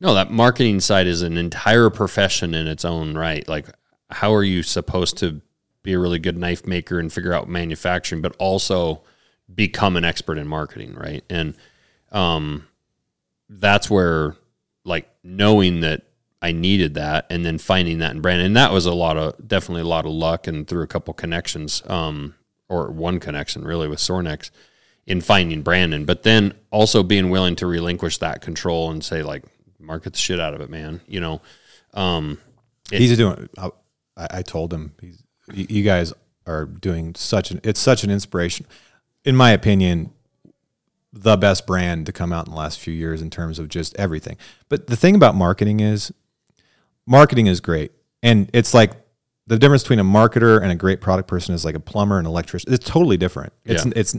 no, 0.00 0.14
that 0.14 0.30
marketing 0.30 0.80
side 0.80 1.06
is 1.06 1.22
an 1.22 1.36
entire 1.36 1.90
profession 1.90 2.54
in 2.54 2.66
its 2.66 2.84
own 2.84 3.16
right. 3.16 3.46
Like 3.48 3.66
how 4.10 4.34
are 4.34 4.44
you 4.44 4.62
supposed 4.62 5.18
to 5.18 5.40
be 5.82 5.92
a 5.92 5.98
really 5.98 6.18
good 6.18 6.36
knife 6.36 6.66
maker 6.66 6.98
and 6.98 7.12
figure 7.12 7.32
out 7.32 7.48
manufacturing, 7.48 8.20
but 8.20 8.34
also 8.38 9.02
become 9.52 9.96
an 9.96 10.04
expert 10.04 10.38
in 10.38 10.46
marketing, 10.46 10.94
right? 10.94 11.24
And 11.30 11.54
um 12.12 12.66
that's 13.48 13.90
where 13.90 14.36
like 14.84 15.08
knowing 15.22 15.80
that 15.80 16.02
I 16.42 16.52
needed 16.52 16.94
that 16.94 17.26
and 17.30 17.44
then 17.44 17.58
finding 17.58 17.98
that 17.98 18.12
in 18.12 18.20
Brandon. 18.20 18.46
And 18.46 18.56
that 18.56 18.72
was 18.72 18.86
a 18.86 18.94
lot 18.94 19.16
of 19.16 19.46
definitely 19.46 19.82
a 19.82 19.86
lot 19.86 20.06
of 20.06 20.12
luck 20.12 20.46
and 20.46 20.66
through 20.66 20.82
a 20.82 20.86
couple 20.86 21.12
connections, 21.12 21.82
um, 21.86 22.34
or 22.68 22.90
one 22.90 23.20
connection 23.20 23.64
really 23.64 23.88
with 23.88 23.98
Sornex 23.98 24.50
in 25.06 25.20
finding 25.20 25.60
Brandon. 25.62 26.04
But 26.06 26.22
then 26.22 26.54
also 26.70 27.02
being 27.02 27.28
willing 27.28 27.56
to 27.56 27.66
relinquish 27.66 28.18
that 28.18 28.40
control 28.40 28.90
and 28.90 29.04
say 29.04 29.22
like 29.22 29.44
market 29.78 30.12
the 30.14 30.18
shit 30.18 30.40
out 30.40 30.54
of 30.54 30.60
it, 30.62 30.70
man. 30.70 31.00
You 31.06 31.20
know, 31.20 31.42
um, 31.92 32.38
It- 32.90 33.00
he's 33.00 33.16
doing. 33.18 33.48
I, 33.58 33.70
I 34.16 34.42
told 34.42 34.72
him, 34.72 34.92
he's, 35.00 35.22
you 35.54 35.82
guys 35.82 36.12
are 36.46 36.64
doing 36.64 37.14
such 37.14 37.50
an. 37.50 37.60
It's 37.64 37.80
such 37.80 38.04
an 38.04 38.10
inspiration, 38.10 38.66
in 39.24 39.36
my 39.36 39.50
opinion. 39.50 40.12
The 41.12 41.36
best 41.36 41.66
brand 41.66 42.06
to 42.06 42.12
come 42.12 42.32
out 42.32 42.46
in 42.46 42.52
the 42.52 42.56
last 42.58 42.78
few 42.78 42.94
years 42.94 43.20
in 43.20 43.30
terms 43.30 43.58
of 43.58 43.68
just 43.68 43.96
everything. 43.96 44.36
But 44.68 44.86
the 44.86 44.94
thing 44.96 45.16
about 45.16 45.34
marketing 45.34 45.80
is, 45.80 46.12
marketing 47.04 47.48
is 47.48 47.60
great, 47.60 47.90
and 48.22 48.48
it's 48.52 48.72
like 48.72 48.92
the 49.48 49.58
difference 49.58 49.82
between 49.82 49.98
a 49.98 50.04
marketer 50.04 50.62
and 50.62 50.70
a 50.70 50.76
great 50.76 51.00
product 51.00 51.28
person 51.28 51.52
is 51.52 51.64
like 51.64 51.74
a 51.74 51.80
plumber 51.80 52.18
and 52.18 52.28
electrician. 52.28 52.72
It's 52.72 52.88
totally 52.88 53.16
different. 53.16 53.52
It's 53.64 53.84
Yeah. 53.84 53.92
it's, 53.96 54.16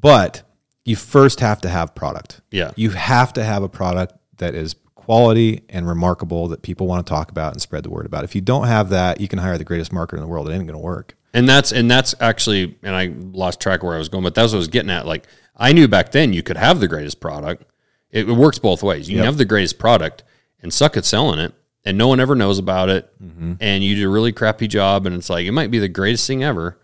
but 0.00 0.42
you 0.86 0.96
first 0.96 1.40
have 1.40 1.60
to 1.60 1.68
have 1.68 1.94
product. 1.94 2.40
yeah, 2.50 2.70
You 2.76 2.88
have 2.90 3.34
to 3.34 3.44
have 3.44 3.62
a 3.62 3.68
product 3.68 4.14
that 4.38 4.54
is 4.54 4.74
quality 5.08 5.62
and 5.70 5.88
remarkable 5.88 6.48
that 6.48 6.60
people 6.60 6.86
want 6.86 7.06
to 7.06 7.08
talk 7.08 7.30
about 7.30 7.54
and 7.54 7.62
spread 7.62 7.82
the 7.82 7.88
word 7.88 8.04
about. 8.04 8.24
If 8.24 8.34
you 8.34 8.42
don't 8.42 8.66
have 8.66 8.90
that, 8.90 9.22
you 9.22 9.26
can 9.26 9.38
hire 9.38 9.56
the 9.56 9.64
greatest 9.64 9.90
marketer 9.90 10.12
in 10.16 10.20
the 10.20 10.26
world. 10.26 10.50
It 10.50 10.52
ain't 10.52 10.66
going 10.66 10.78
to 10.78 10.84
work. 10.84 11.16
And 11.32 11.48
that's 11.48 11.72
and 11.72 11.90
that's 11.90 12.14
actually 12.20 12.76
and 12.82 12.94
I 12.94 13.14
lost 13.32 13.58
track 13.58 13.80
of 13.80 13.84
where 13.84 13.94
I 13.94 13.98
was 13.98 14.10
going, 14.10 14.22
but 14.22 14.34
that's 14.34 14.52
what 14.52 14.56
I 14.56 14.58
was 14.58 14.68
getting 14.68 14.90
at. 14.90 15.06
Like 15.06 15.26
I 15.56 15.72
knew 15.72 15.88
back 15.88 16.12
then 16.12 16.34
you 16.34 16.42
could 16.42 16.58
have 16.58 16.78
the 16.78 16.88
greatest 16.88 17.20
product. 17.20 17.64
It, 18.10 18.28
it 18.28 18.34
works 18.34 18.58
both 18.58 18.82
ways. 18.82 19.08
You 19.08 19.16
can 19.16 19.24
have 19.24 19.38
the 19.38 19.46
greatest 19.46 19.78
product 19.78 20.24
and 20.60 20.74
suck 20.74 20.94
at 20.98 21.06
selling 21.06 21.38
it, 21.38 21.54
and 21.86 21.96
no 21.96 22.08
one 22.08 22.20
ever 22.20 22.34
knows 22.34 22.58
about 22.58 22.90
it, 22.90 23.10
mm-hmm. 23.22 23.54
and 23.60 23.82
you 23.82 23.96
do 23.96 24.10
a 24.10 24.12
really 24.12 24.32
crappy 24.32 24.68
job, 24.68 25.06
and 25.06 25.16
it's 25.16 25.30
like 25.30 25.46
it 25.46 25.52
might 25.52 25.70
be 25.70 25.78
the 25.78 25.88
greatest 25.88 26.26
thing 26.26 26.44
ever. 26.44 26.78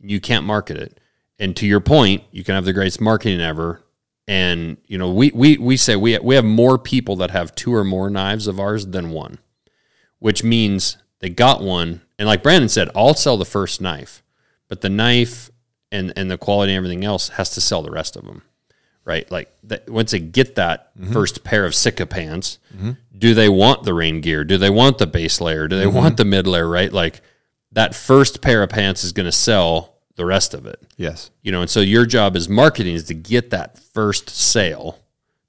You 0.00 0.20
can't 0.20 0.44
market 0.44 0.76
it. 0.76 1.00
And 1.38 1.56
to 1.56 1.66
your 1.66 1.80
point, 1.80 2.24
you 2.30 2.44
can 2.44 2.56
have 2.56 2.66
the 2.66 2.74
greatest 2.74 3.00
marketing 3.00 3.40
ever. 3.40 3.82
And 4.30 4.76
you 4.86 4.96
know, 4.96 5.10
we 5.10 5.32
we 5.34 5.58
we 5.58 5.76
say 5.76 5.96
we 5.96 6.16
we 6.18 6.36
have 6.36 6.44
more 6.44 6.78
people 6.78 7.16
that 7.16 7.32
have 7.32 7.54
two 7.54 7.74
or 7.74 7.82
more 7.84 8.08
knives 8.08 8.46
of 8.46 8.60
ours 8.60 8.86
than 8.86 9.10
one 9.10 9.38
which 10.20 10.44
means 10.44 10.98
they 11.18 11.28
got 11.28 11.60
one. 11.60 12.02
And 12.18 12.28
like 12.28 12.44
Brandon 12.44 12.68
said, 12.68 12.88
I'll 12.94 13.14
sell 13.14 13.36
the 13.36 13.44
first 13.44 13.80
knife, 13.80 14.22
but 14.68 14.82
the 14.82 14.88
knife 14.88 15.50
and, 15.90 16.12
and 16.14 16.30
the 16.30 16.38
quality 16.38 16.72
and 16.72 16.76
everything 16.76 17.04
else 17.04 17.30
has 17.30 17.50
to 17.50 17.60
sell 17.60 17.82
the 17.82 17.90
rest 17.90 18.14
of 18.14 18.24
them. 18.24 18.42
Right. 19.04 19.28
Like 19.30 19.52
that, 19.64 19.90
once 19.90 20.12
they 20.12 20.20
get 20.20 20.54
that 20.54 20.96
mm-hmm. 20.96 21.12
first 21.12 21.42
pair 21.42 21.64
of 21.64 21.74
Sitka 21.74 22.06
pants, 22.06 22.58
mm-hmm. 22.72 22.92
do 23.16 23.34
they 23.34 23.48
want 23.48 23.82
the 23.82 23.94
rain 23.94 24.20
gear? 24.20 24.44
Do 24.44 24.56
they 24.56 24.70
want 24.70 24.98
the 24.98 25.06
base 25.06 25.40
layer? 25.40 25.66
Do 25.66 25.76
they 25.76 25.86
mm-hmm. 25.86 25.96
want 25.96 26.16
the 26.16 26.24
mid 26.24 26.46
layer? 26.46 26.68
Right. 26.68 26.92
Like 26.92 27.22
that 27.72 27.94
first 27.94 28.42
pair 28.42 28.62
of 28.62 28.68
pants 28.68 29.02
is 29.02 29.12
going 29.12 29.26
to 29.26 29.32
sell 29.32 29.96
the 30.20 30.26
rest 30.26 30.52
of 30.54 30.66
it 30.66 30.78
Yes. 30.96 31.30
you 31.42 31.50
know 31.52 31.62
and 31.62 31.70
so 31.70 31.80
your 31.80 32.04
job 32.06 32.36
as 32.36 32.46
marketing 32.48 32.94
is 32.94 33.04
to 33.04 33.14
get 33.14 33.50
that 33.50 33.78
first 33.78 34.28
sale 34.28 34.98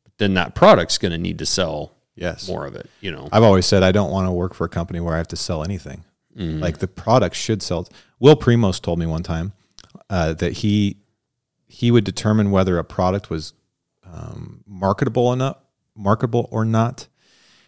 but 0.06 0.14
then 0.18 0.34
that 0.36 0.56
product's 0.56 0.98
going 0.98 1.12
to 1.12 1.18
need 1.18 1.38
to 1.40 1.46
sell 1.46 1.92
Yes. 2.16 2.48
more 2.48 2.66
of 2.66 2.76
it 2.76 2.90
you 3.02 3.12
know 3.12 3.28
I've 3.34 3.44
always 3.44 3.66
said 3.66 3.84
I 3.84 3.92
don't 3.92 4.12
want 4.12 4.28
to 4.28 4.32
work 4.32 4.54
for 4.54 4.66
a 4.66 4.70
company 4.70 5.00
where 5.00 5.14
I 5.16 5.18
have 5.18 5.28
to 5.30 5.36
sell 5.48 5.64
anything. 5.64 6.04
Like 6.38 6.78
the 6.78 6.88
product 6.88 7.36
should 7.36 7.62
sell. 7.62 7.88
Will 8.20 8.38
Primos 8.38 8.82
told 8.82 8.98
me 9.00 9.06
one 9.06 9.24
time 9.24 9.52
uh, 10.10 10.32
that 10.42 10.54
he 10.64 10.98
he 11.68 11.92
would 11.92 12.06
determine 12.06 12.52
whether 12.52 12.78
a 12.78 12.84
product 12.86 13.30
was 13.30 13.54
um, 14.10 14.64
marketable 14.66 15.34
enough, 15.34 15.58
marketable 15.96 16.48
or 16.52 16.64
not. 16.66 17.08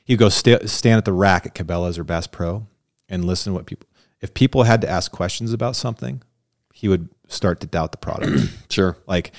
He'd 0.06 0.18
go 0.20 0.30
sta 0.30 0.66
stand 0.68 0.98
at 0.98 1.06
the 1.06 1.12
rack 1.14 1.46
at 1.46 1.54
Cabela's 1.56 1.98
or 2.00 2.04
Bass 2.06 2.28
Pro 2.28 2.66
and 3.10 3.26
listen 3.26 3.52
to 3.52 3.56
what 3.58 3.66
people. 3.66 3.88
If 4.22 4.34
people 4.34 4.64
had 4.64 4.80
to 4.82 4.90
ask 4.90 5.12
questions 5.12 5.52
about 5.54 5.76
something, 5.76 6.22
he 6.74 6.90
would 6.90 7.08
start 7.30 7.62
to 7.62 7.68
doubt 7.68 7.92
the 7.94 7.98
product. 7.98 8.50
sure. 8.70 8.98
Like 9.08 9.32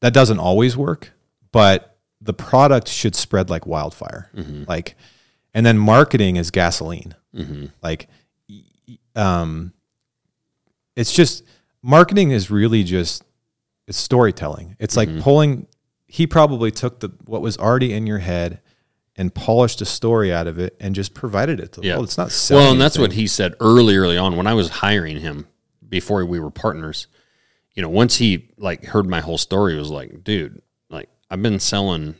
that 0.00 0.12
doesn't 0.12 0.40
always 0.40 0.76
work 0.76 1.12
but 1.56 1.96
the 2.20 2.34
product 2.34 2.86
should 2.86 3.14
spread 3.14 3.48
like 3.48 3.66
wildfire. 3.66 4.28
Mm-hmm. 4.36 4.64
Like 4.68 4.94
and 5.54 5.64
then 5.64 5.78
marketing 5.78 6.36
is 6.36 6.50
gasoline. 6.50 7.14
Mm-hmm. 7.34 7.66
Like 7.82 8.08
y- 8.46 8.60
y- 8.86 8.98
um 9.14 9.72
it's 10.96 11.12
just 11.12 11.44
marketing 11.82 12.30
is 12.30 12.50
really 12.50 12.84
just 12.84 13.24
it's 13.86 13.96
storytelling. 13.96 14.76
It's 14.78 14.98
like 14.98 15.08
mm-hmm. 15.08 15.20
pulling 15.22 15.66
he 16.06 16.26
probably 16.26 16.70
took 16.70 17.00
the 17.00 17.08
what 17.24 17.40
was 17.40 17.56
already 17.56 17.94
in 17.94 18.06
your 18.06 18.18
head 18.18 18.60
and 19.16 19.34
polished 19.34 19.80
a 19.80 19.86
story 19.86 20.30
out 20.30 20.46
of 20.46 20.58
it 20.58 20.76
and 20.78 20.94
just 20.94 21.14
provided 21.14 21.58
it 21.58 21.72
to 21.72 21.80
the 21.80 21.86
Yeah. 21.86 21.94
world. 21.94 22.04
It's 22.04 22.18
not 22.18 22.32
selling 22.32 22.64
Well, 22.64 22.72
and 22.72 22.80
that's 22.82 22.98
what 22.98 23.12
he 23.12 23.26
said 23.26 23.54
early, 23.60 23.96
early 23.96 24.18
on 24.18 24.36
when 24.36 24.46
I 24.46 24.52
was 24.52 24.68
hiring 24.68 25.20
him 25.20 25.46
before 25.88 26.24
we 26.24 26.40
were 26.40 26.50
partners. 26.50 27.06
You 27.74 27.82
know, 27.82 27.88
once 27.88 28.16
he 28.16 28.48
like 28.56 28.84
heard 28.86 29.06
my 29.06 29.20
whole 29.20 29.38
story, 29.38 29.76
was 29.76 29.90
like, 29.90 30.24
dude, 30.24 30.62
like 30.90 31.08
I've 31.30 31.42
been 31.42 31.60
selling 31.60 32.14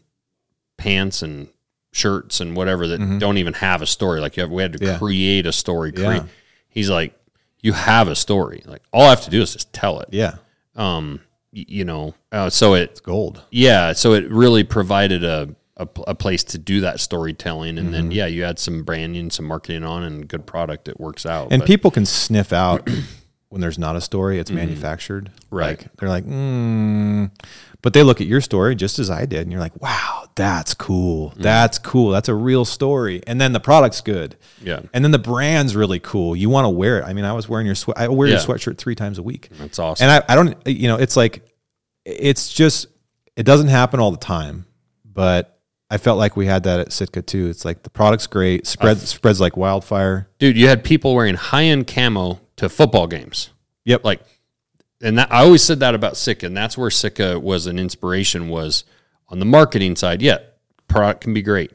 pants 0.77 1.23
and 1.23 1.49
shirts 1.93 2.41
and 2.41 2.55
whatever 2.55 2.87
that 2.89 3.19
don't 3.19 3.39
even 3.39 3.55
have 3.55 3.81
a 3.83 3.87
story. 3.87 4.21
Like 4.21 4.37
you 4.37 4.43
have, 4.43 4.51
we 4.51 4.62
had 4.62 4.73
to 4.75 4.79
Mm-hmm. 4.79 4.87
Yeah. 4.93 4.99
create 4.99 5.47
a 5.47 5.53
story. 5.53 5.93
Yeah. 5.97 6.25
He's 6.69 6.91
like, 6.91 7.19
you 7.62 7.73
have 7.73 8.09
a 8.09 8.14
story. 8.14 8.62
Like 8.67 8.83
all 8.93 9.07
I 9.07 9.11
have 9.11 9.23
to 9.25 9.31
do 9.31 9.41
is 9.41 9.55
just 9.55 9.73
tell 9.73 10.01
it. 10.01 10.11
yeah, 10.12 10.35
Um, 10.77 11.21
y- 11.55 11.64
you 11.67 11.85
know, 11.87 12.14
uh, 12.31 12.51
so 12.51 12.75
it, 12.75 12.91
it's 12.91 13.01
gold. 13.01 13.43
yeah, 13.51 13.93
so 13.95 14.12
it 14.12 14.31
really 14.31 14.62
provided 14.62 15.25
a, 15.25 15.55
a, 15.79 15.89
a 16.07 16.14
place 16.14 16.45
to 16.45 16.59
do 16.59 16.83
that 16.83 17.01
storytelling, 17.01 17.79
and 17.79 17.87
Mm-hmm. 17.89 17.93
then 17.93 18.11
yeah, 18.11 18.27
you 18.27 18.45
add 18.45 18.59
some 18.59 18.83
branding, 18.85 19.31
some 19.31 19.47
marketing 19.47 19.85
on, 19.85 20.03
and 20.05 20.29
good 20.29 20.45
product. 20.47 20.87
It 20.87 21.01
works 21.01 21.25
out. 21.25 21.49
And 21.51 21.61
But- 21.61 21.67
people 21.67 21.91
can 21.91 22.05
sniff 22.05 22.53
out 22.53 22.87
when 23.49 23.61
there's 23.61 23.78
not 23.78 23.97
a 23.97 24.01
story, 24.01 24.38
it's 24.38 24.51
manufactured. 24.51 25.30
Mm-hmm. 25.30 25.57
Right. 25.57 25.78
Like, 25.78 25.97
they're 25.97 26.09
like, 26.09 26.24
mm. 26.24 27.30
but 27.80 27.92
they 27.92 28.03
look 28.03 28.20
at 28.20 28.26
your 28.26 28.40
story 28.40 28.74
just 28.74 28.99
as 28.99 29.09
I 29.11 29.24
did, 29.24 29.42
and 29.42 29.53
you're 29.53 29.61
like, 29.61 29.80
wow, 29.80 30.28
that's 30.34 30.74
cool. 30.74 31.30
Mm-hmm. 31.30 31.42
That's 31.42 31.78
cool. 31.78 32.11
That's 32.11 32.28
a 32.28 32.34
real 32.34 32.64
story. 32.64 33.22
And 33.26 33.40
then 33.40 33.53
the 33.53 33.61
product's 33.61 34.01
good. 34.01 34.36
yeah, 34.61 34.80
And 34.92 35.05
then 35.05 35.12
the 35.12 35.18
brand's 35.18 35.76
really 35.76 36.01
cool. 36.01 36.34
You 36.34 36.51
want 36.51 36.64
to 36.64 36.70
wear 36.70 37.01
it. 37.01 37.05
I 37.05 37.12
mean, 37.12 37.24
I 37.24 37.32
was 37.32 37.49
wearing 37.49 37.66
your 37.66 37.76
sweat. 37.76 37.99
I 37.99 38.09
wear 38.09 38.28
your 38.28 38.38
sweatshirt 38.38 38.78
three 38.78 38.94
times 38.94 39.18
a 39.18 39.22
week. 39.22 39.49
that's 39.59 39.78
awesome. 39.78 40.09
And 40.09 40.24
I, 40.28 40.32
I 40.32 40.34
don't, 40.34 40.57
you 40.66 40.88
know, 40.88 40.97
it's 40.97 41.16
like, 41.16 41.47
it's 42.05 42.53
just, 42.53 42.86
it 43.36 43.44
doesn't 43.44 43.68
happen 43.68 44.01
all 44.01 44.11
the 44.11 44.16
time, 44.16 44.66
but 45.05 45.57
I 45.90 45.99
felt 45.99 46.18
like 46.18 46.36
we 46.36 46.47
had 46.47 46.64
that 46.64 46.80
at 46.80 46.92
Sitka 46.92 47.22
too. 47.22 47.49
It's 47.49 47.64
like 47.64 47.82
the 47.82 47.90
product's 47.90 48.26
great, 48.26 48.66
spread 48.66 48.99
spreads 48.99 49.40
like 49.40 49.57
wildfire. 49.57 50.28
Dude, 50.38 50.57
you 50.57 50.66
had 50.66 50.82
people 50.82 51.14
wearing 51.14 51.36
high 51.36 51.64
end 51.64 51.86
camo 51.86 52.40
to 52.57 52.69
football 52.69 53.07
games. 53.07 53.51
Yep. 53.85 54.05
Like, 54.05 54.21
and 55.03 55.19
that 55.19 55.33
I 55.33 55.45
always 55.45 55.63
said 55.63 55.81
that 55.81 55.95
about 55.95 56.17
Sitka, 56.17 56.47
and 56.47 56.57
that's 56.57 56.77
where 56.77 56.91
Sitka 56.91 57.39
was 57.39 57.67
an 57.67 57.79
inspiration. 57.79 58.49
Was 58.49 58.85
on 59.29 59.39
the 59.39 59.45
marketing 59.45 59.97
side. 59.97 60.23
Yeah, 60.23 60.39
product 60.89 61.21
can 61.21 61.35
be 61.35 61.43
great. 61.43 61.73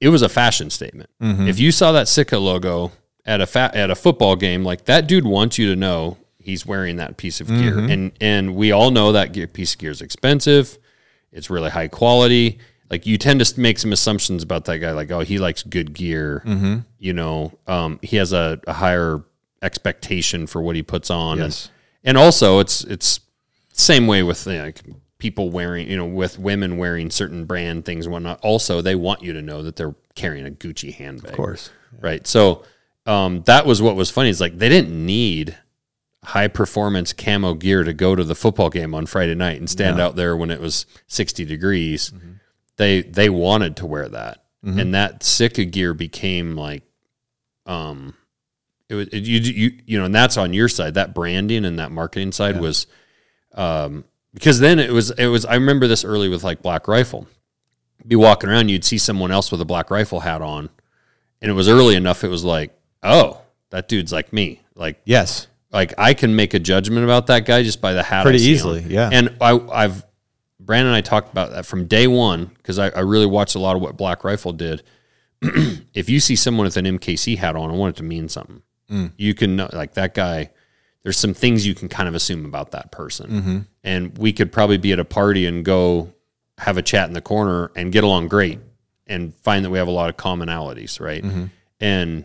It 0.00 0.08
was 0.08 0.22
a 0.22 0.28
fashion 0.28 0.70
statement. 0.70 1.10
Mm-hmm. 1.22 1.46
If 1.46 1.58
you 1.58 1.72
saw 1.72 1.92
that 1.92 2.08
Sitka 2.08 2.38
logo 2.38 2.92
at 3.24 3.40
a 3.40 3.46
fa- 3.46 3.70
at 3.72 3.90
a 3.90 3.94
football 3.94 4.34
game, 4.34 4.64
like 4.64 4.86
that 4.86 5.06
dude 5.06 5.24
wants 5.24 5.58
you 5.58 5.68
to 5.70 5.76
know 5.76 6.16
he's 6.38 6.66
wearing 6.66 6.96
that 6.96 7.16
piece 7.16 7.40
of 7.40 7.46
gear, 7.48 7.72
mm-hmm. 7.72 7.90
and 7.90 8.12
and 8.20 8.56
we 8.56 8.72
all 8.72 8.90
know 8.90 9.12
that 9.12 9.32
gear, 9.32 9.46
piece 9.46 9.74
of 9.74 9.78
gear 9.78 9.92
is 9.92 10.02
expensive. 10.02 10.76
It's 11.32 11.50
really 11.50 11.70
high 11.70 11.88
quality. 11.88 12.58
Like 12.90 13.06
you 13.06 13.18
tend 13.18 13.44
to 13.44 13.60
make 13.60 13.78
some 13.78 13.92
assumptions 13.92 14.42
about 14.42 14.64
that 14.64 14.78
guy, 14.78 14.90
like 14.92 15.10
oh 15.10 15.20
he 15.20 15.38
likes 15.38 15.62
good 15.62 15.94
gear. 15.94 16.42
You 16.98 17.12
know, 17.12 17.52
um, 17.66 18.00
he 18.02 18.16
has 18.16 18.32
a, 18.32 18.60
a 18.66 18.72
higher 18.72 19.22
expectation 19.62 20.46
for 20.46 20.60
what 20.60 20.76
he 20.76 20.82
puts 20.82 21.10
on. 21.10 21.38
Yes. 21.38 21.70
And, 22.02 22.16
and 22.16 22.18
also 22.18 22.58
it's 22.58 22.82
it's 22.84 23.20
same 23.72 24.06
way 24.06 24.22
with 24.22 24.46
you 24.46 24.54
know, 24.54 24.64
like 24.64 24.80
people 25.18 25.50
wearing 25.50 25.88
you 25.88 25.96
know 25.96 26.06
with 26.06 26.38
women 26.38 26.78
wearing 26.78 27.10
certain 27.10 27.44
brand 27.44 27.84
things 27.84 28.06
and 28.06 28.12
whatnot. 28.12 28.40
Also, 28.42 28.82
they 28.82 28.96
want 28.96 29.22
you 29.22 29.32
to 29.34 29.42
know 29.42 29.62
that 29.62 29.76
they're 29.76 29.94
carrying 30.16 30.46
a 30.46 30.50
Gucci 30.50 30.92
handbag. 30.92 31.30
Of 31.30 31.36
course. 31.36 31.70
Right. 32.00 32.26
So 32.26 32.64
um, 33.06 33.42
that 33.42 33.66
was 33.66 33.80
what 33.80 33.94
was 33.94 34.10
funny. 34.10 34.30
Is 34.30 34.40
like 34.40 34.58
they 34.58 34.68
didn't 34.68 35.06
need 35.06 35.56
high 36.24 36.48
performance 36.48 37.12
camo 37.12 37.54
gear 37.54 37.82
to 37.82 37.92
go 37.92 38.14
to 38.14 38.24
the 38.24 38.34
football 38.34 38.68
game 38.68 38.94
on 38.94 39.06
Friday 39.06 39.34
night 39.34 39.58
and 39.58 39.70
stand 39.70 39.98
out 39.98 40.16
there 40.16 40.36
when 40.36 40.50
it 40.50 40.60
was 40.60 40.84
60 41.06 41.46
degrees. 41.46 42.12
They 42.80 43.02
they 43.02 43.28
wanted 43.28 43.76
to 43.76 43.86
wear 43.86 44.08
that. 44.08 44.42
And 44.62 44.94
that 44.94 45.22
Sitka 45.22 45.66
gear 45.66 45.92
became 45.92 46.56
like 46.56 46.82
um 47.66 48.14
it 48.88 48.94
was 48.94 49.08
it, 49.08 49.24
you 49.24 49.38
you 49.40 49.78
you 49.84 49.98
know 49.98 50.06
and 50.06 50.14
that's 50.14 50.38
on 50.38 50.54
your 50.54 50.68
side 50.68 50.94
that 50.94 51.12
branding 51.14 51.66
and 51.66 51.78
that 51.78 51.90
marketing 51.92 52.32
side 52.32 52.58
was 52.58 52.86
um 53.54 54.04
because 54.32 54.60
then 54.60 54.78
it 54.78 54.90
was 54.92 55.10
it 55.10 55.26
was 55.26 55.44
I 55.44 55.54
remember 55.56 55.86
this 55.86 56.04
early 56.04 56.28
with 56.30 56.42
like 56.42 56.62
Black 56.62 56.88
Rifle. 56.88 57.26
Be 58.06 58.16
walking 58.16 58.48
around 58.48 58.70
you'd 58.70 58.84
see 58.84 58.96
someone 58.98 59.30
else 59.30 59.52
with 59.52 59.60
a 59.60 59.66
Black 59.66 59.90
Rifle 59.90 60.20
hat 60.20 60.40
on 60.40 60.70
and 61.42 61.50
it 61.50 61.54
was 61.54 61.68
early 61.68 61.96
enough 61.96 62.24
it 62.24 62.28
was 62.28 62.44
like 62.44 62.72
oh 63.02 63.42
that 63.70 63.88
dude's 63.88 64.10
like 64.12 64.32
me 64.32 64.62
like 64.74 65.00
Yes. 65.04 65.48
like 65.70 65.92
I 65.98 66.14
can 66.14 66.34
make 66.34 66.54
a 66.54 66.58
judgment 66.58 67.04
about 67.04 67.26
that 67.26 67.44
guy 67.44 67.62
just 67.62 67.80
by 67.82 67.92
the 67.92 68.02
hat. 68.02 68.22
Pretty 68.24 68.40
easily, 68.42 68.84
on. 68.84 68.90
yeah. 68.90 69.10
And 69.12 69.36
I, 69.40 69.52
I've 69.70 70.04
Brandon 70.60 70.88
and 70.88 70.96
I 70.96 71.00
talked 71.00 71.30
about 71.32 71.50
that 71.50 71.66
from 71.66 71.86
day 71.86 72.06
one 72.06 72.46
because 72.46 72.78
I, 72.78 72.90
I 72.90 73.00
really 73.00 73.26
watched 73.26 73.54
a 73.54 73.58
lot 73.58 73.76
of 73.76 73.82
what 73.82 73.96
Black 73.96 74.22
Rifle 74.24 74.52
did. 74.52 74.82
if 75.42 76.08
you 76.08 76.20
see 76.20 76.36
someone 76.36 76.64
with 76.64 76.76
an 76.76 76.84
MKC 76.84 77.38
hat 77.38 77.56
on, 77.56 77.70
I 77.70 77.74
want 77.74 77.96
it 77.96 77.98
to 77.98 78.02
mean 78.04 78.28
something. 78.28 78.62
Mm. 78.90 79.12
You 79.16 79.34
can 79.34 79.56
know, 79.56 79.70
like 79.72 79.94
that 79.94 80.14
guy. 80.14 80.50
There's 81.02 81.16
some 81.16 81.32
things 81.32 81.66
you 81.66 81.74
can 81.74 81.88
kind 81.88 82.08
of 82.10 82.14
assume 82.14 82.44
about 82.44 82.72
that 82.72 82.92
person, 82.92 83.30
Mm-hmm. 83.30 83.58
and 83.82 84.18
we 84.18 84.34
could 84.34 84.52
probably 84.52 84.76
be 84.76 84.92
at 84.92 84.98
a 84.98 85.04
party 85.04 85.46
and 85.46 85.64
go 85.64 86.12
have 86.58 86.76
a 86.76 86.82
chat 86.82 87.08
in 87.08 87.14
the 87.14 87.22
corner 87.22 87.70
and 87.74 87.90
get 87.90 88.04
along 88.04 88.28
great, 88.28 88.58
and 89.06 89.34
find 89.36 89.64
that 89.64 89.70
we 89.70 89.78
have 89.78 89.88
a 89.88 89.92
lot 89.92 90.10
of 90.10 90.18
commonalities, 90.18 91.00
right? 91.00 91.22
Mm-hmm. 91.22 91.44
And 91.80 92.24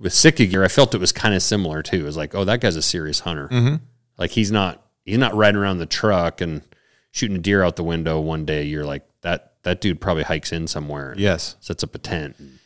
with 0.00 0.12
Sitka 0.12 0.46
gear, 0.46 0.64
I 0.64 0.68
felt 0.68 0.92
it 0.92 0.98
was 0.98 1.12
kind 1.12 1.36
of 1.36 1.42
similar 1.42 1.82
too. 1.84 2.00
It 2.00 2.02
was 2.02 2.16
like, 2.16 2.34
oh, 2.34 2.44
that 2.44 2.60
guy's 2.60 2.74
a 2.74 2.82
serious 2.82 3.20
hunter. 3.20 3.46
Mm-hmm. 3.46 3.76
Like 4.16 4.32
he's 4.32 4.50
not 4.50 4.84
he's 5.04 5.18
not 5.18 5.34
riding 5.36 5.60
around 5.60 5.78
the 5.78 5.86
truck 5.86 6.40
and 6.40 6.62
shooting 7.10 7.36
a 7.36 7.40
deer 7.40 7.62
out 7.62 7.76
the 7.76 7.84
window 7.84 8.20
one 8.20 8.44
day. 8.44 8.64
You're 8.64 8.84
like 8.84 9.08
that 9.22 9.54
that 9.62 9.80
dude 9.80 10.00
probably 10.00 10.22
hikes 10.22 10.52
in 10.52 10.66
somewhere. 10.66 11.14
Yes. 11.16 11.56
sets 11.60 11.82
up 11.82 11.94
a 11.94 11.98
tent. 11.98 12.36
and, 12.38 12.58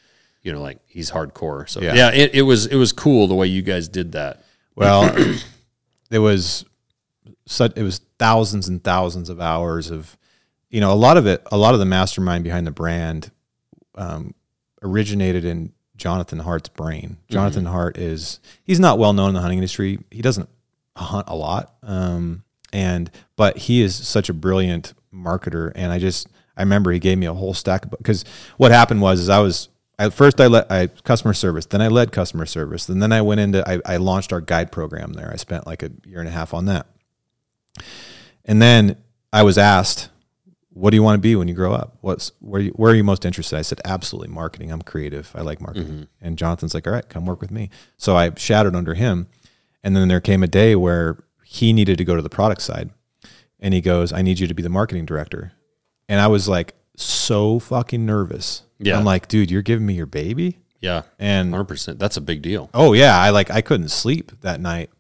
You 0.43 0.53
know, 0.53 0.61
like 0.63 0.79
he's 0.87 1.11
hardcore. 1.11 1.69
So 1.69 1.81
Yeah. 1.81 1.95
yeah, 1.95 2.11
it, 2.13 2.35
it 2.35 2.43
was 2.43 2.67
it 2.67 2.77
was 2.77 2.93
cool 2.93 3.27
the 3.27 3.35
way 3.35 3.47
you 3.47 3.63
guys 3.63 3.89
did 3.89 4.13
that. 4.13 4.45
Well, 4.75 5.15
it 6.11 6.19
was 6.19 6.65
such 7.47 7.73
it 7.77 7.83
was 7.83 8.01
thousands 8.19 8.69
and 8.69 8.83
thousands 8.83 9.29
of 9.29 9.41
hours 9.41 9.91
of 9.91 10.17
you 10.71 10.81
know 10.81 10.93
a 10.93 10.95
lot 10.95 11.17
of 11.17 11.27
it 11.27 11.43
a 11.51 11.57
lot 11.57 11.75
of 11.75 11.81
the 11.81 11.87
mastermind 11.87 12.45
behind 12.45 12.67
the 12.67 12.71
brand 12.71 13.31
um, 13.97 14.35
originated 14.83 15.45
in 15.45 15.73
Jonathan 15.97 16.39
Hart's 16.41 16.69
brain. 16.69 17.19
Jonathan 17.31 17.65
Hart 17.67 17.99
is 17.99 18.41
he's 18.65 18.81
not 18.81 18.99
well 18.99 19.13
known 19.13 19.29
in 19.31 19.35
the 19.35 19.41
hunting 19.41 19.59
industry. 19.59 19.99
He 20.11 20.23
doesn't 20.23 20.49
hunt 20.97 21.29
a 21.29 21.37
lot, 21.37 21.75
um, 21.83 22.43
and 22.73 23.11
but 23.37 23.59
he 23.59 23.83
is 23.83 23.95
such 23.95 24.29
a 24.29 24.35
brilliant 24.35 24.95
marketer. 25.13 25.73
And 25.75 25.93
I 25.93 25.99
just 25.99 26.29
I 26.57 26.63
remember 26.63 26.91
he 26.93 26.99
gave 26.99 27.19
me 27.19 27.27
a 27.27 27.35
whole 27.35 27.55
stack 27.55 27.85
of 27.85 27.91
books. 27.91 27.99
because 27.99 28.25
what 28.57 28.73
happened 28.73 29.01
was 29.01 29.21
is 29.21 29.29
I 29.29 29.39
was 29.39 29.69
at 29.99 30.13
first 30.13 30.41
I 30.41 30.47
let 30.47 30.71
I 30.71 30.89
customer 30.89 31.35
service, 31.35 31.67
then 31.67 31.83
I 31.83 31.89
led 31.89 32.13
customer 32.13 32.47
service, 32.47 32.89
and 32.89 33.03
then 33.03 33.13
I 33.13 33.23
went 33.23 33.41
into 33.41 33.69
I, 33.69 33.81
I 33.87 33.97
launched 33.99 34.33
our 34.33 34.41
guide 34.41 34.73
program 34.73 35.13
there. 35.13 35.31
I 35.33 35.37
spent 35.37 35.67
like 35.67 35.83
a 35.83 35.91
year 36.07 36.21
and 36.21 36.29
a 36.29 36.33
half 36.33 36.55
on 36.55 36.67
that, 36.67 36.87
and 38.45 38.61
then 38.61 38.97
I 39.33 39.43
was 39.43 39.59
asked, 39.59 40.09
"What 40.71 40.91
do 40.91 40.97
you 40.97 41.03
want 41.03 41.19
to 41.19 41.23
be 41.23 41.37
when 41.37 41.49
you 41.49 41.55
grow 41.55 41.73
up? 41.73 41.99
What's 42.01 42.33
where 42.41 42.61
you, 42.61 42.71
where 42.73 42.93
are 42.93 42.95
you 42.95 43.05
most 43.05 43.25
interested?" 43.25 43.57
I 43.57 43.63
said, 43.63 43.81
"Absolutely, 43.85 44.29
marketing. 44.35 44.73
I'm 44.73 44.83
creative. 44.83 45.31
I 45.35 45.43
like 45.43 45.61
marketing." 45.61 45.89
Mm-hmm. 45.89 46.27
And 46.27 46.39
Jonathan's 46.39 46.75
like, 46.75 46.87
"All 46.87 46.93
right, 46.93 47.09
come 47.09 47.27
work 47.27 47.41
with 47.41 47.51
me." 47.51 47.71
So 47.97 48.17
I 48.17 48.33
shadowed 48.37 48.75
under 48.75 48.95
him, 48.95 49.29
and 49.85 49.95
then 49.95 50.09
there 50.09 50.21
came 50.21 50.43
a 50.43 50.49
day 50.49 50.75
where 50.75 51.23
he 51.53 51.73
needed 51.75 51.99
to 51.99 52.05
go 52.05 52.17
to 52.17 52.23
the 52.23 52.31
product 52.31 52.63
side, 52.63 52.91
and 53.61 53.75
he 53.75 53.81
goes, 53.83 54.13
"I 54.13 54.23
need 54.23 54.39
you 54.39 54.47
to 54.47 54.55
be 54.55 54.63
the 54.63 54.71
marketing 54.71 55.05
director," 55.05 55.53
and 56.09 56.19
I 56.19 56.29
was 56.29 56.49
like 56.49 56.75
so 56.97 57.59
fucking 57.59 58.07
nervous. 58.07 58.63
Yeah. 58.79 58.99
I'm 58.99 59.05
like, 59.05 59.29
dude, 59.29 59.51
you're 59.51 59.61
giving 59.63 59.85
me 59.87 59.95
your 59.95 60.07
baby, 60.07 60.59
Yeah, 60.81 61.03
and 61.19 61.51
hundred 61.53 61.67
percent. 61.67 61.99
That's 61.99 62.17
a 62.17 62.23
big 62.23 62.41
deal. 62.41 62.71
Oh 62.73 62.95
yeah, 62.95 63.19
I 63.19 63.31
like 63.31 63.51
I 63.51 63.61
couldn't 63.61 63.91
sleep 63.91 64.33
that 64.41 64.61
night. 64.61 64.91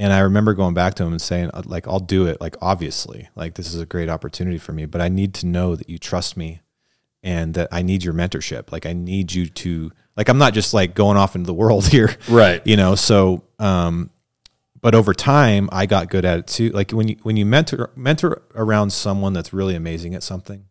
And 0.00 0.12
I 0.12 0.20
remember 0.20 0.54
going 0.54 0.74
back 0.74 0.94
to 0.94 1.02
him 1.04 1.10
and 1.10 1.20
saying 1.20 1.50
uh, 1.52 1.62
like 1.66 1.86
I'll 1.88 1.98
do 2.00 2.26
it 2.26 2.40
like 2.40 2.56
obviously. 2.62 3.28
Like 3.34 3.54
this 3.54 3.74
is 3.74 3.80
a 3.80 3.86
great 3.86 4.08
opportunity 4.08 4.56
for 4.58 4.72
me, 4.72 4.86
but 4.86 5.00
I 5.00 5.08
need 5.08 5.34
to 5.34 5.46
know 5.46 5.76
that 5.76 5.90
you 5.90 5.98
trust 5.98 6.36
me 6.36 6.60
and 7.22 7.54
that 7.54 7.68
I 7.72 7.82
need 7.82 8.04
your 8.04 8.14
mentorship. 8.14 8.70
Like 8.72 8.86
I 8.86 8.92
need 8.92 9.32
you 9.32 9.46
to 9.48 9.90
like 10.16 10.28
I'm 10.28 10.38
not 10.38 10.54
just 10.54 10.72
like 10.72 10.94
going 10.94 11.16
off 11.16 11.34
into 11.34 11.46
the 11.46 11.54
world 11.54 11.86
here. 11.94 12.16
Right. 12.28 12.64
You 12.64 12.76
know, 12.76 12.94
so 12.94 13.42
um 13.58 14.10
but 14.80 14.94
over 14.94 15.12
time 15.14 15.68
I 15.72 15.86
got 15.86 16.08
good 16.10 16.24
at 16.24 16.38
it 16.38 16.46
too. 16.46 16.70
Like 16.70 16.90
when 16.92 17.08
you 17.08 17.16
when 17.22 17.36
you 17.36 17.44
mentor 17.46 17.90
mentor 17.96 18.42
around 18.54 18.90
someone 18.92 19.32
that's 19.32 19.52
really 19.52 19.74
amazing 19.74 20.14
at 20.14 20.22
something 20.22 20.64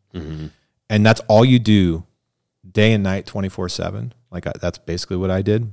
and 0.89 1.05
that's 1.05 1.22
all 1.28 1.45
you 1.45 1.60
do 1.60 2.03
day 2.70 2.93
and 2.93 3.03
night 3.03 3.26
24/7, 3.28 4.12
like 4.32 4.47
I, 4.47 4.51
that's 4.60 4.78
basically 4.80 5.18
what 5.18 5.30
I 5.32 5.41
did 5.41 5.72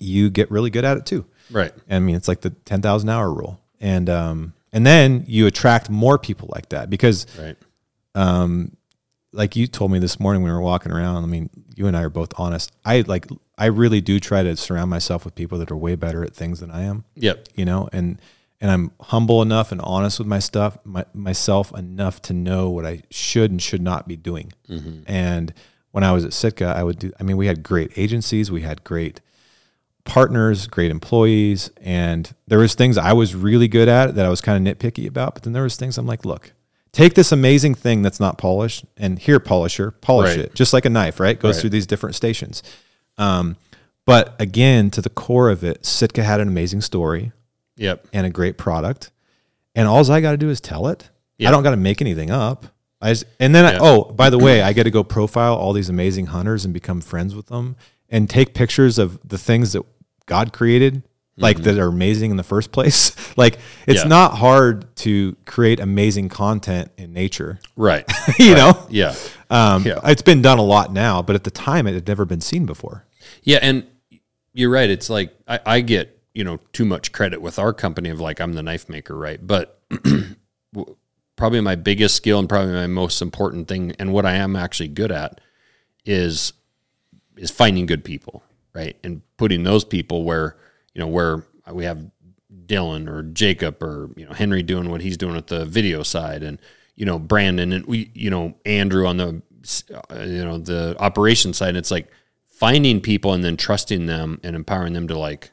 you 0.00 0.30
get 0.30 0.48
really 0.50 0.70
good 0.70 0.84
at 0.84 0.96
it 0.96 1.04
too. 1.06 1.24
Right. 1.50 1.72
I 1.90 1.98
mean, 1.98 2.14
it's 2.14 2.28
like 2.28 2.42
the 2.42 2.50
10,000 2.50 3.08
hour 3.08 3.32
rule. 3.32 3.58
And, 3.80 4.08
um, 4.08 4.52
and 4.72 4.86
then 4.86 5.24
you 5.26 5.46
attract 5.48 5.90
more 5.90 6.18
people 6.18 6.48
like 6.54 6.68
that 6.68 6.88
because, 6.88 7.26
Right. 7.36 7.56
um, 8.14 8.76
like 9.32 9.56
you 9.56 9.66
told 9.66 9.90
me 9.90 9.98
this 9.98 10.20
morning 10.20 10.42
when 10.42 10.52
we 10.52 10.56
were 10.56 10.62
walking 10.62 10.92
around, 10.92 11.24
I 11.24 11.26
mean, 11.26 11.50
you 11.74 11.86
and 11.88 11.96
I 11.96 12.02
are 12.02 12.10
both 12.10 12.32
honest. 12.36 12.70
I 12.84 13.00
like, 13.08 13.26
I 13.58 13.66
really 13.66 14.00
do 14.00 14.20
try 14.20 14.42
to 14.42 14.56
surround 14.56 14.88
myself 14.90 15.24
with 15.24 15.34
people 15.34 15.58
that 15.58 15.70
are 15.70 15.76
way 15.76 15.94
better 15.96 16.22
at 16.24 16.34
things 16.34 16.60
than 16.60 16.70
I 16.70 16.82
am, 16.82 17.04
Yep. 17.16 17.48
you 17.56 17.64
know, 17.64 17.88
and, 17.92 18.20
and 18.60 18.70
I'm 18.70 18.92
humble 19.00 19.42
enough 19.42 19.72
and 19.72 19.80
honest 19.80 20.18
with 20.18 20.28
my 20.28 20.38
stuff, 20.38 20.78
my, 20.84 21.04
myself 21.12 21.76
enough 21.76 22.22
to 22.22 22.32
know 22.32 22.70
what 22.70 22.86
I 22.86 23.02
should 23.10 23.50
and 23.50 23.60
should 23.60 23.82
not 23.82 24.06
be 24.08 24.16
doing. 24.16 24.52
Mm-hmm. 24.68 25.00
And 25.06 25.52
when 25.90 26.04
I 26.04 26.12
was 26.12 26.24
at 26.24 26.32
Sitka, 26.32 26.66
I 26.76 26.82
would 26.84 26.98
do. 26.98 27.12
I 27.18 27.22
mean, 27.24 27.36
we 27.36 27.46
had 27.48 27.62
great 27.62 27.90
agencies, 27.96 28.50
we 28.50 28.62
had 28.62 28.84
great 28.84 29.20
partners, 30.04 30.66
great 30.66 30.90
employees, 30.90 31.70
and 31.80 32.32
there 32.46 32.58
was 32.58 32.74
things 32.74 32.96
I 32.96 33.12
was 33.12 33.34
really 33.34 33.68
good 33.68 33.88
at 33.88 34.14
that 34.14 34.24
I 34.24 34.28
was 34.28 34.40
kind 34.40 34.66
of 34.66 34.78
nitpicky 34.78 35.06
about. 35.06 35.34
But 35.34 35.42
then 35.42 35.52
there 35.52 35.62
was 35.62 35.76
things 35.76 35.98
I'm 35.98 36.06
like, 36.06 36.24
look, 36.24 36.52
take 36.92 37.14
this 37.14 37.30
amazing 37.32 37.74
thing 37.74 38.02
that's 38.02 38.20
not 38.20 38.38
polished, 38.38 38.84
and 38.96 39.18
here, 39.18 39.38
polisher, 39.40 39.90
polish 39.90 40.30
Right. 40.36 40.46
it, 40.46 40.54
just 40.54 40.72
like 40.72 40.84
a 40.84 40.90
knife, 40.90 41.20
right? 41.20 41.38
Goes 41.38 41.56
Right. 41.56 41.60
through 41.62 41.70
these 41.70 41.86
different 41.86 42.14
stations. 42.16 42.62
Um, 43.18 43.56
but 44.06 44.34
again, 44.40 44.90
to 44.92 45.02
the 45.02 45.10
core 45.10 45.50
of 45.50 45.62
it, 45.64 45.84
Sitka 45.84 46.22
had 46.22 46.40
an 46.40 46.48
amazing 46.48 46.80
story 46.80 47.32
Yep. 47.76 48.06
and 48.12 48.26
a 48.26 48.30
great 48.30 48.56
product, 48.56 49.10
and 49.74 49.86
all 49.86 50.10
I 50.10 50.20
got 50.20 50.30
to 50.32 50.36
do 50.38 50.48
is 50.48 50.60
tell 50.60 50.88
it. 50.88 51.10
Yeah. 51.36 51.48
I 51.48 51.52
don't 51.52 51.62
got 51.62 51.70
to 51.70 51.76
make 51.76 52.00
anything 52.00 52.30
up. 52.30 52.66
I 53.00 53.10
just, 53.10 53.26
and 53.38 53.54
then 53.54 53.64
I, 53.64 53.78
oh, 53.78 54.04
by 54.04 54.28
the 54.30 54.38
way, 54.38 54.60
I 54.62 54.72
get 54.72 54.84
to 54.84 54.90
go 54.90 55.04
profile 55.04 55.54
all 55.54 55.72
these 55.72 55.88
amazing 55.88 56.26
hunters 56.26 56.64
and 56.64 56.74
become 56.74 57.00
friends 57.00 57.34
with 57.36 57.46
them 57.46 57.76
and 58.08 58.28
take 58.28 58.54
pictures 58.54 58.98
of 58.98 59.20
the 59.28 59.38
things 59.38 59.72
that 59.74 59.84
God 60.26 60.52
created, 60.52 61.04
like 61.36 61.58
that 61.58 61.78
are 61.78 61.86
amazing 61.86 62.32
in 62.32 62.36
the 62.36 62.42
first 62.42 62.72
place. 62.72 63.14
like 63.36 63.58
it's 63.86 64.02
Yeah. 64.02 64.08
not 64.08 64.34
hard 64.38 64.96
to 64.96 65.36
create 65.44 65.78
amazing 65.78 66.28
content 66.30 66.90
in 66.96 67.12
nature, 67.12 67.60
Right. 67.76 68.04
you 68.40 68.56
know. 68.56 68.84
Yeah. 68.90 69.14
Um, 69.48 69.84
Yeah. 69.86 70.00
It's 70.04 70.22
been 70.22 70.42
done 70.42 70.58
a 70.58 70.62
lot 70.64 70.92
now, 70.92 71.22
but 71.22 71.36
at 71.36 71.44
the 71.44 71.52
time 71.52 71.86
it 71.86 71.94
had 71.94 72.08
never 72.08 72.24
been 72.24 72.40
seen 72.40 72.66
before. 72.66 73.04
Yeah, 73.42 73.58
and 73.62 73.86
you're 74.52 74.70
right. 74.70 74.90
It's 74.90 75.10
like 75.10 75.34
I, 75.46 75.60
I 75.64 75.80
get 75.80 76.22
you 76.34 76.44
know 76.44 76.58
too 76.72 76.84
much 76.84 77.12
credit 77.12 77.40
with 77.40 77.58
our 77.58 77.72
company 77.72 78.10
of 78.10 78.20
like 78.20 78.40
I'm 78.40 78.54
the 78.54 78.62
knife 78.62 78.88
maker, 78.88 79.16
right? 79.16 79.44
But 79.44 79.80
probably 81.36 81.60
my 81.60 81.76
biggest 81.76 82.16
skill 82.16 82.38
and 82.38 82.48
probably 82.48 82.74
my 82.74 82.86
most 82.86 83.22
important 83.22 83.68
thing, 83.68 83.94
and 83.98 84.12
what 84.12 84.26
I 84.26 84.34
am 84.34 84.56
actually 84.56 84.88
good 84.88 85.12
at, 85.12 85.40
is 86.04 86.52
is 87.36 87.50
finding 87.50 87.86
good 87.86 88.04
people, 88.04 88.42
right, 88.74 88.96
and 89.04 89.22
putting 89.36 89.62
those 89.62 89.84
people 89.84 90.24
where 90.24 90.56
you 90.94 91.00
know 91.00 91.08
where 91.08 91.44
we 91.72 91.84
have 91.84 92.10
Dylan 92.66 93.08
or 93.08 93.22
Jacob 93.22 93.82
or 93.82 94.10
you 94.16 94.24
know 94.24 94.32
Henry 94.32 94.62
doing 94.62 94.90
what 94.90 95.00
he's 95.00 95.16
doing 95.16 95.36
at 95.36 95.46
the 95.46 95.64
video 95.64 96.02
side, 96.02 96.42
and 96.42 96.58
you 96.96 97.06
know 97.06 97.18
Brandon 97.18 97.72
and 97.72 97.86
we 97.86 98.10
you 98.14 98.30
know 98.30 98.54
Andrew 98.64 99.06
on 99.06 99.16
the 99.16 99.42
uh, 99.94 100.22
you 100.22 100.44
know 100.44 100.58
the 100.58 100.96
operation 100.98 101.52
side. 101.52 101.70
And 101.70 101.78
it's 101.78 101.90
like 101.90 102.10
finding 102.58 103.00
people 103.00 103.32
and 103.32 103.44
then 103.44 103.56
trusting 103.56 104.06
them 104.06 104.40
and 104.42 104.56
empowering 104.56 104.92
them 104.92 105.06
to 105.06 105.16
like, 105.16 105.52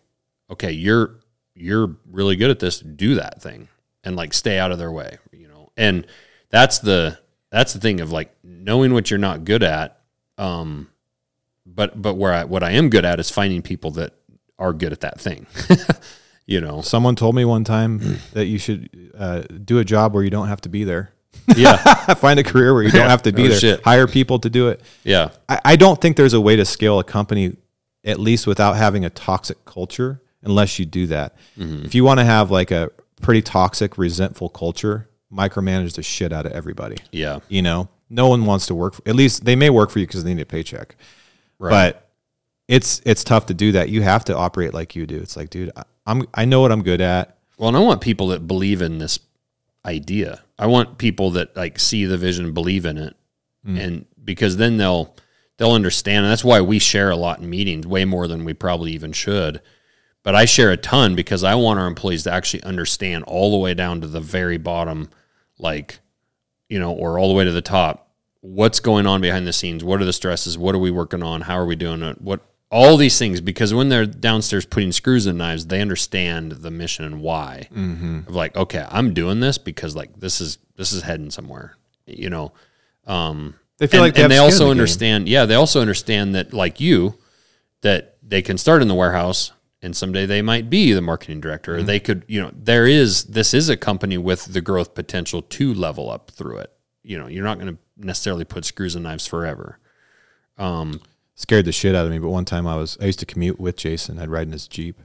okay, 0.49 0.71
you're 0.71 1.19
you're 1.53 1.95
really 2.11 2.35
good 2.35 2.49
at 2.49 2.59
this. 2.59 2.79
Do 2.79 3.15
that 3.15 3.41
thing 3.41 3.67
and 4.03 4.15
like 4.15 4.33
stay 4.33 4.57
out 4.57 4.71
of 4.71 4.79
their 4.79 4.91
way, 4.91 5.19
you 5.31 5.47
know. 5.47 5.71
And 5.77 6.07
that's 6.49 6.79
the 6.79 7.19
that's 7.51 7.73
the 7.73 7.79
thing 7.79 8.01
of 8.01 8.11
like 8.11 8.35
knowing 8.43 8.93
what 8.93 9.11
you're 9.11 9.19
not 9.19 9.45
good 9.45 9.63
at. 9.63 10.01
Um, 10.37 10.89
but 11.65 12.01
but 12.01 12.15
where 12.15 12.33
I 12.33 12.43
what 12.43 12.63
I 12.63 12.71
am 12.71 12.89
good 12.89 13.05
at 13.05 13.19
is 13.19 13.29
finding 13.29 13.61
people 13.61 13.91
that 13.91 14.13
are 14.57 14.73
good 14.73 14.91
at 14.91 15.01
that 15.01 15.19
thing. 15.19 15.45
you 16.45 16.59
know. 16.59 16.81
Someone 16.81 17.15
told 17.15 17.35
me 17.35 17.45
one 17.45 17.63
time 17.63 18.19
that 18.33 18.45
you 18.45 18.57
should 18.57 19.11
uh, 19.17 19.41
do 19.41 19.77
a 19.77 19.85
job 19.85 20.13
where 20.13 20.23
you 20.23 20.29
don't 20.29 20.47
have 20.47 20.61
to 20.61 20.69
be 20.69 20.83
there. 20.83 21.11
Yeah. 21.55 21.75
Find 22.15 22.39
a 22.39 22.43
career 22.43 22.73
where 22.73 22.83
you 22.83 22.91
don't 22.91 23.09
have 23.09 23.21
to 23.23 23.31
be 23.31 23.45
Oh, 23.45 23.47
there. 23.49 23.59
shit. 23.59 23.83
Hire 23.83 24.07
people 24.07 24.39
to 24.39 24.49
do 24.49 24.69
it. 24.69 24.81
Yeah. 25.03 25.29
I, 25.47 25.61
I 25.65 25.75
don't 25.75 25.99
think 26.01 26.17
there's 26.17 26.33
a 26.33 26.41
way 26.41 26.55
to 26.55 26.65
scale 26.65 26.99
a 26.99 27.03
company, 27.03 27.55
at 28.03 28.19
least 28.19 28.47
without 28.47 28.73
having 28.73 29.05
a 29.05 29.09
toxic 29.09 29.63
culture, 29.65 30.21
unless 30.43 30.79
you 30.79 30.85
do 30.85 31.07
that. 31.07 31.35
Mm-hmm. 31.57 31.85
If 31.85 31.95
you 31.95 32.03
want 32.03 32.19
to 32.19 32.25
have 32.25 32.51
like 32.51 32.71
a 32.71 32.89
pretty 33.21 33.41
toxic, 33.41 33.97
resentful 33.97 34.49
culture, 34.49 35.07
micromanage 35.31 35.93
the 35.95 36.03
shit 36.03 36.31
out 36.33 36.45
of 36.45 36.51
everybody. 36.51 36.97
Yeah. 37.11 37.39
You 37.47 37.61
know, 37.61 37.89
no 38.09 38.27
one 38.27 38.45
wants 38.45 38.65
to 38.67 38.75
work. 38.75 38.95
For, 38.95 39.07
at 39.07 39.15
least 39.15 39.45
they 39.45 39.55
may 39.55 39.69
work 39.69 39.89
for 39.91 39.99
you 39.99 40.07
because 40.07 40.23
they 40.23 40.33
need 40.33 40.41
a 40.41 40.45
paycheck, 40.45 40.95
Right. 41.59 41.69
but 41.93 42.09
it's 42.67 43.01
it's 43.05 43.23
tough 43.23 43.45
to 43.47 43.53
do 43.53 43.71
that. 43.73 43.89
You 43.89 44.01
have 44.01 44.25
to 44.25 44.35
operate 44.35 44.73
like 44.73 44.95
you 44.95 45.05
do. 45.05 45.17
It's 45.17 45.37
like, 45.37 45.49
dude, 45.51 45.71
I, 45.75 45.83
I'm 46.07 46.27
I 46.33 46.45
know 46.45 46.61
what 46.61 46.71
I'm 46.71 46.83
good 46.83 47.01
at. 47.01 47.37
Well, 47.57 47.69
and 47.69 47.77
I 47.77 47.79
want 47.81 48.01
people 48.01 48.27
that 48.29 48.47
believe 48.47 48.81
in 48.81 48.97
this 48.97 49.19
idea. 49.85 50.43
I 50.57 50.67
want 50.67 50.97
people 50.97 51.31
that 51.31 51.55
like 51.55 51.79
see 51.79 52.05
the 52.05 52.17
vision, 52.17 52.53
believe 52.53 52.85
in 52.85 52.97
it, 52.97 53.15
hmm. 53.63 53.77
and 53.77 54.05
because 54.23 54.57
then 54.57 54.77
they'll 54.77 55.15
they'll 55.57 55.71
understand. 55.71 56.25
And 56.25 56.31
that's 56.31 56.43
why 56.43 56.61
we 56.61 56.79
share 56.79 57.09
a 57.09 57.15
lot 57.15 57.39
in 57.39 57.49
meetings, 57.49 57.87
way 57.87 58.05
more 58.05 58.27
than 58.27 58.45
we 58.45 58.53
probably 58.53 58.91
even 58.91 59.13
should. 59.13 59.61
But 60.23 60.35
I 60.35 60.45
share 60.45 60.71
a 60.71 60.77
ton 60.77 61.15
because 61.15 61.43
I 61.43 61.55
want 61.55 61.79
our 61.79 61.87
employees 61.87 62.23
to 62.23 62.31
actually 62.31 62.63
understand 62.63 63.25
all 63.25 63.51
the 63.51 63.57
way 63.57 63.73
down 63.73 64.01
to 64.01 64.07
the 64.07 64.21
very 64.21 64.57
bottom, 64.57 65.09
like 65.59 65.99
you 66.67 66.79
know, 66.79 66.91
or 66.91 67.19
all 67.19 67.27
the 67.27 67.35
way 67.35 67.43
to 67.43 67.51
the 67.51 67.61
top. 67.61 68.09
What's 68.41 68.79
going 68.79 69.07
on 69.07 69.21
behind 69.21 69.47
the 69.47 69.53
scenes? 69.53 69.83
What 69.83 70.01
are 70.01 70.05
the 70.05 70.13
stresses? 70.13 70.57
What 70.57 70.75
are 70.75 70.79
we 70.79 70.91
working 70.91 71.23
on? 71.23 71.41
How 71.41 71.57
are 71.57 71.65
we 71.65 71.75
doing 71.75 72.01
it? 72.01 72.21
What 72.21 72.41
all 72.75 72.97
these 72.97 73.17
things 73.17 73.39
because 73.41 73.73
when 73.73 73.89
they're 73.89 74.05
downstairs 74.05 74.65
putting 74.65 74.91
screws 74.91 75.25
in 75.27 75.37
knives, 75.37 75.67
they 75.67 75.81
understand 75.81 76.51
the 76.51 76.71
mission 76.71 77.05
and 77.05 77.21
why. 77.21 77.67
Of 78.27 78.35
like, 78.35 78.55
okay, 78.55 78.85
I'm 78.89 79.13
doing 79.13 79.39
this 79.39 79.57
because 79.57 79.95
like 79.95 80.19
this 80.19 80.41
is 80.41 80.57
this 80.75 80.91
is 80.91 81.03
heading 81.03 81.31
somewhere. 81.31 81.75
You 82.05 82.29
know, 82.29 82.51
um, 83.07 83.55
They 83.77 83.87
feel 83.87 84.01
and, 84.01 84.07
like 84.07 84.15
they 84.15 84.23
and 84.23 84.31
they 84.31 84.37
also 84.37 84.59
the 84.59 84.63
game. 84.65 84.71
understand. 84.71 85.29
Yeah, 85.29 85.45
they 85.45 85.55
also 85.55 85.79
understand 85.81 86.35
that 86.35 86.53
like 86.53 86.79
you, 86.79 87.17
that 87.81 88.17
they 88.21 88.41
can 88.41 88.57
start 88.57 88.81
in 88.81 88.87
the 88.87 88.95
warehouse 88.95 89.51
and 89.81 89.95
someday 89.95 90.25
they 90.25 90.41
might 90.41 90.69
be 90.69 90.91
the 90.93 91.01
marketing 91.01 91.39
director. 91.41 91.75
Or 91.75 91.77
Mm-hmm. 91.77 91.87
they 91.87 91.99
could, 91.99 92.25
you 92.27 92.41
know, 92.41 92.51
there 92.53 92.85
is 92.87 93.25
this 93.25 93.53
is 93.53 93.69
a 93.69 93.77
company 93.77 94.17
with 94.17 94.45
the 94.45 94.61
growth 94.61 94.93
potential 94.95 95.41
to 95.43 95.73
level 95.73 96.09
up 96.11 96.31
through 96.31 96.57
it. 96.57 96.71
You 97.03 97.17
know, 97.19 97.27
you're 97.27 97.43
not 97.43 97.59
going 97.59 97.73
to 97.73 97.77
necessarily 97.97 98.43
put 98.45 98.65
screws 98.65 98.95
and 98.95 99.03
knives 99.03 99.27
forever. 99.27 99.79
Scared 101.35 101.65
the 101.65 101.71
shit 101.71 101.95
out 101.95 102.05
of 102.05 102.11
me. 102.11 102.19
But 102.19 102.29
one 102.29 102.45
time 102.45 102.65
I 102.65 102.75
was 102.75 102.97
I 103.01 103.05
used 103.05 103.19
to 103.19 103.25
commute 103.25 103.59
with 103.59 103.77
Jason. 103.77 104.19
I'd 104.19 104.29
ride 104.29 104.47
in 104.47 104.53
his 104.53 104.67
Jeep, 104.67 104.99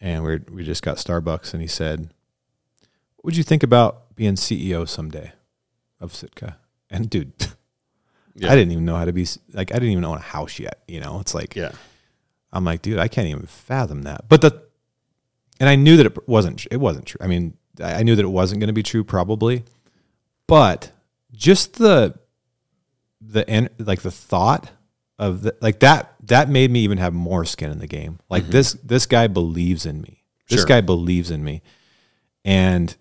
and 0.00 0.22
we 0.24 0.38
we 0.50 0.64
just 0.64 0.82
got 0.82 0.96
Starbucks, 0.98 1.52
and 1.52 1.60
he 1.62 1.68
said, 1.68 2.10
"What 3.16 3.24
would 3.24 3.36
you 3.36 3.42
think 3.42 3.62
about 3.62 4.14
being 4.14 4.34
CEO 4.34 4.88
someday 4.88 5.32
of 6.00 6.14
Sitka?" 6.14 6.58
And 6.90 7.10
dude, 7.10 7.32
Yeah. 8.34 8.52
I 8.52 8.54
didn't 8.54 8.70
even 8.70 8.84
know 8.84 8.94
how 8.94 9.04
to 9.04 9.12
be 9.12 9.26
like 9.52 9.72
I 9.72 9.74
didn't 9.74 9.90
even 9.90 10.04
own 10.04 10.16
a 10.18 10.20
house 10.20 10.58
yet. 10.60 10.82
You 10.86 11.00
know, 11.00 11.18
it's 11.20 11.34
like 11.34 11.56
Yeah. 11.56 11.72
I'm 12.52 12.64
like, 12.64 12.82
dude, 12.82 12.98
I 12.98 13.08
can't 13.08 13.26
even 13.28 13.46
fathom 13.46 14.02
that. 14.02 14.28
But 14.28 14.42
the 14.42 14.62
and 15.60 15.68
I 15.68 15.74
knew 15.74 15.96
that 15.96 16.06
it 16.06 16.28
wasn't 16.28 16.66
it 16.70 16.76
wasn't 16.76 17.06
true. 17.06 17.18
I 17.20 17.26
mean, 17.26 17.56
I 17.82 18.02
knew 18.04 18.14
that 18.14 18.24
it 18.24 18.28
wasn't 18.28 18.60
going 18.60 18.68
to 18.68 18.72
be 18.74 18.82
true 18.84 19.02
probably, 19.02 19.64
but 20.46 20.92
just 21.32 21.74
the 21.74 22.14
the 23.20 23.48
en- 23.50 23.70
like 23.78 24.02
the 24.02 24.10
thought 24.12 24.70
of 25.18 25.42
the, 25.42 25.56
like 25.60 25.80
that 25.80 26.14
that 26.24 26.48
made 26.48 26.70
me 26.70 26.80
even 26.80 26.98
have 26.98 27.12
more 27.12 27.44
skin 27.44 27.70
in 27.70 27.78
the 27.78 27.86
game. 27.86 28.18
Like 28.30 28.44
mm-hmm. 28.44 28.52
this 28.52 28.72
this 28.84 29.06
guy 29.06 29.26
believes 29.26 29.86
in 29.86 30.00
me. 30.00 30.22
This 30.48 30.60
Sure. 30.60 30.66
guy 30.66 30.80
believes 30.80 31.30
in 31.30 31.44
me, 31.44 31.62
and 32.44 32.94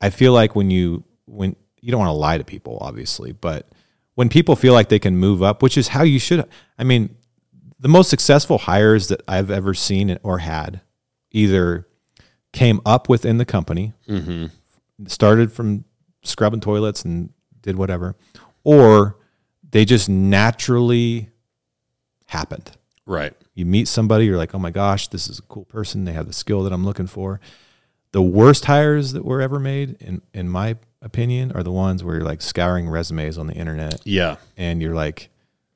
I 0.00 0.10
feel 0.10 0.32
like 0.32 0.56
when 0.56 0.70
you 0.70 1.04
when 1.26 1.56
you 1.80 1.92
don't 1.92 2.00
want 2.00 2.08
to 2.08 2.14
lie 2.14 2.38
to 2.38 2.44
people, 2.44 2.78
obviously, 2.80 3.32
but 3.32 3.68
when 4.14 4.28
people 4.28 4.56
feel 4.56 4.72
like 4.72 4.88
they 4.88 4.98
can 4.98 5.16
move 5.16 5.42
up, 5.42 5.62
which 5.62 5.78
is 5.78 5.88
how 5.88 6.02
you 6.02 6.18
should. 6.18 6.44
I 6.76 6.84
mean, 6.84 7.14
the 7.78 7.88
most 7.88 8.10
successful 8.10 8.58
hires 8.58 9.08
that 9.08 9.22
I've 9.28 9.50
ever 9.50 9.74
seen 9.74 10.18
or 10.22 10.38
had 10.38 10.80
either 11.30 11.86
came 12.52 12.80
up 12.84 13.08
within 13.08 13.38
the 13.38 13.44
company, 13.44 13.92
mm-hmm. 14.08 14.46
started 15.06 15.52
from 15.52 15.84
scrubbing 16.24 16.60
toilets 16.60 17.04
and 17.04 17.30
did 17.60 17.76
whatever, 17.76 18.16
or 18.64 19.18
they 19.70 19.84
just 19.84 20.08
naturally 20.08 21.30
happened. 22.28 22.72
Right. 23.06 23.34
You 23.54 23.66
meet 23.66 23.88
somebody, 23.88 24.26
you're 24.26 24.36
like, 24.36 24.54
oh 24.54 24.58
my 24.58 24.70
gosh, 24.70 25.08
this 25.08 25.28
is 25.28 25.38
a 25.38 25.42
cool 25.42 25.64
person. 25.64 26.04
They 26.04 26.12
have 26.12 26.26
the 26.26 26.32
skill 26.32 26.62
that 26.64 26.72
I'm 26.72 26.84
looking 26.84 27.06
for. 27.06 27.40
The 28.12 28.22
worst 28.22 28.66
hires 28.66 29.12
that 29.12 29.24
were 29.24 29.40
ever 29.42 29.58
made, 29.58 29.96
in 30.00 30.22
in 30.32 30.48
my 30.48 30.76
opinion, 31.02 31.52
are 31.52 31.62
the 31.62 31.72
ones 31.72 32.02
where 32.02 32.16
you're 32.16 32.24
like 32.24 32.42
scouring 32.42 32.88
resumes 32.88 33.38
on 33.38 33.46
the 33.46 33.54
internet 33.54 34.00
Yeah. 34.04 34.36
and 34.56 34.80
you're 34.82 34.94
like 34.94 35.28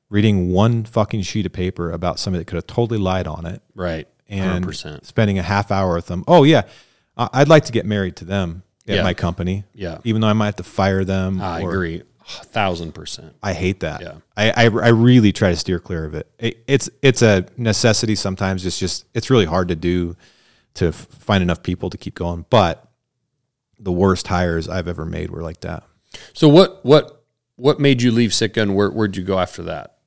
reading 0.09 0.51
one 0.51 0.83
fucking 0.83 1.21
sheet 1.23 1.45
of 1.45 1.53
paper 1.53 1.91
about 1.91 2.19
somebody 2.19 2.41
that 2.41 2.45
could 2.45 2.55
have 2.55 2.67
totally 2.67 2.99
lied 2.99 3.25
on 3.27 3.45
it 3.45 3.61
Right. 3.73 4.07
and 4.29 4.65
100%. 4.65 5.05
spending 5.05 5.39
a 5.39 5.43
half 5.43 5.71
hour 5.71 5.95
with 5.95 6.07
them. 6.07 6.23
Oh 6.27 6.43
yeah, 6.43 6.63
I'd 7.17 7.47
like 7.49 7.65
to 7.65 7.71
get 7.71 7.85
married 7.85 8.15
to 8.17 8.25
them 8.25 8.63
at 8.87 8.95
Yeah. 8.97 9.03
my 9.03 9.13
company. 9.13 9.63
Yeah. 9.73 9.99
even 10.03 10.21
though 10.21 10.27
I 10.27 10.33
might 10.33 10.47
have 10.47 10.55
to 10.57 10.63
fire 10.63 11.03
them. 11.05 11.41
I 11.41 11.61
or- 11.61 11.71
agree. 11.71 12.03
Thousand 12.25 12.93
percent. 12.93 13.35
I 13.43 13.53
hate 13.53 13.81
that. 13.81 14.01
Yeah. 14.01 14.15
I, 14.37 14.51
I 14.51 14.63
I 14.63 14.89
really 14.89 15.31
try 15.31 15.49
to 15.51 15.57
steer 15.57 15.79
clear 15.79 16.05
of 16.05 16.13
it. 16.15 16.27
it. 16.39 16.63
It's 16.67 16.89
it's 17.01 17.21
a 17.21 17.45
necessity 17.57 18.15
sometimes. 18.15 18.65
It's 18.65 18.79
just 18.79 19.05
it's 19.13 19.29
really 19.29 19.45
hard 19.45 19.67
to 19.67 19.75
do 19.75 20.15
to 20.75 20.87
f- 20.87 21.07
find 21.09 21.41
enough 21.41 21.63
people 21.63 21.89
to 21.89 21.97
keep 21.97 22.15
going. 22.15 22.45
But 22.49 22.87
the 23.79 23.91
worst 23.91 24.27
hires 24.27 24.69
I've 24.69 24.87
ever 24.87 25.05
made 25.05 25.31
were 25.31 25.41
like 25.41 25.59
that. 25.61 25.83
So 26.33 26.47
what 26.47 26.83
what 26.85 27.23
what 27.55 27.79
made 27.79 28.01
you 28.01 28.11
leave 28.11 28.33
Sitka 28.33 28.61
and 28.61 28.75
where 28.75 28.89
where'd 28.89 29.17
you 29.17 29.23
go 29.23 29.37
after 29.39 29.63
that? 29.63 29.97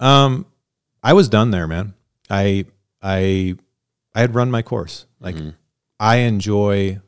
Um, 0.00 0.46
I 1.02 1.14
was 1.14 1.28
done 1.28 1.50
there, 1.50 1.66
man. 1.66 1.94
I 2.28 2.66
I 3.02 3.56
I 4.14 4.20
had 4.20 4.34
run 4.34 4.50
my 4.50 4.62
course. 4.62 5.06
Like 5.20 5.36
I 5.98 6.16
enjoy 6.16 7.00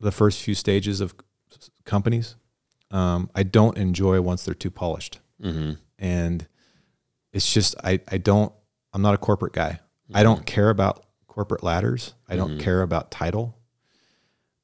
the 0.00 0.12
first 0.12 0.40
few 0.42 0.54
stages 0.54 1.00
of 1.00 1.14
companies. 1.84 2.36
Um, 2.94 3.28
I 3.34 3.42
don't 3.42 3.76
enjoy 3.76 4.20
once 4.20 4.44
they're 4.44 4.54
too 4.54 4.70
polished, 4.70 5.18
Mm-hmm. 5.42 5.72
and 5.98 6.46
it's 7.32 7.52
just 7.52 7.74
I 7.82 8.00
I 8.08 8.18
don't 8.18 8.52
I'm 8.92 9.02
not 9.02 9.14
a 9.14 9.18
corporate 9.18 9.52
guy. 9.52 9.80
I 10.12 10.22
don't 10.22 10.46
care 10.46 10.70
about 10.70 11.04
corporate 11.26 11.62
ladders. 11.64 12.14
I 12.28 12.36
don't 12.36 12.58
care 12.58 12.82
about 12.82 13.10
title. 13.10 13.56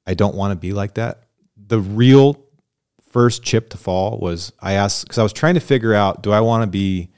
I 0.06 0.14
don't 0.14 0.34
want 0.36 0.52
to 0.52 0.56
be 0.56 0.72
like 0.72 0.94
that. 0.94 1.24
The 1.56 1.80
real 1.80 2.40
first 3.10 3.42
chip 3.42 3.70
to 3.70 3.76
fall 3.76 4.18
was 4.18 4.52
I 4.60 4.74
asked 4.74 5.04
because 5.04 5.18
I 5.18 5.22
was 5.24 5.32
trying 5.32 5.54
to 5.54 5.60
figure 5.60 5.92
out 5.94 6.22
do 6.22 6.30
I 6.30 6.40
want 6.40 6.62
to 6.62 6.68
be 6.68 7.10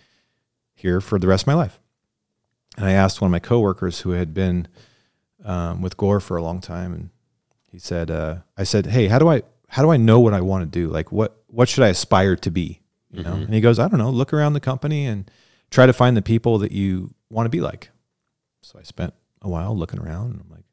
here 0.74 1.00
for 1.02 1.18
the 1.18 1.26
rest 1.26 1.42
of 1.44 1.46
my 1.48 1.54
life, 1.54 1.78
and 2.78 2.86
I 2.86 2.92
asked 2.92 3.20
one 3.20 3.28
of 3.28 3.32
my 3.32 3.38
coworkers 3.38 4.00
who 4.00 4.12
had 4.12 4.32
been 4.32 4.66
um, 5.44 5.82
with 5.82 5.96
Gore 5.98 6.20
for 6.20 6.38
a 6.38 6.42
long 6.42 6.60
time, 6.62 6.92
and 6.94 7.10
he 7.70 7.78
said, 7.78 8.10
uh, 8.10 8.36
"I 8.56 8.64
said, 8.64 8.86
hey, 8.86 9.08
how 9.08 9.18
do 9.18 9.28
I 9.28 9.42
how 9.72 9.80
do 9.80 9.90
I 9.90 9.96
know 9.96 10.20
what 10.20 10.34
I 10.34 10.42
want 10.42 10.70
to 10.70 10.80
do? 10.80 10.88
Like 10.90 11.10
what 11.10 11.42
what 11.46 11.66
should 11.66 11.82
I 11.82 11.88
aspire 11.88 12.36
to 12.36 12.50
be? 12.50 12.82
You 13.10 13.22
know?" 13.22 13.30
Mm-hmm. 13.30 13.42
And 13.44 13.54
he 13.54 13.62
goes, 13.62 13.78
"I 13.78 13.88
don't 13.88 13.98
know. 13.98 14.10
Look 14.10 14.34
around 14.34 14.52
the 14.52 14.60
company 14.60 15.06
and 15.06 15.30
try 15.70 15.86
to 15.86 15.94
find 15.94 16.14
the 16.14 16.22
people 16.22 16.58
that 16.58 16.72
you 16.72 17.14
want 17.30 17.46
to 17.46 17.50
be 17.50 17.62
like." 17.62 17.88
So 18.60 18.78
I 18.78 18.82
spent 18.82 19.14
a 19.40 19.48
while 19.48 19.74
looking 19.74 19.98
around, 19.98 20.32
and 20.32 20.40
I'm 20.42 20.50
like, 20.50 20.64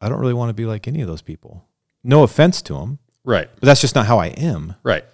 I 0.00 0.08
don't 0.08 0.20
really 0.20 0.32
want 0.32 0.50
to 0.50 0.54
be 0.54 0.64
like 0.64 0.86
any 0.86 1.00
of 1.00 1.08
those 1.08 1.22
people. 1.22 1.64
No 2.04 2.22
offense 2.22 2.62
to 2.62 2.74
them, 2.74 3.00
Right. 3.24 3.50
but 3.56 3.66
that's 3.66 3.80
just 3.80 3.96
not 3.96 4.06
how 4.06 4.18
I 4.18 4.28
am. 4.28 4.76
Right. 4.84 5.04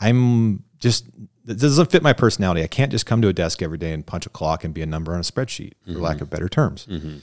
I'm 0.00 0.64
just 0.78 1.06
it 1.46 1.60
doesn't 1.60 1.92
fit 1.92 2.02
my 2.02 2.12
personality. 2.12 2.64
I 2.64 2.66
can't 2.66 2.90
just 2.90 3.06
come 3.06 3.22
to 3.22 3.28
a 3.28 3.32
desk 3.32 3.62
every 3.62 3.78
day 3.78 3.92
and 3.92 4.04
punch 4.04 4.26
a 4.26 4.28
clock 4.28 4.64
and 4.64 4.74
be 4.74 4.82
a 4.82 4.86
number 4.86 5.14
on 5.14 5.20
a 5.20 5.22
spreadsheet, 5.22 5.74
for 5.84 5.92
lack 5.92 6.16
mm-hmm. 6.16 6.24
of 6.24 6.30
better 6.30 6.48
terms. 6.48 6.86
Mm-hmm. 6.90 7.18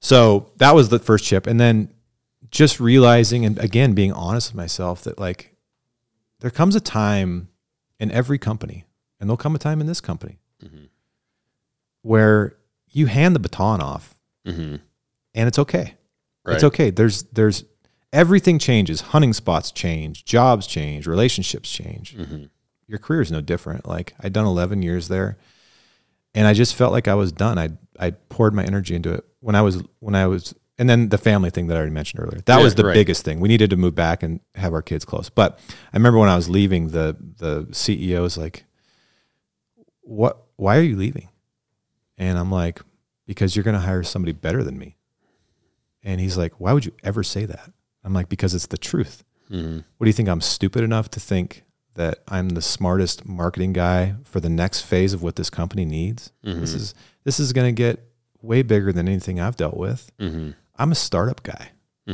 So 0.00 0.50
that 0.56 0.74
was 0.74 0.88
the 0.88 0.98
first 0.98 1.26
chip, 1.26 1.46
and 1.46 1.60
then 1.60 1.92
just 2.50 2.80
realizing 2.80 3.44
and 3.44 3.58
again 3.58 3.92
being 3.94 4.12
honest 4.12 4.50
with 4.50 4.56
myself 4.56 5.02
that 5.04 5.18
like 5.18 5.54
there 6.40 6.50
comes 6.50 6.74
a 6.74 6.80
time 6.80 7.48
in 7.98 8.10
every 8.10 8.38
company, 8.38 8.84
and 9.20 9.28
there'll 9.28 9.36
come 9.36 9.54
a 9.54 9.58
time 9.58 9.80
in 9.80 9.86
this 9.86 10.00
company 10.00 10.38
where 12.02 12.56
you 12.88 13.06
hand 13.06 13.34
the 13.34 13.40
baton 13.40 13.80
off, 13.80 14.14
Mm-hmm. 14.46 14.76
and 15.34 15.48
it's 15.48 15.58
okay. 15.58 15.94
Right. 16.44 16.54
It's 16.54 16.64
okay. 16.64 16.88
There's 16.90 17.24
there's 17.24 17.64
everything 18.12 18.58
changes. 18.58 19.02
Hunting 19.02 19.34
spots 19.34 19.70
change, 19.70 20.24
jobs 20.24 20.66
change, 20.66 21.06
relationships 21.06 21.70
change. 21.70 22.16
Mm-hmm. 22.16 22.44
Your 22.88 22.98
career 22.98 23.20
is 23.20 23.30
no 23.30 23.42
different. 23.42 23.86
Like 23.86 24.14
I'd 24.20 24.32
done 24.32 24.46
11 24.46 24.82
years 24.82 25.08
there, 25.08 25.36
and 26.34 26.46
I 26.46 26.54
just 26.54 26.74
felt 26.74 26.90
like 26.92 27.06
I 27.06 27.14
was 27.14 27.32
done. 27.32 27.58
I 27.58 27.68
I 27.98 28.12
poured 28.12 28.54
my 28.54 28.64
energy 28.64 28.94
into 28.94 29.12
it 29.12 29.24
when 29.40 29.54
I 29.54 29.60
was 29.60 29.82
when 29.98 30.14
I 30.14 30.26
was, 30.26 30.54
and 30.80 30.88
then 30.90 31.10
the 31.10 31.18
family 31.18 31.50
thing 31.50 31.66
that 31.68 31.74
I 31.74 31.78
already 31.78 31.92
mentioned 31.92 32.20
earlier. 32.24 32.40
That 32.46 32.56
Yeah, 32.58 32.64
was 32.64 32.74
the 32.74 32.84
right. 32.86 32.94
biggest 32.94 33.24
thing. 33.24 33.38
We 33.38 33.48
needed 33.48 33.70
to 33.70 33.76
move 33.76 33.94
back 33.94 34.22
and 34.24 34.40
have 34.56 34.72
our 34.72 34.82
kids 34.82 35.04
close. 35.04 35.28
But 35.30 35.60
I 35.92 35.96
remember 35.96 36.18
when 36.18 36.28
I 36.30 36.36
was 36.36 36.48
leaving, 36.48 36.88
the 36.88 37.16
the 37.38 37.66
CEO 37.70 38.22
was 38.22 38.36
like, 38.36 38.64
"What? 40.02 40.42
Why 40.56 40.76
are 40.78 40.82
you 40.82 40.96
leaving?" 40.96 41.28
And 42.18 42.38
I'm 42.38 42.50
like, 42.50 42.80
"Because 43.26 43.54
you're 43.54 43.62
going 43.62 43.74
to 43.74 43.80
hire 43.86 44.02
somebody 44.02 44.32
better 44.32 44.62
than 44.64 44.78
me." 44.78 44.96
And 46.02 46.20
he's 46.20 46.36
like, 46.38 46.54
Why 46.58 46.72
would 46.72 46.86
you 46.86 46.92
ever 47.04 47.22
say 47.22 47.44
that? 47.44 47.70
I'm 48.02 48.14
like, 48.14 48.30
Because 48.30 48.54
it's 48.54 48.66
the 48.68 48.78
truth. 48.78 49.22
Mm-hmm. 49.50 49.80
What 49.98 50.04
do 50.04 50.08
you 50.08 50.14
think? 50.14 50.30
I'm 50.30 50.40
stupid 50.40 50.82
enough 50.82 51.10
to 51.10 51.20
think 51.20 51.62
that 51.94 52.20
I'm 52.26 52.50
the 52.50 52.62
smartest 52.62 53.26
marketing 53.28 53.74
guy 53.74 54.14
for 54.24 54.40
the 54.40 54.48
next 54.48 54.80
phase 54.82 55.12
of 55.12 55.22
what 55.22 55.36
this 55.36 55.50
company 55.50 55.84
needs? 55.84 56.32
This 56.42 56.72
is 56.72 56.94
this 57.24 57.38
is 57.38 57.52
going 57.52 57.66
to 57.74 57.78
get 57.78 58.02
way 58.40 58.62
bigger 58.62 58.92
than 58.92 59.08
anything 59.08 59.38
I've 59.40 59.56
dealt 59.56 59.76
with. 59.76 60.10
Mm-hmm. 60.18 60.52
I'm 60.80 60.90
a 60.92 60.96
startup 60.96 61.42
guy. 61.42 61.70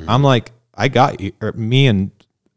I'm 0.09 0.23
like, 0.23 0.53
I 0.75 0.89
got 0.89 1.21
you, 1.21 1.33
or 1.41 1.53
me 1.53 1.87
and 1.87 2.11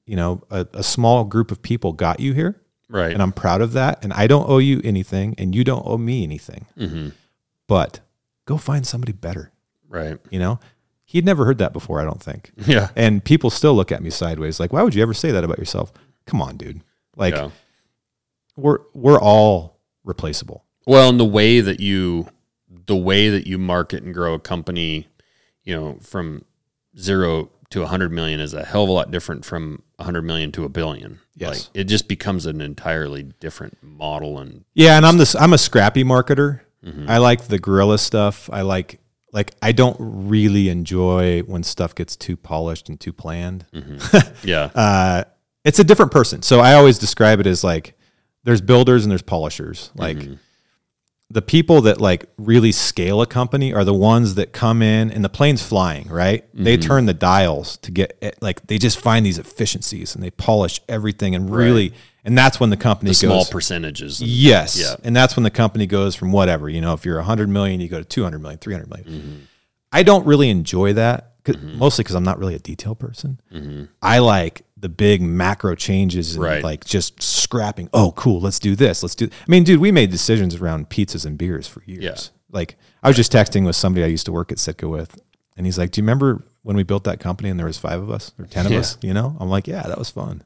you 0.06 0.18
know 0.18 0.41
a, 0.49 0.68
a 0.73 0.84
small 0.84 1.23
group 1.23 1.52
of 1.52 1.61
people 1.61 1.94
got 1.94 2.19
you 2.19 2.34
here, 2.34 2.60
Right. 2.90 3.14
and 3.14 3.22
I'm 3.22 3.31
proud 3.31 3.61
of 3.61 3.72
that. 3.73 4.03
And 4.03 4.11
I 4.11 4.27
don't 4.27 4.49
owe 4.49 4.57
you 4.57 4.81
anything, 4.84 5.36
and 5.38 5.56
you 5.56 5.64
don't 5.64 5.84
owe 5.86 5.98
me 5.98 6.23
anything. 6.23 6.65
mm-hmm. 6.77 7.10
But 7.68 8.02
go 8.45 8.57
find 8.57 8.86
somebody 8.86 9.14
better. 9.14 9.53
Right. 9.88 10.18
You 10.31 10.40
know, 10.40 10.60
he'd 11.06 11.23
never 11.23 11.45
heard 11.45 11.60
that 11.60 11.72
before. 11.72 12.02
I 12.02 12.03
don't 12.03 12.22
think. 12.22 12.52
Yeah. 12.65 12.90
And 12.95 13.23
people 13.23 13.49
still 13.49 13.73
look 13.73 13.91
at 13.91 14.03
me 14.03 14.10
sideways, 14.10 14.60
like, 14.60 14.73
why 14.73 14.84
would 14.84 14.94
you 14.95 15.02
ever 15.02 15.14
say 15.14 15.31
that 15.31 15.45
about 15.45 15.60
yourself? 15.60 15.94
Come 16.26 16.41
on, 16.41 16.57
dude. 16.57 16.81
Like 17.15 17.36
yeah. 17.36 17.52
we're 18.57 18.80
we're 18.94 19.22
all 19.22 19.80
replaceable. 20.03 20.65
Well, 20.86 21.10
and 21.10 21.19
the 21.19 21.26
way 21.26 21.61
that 21.61 21.80
you 21.80 22.27
the 22.86 22.98
way 22.98 23.30
that 23.30 23.48
you 23.48 23.57
market 23.57 24.03
and 24.03 24.14
grow 24.14 24.34
a 24.34 24.40
company, 24.40 25.07
you 25.64 25.76
know, 25.76 25.98
from 26.02 26.45
zero 26.98 27.49
to 27.69 27.84
a 27.84 27.88
hundred 27.88 28.11
million 28.11 28.40
is 28.40 28.53
a 28.53 28.65
hell 28.65 28.84
of 28.84 28.90
a 28.90 28.91
lot 28.91 29.11
different 29.11 29.45
from 29.45 29.84
a 29.99 30.03
hundred 30.03 30.23
million 30.23 30.52
to 30.53 30.65
a 30.65 30.69
billion. 30.69 31.19
Yes. 31.36 31.68
Like 31.68 31.81
it 31.81 31.84
just 31.86 32.07
becomes 32.07 32.45
an 32.45 32.61
entirely 32.61 33.23
different 33.40 33.77
model 33.81 34.40
and 34.40 34.65
Yeah, 34.73 34.98
and 34.98 35.06
I'm 35.06 35.18
this 35.18 35.36
I'm 35.36 35.53
a 35.53 35.57
scrappy 35.57 36.03
marketer. 36.03 36.61
Mm-hmm. 36.84 37.10
I 37.10 37.18
like 37.18 37.48
the 37.48 37.60
guerrilla 37.60 37.98
stuff. 37.98 38.49
I 38.52 38.61
like 38.61 38.99
like 39.31 39.53
I 39.61 39.72
don't 39.72 39.98
really 39.99 40.69
enjoy 40.69 41.41
when 41.41 41.64
stuff 41.64 41.94
gets 41.94 42.15
too 42.15 42.36
polished 42.36 42.90
and 42.90 42.99
too 42.99 43.14
planned. 43.14 43.65
Mm-hmm. 43.73 44.48
yeah. 44.48 44.72
uh, 44.73 45.23
it's 45.64 45.80
a 45.80 45.84
different 45.84 46.11
person. 46.11 46.41
So 46.41 46.60
I 46.60 46.73
always 46.73 46.98
describe 46.98 47.40
it 47.40 47.48
as 47.48 47.64
like 47.64 47.95
there's 48.44 48.61
builders 48.61 49.06
and 49.06 49.11
there's 49.11 49.22
polishers. 49.22 49.91
Like 49.94 50.18
mm-hmm. 50.18 50.34
The 51.31 51.41
people 51.41 51.81
that 51.81 52.01
like 52.01 52.26
really 52.38 52.72
scale 52.72 53.22
a 53.22 53.27
company 53.27 53.72
are 53.72 53.84
the 53.84 53.93
ones 53.93 54.35
that 54.35 54.51
come 54.51 54.81
in 54.81 55.11
and 55.11 55.23
the 55.23 55.30
plane's 55.30 55.61
flying, 55.61 56.07
right? 56.07 56.43
They 56.53 56.77
mm-hmm. 56.77 56.88
turn 56.88 57.06
the 57.06 57.14
dials 57.14 57.77
to 57.77 57.91
get 57.91 58.18
it, 58.22 58.41
like 58.41 58.65
they 58.65 58.80
just 58.80 58.99
find 58.99 59.26
these 59.26 59.38
efficiencies 59.38 60.15
and 60.15 60.23
they 60.23 60.31
polish 60.31 60.81
everything 60.89 61.35
and 61.35 61.53
really 61.53 61.93
and 62.26 62.38
that's 62.38 62.60
when 62.60 62.69
the 62.69 62.77
company 62.77 63.10
the 63.10 63.14
goes 63.14 63.19
small 63.19 63.45
percentages. 63.45 64.19
and- 64.22 64.30
Yes. 64.30 64.80
Yeah. 64.80 64.95
And 65.03 65.15
that's 65.15 65.35
when 65.35 65.43
the 65.43 65.51
company 65.51 65.88
goes 65.88 66.15
from 66.15 66.31
whatever, 66.31 66.68
you 66.68 66.81
know, 66.81 66.93
if 66.93 67.06
you're 67.06 67.18
100 67.18 67.47
million, 67.47 67.80
you 67.80 67.88
go 67.88 67.99
to 67.99 68.06
200 68.06 68.39
million, 68.39 68.60
300 68.60 68.89
million. 68.89 69.07
Mm-hmm. 69.07 69.39
I 69.91 70.03
don't 70.03 70.26
really 70.26 70.49
enjoy 70.49 70.93
that, 70.93 71.28
'cause- 71.54 71.62
mm-hmm. 71.62 71.78
mostly 71.78 72.04
because 72.04 72.16
I'm 72.16 72.24
not 72.24 72.40
really 72.40 72.56
a 72.56 72.60
detail 72.60 72.96
person. 72.96 73.40
Mm-hmm. 73.54 73.86
I 74.02 74.20
like 74.20 74.64
the 74.78 74.90
big 74.90 75.22
macro 75.22 75.76
changes 75.76 76.36
and 76.36 76.44
Right. 76.44 76.64
like 76.64 76.86
just 76.86 77.22
scrapping. 77.22 77.90
Oh, 77.94 78.12
cool. 78.14 78.40
Let's 78.40 78.60
do 78.60 78.76
this. 78.76 79.04
Let's 79.04 79.16
do. 79.16 79.26
I 79.26 79.50
mean, 79.52 79.64
dude, 79.64 79.80
we 79.82 79.92
made 79.92 80.10
decisions 80.12 80.56
around 80.56 80.90
pizzas 80.90 81.26
and 81.26 81.38
beers 81.38 81.68
for 81.68 81.84
years. 81.86 82.04
Yeah. 82.04 82.16
Like 82.52 82.78
I 83.04 83.08
was 83.10 83.18
just 83.18 83.32
texting 83.32 83.66
with 83.66 83.76
somebody 83.76 84.04
I 84.04 84.08
used 84.08 84.26
to 84.28 84.32
work 84.32 84.52
at 84.52 84.60
Sitka 84.60 84.88
with, 84.88 85.20
and 85.58 85.66
he's 85.66 85.78
like, 85.78 85.92
"Do 85.92 86.00
you 86.02 86.04
remember 86.04 86.44
when 86.64 86.76
we 86.76 86.84
built 86.84 87.04
that 87.04 87.20
company 87.20 87.50
and 87.50 87.60
there 87.60 87.68
was 87.68 87.78
five 87.78 88.02
of 88.02 88.10
us 88.10 88.32
or 88.40 88.46
ten 88.46 88.66
of 88.66 88.72
Yeah. 88.72 88.80
us?" 88.80 88.98
You 89.02 89.14
know, 89.14 89.36
I'm 89.40 89.50
like, 89.50 89.68
"Yeah, 89.68 89.84
that 89.84 89.98
was 89.98 90.10
fun." 90.10 90.44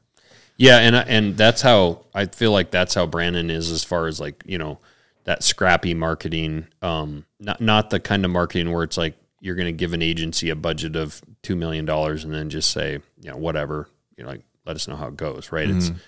Yeah, 0.56 0.78
and 0.78 0.94
uh, 0.94 1.04
and 1.06 1.36
that's 1.36 1.62
how 1.62 2.04
I 2.14 2.26
feel 2.26 2.50
like 2.52 2.70
that's 2.70 2.94
how 2.94 3.06
Brandon 3.06 3.50
is 3.50 3.70
as 3.70 3.82
far 3.84 4.06
as 4.06 4.20
like 4.20 4.42
you 4.46 4.58
know 4.58 4.78
that 5.24 5.42
scrappy 5.42 5.94
marketing. 5.94 6.66
Um, 6.82 7.24
not 7.40 7.60
not 7.60 7.90
the 7.90 7.98
kind 8.00 8.24
of 8.24 8.30
marketing 8.30 8.70
where 8.72 8.82
it's 8.84 8.96
like 8.98 9.16
you're 9.44 9.54
going 9.54 9.66
to 9.66 9.72
give 9.72 9.92
an 9.92 10.00
agency 10.00 10.48
a 10.48 10.56
budget 10.56 10.96
of 10.96 11.20
two 11.42 11.54
million 11.54 11.84
dollars 11.84 12.24
and 12.24 12.32
then 12.32 12.48
just 12.48 12.70
say 12.70 12.98
you 13.20 13.30
know 13.30 13.36
whatever 13.36 13.90
you 14.16 14.24
know 14.24 14.30
like 14.30 14.40
let 14.64 14.74
us 14.74 14.88
know 14.88 14.96
how 14.96 15.08
it 15.08 15.16
goes. 15.16 15.52
Right? 15.52 15.68
It's 15.68 15.90
mm-hmm. 15.90 15.98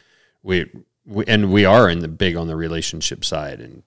we, 0.43 0.71
we 1.05 1.25
and 1.27 1.53
we 1.53 1.67
are 1.67 1.91
in 1.91 1.99
the 1.99 2.09
big 2.09 2.35
on 2.35 2.47
the 2.47 2.57
relationship 2.57 3.27
side 3.27 3.61
and 3.61 3.83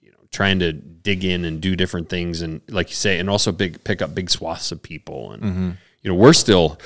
you 0.00 0.10
know 0.10 0.18
trying 0.32 0.58
to 0.58 0.72
dig 0.72 1.24
in 1.24 1.44
and 1.44 1.60
do 1.60 1.76
different 1.76 2.08
things 2.08 2.42
and 2.42 2.60
like 2.68 2.88
you 2.88 2.96
say 2.96 3.20
and 3.20 3.30
also 3.30 3.52
big 3.52 3.84
pick 3.84 4.02
up 4.02 4.16
big 4.16 4.28
swaths 4.28 4.72
of 4.72 4.82
people 4.82 5.30
and 5.30 5.42
mm-hmm. 5.44 5.70
you 6.02 6.10
know 6.10 6.16
we're 6.16 6.32
still 6.32 6.76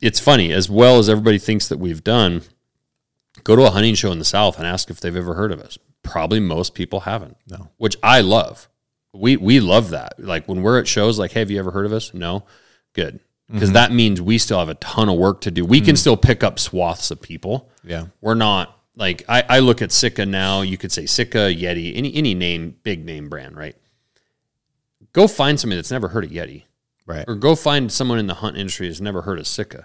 it's 0.00 0.18
funny 0.18 0.50
as 0.50 0.70
well 0.70 0.98
as 0.98 1.10
everybody 1.10 1.38
thinks 1.38 1.68
that 1.68 1.78
we've 1.78 2.02
done 2.02 2.40
go 3.44 3.54
to 3.54 3.66
a 3.66 3.70
hunting 3.70 3.94
show 3.94 4.10
in 4.10 4.18
the 4.18 4.24
south 4.24 4.56
and 4.56 4.66
ask 4.66 4.88
if 4.88 4.98
they've 4.98 5.16
ever 5.16 5.34
heard 5.34 5.52
of 5.52 5.60
us 5.60 5.78
probably 6.02 6.40
most 6.40 6.74
people 6.74 7.00
haven't 7.00 7.36
No. 7.46 7.68
which 7.76 7.96
i 8.02 8.22
love 8.22 8.68
we 9.14 9.36
we 9.36 9.60
love 9.60 9.90
that 9.90 10.14
like 10.18 10.46
when 10.48 10.62
we're 10.62 10.78
at 10.78 10.88
shows 10.88 11.18
like 11.18 11.32
hey 11.32 11.40
have 11.40 11.50
you 11.50 11.58
ever 11.58 11.70
heard 11.70 11.86
of 11.86 11.92
us 11.92 12.12
no 12.14 12.44
good 12.92 13.20
because 13.50 13.72
that 13.72 13.92
means 13.92 14.20
we 14.20 14.38
still 14.38 14.58
have 14.58 14.68
a 14.68 14.74
ton 14.76 15.08
of 15.08 15.16
work 15.18 15.40
to 15.42 15.50
do 15.50 15.64
we 15.64 15.80
can 15.80 15.96
still 15.96 16.16
pick 16.16 16.42
up 16.42 16.58
swaths 16.58 17.10
of 17.10 17.20
people 17.20 17.70
Yeah. 17.84 18.06
we're 18.20 18.34
not 18.34 18.76
like 18.96 19.24
I, 19.28 19.44
I 19.48 19.58
look 19.58 19.82
at 19.82 19.90
Sitka 19.90 20.24
now. 20.24 20.60
You 20.62 20.78
could 20.78 20.92
say 20.92 21.04
Sitka, 21.06 21.52
Yeti, 21.52 21.96
any 21.96 22.14
any 22.14 22.32
name, 22.34 22.76
big 22.84 23.04
name 23.04 23.28
brand, 23.28 23.56
right? 23.56 23.74
Go 25.12 25.26
find 25.28 25.58
somebody 25.58 25.78
that's 25.78 25.90
never 25.90 26.08
heard 26.08 26.24
of 26.24 26.30
Yeti, 26.30 26.62
Right. 27.06 27.24
or 27.28 27.34
go 27.34 27.54
find 27.56 27.90
someone 27.92 28.18
in 28.18 28.26
the 28.28 28.34
hunt 28.34 28.56
industry 28.56 28.86
that's 28.88 29.00
never 29.00 29.22
heard 29.22 29.38
of 29.40 29.46
Sitka. 29.46 29.84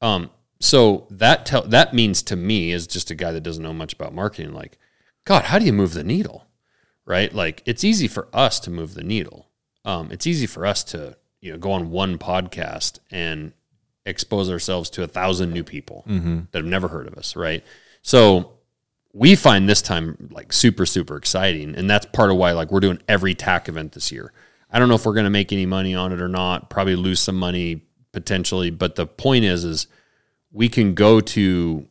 Um, 0.00 0.30
so 0.60 1.06
that 1.10 1.44
tell 1.46 1.62
that 1.62 1.94
means 1.94 2.22
to 2.22 2.36
me 2.36 2.72
as 2.72 2.86
just 2.86 3.10
a 3.10 3.14
guy 3.14 3.32
that 3.32 3.42
doesn't 3.42 3.62
know 3.62 3.72
much 3.74 3.92
about 3.92 4.14
marketing, 4.14 4.52
like, 4.54 4.78
God, 5.24 5.44
how 5.46 5.58
do 5.58 5.66
you 5.66 5.72
move 5.72 5.92
the 5.94 6.04
needle, 6.04 6.46
right? 7.06 7.32
Like 7.32 7.62
it's 7.66 7.84
easy 7.84 8.08
for 8.08 8.28
us 8.32 8.60
to 8.60 8.70
move 8.70 8.94
the 8.94 9.04
needle. 9.04 9.48
Um, 9.84 10.10
it's 10.10 10.26
easy 10.26 10.46
for 10.46 10.64
us 10.66 10.84
to 10.84 11.16
you 11.40 11.52
know 11.52 11.58
go 11.58 11.72
on 11.72 11.90
one 11.90 12.18
podcast 12.18 12.98
and 13.10 13.52
expose 14.06 14.50
ourselves 14.50 14.90
to 14.90 15.02
a 15.02 15.06
thousand 15.06 15.52
new 15.52 15.64
people 15.64 16.04
that 16.06 16.58
have 16.58 16.66
never 16.66 16.88
heard 16.88 17.06
of 17.06 17.14
us, 17.14 17.36
right? 17.36 17.64
So 18.02 18.52
we 19.12 19.34
find 19.34 19.68
this 19.68 19.80
time 19.80 20.28
like 20.30 20.52
super 20.52 20.86
super 20.86 21.16
exciting, 21.16 21.74
and 21.74 21.88
that's 21.88 22.06
part 22.06 22.30
of 22.30 22.36
why 22.36 22.52
like 22.52 22.70
we're 22.70 22.80
doing 22.80 23.00
every 23.08 23.34
TAC 23.34 23.68
event 23.68 23.92
this 23.92 24.10
year. 24.12 24.32
I 24.70 24.78
don't 24.78 24.88
know 24.88 24.96
if 24.96 25.06
we're 25.06 25.14
going 25.14 25.24
to 25.24 25.30
make 25.30 25.52
any 25.52 25.66
money 25.66 25.94
on 25.94 26.12
it 26.12 26.20
or 26.20 26.28
not. 26.28 26.68
Probably 26.68 26.96
lose 26.96 27.20
some 27.20 27.36
money 27.36 27.82
potentially, 28.12 28.70
but 28.70 28.96
the 28.96 29.06
point 29.06 29.44
is, 29.44 29.64
is 29.64 29.86
we 30.50 30.68
can 30.68 30.94
go 30.94 31.20
to 31.20 31.86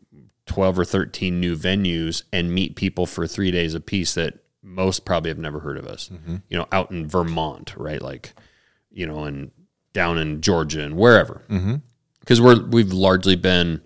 12 0.47 0.79
or 0.79 0.85
13 0.85 1.39
new 1.39 1.55
venues 1.55 2.23
and 2.33 2.53
meet 2.53 2.75
people 2.75 3.05
for 3.05 3.25
three 3.25 3.51
days 3.51 3.73
a 3.73 3.79
piece 3.79 4.13
that 4.15 4.39
most 4.63 5.05
probably 5.05 5.29
have 5.29 5.37
never 5.37 5.59
heard 5.59 5.77
of 5.77 5.85
us. 5.85 6.09
Mm-hmm. 6.11 6.37
You 6.49 6.57
know, 6.57 6.67
out 6.71 6.91
in 6.91 7.07
Vermont, 7.07 7.75
right? 7.75 8.01
Like, 8.01 8.33
you 8.91 9.05
know, 9.05 9.25
and 9.25 9.51
down 9.91 10.17
in 10.17 10.41
Georgia 10.41 10.81
and 10.81 10.97
wherever. 10.97 11.43
Mm-hmm. 11.49 11.75
Because 12.19 12.41
we're 12.41 12.63
we've 12.65 12.93
largely 12.93 13.35
been 13.35 13.81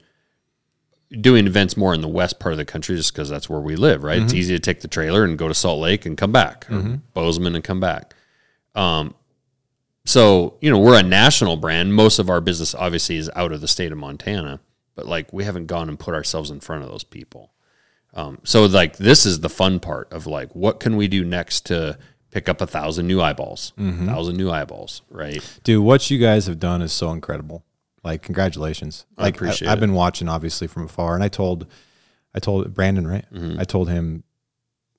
doing 1.10 1.48
events 1.48 1.78
more 1.78 1.94
in 1.94 2.02
the 2.02 2.08
west 2.08 2.40
part 2.40 2.54
of 2.54 2.58
the 2.58 2.66
country 2.66 2.96
just 2.96 3.14
because 3.14 3.30
that's 3.30 3.50
where 3.50 3.60
we 3.60 3.76
live, 3.76 4.04
right? 4.04 4.22
It's 4.22 4.32
mm-hmm. 4.32 4.40
easy 4.40 4.56
to 4.56 4.60
take 4.60 4.82
the 4.82 4.88
trailer 4.88 5.24
and 5.24 5.38
go 5.38 5.48
to 5.48 5.54
Salt 5.54 5.80
Lake 5.80 6.06
and 6.06 6.18
come 6.18 6.32
back, 6.32 6.70
or 6.70 7.00
Bozeman 7.14 7.56
and 7.56 7.64
come 7.64 7.80
back. 7.80 8.14
Um, 8.76 9.16
so 10.06 10.58
you 10.62 10.70
know 10.70 10.80
we're 10.80 11.00
a 11.00 11.04
national 11.04 11.58
brand. 11.58 11.94
Most 11.94 12.20
of 12.20 12.30
our 12.30 12.42
business 12.42 12.76
obviously 12.76 13.18
is 13.18 13.30
out 13.36 13.52
of 13.52 13.62
the 13.62 13.68
state 13.68 13.92
of 13.92 13.98
Montana, 13.98 14.60
but 14.96 15.08
like 15.08 15.34
we 15.34 15.44
haven't 15.44 15.66
gone 15.66 15.90
and 15.90 16.00
put 16.00 16.14
ourselves 16.14 16.52
in 16.52 16.60
front 16.60 16.84
of 16.84 16.90
those 16.90 17.04
people. 17.04 17.52
Um, 18.14 18.40
so 18.44 18.66
like 18.66 18.98
this 18.98 19.26
is 19.26 19.42
the 19.42 19.50
fun 19.50 19.80
part 19.80 20.12
of 20.12 20.26
like 20.28 20.56
what 20.56 20.80
can 20.80 20.96
we 20.98 21.08
do 21.08 21.24
next 21.24 21.66
to 21.68 21.98
pick 22.32 22.50
up 22.50 22.62
a 22.62 22.68
thousand 22.68 23.08
new 23.08 23.22
eyeballs, 23.22 23.74
a 23.78 23.92
thousand 24.06 24.38
new 24.38 24.50
eyeballs, 24.50 25.02
right? 25.10 25.42
Dude, 25.64 25.84
what 25.84 26.10
you 26.10 26.18
guys 26.18 26.48
have 26.48 26.60
done 26.60 26.82
is 26.82 26.92
so 26.92 27.12
incredible. 27.12 27.64
Like, 28.04 28.22
congratulations. 28.22 29.06
I 29.18 29.24
Like, 29.24 29.36
appreciate 29.36 29.68
I've 29.70 29.80
been 29.80 29.94
watching 29.94 30.30
obviously 30.30 30.68
from 30.68 30.86
afar, 30.86 31.14
and 31.16 31.24
I 31.24 31.28
told, 31.30 31.68
I 32.34 32.40
told 32.40 32.74
Brandon, 32.74 33.06
right? 33.08 33.26
Mm-hmm. 33.34 33.60
I 33.60 33.64
told 33.66 33.90
him, 33.90 34.24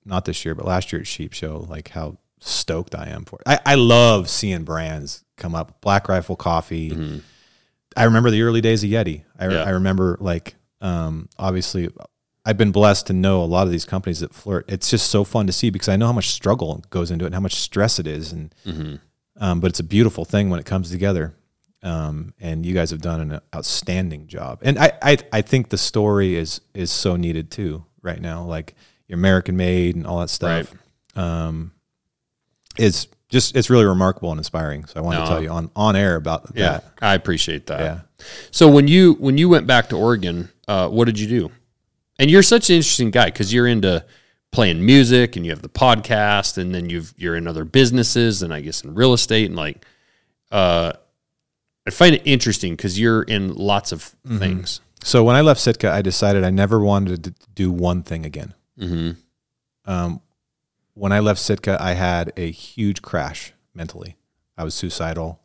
not 0.05 0.25
this 0.25 0.45
year, 0.45 0.55
but 0.55 0.67
last 0.67 0.93
year 0.93 1.01
at 1.01 1.07
Sheep 1.07 1.33
Show, 1.33 1.67
like 1.69 1.89
how 1.91 2.19
stoked 2.41 2.95
I 2.95 3.09
am 3.09 3.25
for 3.25 3.37
it. 3.41 3.43
I, 3.47 3.59
I 3.65 3.75
love 3.77 4.29
seeing 4.29 4.65
brands 4.65 5.25
come 5.37 5.55
up. 5.55 5.81
Black 5.81 6.09
Rifle 6.09 6.37
Coffee. 6.37 7.21
I 7.97 8.05
remember 8.05 8.31
the 8.31 8.43
early 8.43 8.61
days 8.61 8.85
of 8.85 8.91
Yeti. 8.91 9.23
I, 9.39 9.45
Mm-hmm. 9.45 9.53
Yeah. 9.53 9.63
I 9.65 9.71
remember 9.71 10.17
like, 10.21 10.55
um, 10.81 11.29
obviously, 11.39 11.89
I've 12.49 12.57
been 12.57 12.73
blessed 12.73 13.07
to 13.09 13.13
know 13.13 13.43
a 13.43 13.45
lot 13.45 13.67
of 13.67 13.71
these 13.73 13.85
companies 13.85 14.21
that 14.21 14.33
flirt. 14.33 14.65
It's 14.69 14.89
just 14.91 15.11
so 15.11 15.23
fun 15.23 15.47
to 15.49 15.53
see 15.53 15.69
because 15.71 15.89
I 15.89 15.97
know 15.97 16.07
how 16.07 16.13
much 16.15 16.31
struggle 16.31 16.83
goes 16.89 17.11
into 17.11 17.25
it 17.25 17.29
and 17.29 17.35
how 17.35 17.41
much 17.43 17.57
stress 17.57 17.99
it 17.99 18.07
is, 18.07 18.33
and 18.33 18.55
Mm-hmm. 18.67 18.95
um, 19.37 19.61
but 19.61 19.67
it's 19.71 19.81
a 19.81 19.85
beautiful 19.85 20.25
thing 20.25 20.49
when 20.51 20.59
it 20.59 20.65
comes 20.67 20.91
together. 20.91 21.35
Um, 21.83 22.33
and 22.41 22.65
you 22.67 22.75
guys 22.75 22.91
have 22.91 23.01
done 23.03 23.21
an 23.21 23.41
outstanding 23.55 24.27
job. 24.27 24.61
And 24.63 24.79
I, 24.79 24.93
I, 25.01 25.17
I 25.33 25.43
think 25.43 25.69
the 25.69 25.79
story 25.79 26.35
is 26.37 26.61
is 26.75 26.91
so 26.91 27.17
needed 27.17 27.51
too 27.51 27.85
right 28.03 28.21
now. 28.21 28.43
Like 28.45 28.75
your 29.09 29.17
American 29.19 29.57
made 29.57 29.95
and 29.95 30.07
all 30.07 30.19
that 30.21 30.31
stuff. 30.31 30.75
Um, 31.15 31.73
is 32.79 33.09
just 33.29 33.55
it's 33.57 33.69
really 33.71 33.85
remarkable 33.85 34.31
and 34.31 34.39
inspiring. 34.41 34.87
So 34.87 34.95
I 35.01 35.03
wanted 35.03 35.19
No. 35.19 35.25
to 35.25 35.31
tell 35.31 35.43
you 35.43 35.51
on 35.51 35.71
on 35.77 35.97
air 35.97 36.17
about 36.17 36.51
Yeah, 36.55 36.73
that. 36.73 36.85
I 37.03 37.15
appreciate 37.15 37.67
that. 37.67 37.81
Yeah. 37.81 38.01
So 38.51 38.69
when 38.69 38.89
you 38.89 39.15
when 39.15 39.37
you 39.39 39.49
went 39.49 39.67
back 39.67 39.89
to 39.91 39.97
Oregon, 39.97 40.49
uh, 40.67 40.89
what 40.89 41.05
did 41.05 41.19
you 41.21 41.27
do? 41.29 41.51
And 42.19 42.31
you're 42.31 42.43
such 42.43 42.71
an 42.71 42.77
interesting 42.77 43.11
guy 43.11 43.27
because 43.27 43.53
you're 43.53 43.67
into 43.67 44.05
playing 44.51 44.85
music 44.85 45.37
and 45.37 45.45
you 45.45 45.53
have 45.53 45.63
the 45.63 45.69
podcast, 45.69 46.59
and 46.59 46.75
then 46.75 46.89
you've 46.91 47.13
you're 47.17 47.37
in 47.37 47.47
other 47.47 47.65
businesses 47.65 48.43
and 48.43 48.53
I 48.53 48.61
guess 48.61 48.83
in 48.83 48.95
real 48.95 49.13
estate 49.13 49.47
and 49.47 49.57
like, 49.57 49.85
uh, 50.51 50.93
I 51.87 51.91
find 51.91 52.15
it 52.15 52.23
interesting 52.25 52.73
because 52.75 52.99
you're 52.99 53.23
in 53.23 53.55
lots 53.55 53.93
of 53.93 54.15
Mm-hmm. 54.27 54.39
things. 54.39 54.81
So 55.03 55.23
when 55.23 55.37
I 55.37 55.43
left 55.43 55.61
Sitka, 55.61 55.91
I 55.93 56.03
decided 56.03 56.43
I 56.45 56.51
never 56.51 56.81
wanted 56.81 57.23
to 57.25 57.35
do 57.55 57.71
one 57.71 58.03
thing 58.03 58.27
again. 58.27 58.53
Mm-hmm. 58.79 59.13
Um, 59.91 60.21
when 60.95 61.13
I 61.13 61.21
left 61.21 61.41
Sitka, 61.41 61.79
I 61.81 61.93
had 61.93 62.33
a 62.37 62.51
huge 62.51 63.01
crash 63.01 63.53
mentally. 63.75 64.17
I 64.57 64.65
was 64.65 64.75
suicidal. 64.75 65.41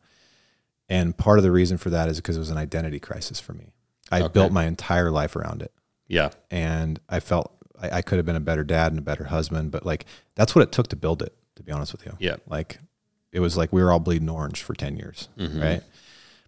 And 0.90 1.16
part 1.16 1.38
of 1.38 1.44
the 1.44 1.52
reason 1.52 1.78
for 1.78 1.92
that 1.92 2.10
is 2.10 2.18
because 2.18 2.36
it 2.36 2.40
was 2.40 2.50
an 2.50 2.58
identity 2.58 3.00
crisis 3.00 3.40
for 3.40 3.54
me. 3.54 3.74
I 4.12 4.22
Okay. 4.24 4.34
built 4.34 4.52
my 4.52 4.66
entire 4.66 5.12
life 5.12 5.36
around 5.36 5.62
it. 5.62 5.72
Yeah, 6.14 6.30
And 6.52 7.00
I 7.10 7.20
felt 7.20 7.52
I, 7.82 7.98
I 7.98 8.02
could 8.02 8.18
have 8.18 8.26
been 8.26 8.36
a 8.36 8.40
better 8.52 8.64
dad 8.64 8.92
and 8.92 9.00
a 9.00 9.02
better 9.02 9.26
husband, 9.26 9.72
but 9.72 9.86
like 9.86 10.06
that's 10.36 10.54
what 10.56 10.62
it 10.64 10.72
took 10.72 10.88
to 10.90 10.96
build 10.96 11.22
it, 11.22 11.34
to 11.56 11.64
be 11.64 11.72
honest 11.72 11.92
with 11.92 12.06
you. 12.06 12.14
yeah, 12.20 12.36
Like 12.48 12.80
it 13.32 13.40
was 13.40 13.58
like 13.58 13.74
we 13.74 13.82
were 13.84 13.92
all 13.92 14.00
bleeding 14.00 14.30
orange 14.30 14.62
for 14.62 14.74
10 14.76 14.96
years, 14.98 15.28
Mhm. 15.38 15.62
right? 15.62 15.84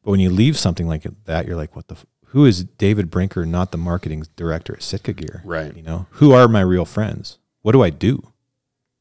But 0.04 0.12
when 0.12 0.20
you 0.20 0.30
leave 0.30 0.58
something 0.58 0.88
like 0.88 1.04
that, 1.26 1.48
you're 1.48 1.56
like, 1.56 1.76
what 1.76 1.88
the, 1.88 1.96
f- 1.96 2.06
who 2.28 2.46
is 2.46 2.64
David 2.64 3.10
Brinker, 3.10 3.46
not 3.46 3.72
the 3.72 3.78
marketing 3.80 4.24
director 4.36 4.76
at 4.76 4.84
Sitka 4.84 5.14
Gear? 5.14 5.42
right. 5.44 5.76
You 5.76 5.82
know, 5.84 6.06
who 6.12 6.32
are 6.34 6.48
my 6.48 6.62
real 6.62 6.86
friends? 6.86 7.40
What 7.64 7.72
do 7.72 7.82
I 7.82 7.90
do? 7.90 8.22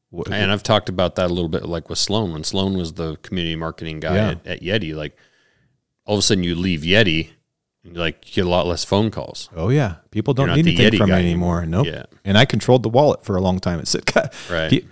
What, 0.09 0.31
And 0.31 0.51
I've 0.51 0.63
talked 0.63 0.89
about 0.89 1.15
that 1.15 1.25
a 1.29 1.33
little 1.33 1.49
bit, 1.49 1.65
like 1.65 1.89
with 1.89 1.99
Sloan. 1.99 2.31
When 2.33 2.43
Sloan 2.43 2.75
was 2.77 2.93
the 2.93 3.17
community 3.17 3.55
marketing 3.55 3.99
guy 3.99 4.15
Yeah. 4.15 4.29
at, 4.31 4.47
at 4.47 4.61
Yeti, 4.61 4.95
like 4.95 5.15
all 6.05 6.15
of 6.15 6.19
a 6.19 6.21
sudden 6.21 6.43
you 6.43 6.55
leave 6.55 6.81
Yeti, 6.81 7.29
like 7.93 8.27
you 8.27 8.33
get 8.43 8.45
a 8.47 8.49
lot 8.49 8.65
less 8.67 8.83
phone 8.83 9.11
calls. 9.11 9.49
oh 9.55 9.69
yeah, 9.69 9.95
people 10.11 10.33
don't 10.33 10.47
need 10.55 10.67
anything 10.67 10.97
from 10.97 11.09
me 11.11 11.15
anymore. 11.15 11.65
Nope. 11.65 11.87
Yeah. 11.87 12.03
And 12.23 12.37
I 12.37 12.45
controlled 12.45 12.83
the 12.83 12.89
wallet 12.89 13.23
for 13.23 13.35
a 13.35 13.41
long 13.41 13.59
time 13.59 13.79
at 13.79 13.87
Sitka. 13.87 14.31
Right. 14.49 14.85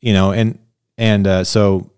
You 0.00 0.12
know, 0.12 0.32
and 0.32 0.58
and 0.98 1.26
uh, 1.26 1.44
so 1.44 1.90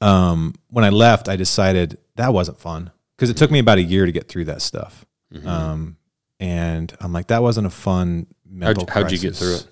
um, 0.00 0.54
when 0.68 0.84
I 0.84 0.90
left, 0.90 1.28
I 1.28 1.36
decided 1.36 1.98
that 2.16 2.32
wasn't 2.32 2.58
fun 2.58 2.90
because 3.16 3.30
it 3.30 3.36
took 3.36 3.50
me 3.50 3.58
about 3.58 3.78
a 3.78 3.82
year 3.82 4.06
to 4.06 4.12
get 4.12 4.28
through 4.28 4.46
that 4.46 4.62
stuff. 4.62 5.04
Mhm. 5.32 5.46
Um, 5.46 5.96
and 6.38 6.92
I'm 7.00 7.12
like, 7.12 7.28
that 7.28 7.42
wasn't 7.42 7.66
a 7.66 7.70
fun 7.70 8.26
mental. 8.48 8.86
how'd, 8.88 9.04
how'd 9.04 9.12
you 9.12 9.18
get 9.18 9.36
through 9.36 9.56
it? 9.56 9.66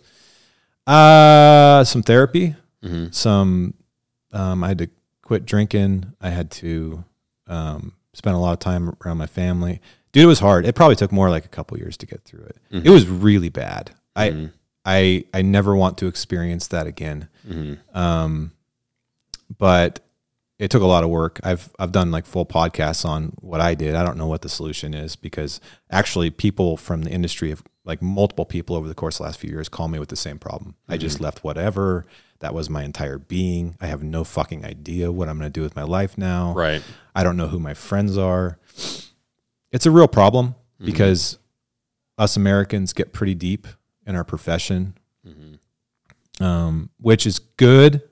Uh, 0.87 1.85
some 1.85 2.03
therapy, 2.03 2.55
Mm-hmm. 2.85 3.11
some. 3.11 3.75
Um, 4.33 4.63
I 4.63 4.69
had 4.69 4.79
to 4.79 4.89
quit 5.23 5.45
drinking. 5.47 6.13
I 6.21 6.31
had 6.31 6.51
to 6.53 7.03
um, 7.49 7.95
spend 8.19 8.37
a 8.37 8.39
lot 8.39 8.53
of 8.53 8.59
time 8.59 8.95
around 9.05 9.17
my 9.17 9.27
family. 9.27 9.81
Dude, 10.13 10.25
it 10.25 10.27
was 10.27 10.41
hard. 10.41 10.67
It 10.67 10.75
probably 10.75 10.97
took 10.97 11.13
more 11.13 11.31
like 11.31 11.45
a 11.45 11.49
couple 11.49 11.79
years 11.79 11.97
to 11.99 12.07
get 12.07 12.25
through 12.25 12.45
it. 12.45 12.57
Mhm. 12.73 12.85
It 12.85 12.91
was 12.91 13.07
really 13.07 13.49
bad. 13.49 13.93
I 14.17 14.31
Mhm. 14.31 14.53
I 14.85 15.25
I 15.33 15.43
never 15.43 15.75
want 15.77 15.97
to 15.99 16.07
experience 16.07 16.67
that 16.69 16.87
again. 16.87 17.29
hmm 17.47 17.75
Um, 17.95 18.53
but 19.59 20.01
it 20.59 20.71
took 20.71 20.83
a 20.83 20.87
lot 20.87 21.05
of 21.05 21.11
work. 21.11 21.39
I've 21.45 21.71
I've 21.79 21.93
done 21.93 22.11
like 22.11 22.27
full 22.27 22.45
podcasts 22.47 23.05
on 23.05 23.33
what 23.41 23.61
I 23.61 23.75
did. 23.75 23.95
I 23.95 24.05
don't 24.05 24.17
know 24.19 24.27
what 24.27 24.43
the 24.43 24.49
solution 24.49 24.93
is 24.95 25.15
because 25.17 25.61
actually 25.91 26.31
people 26.31 26.77
from 26.77 27.03
the 27.03 27.11
industry 27.11 27.51
have 27.51 27.63
like 27.85 28.03
multiple 28.03 28.45
people 28.45 28.77
over 28.77 28.89
the 28.89 28.95
course 28.95 29.17
of 29.17 29.19
the 29.19 29.25
last 29.25 29.39
few 29.39 29.51
years 29.51 29.69
call 29.69 29.89
me 29.89 29.99
with 29.99 30.09
the 30.09 30.17
same 30.17 30.39
problem. 30.39 30.75
I 30.89 30.97
just 30.97 31.21
left 31.21 31.45
whatever. 31.45 32.07
That 32.41 32.55
was 32.55 32.71
my 32.71 32.85
entire 32.85 33.19
being. 33.19 33.77
I 33.81 33.87
have 33.87 34.03
no 34.03 34.23
fucking 34.25 34.65
idea 34.65 35.11
what 35.11 35.29
I'm 35.29 35.39
going 35.39 35.51
to 35.51 35.59
do 35.59 35.63
with 35.63 35.75
my 35.75 35.83
life 35.83 36.17
now. 36.17 36.55
Right. 36.55 36.83
I 37.15 37.25
don't 37.25 37.37
know 37.37 37.49
who 37.49 37.59
my 37.59 37.75
friends 37.75 38.17
are. 38.17 38.59
It's 39.73 39.87
a 39.87 39.91
real 39.91 40.07
problem 40.09 40.55
because 40.83 41.39
us 42.17 42.37
Americans 42.37 42.93
get 42.93 43.13
pretty 43.13 43.35
deep 43.35 43.67
in 44.07 44.15
our 44.15 44.25
profession, 44.25 44.95
um, 46.41 46.91
which 47.01 47.27
is 47.27 47.39
good, 47.39 48.03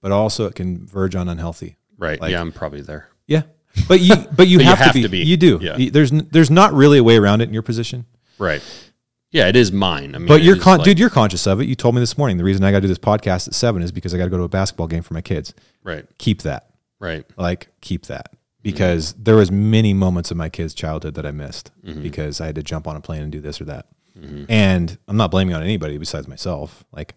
but 0.00 0.12
also 0.12 0.46
it 0.46 0.54
can 0.54 0.86
verge 0.86 1.14
on 1.14 1.28
unhealthy. 1.28 1.76
Right. 1.98 2.20
Like- 2.20 2.30
yeah, 2.32 2.40
I'm 2.40 2.52
probably 2.52 2.80
there. 2.82 3.08
Yeah, 3.26 3.42
but 3.88 4.00
you 4.00 4.14
but 4.14 4.20
you, 4.20 4.28
But 4.36 4.48
you 4.48 4.58
have, 4.60 4.78
have 4.78 4.88
to, 4.88 4.94
be, 4.94 5.02
to 5.02 5.08
be. 5.08 5.18
You 5.18 5.36
do. 5.36 5.58
Yeah. 5.60 5.90
There's 5.90 6.10
there's 6.10 6.50
not 6.50 6.72
really 6.72 6.98
a 6.98 7.04
way 7.04 7.16
around 7.16 7.40
it 7.40 7.48
in 7.48 7.54
your 7.54 7.62
position. 7.62 8.06
Right. 8.38 8.62
Yeah, 9.32 9.46
it 9.48 9.54
is 9.56 9.70
mine. 9.72 10.14
I 10.14 10.18
mean, 10.18 10.26
But 10.28 10.42
you're 10.42 10.56
con- 10.56 10.78
like- 10.78 10.84
dude, 10.84 10.98
you're 10.98 11.10
conscious 11.10 11.46
of 11.46 11.60
it. 11.60 11.66
You 11.68 11.74
told 11.74 11.94
me 11.94 12.00
this 12.00 12.18
morning 12.18 12.36
the 12.36 12.44
reason 12.44 12.64
I 12.64 12.70
got 12.72 12.78
to 12.78 12.82
do 12.82 12.88
this 12.88 12.98
podcast 12.98 13.46
at 13.48 13.54
seven 13.54 13.80
is 13.82 13.92
because 13.92 14.12
I 14.14 14.18
got 14.18 14.24
to 14.24 14.30
go 14.30 14.38
to 14.38 14.42
a 14.44 14.48
basketball 14.48 14.88
game 14.88 15.02
for 15.02 15.14
my 15.14 15.20
kids. 15.22 15.54
Right. 15.84 16.04
Keep 16.18 16.42
that. 16.42 16.66
Right. 16.98 17.24
like 17.38 17.68
keep 17.80 18.06
that 18.06 18.34
because 18.62 19.14
there 19.14 19.36
was 19.36 19.50
many 19.50 19.94
moments 19.94 20.30
of 20.30 20.36
my 20.36 20.50
kids 20.50 20.74
childhood 20.74 21.14
that 21.14 21.24
i 21.24 21.30
missed 21.30 21.70
Mm-hmm. 21.82 22.02
because 22.02 22.42
i 22.42 22.44
had 22.46 22.56
to 22.56 22.62
jump 22.62 22.86
on 22.86 22.94
a 22.94 23.00
plane 23.00 23.22
and 23.22 23.32
do 23.32 23.40
this 23.40 23.58
or 23.58 23.64
that 23.64 23.86
and 24.50 24.98
i'm 25.08 25.16
not 25.16 25.30
blaming 25.30 25.54
on 25.54 25.62
anybody 25.62 25.96
besides 25.96 26.28
myself 26.28 26.84
like 26.92 27.14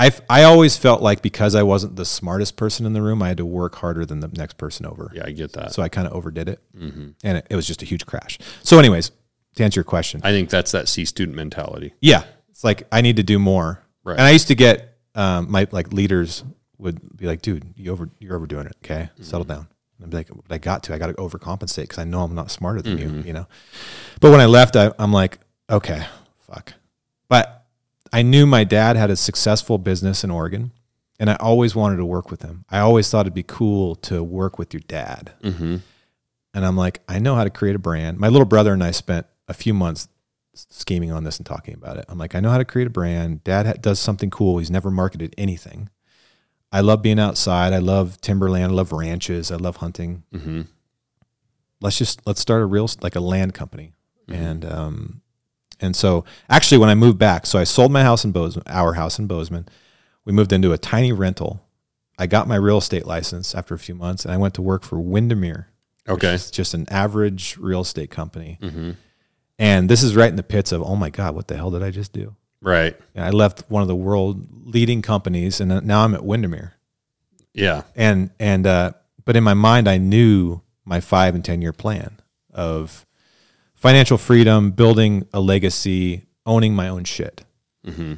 i 0.00 0.10
i 0.28 0.42
always 0.42 0.76
felt 0.76 1.00
like 1.00 1.22
because 1.22 1.54
i 1.54 1.62
wasn't 1.62 1.94
the 1.94 2.04
smartest 2.04 2.56
person 2.56 2.86
in 2.86 2.92
the 2.92 3.02
room 3.02 3.22
i 3.22 3.28
had 3.28 3.36
to 3.36 3.46
work 3.46 3.76
harder 3.76 4.04
than 4.04 4.18
the 4.18 4.26
next 4.36 4.56
person 4.56 4.84
over 4.84 5.12
Yeah, 5.14 5.22
I 5.26 5.30
get 5.30 5.52
that. 5.52 5.72
so 5.72 5.80
i 5.80 5.88
kind 5.88 6.08
of 6.08 6.12
overdid 6.12 6.48
it 6.48 6.58
Mm-hmm. 6.76 7.10
and 7.22 7.38
it, 7.38 7.46
it 7.50 7.54
was 7.54 7.68
just 7.68 7.82
a 7.82 7.86
huge 7.86 8.04
crash 8.04 8.40
so 8.64 8.80
anyways 8.80 9.12
to 9.54 9.64
answer 9.64 9.78
your 9.78 9.84
question 9.84 10.20
I 10.24 10.30
think 10.32 10.50
that's 10.50 10.72
that 10.72 10.88
C 10.88 11.04
student 11.04 11.36
mentality. 11.36 11.92
yeah 12.00 12.24
it's 12.50 12.64
like 12.64 12.86
i 12.92 13.00
need 13.00 13.16
to 13.16 13.22
do 13.22 13.38
more 13.38 13.80
Right. 14.04 14.14
and 14.18 14.22
i 14.22 14.30
used 14.30 14.48
to 14.48 14.54
get 14.54 14.96
um, 15.14 15.50
my 15.50 15.66
like 15.70 15.92
leaders 15.92 16.44
would 16.78 17.16
be 17.16 17.26
like 17.26 17.40
dude 17.42 17.64
you 17.76 17.92
over 17.92 18.10
you're 18.18 18.36
overdoing 18.36 18.66
it 18.66 18.76
okay 18.84 19.08
Mm-hmm. 19.14 19.22
settle 19.22 19.44
down 19.44 19.66
and 19.98 20.04
I'd 20.06 20.10
be 20.10 20.16
like 20.18 20.28
but 20.48 20.54
i 20.54 20.58
got 20.58 20.82
to 20.84 20.94
i 20.94 20.98
got 20.98 21.06
to 21.08 21.14
overcompensate 21.14 21.82
because 21.82 21.98
i 21.98 22.04
know 22.04 22.20
i'm 22.22 22.34
not 22.34 22.50
smarter 22.50 22.82
than 22.82 22.98
Mm-hmm. 22.98 23.18
you 23.20 23.22
you 23.24 23.32
know 23.32 23.46
but 24.20 24.30
when 24.30 24.40
i 24.40 24.46
left 24.46 24.76
I, 24.76 24.92
i'm 24.98 25.12
like 25.12 25.38
okay 25.70 26.04
fuck 26.40 26.74
but 27.28 27.64
i 28.12 28.22
knew 28.22 28.44
my 28.46 28.64
dad 28.64 28.96
had 28.96 29.10
a 29.10 29.16
successful 29.16 29.78
business 29.78 30.22
in 30.24 30.30
oregon 30.30 30.72
and 31.18 31.30
i 31.30 31.36
always 31.36 31.74
wanted 31.74 31.96
to 31.96 32.04
work 32.04 32.30
with 32.30 32.42
him 32.42 32.64
i 32.70 32.78
always 32.80 33.08
thought 33.08 33.20
it'd 33.22 33.34
be 33.34 33.42
cool 33.44 33.94
to 33.96 34.22
work 34.22 34.58
with 34.58 34.74
your 34.74 34.82
dad 34.88 35.32
Mm-hmm. 35.42 35.76
and 36.54 36.64
I'm 36.66 36.76
like, 36.76 37.00
I 37.08 37.18
know 37.18 37.34
how 37.34 37.42
to 37.44 37.50
create 37.50 37.74
a 37.74 37.80
brand. 37.80 38.18
My 38.18 38.28
little 38.28 38.44
brother 38.46 38.72
and 38.72 38.82
I 38.84 38.92
spent 38.92 39.26
a 39.48 39.54
few 39.54 39.74
months 39.74 40.08
scheming 40.54 41.10
on 41.10 41.24
this 41.24 41.38
and 41.38 41.46
talking 41.46 41.74
about 41.74 41.96
it. 41.96 42.04
I'm 42.08 42.18
like, 42.18 42.34
I 42.34 42.40
know 42.40 42.50
how 42.50 42.58
to 42.58 42.64
create 42.64 42.86
a 42.86 42.90
brand. 42.90 43.42
Dad 43.44 43.66
ha- 43.66 43.72
does 43.80 43.98
something 43.98 44.30
cool. 44.30 44.58
He's 44.58 44.70
never 44.70 44.90
marketed 44.90 45.34
anything. 45.36 45.90
I 46.72 46.80
love 46.80 47.02
being 47.02 47.18
outside. 47.20 47.72
I 47.72 47.78
love 47.78 48.20
timberland. 48.20 48.64
I 48.72 48.74
love 48.74 48.92
ranches. 48.92 49.50
I 49.50 49.56
love 49.56 49.76
hunting. 49.76 50.24
Mm-hmm. 50.32 50.62
Let's 51.80 51.98
just 51.98 52.26
let's 52.26 52.40
start 52.40 52.62
a 52.62 52.66
real 52.66 52.88
like 53.00 53.16
a 53.16 53.20
land 53.20 53.54
company. 53.54 53.92
And 54.28 54.64
um, 54.64 55.20
and 55.80 55.94
so 55.94 56.24
actually, 56.48 56.78
when 56.78 56.88
I 56.88 56.94
moved 56.94 57.18
back, 57.18 57.46
so 57.46 57.58
I 57.58 57.64
sold 57.64 57.92
my 57.92 58.02
house 58.02 58.24
in 58.24 58.32
Bozeman, 58.32 58.64
our 58.66 58.94
house 58.94 59.18
in 59.18 59.26
Bozeman. 59.26 59.68
We 60.24 60.32
moved 60.32 60.52
into 60.52 60.72
a 60.72 60.78
tiny 60.78 61.12
rental. 61.12 61.62
I 62.18 62.26
got 62.26 62.48
my 62.48 62.56
real 62.56 62.78
estate 62.78 63.06
license 63.06 63.54
after 63.54 63.74
a 63.74 63.78
few 63.78 63.94
months, 63.94 64.24
and 64.24 64.32
I 64.32 64.36
went 64.36 64.54
to 64.54 64.62
work 64.62 64.82
for 64.82 64.98
Windermere. 64.98 65.68
Okay. 66.08 66.38
just 66.50 66.74
an 66.74 66.86
average 66.90 67.56
real 67.58 67.80
estate 67.80 68.10
company. 68.10 68.58
Mm-hmm. 68.62 68.92
And 69.58 69.88
this 69.88 70.02
is 70.02 70.16
right 70.16 70.28
in 70.28 70.36
the 70.36 70.42
pits 70.42 70.72
of, 70.72 70.82
oh 70.82 70.96
my 70.96 71.10
God, 71.10 71.34
what 71.34 71.46
the 71.48 71.56
hell 71.56 71.70
did 71.70 71.82
I 71.82 71.90
just 71.90 72.12
do? 72.12 72.34
Right. 72.60 72.96
And 73.14 73.24
I 73.24 73.30
left 73.30 73.62
one 73.68 73.82
of 73.82 73.88
the 73.88 73.94
world 73.94 74.46
leading 74.66 75.02
companies, 75.02 75.60
and 75.60 75.84
now 75.86 76.02
I'm 76.04 76.14
at 76.14 76.24
Windermere. 76.24 76.74
Yeah. 77.52 77.82
And 77.94 78.30
and 78.40 78.66
uh, 78.66 78.92
but 79.24 79.36
in 79.36 79.44
my 79.44 79.54
mind, 79.54 79.88
I 79.88 79.98
knew 79.98 80.60
my 80.84 81.00
five 81.00 81.34
and 81.34 81.44
ten 81.44 81.62
year 81.62 81.72
plan 81.72 82.20
of 82.52 83.06
financial 83.74 84.18
freedom, 84.18 84.70
building 84.70 85.28
a 85.32 85.40
legacy, 85.40 86.24
owning 86.46 86.74
my 86.74 86.88
own 86.88 87.04
shit, 87.04 87.44
Mm-hmm. 87.86 88.14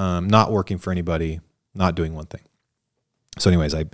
um, 0.00 0.28
not 0.28 0.50
working 0.50 0.78
for 0.78 0.90
anybody, 0.90 1.40
not 1.74 1.94
doing 1.94 2.14
one 2.14 2.26
thing. 2.26 2.40
So, 3.38 3.50
anyways, 3.50 3.74
I 3.74 3.84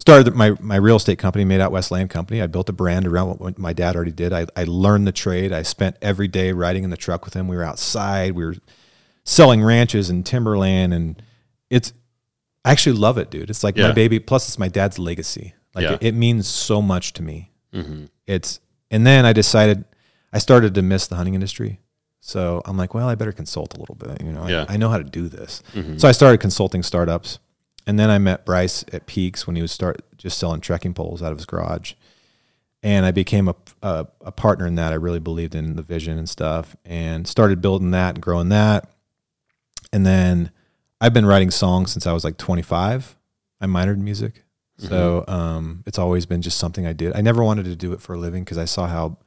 started 0.00 0.34
my 0.34 0.56
my 0.60 0.76
real 0.76 0.96
estate 0.96 1.18
company, 1.18 1.44
made 1.44 1.60
out 1.60 1.70
West 1.72 1.90
Land 1.90 2.10
Company. 2.10 2.42
I 2.42 2.46
built 2.48 2.68
a 2.68 2.72
brand 2.72 3.06
around 3.06 3.38
what 3.38 3.58
my 3.58 3.72
dad 3.72 3.94
already 3.96 4.10
did. 4.12 4.32
I, 4.32 4.46
I 4.56 4.64
learned 4.64 5.06
the 5.06 5.12
trade. 5.12 5.52
I 5.52 5.62
spent 5.62 5.96
every 6.02 6.26
day 6.28 6.52
riding 6.52 6.84
in 6.84 6.90
the 6.90 6.96
truck 6.96 7.24
with 7.24 7.34
him. 7.34 7.46
We 7.48 7.56
were 7.56 7.64
outside. 7.64 8.32
We 8.32 8.44
were 8.44 8.56
selling 9.24 9.62
ranches 9.62 10.10
and 10.10 10.24
timberland, 10.26 10.92
and 10.94 11.22
it's 11.68 11.92
I 12.64 12.72
actually 12.72 12.96
love 12.96 13.16
it, 13.18 13.30
dude. 13.30 13.48
It's 13.50 13.62
like 13.64 13.76
my 13.76 13.92
baby. 13.92 14.18
Plus, 14.18 14.48
it's 14.48 14.58
my 14.58 14.68
dad's 14.68 14.98
legacy. 14.98 15.54
Like 15.74 15.84
Yeah. 15.84 15.92
it, 15.94 16.02
it 16.02 16.14
means 16.14 16.48
so 16.48 16.82
much 16.82 17.12
to 17.14 17.22
me. 17.22 17.52
Mm-hmm. 17.72 18.06
It's 18.26 18.60
and 18.90 19.06
then 19.06 19.24
I 19.24 19.32
decided 19.32 19.84
I 20.32 20.38
started 20.38 20.74
to 20.74 20.82
miss 20.82 21.06
the 21.06 21.16
hunting 21.16 21.34
industry. 21.34 21.80
So 22.22 22.60
I'm 22.66 22.76
like, 22.76 22.92
well, 22.92 23.08
I 23.08 23.14
better 23.14 23.32
consult 23.32 23.74
a 23.76 23.80
little 23.80 23.94
bit. 23.94 24.20
You 24.22 24.32
know, 24.32 24.46
Yeah. 24.46 24.66
I, 24.68 24.74
I 24.74 24.76
know 24.76 24.88
how 24.90 24.98
to 24.98 25.04
do 25.04 25.28
this. 25.28 25.62
Mm-hmm. 25.74 25.96
So 25.96 26.06
I 26.06 26.12
started 26.12 26.38
consulting 26.38 26.82
startups, 26.82 27.38
and 27.90 27.98
then 27.98 28.08
I 28.08 28.18
met 28.18 28.46
Bryce 28.46 28.84
at 28.92 29.06
PEAX 29.06 29.46
when 29.46 29.56
he 29.56 29.62
was 29.62 29.72
start 29.72 30.00
just 30.16 30.38
selling 30.38 30.60
trekking 30.60 30.94
poles 30.94 31.22
out 31.22 31.32
of 31.32 31.38
his 31.38 31.44
garage, 31.44 31.94
and 32.82 33.04
I 33.04 33.10
became 33.10 33.48
a, 33.48 33.56
a 33.82 34.06
a 34.22 34.32
partner 34.32 34.66
in 34.66 34.76
that. 34.76 34.92
I 34.92 34.96
really 34.96 35.18
believed 35.18 35.54
in 35.56 35.74
the 35.76 35.82
vision 35.82 36.16
and 36.18 36.28
stuff, 36.28 36.76
and 36.84 37.26
started 37.26 37.60
building 37.60 37.90
that 37.90 38.14
and 38.14 38.22
growing 38.22 38.48
that. 38.50 38.88
And 39.92 40.06
then 40.06 40.52
I've 41.00 41.12
been 41.12 41.26
writing 41.26 41.50
songs 41.50 41.90
since 41.90 42.06
I 42.06 42.12
was 42.12 42.22
like 42.24 42.36
25. 42.36 43.16
I 43.60 43.66
minored 43.66 43.94
in 43.94 44.04
music, 44.04 44.44
so 44.78 45.24
um, 45.28 45.82
it's 45.86 45.98
always 45.98 46.24
been 46.26 46.42
just 46.42 46.58
something 46.58 46.86
I 46.86 46.92
did. 46.94 47.14
I 47.16 47.20
never 47.20 47.42
wanted 47.42 47.64
to 47.64 47.76
do 47.76 47.92
it 47.92 48.00
for 48.00 48.14
a 48.14 48.18
living 48.18 48.44
because 48.44 48.56
I 48.58 48.64
saw 48.66 48.86
how 48.86 49.18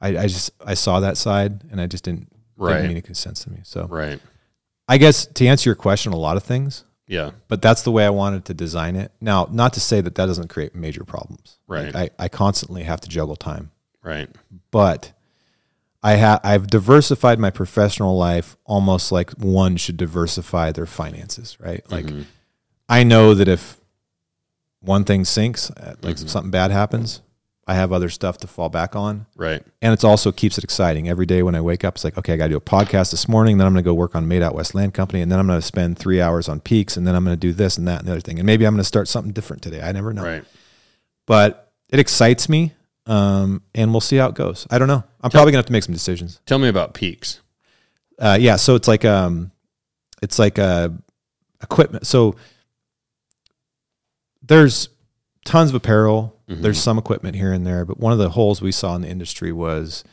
I, 0.00 0.16
I 0.16 0.22
just 0.28 0.52
I 0.64 0.74
saw 0.74 1.00
that 1.00 1.16
side, 1.16 1.64
and 1.70 1.80
I 1.80 1.86
just 1.88 2.04
didn't 2.04 2.28
Right. 2.56 2.76
didn't 2.80 2.94
make 2.94 3.04
any 3.06 3.14
sense 3.14 3.44
to 3.44 3.50
me. 3.50 3.58
So 3.64 3.86
Right. 3.86 4.20
I 4.88 4.96
guess 4.98 5.26
to 5.26 5.46
answer 5.46 5.68
your 5.68 5.74
question, 5.76 6.12
a 6.12 6.16
lot 6.16 6.36
of 6.38 6.42
things, 6.44 6.84
Yeah. 7.08 7.30
but 7.48 7.60
that's 7.62 7.82
the 7.82 7.90
way 7.90 8.04
I 8.06 8.10
wanted 8.10 8.44
to 8.44 8.54
design 8.54 8.94
it. 8.94 9.10
Now, 9.20 9.48
not 9.50 9.72
to 9.72 9.80
say 9.80 10.00
that 10.02 10.14
that 10.16 10.26
doesn't 10.26 10.48
create 10.48 10.74
major 10.74 11.04
problems. 11.04 11.58
Right. 11.66 11.92
Like, 11.94 12.12
I, 12.20 12.24
I 12.24 12.28
constantly 12.28 12.82
have 12.84 13.00
to 13.00 13.08
juggle 13.08 13.34
time, 13.34 13.70
Right. 14.02 14.28
but 14.70 15.12
I 16.02 16.12
have 16.16 16.40
I've 16.44 16.66
diversified 16.68 17.38
my 17.40 17.50
professional 17.50 18.16
life 18.16 18.56
almost 18.64 19.10
like 19.10 19.30
one 19.32 19.76
should 19.76 19.96
diversify 19.96 20.70
their 20.70 20.86
finances, 20.86 21.56
right? 21.58 21.82
Like 21.90 22.06
Mhm. 22.06 22.26
I 22.88 23.02
know 23.04 23.34
that 23.34 23.48
if 23.48 23.78
one 24.80 25.04
thing 25.04 25.24
sinks, 25.24 25.70
uh, 25.72 25.94
like 26.02 26.16
Mhm. 26.16 26.28
something 26.28 26.50
bad 26.52 26.70
happens, 26.70 27.20
I 27.68 27.74
have 27.74 27.92
other 27.92 28.08
stuff 28.08 28.38
to 28.38 28.46
fall 28.46 28.70
back 28.70 28.96
on. 28.96 29.26
Right. 29.36 29.62
And 29.82 29.92
it's 29.92 30.02
also 30.02 30.32
keeps 30.32 30.56
it 30.56 30.64
exciting. 30.64 31.06
Every 31.06 31.26
day 31.26 31.42
when 31.42 31.54
I 31.54 31.60
wake 31.60 31.84
up, 31.84 31.96
it's 31.96 32.04
like, 32.04 32.16
okay, 32.16 32.32
I 32.32 32.36
got 32.38 32.44
to 32.44 32.50
do 32.50 32.56
a 32.56 32.60
podcast 32.62 33.10
this 33.10 33.28
morning. 33.28 33.58
Then 33.58 33.66
I'm 33.66 33.74
going 33.74 33.84
to 33.84 33.88
go 33.88 33.92
work 33.92 34.16
on 34.16 34.26
Made 34.26 34.42
Out 34.42 34.54
West 34.54 34.74
Land 34.74 34.94
Company. 34.94 35.20
And 35.20 35.30
then 35.30 35.38
I'm 35.38 35.46
going 35.46 35.60
to 35.60 35.66
spend 35.66 35.98
three 35.98 36.18
hours 36.18 36.48
on 36.48 36.60
PEAX. 36.60 36.96
And 36.96 37.06
then 37.06 37.14
I'm 37.14 37.24
going 37.24 37.36
to 37.36 37.40
do 37.40 37.52
this 37.52 37.76
and 37.76 37.86
that 37.86 37.98
and 37.98 38.08
the 38.08 38.12
other 38.12 38.22
thing. 38.22 38.38
And 38.38 38.46
maybe 38.46 38.66
I'm 38.66 38.72
going 38.72 38.80
to 38.80 38.84
start 38.84 39.06
something 39.06 39.32
different 39.32 39.62
today. 39.62 39.82
I 39.82 39.92
never 39.92 40.14
know. 40.14 40.24
Right. 40.24 40.44
But 41.26 41.70
it 41.90 42.00
excites 42.00 42.48
me. 42.48 42.72
Um, 43.04 43.62
and 43.74 43.90
we'll 43.92 44.00
see 44.00 44.16
how 44.16 44.28
it 44.28 44.34
goes. 44.34 44.66
I 44.70 44.78
don't 44.78 44.88
know. 44.88 45.04
I'm 45.20 45.30
probably 45.30 45.52
going 45.52 45.62
to 45.62 45.64
have 45.64 45.66
to 45.66 45.72
make 45.72 45.84
some 45.84 45.94
decisions. 45.94 46.40
Tell 46.46 46.58
me 46.58 46.68
about 46.68 46.94
PEAX. 46.94 47.40
Uh, 48.18 48.38
yeah. 48.40 48.56
So 48.56 48.76
it's 48.76 48.88
like, 48.88 49.04
um, 49.04 49.50
it's 50.22 50.38
like 50.38 50.58
uh, 50.58 50.88
equipment. 51.62 52.06
So 52.06 52.34
there's 54.42 54.88
tons 55.44 55.68
of 55.68 55.74
apparel. 55.74 56.34
Mhm. 56.48 56.62
There's 56.62 56.78
some 56.80 56.98
equipment 56.98 57.36
here 57.36 57.52
and 57.52 57.66
there, 57.66 57.84
but 57.84 57.98
one 58.00 58.12
of 58.12 58.18
the 58.18 58.30
holes 58.30 58.60
we 58.62 58.72
saw 58.72 58.94
in 58.94 59.02
the 59.02 59.08
industry 59.08 59.52
was 59.52 60.04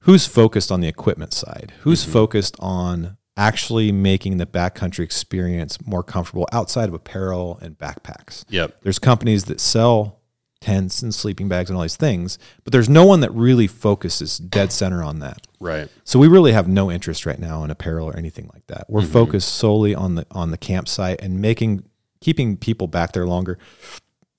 who's 0.00 0.26
focused 0.26 0.70
on 0.72 0.80
the 0.80 0.88
equipment 0.88 1.32
side? 1.32 1.72
Who's 1.80 2.04
Mhm. 2.04 2.10
focused 2.10 2.56
on 2.58 3.16
actually 3.36 3.90
making 3.90 4.36
the 4.36 4.46
backcountry 4.46 5.00
experience 5.00 5.78
more 5.86 6.02
comfortable 6.02 6.46
outside 6.52 6.88
of 6.88 6.94
apparel 6.94 7.58
and 7.60 7.78
backpacks? 7.78 8.44
Yep. 8.48 8.76
There's 8.82 8.98
companies 8.98 9.44
that 9.44 9.60
sell 9.60 10.20
tents 10.60 11.02
and 11.02 11.14
sleeping 11.14 11.46
bags 11.48 11.68
and 11.68 11.76
all 11.76 11.82
these 11.82 11.96
things, 11.96 12.38
but 12.64 12.72
there's 12.72 12.88
no 12.88 13.04
one 13.04 13.20
that 13.20 13.30
really 13.34 13.66
focuses 13.66 14.38
dead 14.38 14.72
center 14.72 15.02
on 15.02 15.18
that. 15.18 15.46
Right. 15.60 15.88
So 16.04 16.18
we 16.18 16.26
really 16.26 16.52
have 16.52 16.68
no 16.68 16.90
interest 16.90 17.26
right 17.26 17.38
now 17.38 17.64
in 17.64 17.70
apparel 17.70 18.08
or 18.08 18.16
anything 18.16 18.48
like 18.54 18.66
that. 18.68 18.86
We're 18.88 19.02
Mhm. 19.02 19.08
focused 19.08 19.48
solely 19.54 19.94
on 19.94 20.14
the 20.14 20.26
on 20.30 20.50
the 20.52 20.56
campsite 20.56 21.20
and 21.20 21.38
making 21.40 21.82
keeping 22.20 22.56
people 22.56 22.86
back 22.86 23.12
there 23.12 23.26
longer. 23.26 23.58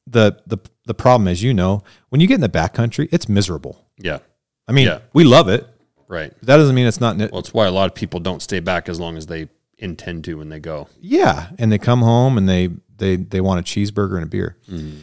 The 0.07 0.37
the 0.45 0.57
the 0.85 0.93
problem 0.93 1.27
is, 1.27 1.41
you 1.41 1.53
know, 1.53 1.83
when 2.09 2.21
you 2.21 2.27
get 2.27 2.35
in 2.35 2.41
the 2.41 2.49
backcountry, 2.49 3.09
it's 3.11 3.27
miserable. 3.27 3.83
Yeah. 3.97 4.19
I 4.67 4.71
mean, 4.71 4.85
Yeah. 4.87 4.99
we 5.13 5.23
love 5.23 5.47
it, 5.49 5.67
Right. 6.07 6.31
that 6.43 6.57
doesn't 6.57 6.75
mean 6.75 6.85
it's 6.85 6.99
not. 7.01 7.17
Well, 7.17 7.39
it's 7.39 7.53
why 7.53 7.65
a 7.65 7.71
lot 7.71 7.85
of 7.89 7.95
people 7.95 8.19
don't 8.19 8.41
stay 8.41 8.59
back 8.59 8.87
as 8.89 8.99
long 8.99 9.17
as 9.17 9.25
they 9.27 9.49
intend 9.79 10.23
to 10.25 10.35
when 10.35 10.49
they 10.49 10.59
go. 10.59 10.87
yeah, 11.01 11.49
and 11.57 11.71
they 11.71 11.77
come 11.77 12.01
home 12.01 12.37
and 12.37 12.47
they 12.47 12.69
they 12.97 13.15
they 13.17 13.41
want 13.41 13.59
a 13.59 13.63
cheeseburger 13.63 14.15
and 14.15 14.23
a 14.23 14.27
beer. 14.27 14.57
Mm-hmm. 14.69 14.99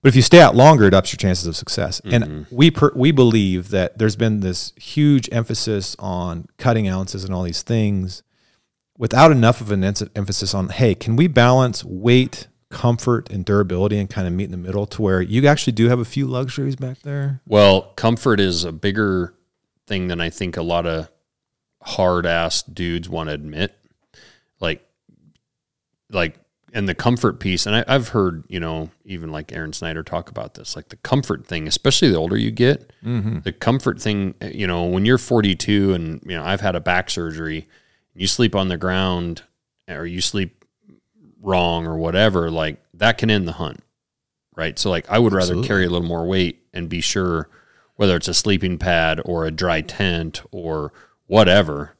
But 0.00 0.08
if 0.10 0.16
you 0.16 0.22
stay 0.22 0.40
out 0.40 0.54
longer, 0.54 0.84
it 0.84 0.94
ups 0.94 1.12
your 1.12 1.16
chances 1.18 1.46
of 1.48 1.56
success. 1.56 2.00
Mhm. 2.04 2.12
And 2.14 2.46
we 2.52 2.70
per, 2.70 2.92
we 2.94 3.10
believe 3.10 3.70
that 3.70 3.98
there's 3.98 4.14
been 4.14 4.38
this 4.40 4.72
huge 4.76 5.28
emphasis 5.32 5.96
on 5.98 6.46
cutting 6.56 6.86
ounces 6.86 7.24
and 7.24 7.34
all 7.34 7.42
these 7.42 7.62
things, 7.62 8.22
without 8.96 9.32
enough 9.32 9.60
of 9.60 9.72
an 9.72 9.82
emphasis 9.82 10.54
on 10.54 10.68
hey, 10.68 10.94
can 10.94 11.16
we 11.16 11.26
balance 11.26 11.84
weight, 11.84 12.46
comfort, 12.70 13.30
and 13.30 13.44
durability, 13.44 13.98
and 13.98 14.10
kind 14.10 14.26
of 14.26 14.32
meet 14.34 14.44
in 14.44 14.50
the 14.50 14.56
middle 14.56 14.86
to 14.86 15.02
where 15.02 15.22
you 15.22 15.46
actually 15.46 15.72
do 15.72 15.88
have 15.88 15.98
a 16.00 16.04
few 16.04 16.26
luxuries 16.26 16.76
back 16.76 17.00
there. 17.02 17.40
Well, 17.46 17.92
comfort 17.96 18.40
is 18.40 18.64
a 18.64 18.72
bigger 18.72 19.34
thing 19.86 20.08
than 20.08 20.20
I 20.20 20.28
think 20.30 20.56
a 20.56 20.62
lot 20.62 20.86
of 20.86 21.10
hard 21.82 22.26
ass 22.26 22.62
dudes 22.62 23.08
want 23.08 23.28
to 23.30 23.34
admit. 23.34 23.74
Like, 24.60 24.84
like, 26.10 26.38
and 26.74 26.86
the 26.86 26.94
comfort 26.94 27.40
piece, 27.40 27.64
and 27.64 27.74
I, 27.74 27.84
I've 27.88 28.08
heard, 28.08 28.44
you 28.48 28.60
know, 28.60 28.90
even 29.06 29.30
like 29.32 29.52
Aron 29.52 29.72
Snyder 29.72 30.02
talk 30.02 30.28
about 30.28 30.54
this, 30.54 30.76
like 30.76 30.90
the 30.90 30.96
comfort 30.96 31.46
thing, 31.46 31.66
especially 31.66 32.10
the 32.10 32.16
older 32.18 32.36
you 32.36 32.50
get, 32.50 32.92
Mm-hmm. 33.04 33.40
the 33.40 33.52
comfort 33.52 34.00
thing, 34.00 34.34
you 34.42 34.66
know, 34.66 34.84
when 34.84 35.06
you're 35.06 35.16
42 35.18 35.94
and, 35.94 36.20
you 36.26 36.36
know, 36.36 36.44
I've 36.44 36.60
had 36.60 36.74
a 36.76 36.80
back 36.80 37.08
surgery, 37.08 37.66
you 38.14 38.26
sleep 38.26 38.54
on 38.54 38.68
the 38.68 38.76
ground 38.76 39.42
or 39.88 40.04
you 40.04 40.20
sleep 40.20 40.57
wrong 41.48 41.86
or 41.86 41.96
whatever, 41.96 42.50
like 42.50 42.80
that 42.94 43.18
can 43.18 43.30
end 43.30 43.48
the 43.48 43.52
hunt. 43.52 43.80
Right. 44.56 44.78
So, 44.78 44.90
like, 44.90 45.08
I 45.08 45.18
would 45.18 45.32
rather 45.32 45.52
Absolutely. 45.52 45.68
carry 45.68 45.84
a 45.86 45.90
little 45.90 46.06
more 46.06 46.26
weight 46.26 46.64
and 46.74 46.88
be 46.88 47.00
sure 47.00 47.48
whether 47.94 48.16
it's 48.16 48.26
a 48.28 48.34
sleeping 48.34 48.76
pad 48.76 49.20
or 49.24 49.46
a 49.46 49.50
dry 49.52 49.80
tent 49.82 50.42
or 50.50 50.92
whatever. 51.26 51.94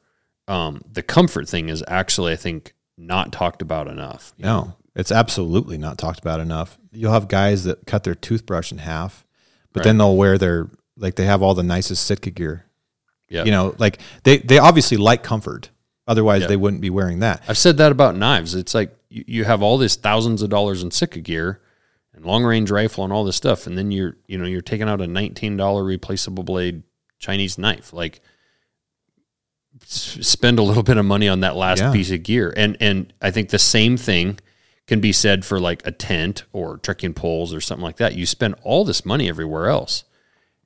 Um, 0.47 0.81
the 0.91 1.01
comfort 1.01 1.47
thing 1.47 1.69
is 1.69 1.83
actually, 1.87 2.33
I 2.33 2.35
think, 2.35 2.73
not 2.97 3.31
talked 3.31 3.61
about 3.61 3.87
enough. 3.87 4.33
No, 4.37 4.75
it's 4.93 5.11
absolutely 5.11 5.77
not 5.77 5.97
talked 5.97 6.19
about 6.19 6.41
enough. 6.41 6.77
You'll 6.91 7.13
have 7.13 7.29
guys 7.29 7.63
that 7.63 7.85
cut 7.85 8.03
their 8.03 8.15
toothbrush 8.15 8.73
in 8.73 8.79
half, 8.79 9.25
but 9.71 9.83
then 9.83 9.97
they'll 9.97 10.17
wear 10.17 10.37
their 10.37 10.69
like 10.97 11.15
they 11.15 11.25
have 11.25 11.41
all 11.41 11.53
the 11.53 11.63
nicest 11.63 12.03
Sitka 12.05 12.31
gear. 12.31 12.65
Yeah. 13.29 13.45
You 13.45 13.51
know, 13.51 13.73
like 13.77 13.99
they 14.23 14.39
they 14.39 14.57
obviously 14.57 14.97
like 14.97 15.23
comfort. 15.23 15.69
Otherwise, 16.07 16.41
Yeah. 16.41 16.47
they 16.47 16.57
wouldn't 16.57 16.81
be 16.81 16.89
wearing 16.89 17.19
that. 17.19 17.41
I've 17.47 17.57
said 17.57 17.77
that 17.77 17.91
about 17.91 18.17
knives. 18.17 18.53
It's 18.55 18.73
like 18.73 18.93
you, 19.09 19.23
you 19.27 19.43
have 19.45 19.61
all 19.61 19.77
this 19.77 19.95
thousands 19.95 20.41
of 20.41 20.49
dollars 20.49 20.83
in 20.83 20.91
Sitka 20.91 21.19
gear 21.21 21.61
and 22.13 22.25
long 22.25 22.43
range 22.43 22.71
rifle 22.71 23.03
and 23.03 23.11
all 23.13 23.23
this 23.23 23.35
stuff, 23.35 23.67
and 23.67 23.77
then 23.77 23.91
you're 23.91 24.17
you 24.27 24.37
know 24.37 24.45
you're 24.45 24.61
taking 24.61 24.87
out 24.89 25.01
a 25.01 25.07
nineteen 25.07 25.57
dollar 25.57 25.83
replaceable 25.83 26.43
blade 26.43 26.83
Chinese 27.19 27.57
knife. 27.57 27.91
Like 27.93 28.21
spend 29.85 30.59
a 30.59 30.63
little 30.63 30.83
bit 30.83 30.97
of 30.97 31.05
money 31.05 31.27
on 31.27 31.39
that 31.41 31.55
last 31.55 31.79
Yeah. 31.79 31.91
piece 31.91 32.11
of 32.11 32.23
gear, 32.23 32.53
and 32.55 32.77
and 32.79 33.13
I 33.21 33.31
think 33.31 33.49
the 33.49 33.59
same 33.59 33.97
thing 33.97 34.39
can 34.87 34.99
be 34.99 35.11
said 35.11 35.45
for 35.45 35.59
like 35.59 35.85
a 35.85 35.91
tent 35.91 36.43
or 36.51 36.77
trekking 36.77 37.13
poles 37.13 37.53
or 37.53 37.61
something 37.61 37.83
like 37.83 37.97
that. 37.97 38.15
You 38.15 38.25
spend 38.25 38.55
all 38.63 38.83
this 38.83 39.05
money 39.05 39.29
everywhere 39.29 39.67
else, 39.69 40.03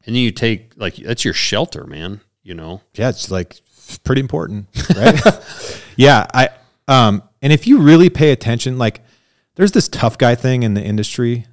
and 0.06 0.16
then 0.16 0.22
you 0.24 0.32
take 0.32 0.74
like 0.78 0.96
that's 0.96 1.26
your 1.26 1.34
shelter, 1.34 1.86
man. 1.86 2.22
You 2.42 2.54
know, 2.56 2.82
Yeah, 2.96 3.10
it's 3.10 3.32
like 3.32 3.62
pretty 4.04 4.20
important, 4.22 4.68
right? 4.96 5.20
yeah, 5.96 6.26
I 6.34 6.50
um 6.88 7.24
and 7.44 7.54
if 7.54 7.68
you 7.68 7.80
really 7.80 8.10
pay 8.10 8.32
attention 8.32 8.80
like 8.80 9.02
there's 9.56 9.74
this 9.74 9.88
tough 9.88 10.18
guy 10.18 10.34
thing 10.34 10.64
in 10.64 10.74
the 10.74 10.82
industry, 10.82 11.46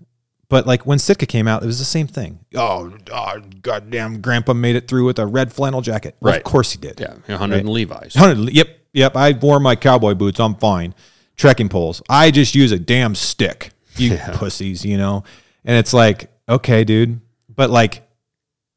but 0.48 0.66
like 0.66 0.86
when 0.86 0.98
Sitka 0.98 1.26
came 1.26 1.46
out, 1.46 1.62
it 1.62 1.66
was 1.66 1.78
the 1.78 1.84
same 1.84 2.06
thing. 2.06 2.38
Oh, 2.54 2.96
oh 3.12 3.40
goddamn, 3.60 4.20
Grandpa 4.22 4.54
made 4.54 4.76
it 4.76 4.88
through 4.88 5.04
with 5.04 5.18
a 5.18 5.26
red 5.26 5.52
flannel 5.52 5.82
jacket. 5.82 6.16
Well, 6.20 6.32
Right. 6.32 6.38
Of 6.38 6.44
course 6.44 6.72
he 6.72 6.78
did. 6.78 6.98
Yeah, 6.98 7.14
100 7.26 7.58
in 7.58 7.66
Levi's. 7.66 8.14
100 8.14 8.52
yep, 8.54 8.68
yep. 8.92 9.16
I 9.16 9.32
wore 9.32 9.60
my 9.60 9.76
cowboy 9.76 10.14
boots. 10.14 10.40
I'm 10.40 10.54
fine. 10.54 10.94
Trekking 11.36 11.68
poles. 11.68 12.02
I 12.08 12.30
just 12.30 12.54
use 12.54 12.72
a 12.72 12.78
damn 12.78 13.14
stick. 13.14 13.72
You 13.96 14.16
pussies, 14.32 14.84
you 14.84 14.96
know. 14.96 15.24
And 15.64 15.76
it's 15.76 15.92
like, 15.92 16.30
okay, 16.48 16.84
dude, 16.84 17.20
but 17.48 17.68
like, 17.68 18.02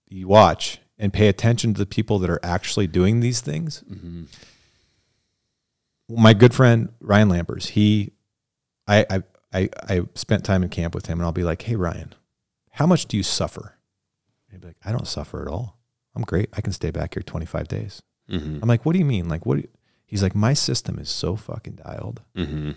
you 0.09 0.27
watch 0.27 0.79
and 0.99 1.11
pay 1.13 1.27
attention 1.27 1.73
to 1.73 1.79
the 1.79 1.85
people 1.85 2.19
that 2.19 2.29
are 2.29 2.39
actually 2.43 2.87
doing 2.87 3.19
these 3.19 3.41
things. 3.41 3.83
Mm-hmm. 3.89 4.23
My 6.09 6.33
good 6.33 6.53
friend 6.53 6.89
Ryan 6.99 7.29
Lampers, 7.29 7.69
he, 7.69 8.11
I, 8.87 9.05
I, 9.09 9.23
I, 9.53 9.69
I 9.89 10.01
spent 10.15 10.43
time 10.43 10.63
in 10.63 10.69
camp 10.69 10.93
with 10.93 11.05
him, 11.07 11.19
and 11.19 11.25
I'll 11.25 11.31
be 11.31 11.43
like, 11.43 11.61
hey 11.63 11.75
Ryan, 11.75 12.13
how 12.71 12.85
much 12.85 13.05
do 13.05 13.17
you 13.17 13.23
suffer? 13.23 13.77
And 14.47 14.53
he'd 14.53 14.61
be 14.61 14.67
like, 14.67 14.77
I 14.83 14.91
don't 14.91 15.07
suffer 15.07 15.41
at 15.41 15.47
all. 15.47 15.79
I'm 16.15 16.23
great. 16.23 16.49
I 16.53 16.61
can 16.61 16.73
stay 16.73 16.91
back 16.91 17.15
here 17.15 17.23
25 17.23 17.67
days. 17.67 18.01
Mm-hmm. 18.29 18.59
I'm 18.61 18.69
like, 18.69 18.85
what 18.85 18.93
do 18.93 18.99
you 18.99 19.05
mean? 19.05 19.27
Like, 19.27 19.45
what? 19.45 19.55
do 19.55 19.61
you-" 19.61 19.69
He's 20.05 20.21
like, 20.21 20.35
my 20.35 20.53
system 20.53 20.99
is 20.99 21.09
so 21.09 21.35
fucking 21.35 21.75
dialed. 21.83 22.21
Mm-hmm. 22.37 22.71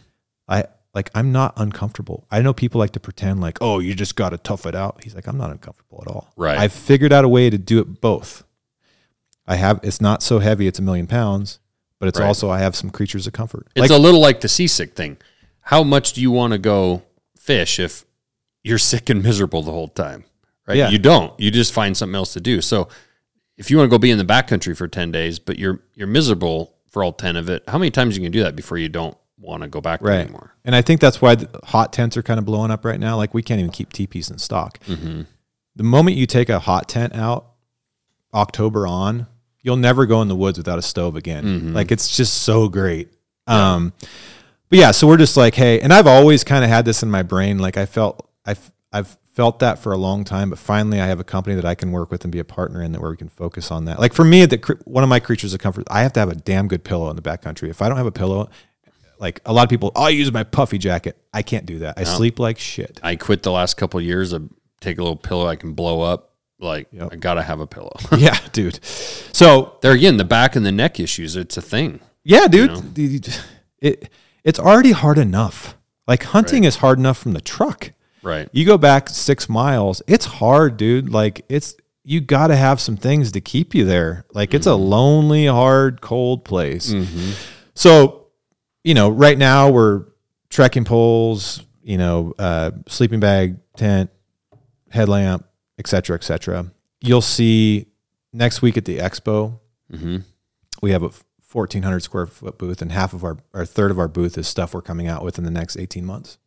I 0.48 0.64
like, 0.94 1.10
I'm 1.14 1.30
not 1.32 1.52
uncomfortable. 1.58 2.26
I 2.30 2.40
know 2.40 2.54
people 2.54 2.78
like 2.78 2.92
to 2.92 3.00
pretend 3.00 3.42
like, 3.42 3.58
oh, 3.60 3.78
you 3.80 3.94
just 3.94 4.16
got 4.16 4.30
to 4.30 4.38
tough 4.38 4.64
it 4.64 4.74
out. 4.74 5.04
He's 5.04 5.14
like, 5.14 5.26
I'm 5.26 5.36
not 5.36 5.50
uncomfortable 5.50 6.02
at 6.06 6.10
all. 6.10 6.32
Right. 6.36 6.56
I've 6.56 6.72
figured 6.72 7.12
out 7.12 7.24
a 7.24 7.28
way 7.28 7.50
to 7.50 7.58
do 7.58 7.78
it 7.80 8.00
both. 8.00 8.44
I 9.46 9.56
have. 9.56 9.80
It's 9.82 10.00
not 10.00 10.22
so 10.22 10.38
heavy. 10.38 10.66
It's 10.66 10.78
a 10.78 10.82
million 10.82 11.06
pounds, 11.06 11.58
but 11.98 12.08
it's 12.08 12.18
Right. 12.20 12.26
also 12.26 12.50
I 12.50 12.58
have 12.58 12.76
some 12.76 12.90
creatures 12.90 13.26
of 13.26 13.32
comfort. 13.32 13.68
It's 13.74 13.90
a 13.90 13.98
little 13.98 14.20
like 14.20 14.40
the 14.40 14.48
seasick 14.48 14.94
thing. 14.94 15.16
How 15.60 15.82
much 15.82 16.12
do 16.12 16.20
you 16.20 16.30
want 16.30 16.52
to 16.52 16.58
go 16.58 17.02
fish 17.36 17.78
if 17.78 18.04
you're 18.62 18.78
sick 18.92 19.08
and 19.10 19.22
miserable 19.22 19.62
the 19.62 19.72
whole 19.72 19.88
time? 19.88 20.24
Right? 20.66 20.76
Yeah. 20.78 20.88
You 20.90 20.98
don't. 20.98 21.38
You 21.38 21.50
just 21.50 21.72
find 21.72 21.96
something 21.96 22.14
else 22.16 22.32
to 22.32 22.40
do. 22.40 22.60
So 22.60 22.88
if 23.56 23.70
you 23.70 23.78
want 23.78 23.88
to 23.88 23.90
go 23.94 23.98
be 23.98 24.10
in 24.10 24.18
the 24.18 24.24
backcountry 24.24 24.76
for 24.76 24.88
10 24.88 25.12
days, 25.12 25.38
but 25.38 25.58
you're 25.58 25.80
you're 25.94 26.08
miserable 26.08 26.74
for 26.90 27.02
all 27.04 27.12
10 27.12 27.36
of 27.36 27.48
it, 27.48 27.62
how 27.68 27.78
many 27.78 27.90
times 27.90 28.16
you 28.16 28.22
can 28.22 28.32
do 28.32 28.42
that 28.42 28.56
before 28.56 28.76
you 28.78 28.88
don't 28.88 29.16
want 29.38 29.62
to 29.62 29.68
go 29.68 29.80
back 29.80 30.00
right. 30.02 30.20
anymore? 30.20 30.54
And 30.64 30.74
I 30.74 30.82
think 30.82 31.00
that's 31.00 31.22
why 31.22 31.36
the 31.36 31.48
hot 31.64 31.92
tents 31.92 32.16
are 32.16 32.22
kind 32.22 32.38
of 32.38 32.44
blowing 32.44 32.70
up 32.70 32.84
right 32.84 32.98
now. 32.98 33.16
Like 33.16 33.32
we 33.32 33.42
can't 33.42 33.60
even 33.60 33.70
keep 33.70 33.92
teepees 33.92 34.30
in 34.30 34.38
stock. 34.38 34.78
Mm-hmm. 34.80 35.22
the 35.76 35.82
moment 35.84 36.16
you 36.16 36.26
take 36.26 36.48
a 36.48 36.58
hot 36.58 36.88
tent 36.88 37.14
out 37.14 37.52
october 38.34 38.86
on 38.86 39.26
you'll 39.66 39.76
never 39.76 40.06
go 40.06 40.22
in 40.22 40.28
the 40.28 40.36
woods 40.36 40.56
without 40.56 40.78
a 40.78 40.82
stove 40.82 41.16
again. 41.16 41.44
Mm-hmm. 41.44 41.72
like 41.74 41.90
it's 41.90 42.16
just 42.16 42.42
so 42.42 42.68
great. 42.68 43.12
Um 43.48 43.92
but 44.70 44.78
yeah 44.78 44.90
so 44.92 45.06
we're 45.06 45.16
just 45.16 45.36
like 45.36 45.54
hey 45.54 45.80
and 45.80 45.92
i've 45.92 46.06
always 46.08 46.42
kind 46.42 46.64
of 46.64 46.70
had 46.70 46.84
this 46.84 47.02
in 47.02 47.10
my 47.10 47.22
brain. 47.22 47.58
Like 47.58 47.76
i 47.76 47.84
felt 47.84 48.28
i've 48.44 48.72
i've 48.92 49.18
felt 49.34 49.58
that 49.58 49.78
for 49.78 49.92
a 49.92 49.96
long 49.98 50.24
time 50.24 50.48
but 50.48 50.58
finally 50.58 50.98
i 50.98 51.06
have 51.06 51.20
a 51.20 51.24
company 51.24 51.54
that 51.54 51.66
i 51.66 51.74
can 51.74 51.92
work 51.92 52.10
with 52.10 52.24
and 52.24 52.32
be 52.32 52.38
a 52.38 52.44
partner 52.44 52.82
in 52.82 52.92
that 52.92 53.02
where 53.02 53.10
we 53.10 53.16
can 53.18 53.28
focus 53.28 53.70
on 53.70 53.84
that. 53.84 53.98
Like 53.98 54.14
for 54.14 54.24
me 54.24 54.46
the 54.46 54.78
one 54.86 55.02
of 55.04 55.10
my 55.10 55.20
creatures 55.20 55.52
of 55.52 55.60
comfort 55.60 55.84
i 55.90 56.02
have 56.02 56.12
to 56.14 56.20
have 56.20 56.30
a 56.30 56.34
damn 56.34 56.68
good 56.68 56.84
pillow 56.84 57.10
in 57.10 57.16
the 57.16 57.22
backcountry. 57.22 57.68
If 57.68 57.82
i 57.82 57.88
don't 57.88 57.98
have 57.98 58.06
a 58.06 58.12
pillow 58.12 58.48
like 59.18 59.40
a 59.44 59.52
lot 59.52 59.62
of 59.64 59.70
people 59.70 59.92
i 59.94 60.08
use 60.08 60.32
my 60.32 60.44
puffy 60.44 60.78
jacket. 60.78 61.16
I 61.32 61.42
can't 61.42 61.66
do 61.66 61.80
that. 61.80 61.98
I 61.98 62.04
sleep 62.04 62.38
like 62.38 62.58
shit. 62.58 62.98
I 63.02 63.16
quit 63.16 63.42
the 63.42 63.52
last 63.52 63.74
couple 63.74 63.98
of 64.00 64.06
years. 64.06 64.32
I 64.32 64.38
take 64.80 64.98
a 64.98 65.02
little 65.02 65.16
pillow 65.16 65.46
I 65.46 65.56
can 65.56 65.72
blow 65.74 66.00
up. 66.00 66.25
Like 66.58 66.88
Yep. 66.92 67.08
I 67.12 67.16
gotta 67.16 67.42
have 67.42 67.60
a 67.60 67.66
pillow. 67.66 67.96
yeah 68.16 68.38
dude 68.52 68.82
so 68.84 69.76
there 69.82 69.92
again, 69.92 70.16
the 70.16 70.24
back 70.24 70.56
and 70.56 70.64
the 70.64 70.72
neck 70.72 70.98
issues. 70.98 71.36
It's 71.36 71.56
a 71.58 71.62
thing. 71.62 72.00
Yeah, 72.24 72.48
dude. 72.48 72.94
The- 72.94 73.38
It 73.78 74.08
it's 74.44 74.58
already 74.58 74.92
hard 74.92 75.18
enough. 75.18 75.76
Like 76.08 76.22
hunting 76.22 76.64
is 76.64 76.76
hard 76.76 76.98
enough 76.98 77.18
from 77.18 77.32
the 77.32 77.40
truck. 77.40 77.92
Right. 78.22 78.48
You 78.52 78.64
go 78.64 78.78
back 78.78 79.08
six 79.10 79.48
miles, 79.48 80.00
it's 80.06 80.24
hard, 80.24 80.76
dude. 80.78 81.10
Like 81.10 81.44
it's 81.48 81.76
you 82.04 82.20
got 82.20 82.46
to 82.46 82.56
have 82.56 82.80
some 82.80 82.96
things 82.96 83.32
to 83.32 83.40
keep 83.40 83.74
you 83.74 83.84
there. 83.84 84.24
Like 84.32 84.54
it's 84.54 84.66
a 84.66 84.74
lonely, 84.74 85.46
hard, 85.46 86.00
cold 86.00 86.44
place. 86.44 86.94
So, 87.74 88.28
you 88.84 88.94
know, 88.94 89.10
right 89.10 89.36
now 89.36 89.70
we're 89.70 90.04
trekking 90.48 90.84
poles, 90.84 91.62
you 91.82 91.98
know, 91.98 92.32
uh, 92.38 92.70
sleeping 92.86 93.18
bag, 93.20 93.56
tent, 93.76 94.10
headlamp, 94.90 95.44
et 95.78 95.86
cetera, 95.86 96.16
et 96.16 96.24
cetera. 96.24 96.70
You'll 97.00 97.20
see 97.22 97.86
next 98.32 98.62
week 98.62 98.76
at 98.76 98.84
the 98.84 98.98
expo, 98.98 99.58
we 100.82 100.90
have 100.90 101.02
a 101.02 101.10
1400 101.52 102.00
square 102.00 102.26
foot 102.26 102.58
booth 102.58 102.82
and 102.82 102.92
half 102.92 103.12
of 103.14 103.24
our, 103.24 103.38
our 103.54 103.64
third 103.64 103.90
of 103.90 103.98
our 103.98 104.08
booth 104.08 104.36
is 104.36 104.46
stuff 104.48 104.74
we're 104.74 104.82
coming 104.82 105.06
out 105.06 105.22
with 105.24 105.38
in 105.38 105.44
the 105.44 105.50
next 105.50 105.76
18 105.76 106.04
months. 106.04 106.38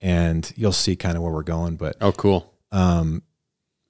And 0.00 0.50
you'll 0.56 0.72
see 0.72 0.96
kind 0.96 1.16
of 1.16 1.22
where 1.22 1.32
we're 1.32 1.42
going, 1.42 1.76
but 1.76 1.96
Oh, 2.00 2.12
cool. 2.12 2.52
um, 2.72 3.22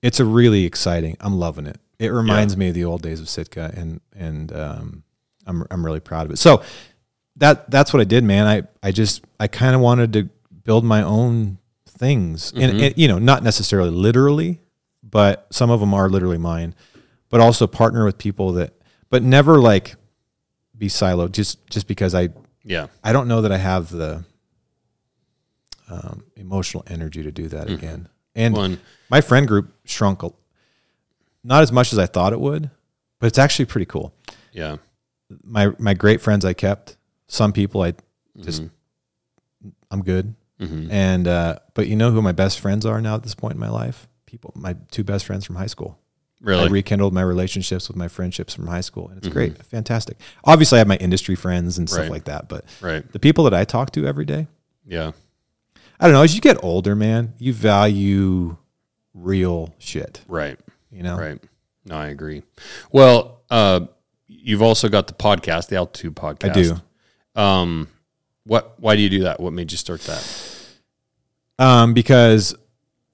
it's 0.02 0.20
a 0.20 0.24
really 0.24 0.64
exciting. 0.64 1.16
I'm 1.20 1.38
loving 1.38 1.66
it. 1.66 1.78
It 1.98 2.08
reminds 2.08 2.56
me 2.56 2.68
of 2.68 2.74
the 2.74 2.84
old 2.84 3.02
days 3.02 3.20
of 3.20 3.28
Sitka, 3.28 3.72
and 3.76 4.00
and 4.14 4.52
um, 4.52 5.02
I'm 5.46 5.66
I'm 5.70 5.84
really 5.84 5.98
proud 6.00 6.24
of 6.26 6.32
it. 6.32 6.36
So 6.38 6.62
that 7.36 7.68
that's 7.70 7.92
what 7.92 8.00
I 8.00 8.04
did, 8.04 8.22
man. 8.22 8.46
I 8.46 8.62
I 8.86 8.92
just 8.92 9.24
I 9.40 9.48
kind 9.48 9.74
of 9.74 9.80
wanted 9.80 10.12
to 10.12 10.28
build 10.64 10.84
my 10.84 11.02
own 11.02 11.58
things, 11.86 12.52
and, 12.52 12.80
and 12.80 12.96
you 12.96 13.08
know, 13.08 13.18
not 13.18 13.42
necessarily 13.42 13.90
literally, 13.90 14.60
but 15.02 15.46
some 15.50 15.70
of 15.70 15.80
them 15.80 15.94
are 15.94 16.08
literally 16.08 16.38
mine. 16.38 16.74
But 17.30 17.40
also 17.40 17.66
partner 17.66 18.04
with 18.04 18.16
people 18.16 18.52
that, 18.54 18.72
but 19.10 19.22
never 19.22 19.58
like 19.60 19.96
be 20.76 20.88
siloed. 20.88 21.32
Just 21.32 21.66
just 21.68 21.86
because 21.86 22.14
I 22.14 22.30
Yeah. 22.64 22.86
I 23.04 23.12
don't 23.12 23.28
know 23.28 23.42
that 23.42 23.52
I 23.52 23.58
have 23.58 23.90
the 23.90 24.24
um, 25.90 26.24
emotional 26.36 26.84
energy 26.86 27.22
to 27.22 27.30
do 27.30 27.48
that 27.48 27.70
again. 27.70 28.08
And 28.34 28.54
One. 28.54 28.80
my 29.10 29.20
friend 29.20 29.46
group 29.48 29.72
shrunk, 29.84 30.22
a, 30.22 30.30
not 31.42 31.62
as 31.62 31.72
much 31.72 31.92
as 31.92 31.98
I 31.98 32.06
thought 32.06 32.32
it 32.32 32.40
would, 32.40 32.70
but 33.18 33.26
it's 33.26 33.38
actually 33.38 33.64
pretty 33.66 33.86
cool. 33.86 34.14
Yeah. 34.52 34.76
My 35.44 35.72
my 35.78 35.92
great 35.94 36.20
friends 36.22 36.44
I 36.44 36.52
kept. 36.54 36.96
Some 37.26 37.52
people 37.52 37.82
I 37.82 37.94
just 38.40 38.62
I'm 39.90 40.02
good. 40.02 40.34
Mhm. 40.60 40.90
And 40.90 41.28
uh, 41.28 41.58
but 41.74 41.88
you 41.88 41.96
know 41.96 42.10
who 42.10 42.22
my 42.22 42.32
best 42.32 42.58
friends 42.60 42.86
are 42.86 43.00
now 43.02 43.14
at 43.16 43.22
this 43.22 43.34
point 43.34 43.54
in 43.54 43.60
my 43.60 43.68
life? 43.68 44.07
People, 44.28 44.52
my 44.54 44.76
two 44.90 45.04
best 45.04 45.24
friends 45.24 45.46
from 45.46 45.56
high 45.56 45.66
school. 45.68 45.98
Really. 46.42 46.64
I 46.64 46.66
rekindled 46.68 47.14
my 47.14 47.22
relationships 47.22 47.88
with 47.88 47.96
my 47.96 48.08
friendships 48.08 48.52
from 48.54 48.66
high 48.66 48.82
school, 48.82 49.08
and 49.08 49.16
it's 49.16 49.26
great, 49.26 49.64
fantastic. 49.64 50.18
Obviously, 50.44 50.76
I 50.76 50.80
have 50.80 50.86
my 50.86 50.98
industry 50.98 51.34
friends 51.34 51.78
and 51.78 51.88
stuff 51.88 52.02
Right. 52.02 52.10
like 52.10 52.24
that, 52.24 52.46
but 52.46 52.66
right. 52.82 53.10
the 53.10 53.18
people 53.18 53.44
that 53.44 53.54
I 53.54 53.64
talk 53.64 53.90
to 53.92 54.06
every 54.06 54.26
day, 54.26 54.46
Yeah. 54.86 55.12
I 55.98 56.04
don't 56.06 56.12
know. 56.12 56.22
As 56.22 56.34
you 56.34 56.42
get 56.42 56.62
older, 56.62 56.94
man, 56.94 57.32
you 57.38 57.54
value 57.54 58.58
real 59.14 59.74
shit. 59.78 60.20
Right. 60.28 60.60
You 60.92 61.02
know, 61.02 61.16
Right. 61.18 61.42
No, 61.86 61.96
I 61.96 62.08
agree. 62.08 62.42
Well, 62.92 63.40
uh, 63.50 63.86
you've 64.26 64.62
also 64.62 64.90
got 64.90 65.06
the 65.06 65.14
podcast, 65.14 65.68
the 65.68 65.76
Altitude 65.76 66.14
podcast. 66.14 66.50
I 66.50 66.52
do. 66.52 67.40
Um, 67.40 67.88
what? 68.44 68.74
Why 68.78 68.94
do 68.94 69.00
you 69.02 69.08
do 69.08 69.22
that? 69.22 69.40
What 69.40 69.54
made 69.54 69.72
you 69.72 69.78
start 69.78 70.02
that? 70.02 70.22
Um, 71.58 71.94
because 71.94 72.54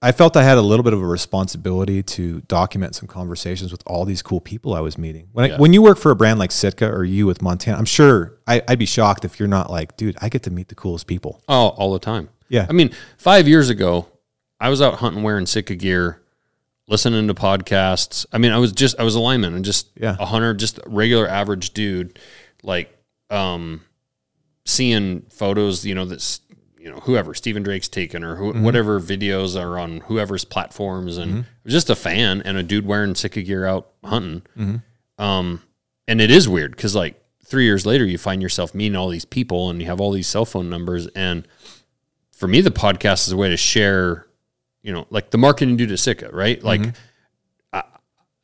I 0.05 0.13
felt 0.13 0.37
I 0.37 0.43
had 0.45 0.59
a 0.59 0.63
little 0.63 0.83
bit 0.85 0.93
of 0.93 1.01
a 1.03 1.07
responsibility 1.07 2.03
to 2.03 2.41
document 2.43 2.95
some 2.95 3.09
conversations 3.09 3.73
with 3.73 3.83
all 3.87 4.05
these 4.05 4.21
cool 4.21 4.41
people 4.41 4.75
I 4.75 4.81
was 4.81 4.99
meeting. 4.99 5.29
When 5.33 5.49
Yeah. 5.49 5.57
I, 5.57 5.59
when 5.59 5.73
you 5.73 5.81
work 5.83 5.97
for 5.99 6.11
a 6.11 6.17
brand 6.17 6.39
like 6.39 6.53
Sitka 6.53 6.89
or 6.91 7.05
you 7.05 7.27
with 7.27 7.41
Montana, 7.41 7.79
I'm 7.79 7.85
sure 7.87 8.39
I, 8.47 8.63
I'd 8.69 8.79
be 8.79 8.87
shocked 8.87 9.25
if 9.25 9.39
you're 9.41 9.49
not 9.49 9.71
like, 9.71 9.97
dude, 9.97 10.17
I 10.21 10.29
get 10.29 10.43
to 10.43 10.51
meet 10.51 10.69
the 10.69 10.75
coolest 10.75 11.07
people. 11.07 11.41
Oh, 11.49 11.69
all 11.69 11.93
the 11.93 11.99
time. 11.99 12.29
Yeah. 12.49 12.67
I 12.69 12.73
mean, 12.73 12.91
five 13.17 13.49
years 13.49 13.71
ago, 13.71 14.07
I 14.61 14.69
was 14.69 14.83
out 14.83 14.95
hunting 14.97 15.23
wearing 15.23 15.47
Sitka 15.47 15.75
gear, 15.75 16.21
listening 16.87 17.27
to 17.29 17.35
podcasts. 17.35 18.27
I 18.33 18.37
mean, 18.39 18.53
I 18.53 18.59
was 18.59 18.73
just 18.73 19.01
I 19.01 19.05
was 19.05 19.15
a 19.15 19.21
lineman 19.21 19.55
and 19.55 19.65
just 19.65 19.89
Yeah. 19.99 20.17
a 20.21 20.27
hunter, 20.27 20.53
just 20.53 20.79
a 20.79 20.83
regular 20.87 21.27
average 21.27 21.71
dude, 21.73 22.19
like 22.63 22.95
um, 23.31 23.81
seeing 24.67 25.23
photos, 25.31 25.85
you 25.87 25.95
know, 25.95 26.05
that's 26.05 26.41
you 26.85 26.91
know 26.91 27.01
whoever 27.01 27.33
Stephen 27.33 27.63
Drake's 27.63 27.89
taken 27.89 28.23
or 28.23 28.37
who, 28.37 28.53
mm-hmm. 28.53 28.63
whatever 28.63 29.01
videos 29.01 29.61
are 29.61 29.79
on 29.79 30.01
whoever's 30.01 30.45
platforms, 30.45 31.17
and 31.17 31.31
mm-hmm. 31.31 31.41
I 31.41 31.65
was 31.65 31.73
just 31.73 31.89
a 31.89 31.97
fan 31.97 32.43
and 32.43 32.59
a 32.59 32.63
dude 32.63 32.87
wearing 32.87 33.15
Sitka 33.15 33.43
gear 33.43 33.65
out 33.65 33.91
hunting. 34.05 34.43
Mm-hmm. 34.57 35.25
Um, 35.25 35.63
and 36.07 36.21
it 36.21 36.31
is 36.31 36.49
weird 36.49 36.73
because 36.73 36.95
like 36.95 37.21
three 37.45 37.65
years 37.65 37.87
later, 37.87 38.05
you 38.05 38.19
find 38.19 38.43
yourself 38.43 38.75
meeting 38.75 38.97
all 38.97 39.09
these 39.09 39.25
people 39.25 39.71
and 39.71 39.81
you 39.81 39.87
have 39.87 40.01
all 40.01 40.13
these 40.13 40.27
cell 40.27 40.45
phone 40.45 40.69
numbers 40.69 41.07
and 41.09 41.49
for 42.35 42.49
me, 42.49 42.61
the 42.61 42.71
podcast 42.71 43.27
is 43.27 43.33
a 43.33 43.37
way 43.37 43.49
to 43.49 43.57
share, 43.57 44.27
you 44.83 44.93
know, 44.93 45.07
like 45.11 45.31
the 45.31 45.39
marketing 45.39 45.77
due 45.77 45.87
to 45.87 45.97
Sitka, 45.97 46.31
right? 46.33 46.63
Like 46.63 46.83
I, 47.73 47.85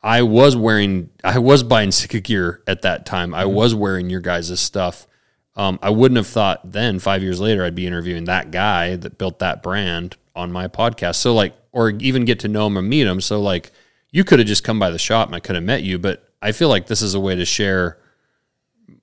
I 0.03 0.23
was 0.23 0.57
wearing, 0.57 1.11
I 1.25 1.39
was 1.39 1.63
buying 1.63 1.91
Sitka 1.91 2.21
gear 2.21 2.63
at 2.67 2.83
that 2.83 3.05
time. 3.05 3.35
I 3.35 3.45
was 3.45 3.75
wearing 3.75 4.09
your 4.09 4.21
guys' 4.21 4.59
stuff. 4.61 5.07
Um, 5.61 5.79
I 5.83 5.91
wouldn't 5.91 6.17
have 6.17 6.27
thought 6.27 6.73
then 6.73 6.99
five 6.99 7.23
years 7.23 7.39
later, 7.39 7.63
I'd 7.63 7.75
be 7.75 7.87
interviewing 7.87 8.25
that 8.25 8.51
guy 8.51 8.97
that 8.97 9.19
built 9.19 9.41
that 9.41 9.63
brand 9.63 10.17
on 10.35 10.51
my 10.51 10.69
podcast. 10.69 11.17
So 11.17 11.35
like, 11.35 11.55
or 11.71 11.91
even 11.91 12.25
get 12.25 12.41
to 12.41 12.49
know 12.49 12.67
him 12.67 12.79
or 12.79 12.83
meet 12.83 13.07
him. 13.07 13.21
So 13.21 13.43
like 13.43 13.71
you 14.11 14.25
could 14.25 14.39
have 14.39 14.49
just 14.49 14.65
come 14.65 14.79
by 14.79 14.89
the 14.89 14.99
shop 14.99 15.29
and 15.29 15.37
I 15.37 15.41
could 15.41 15.57
have 15.57 15.65
met 15.65 15.83
you, 15.83 15.99
but 15.99 16.33
I 16.41 16.53
feel 16.53 16.71
like 16.71 16.87
this 16.87 17.03
is 17.03 17.13
a 17.13 17.21
way 17.21 17.35
to 17.35 17.45
share 17.45 17.99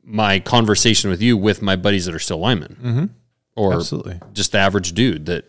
my 0.04 0.40
conversation 0.40 1.12
with 1.12 1.22
you 1.22 1.38
with 1.38 1.62
my 1.62 1.76
buddies 1.76 2.06
that 2.08 2.16
are 2.16 2.20
still 2.20 2.40
linemen. 2.40 3.14
or 3.56 3.74
Absolutely. 3.74 4.20
just 4.34 4.54
the 4.54 4.58
average 4.58 4.94
dude 4.94 5.28
that 5.28 5.46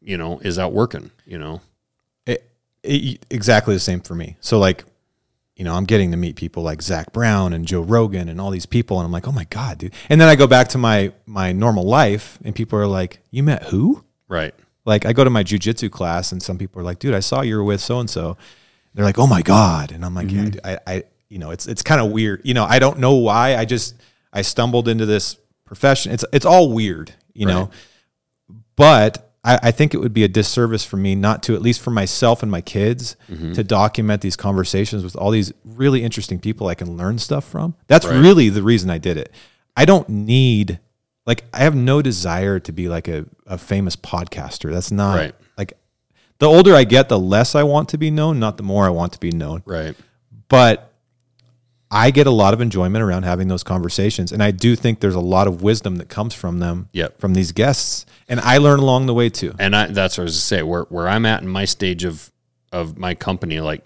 you 0.00 0.16
know 0.16 0.38
is 0.38 0.58
out 0.58 0.72
working. 0.72 1.10
You 1.26 1.38
know, 1.38 1.60
it, 2.24 2.50
it, 2.82 3.26
exactly 3.28 3.74
the 3.74 3.80
same 3.80 4.00
for 4.00 4.14
me. 4.14 4.36
So 4.40 4.58
like, 4.58 4.84
you 5.60 5.64
know, 5.64 5.74
I'm 5.74 5.84
getting 5.84 6.10
to 6.12 6.16
meet 6.16 6.36
people 6.36 6.62
like 6.62 6.80
Zac 6.80 7.12
Brown 7.12 7.52
and 7.52 7.66
Joe 7.66 7.82
Rogan 7.82 8.30
and 8.30 8.40
all 8.40 8.50
these 8.50 8.64
people, 8.64 8.98
and 8.98 9.04
I'm 9.04 9.12
like, 9.12 9.28
oh 9.28 9.32
my 9.32 9.44
god, 9.44 9.76
dude. 9.76 9.92
And 10.08 10.18
then 10.18 10.26
I 10.26 10.34
go 10.34 10.46
back 10.46 10.68
to 10.68 10.78
my 10.78 11.12
my 11.26 11.52
normal 11.52 11.84
life, 11.84 12.38
and 12.42 12.54
people 12.54 12.78
are 12.78 12.86
like, 12.86 13.20
you 13.30 13.42
met 13.42 13.64
who? 13.64 14.02
right? 14.26 14.54
Like 14.86 15.04
I 15.04 15.12
go 15.12 15.22
to 15.22 15.28
my 15.28 15.44
jujitsu 15.44 15.90
class, 15.90 16.32
and 16.32 16.42
some 16.42 16.56
people 16.56 16.80
are 16.80 16.82
like, 16.82 16.98
dude, 16.98 17.12
I 17.12 17.20
saw 17.20 17.42
you 17.42 17.56
were 17.56 17.64
with 17.64 17.82
so 17.82 18.00
and 18.00 18.08
so. 18.08 18.38
They're 18.94 19.04
like, 19.04 19.18
oh 19.18 19.26
my 19.26 19.42
god, 19.42 19.92
and 19.92 20.02
I'm 20.02 20.14
like, 20.14 20.30
yeah, 20.30 20.44
mm-hmm. 20.44 20.66
I, 20.66 20.78
I, 20.86 21.04
you 21.28 21.38
know, 21.38 21.50
it's 21.50 21.66
it's 21.66 21.82
kind 21.82 22.00
of 22.00 22.10
weird. 22.10 22.40
You 22.42 22.54
know, 22.54 22.64
I 22.64 22.78
don't 22.78 22.98
know 22.98 23.16
why. 23.16 23.56
I 23.56 23.66
just 23.66 23.96
I 24.32 24.40
stumbled 24.40 24.88
into 24.88 25.04
this 25.04 25.36
profession. 25.66 26.12
It's 26.12 26.24
it's 26.32 26.46
all 26.46 26.72
weird, 26.72 27.12
you 27.34 27.44
know. 27.44 27.70
But 28.76 29.29
I, 29.42 29.58
I 29.64 29.70
think 29.70 29.94
it 29.94 29.98
would 29.98 30.12
be 30.12 30.24
a 30.24 30.28
disservice 30.28 30.84
for 30.84 30.96
me 30.96 31.14
not 31.14 31.42
to, 31.44 31.54
at 31.54 31.62
least 31.62 31.80
for 31.80 31.90
myself 31.90 32.42
and 32.42 32.50
my 32.52 32.60
kids, 32.60 33.16
mm-hmm. 33.30 33.52
to 33.52 33.64
document 33.64 34.20
these 34.22 34.36
conversations 34.36 35.02
with 35.02 35.16
all 35.16 35.30
these 35.30 35.52
really 35.64 36.02
interesting 36.04 36.38
people 36.38 36.66
I 36.68 36.74
can 36.74 36.96
learn 36.96 37.18
stuff 37.18 37.44
from. 37.48 37.74
That's 37.86 38.06
Right. 38.06 38.20
really 38.20 38.48
the 38.50 38.62
reason 38.62 38.90
I 38.90 38.98
did 38.98 39.16
it. 39.16 39.32
I 39.76 39.84
don't 39.86 40.08
need, 40.08 40.78
like, 41.26 41.44
I 41.54 41.60
have 41.60 41.74
no 41.74 42.02
desire 42.02 42.60
to 42.60 42.72
be 42.72 42.88
like 42.88 43.08
a, 43.08 43.24
a 43.46 43.56
famous 43.56 43.96
podcaster. 43.96 44.70
That's 44.72 44.90
not 44.90 45.16
Right. 45.16 45.34
like 45.56 45.72
the 46.38 46.46
older 46.46 46.74
I 46.74 46.84
get, 46.84 47.08
the 47.08 47.18
less 47.18 47.54
I 47.54 47.62
want 47.62 47.88
to 47.90 47.98
be 47.98 48.10
known, 48.10 48.40
not 48.40 48.56
the 48.58 48.62
more 48.62 48.84
I 48.84 48.90
want 48.90 49.12
to 49.14 49.20
be 49.20 49.30
known 49.30 49.62
Right. 49.64 49.94
but 50.48 50.89
I 51.90 52.10
get 52.10 52.26
a 52.26 52.30
lot 52.30 52.54
of 52.54 52.60
enjoyment 52.60 53.02
around 53.02 53.24
having 53.24 53.48
those 53.48 53.64
conversations, 53.64 54.30
and 54.30 54.42
I 54.42 54.52
do 54.52 54.76
think 54.76 55.00
there's 55.00 55.16
a 55.16 55.20
lot 55.20 55.48
of 55.48 55.62
wisdom 55.62 55.96
that 55.96 56.08
comes 56.08 56.34
from 56.34 56.60
them, 56.60 56.88
Yep. 56.92 57.20
from 57.20 57.34
these 57.34 57.50
guests, 57.50 58.06
and 58.28 58.38
I 58.40 58.58
learn 58.58 58.78
along 58.78 59.06
the 59.06 59.14
way 59.14 59.28
too. 59.28 59.54
And 59.58 59.74
I 59.74 59.86
that's 59.86 60.16
what 60.16 60.22
I 60.22 60.26
was 60.26 60.36
to 60.36 60.40
say. 60.40 60.62
Where 60.62 60.82
where 60.84 61.08
I'm 61.08 61.26
at 61.26 61.42
in 61.42 61.48
my 61.48 61.64
stage 61.64 62.04
of 62.04 62.30
of 62.72 62.96
my 62.96 63.14
company, 63.14 63.60
like, 63.60 63.84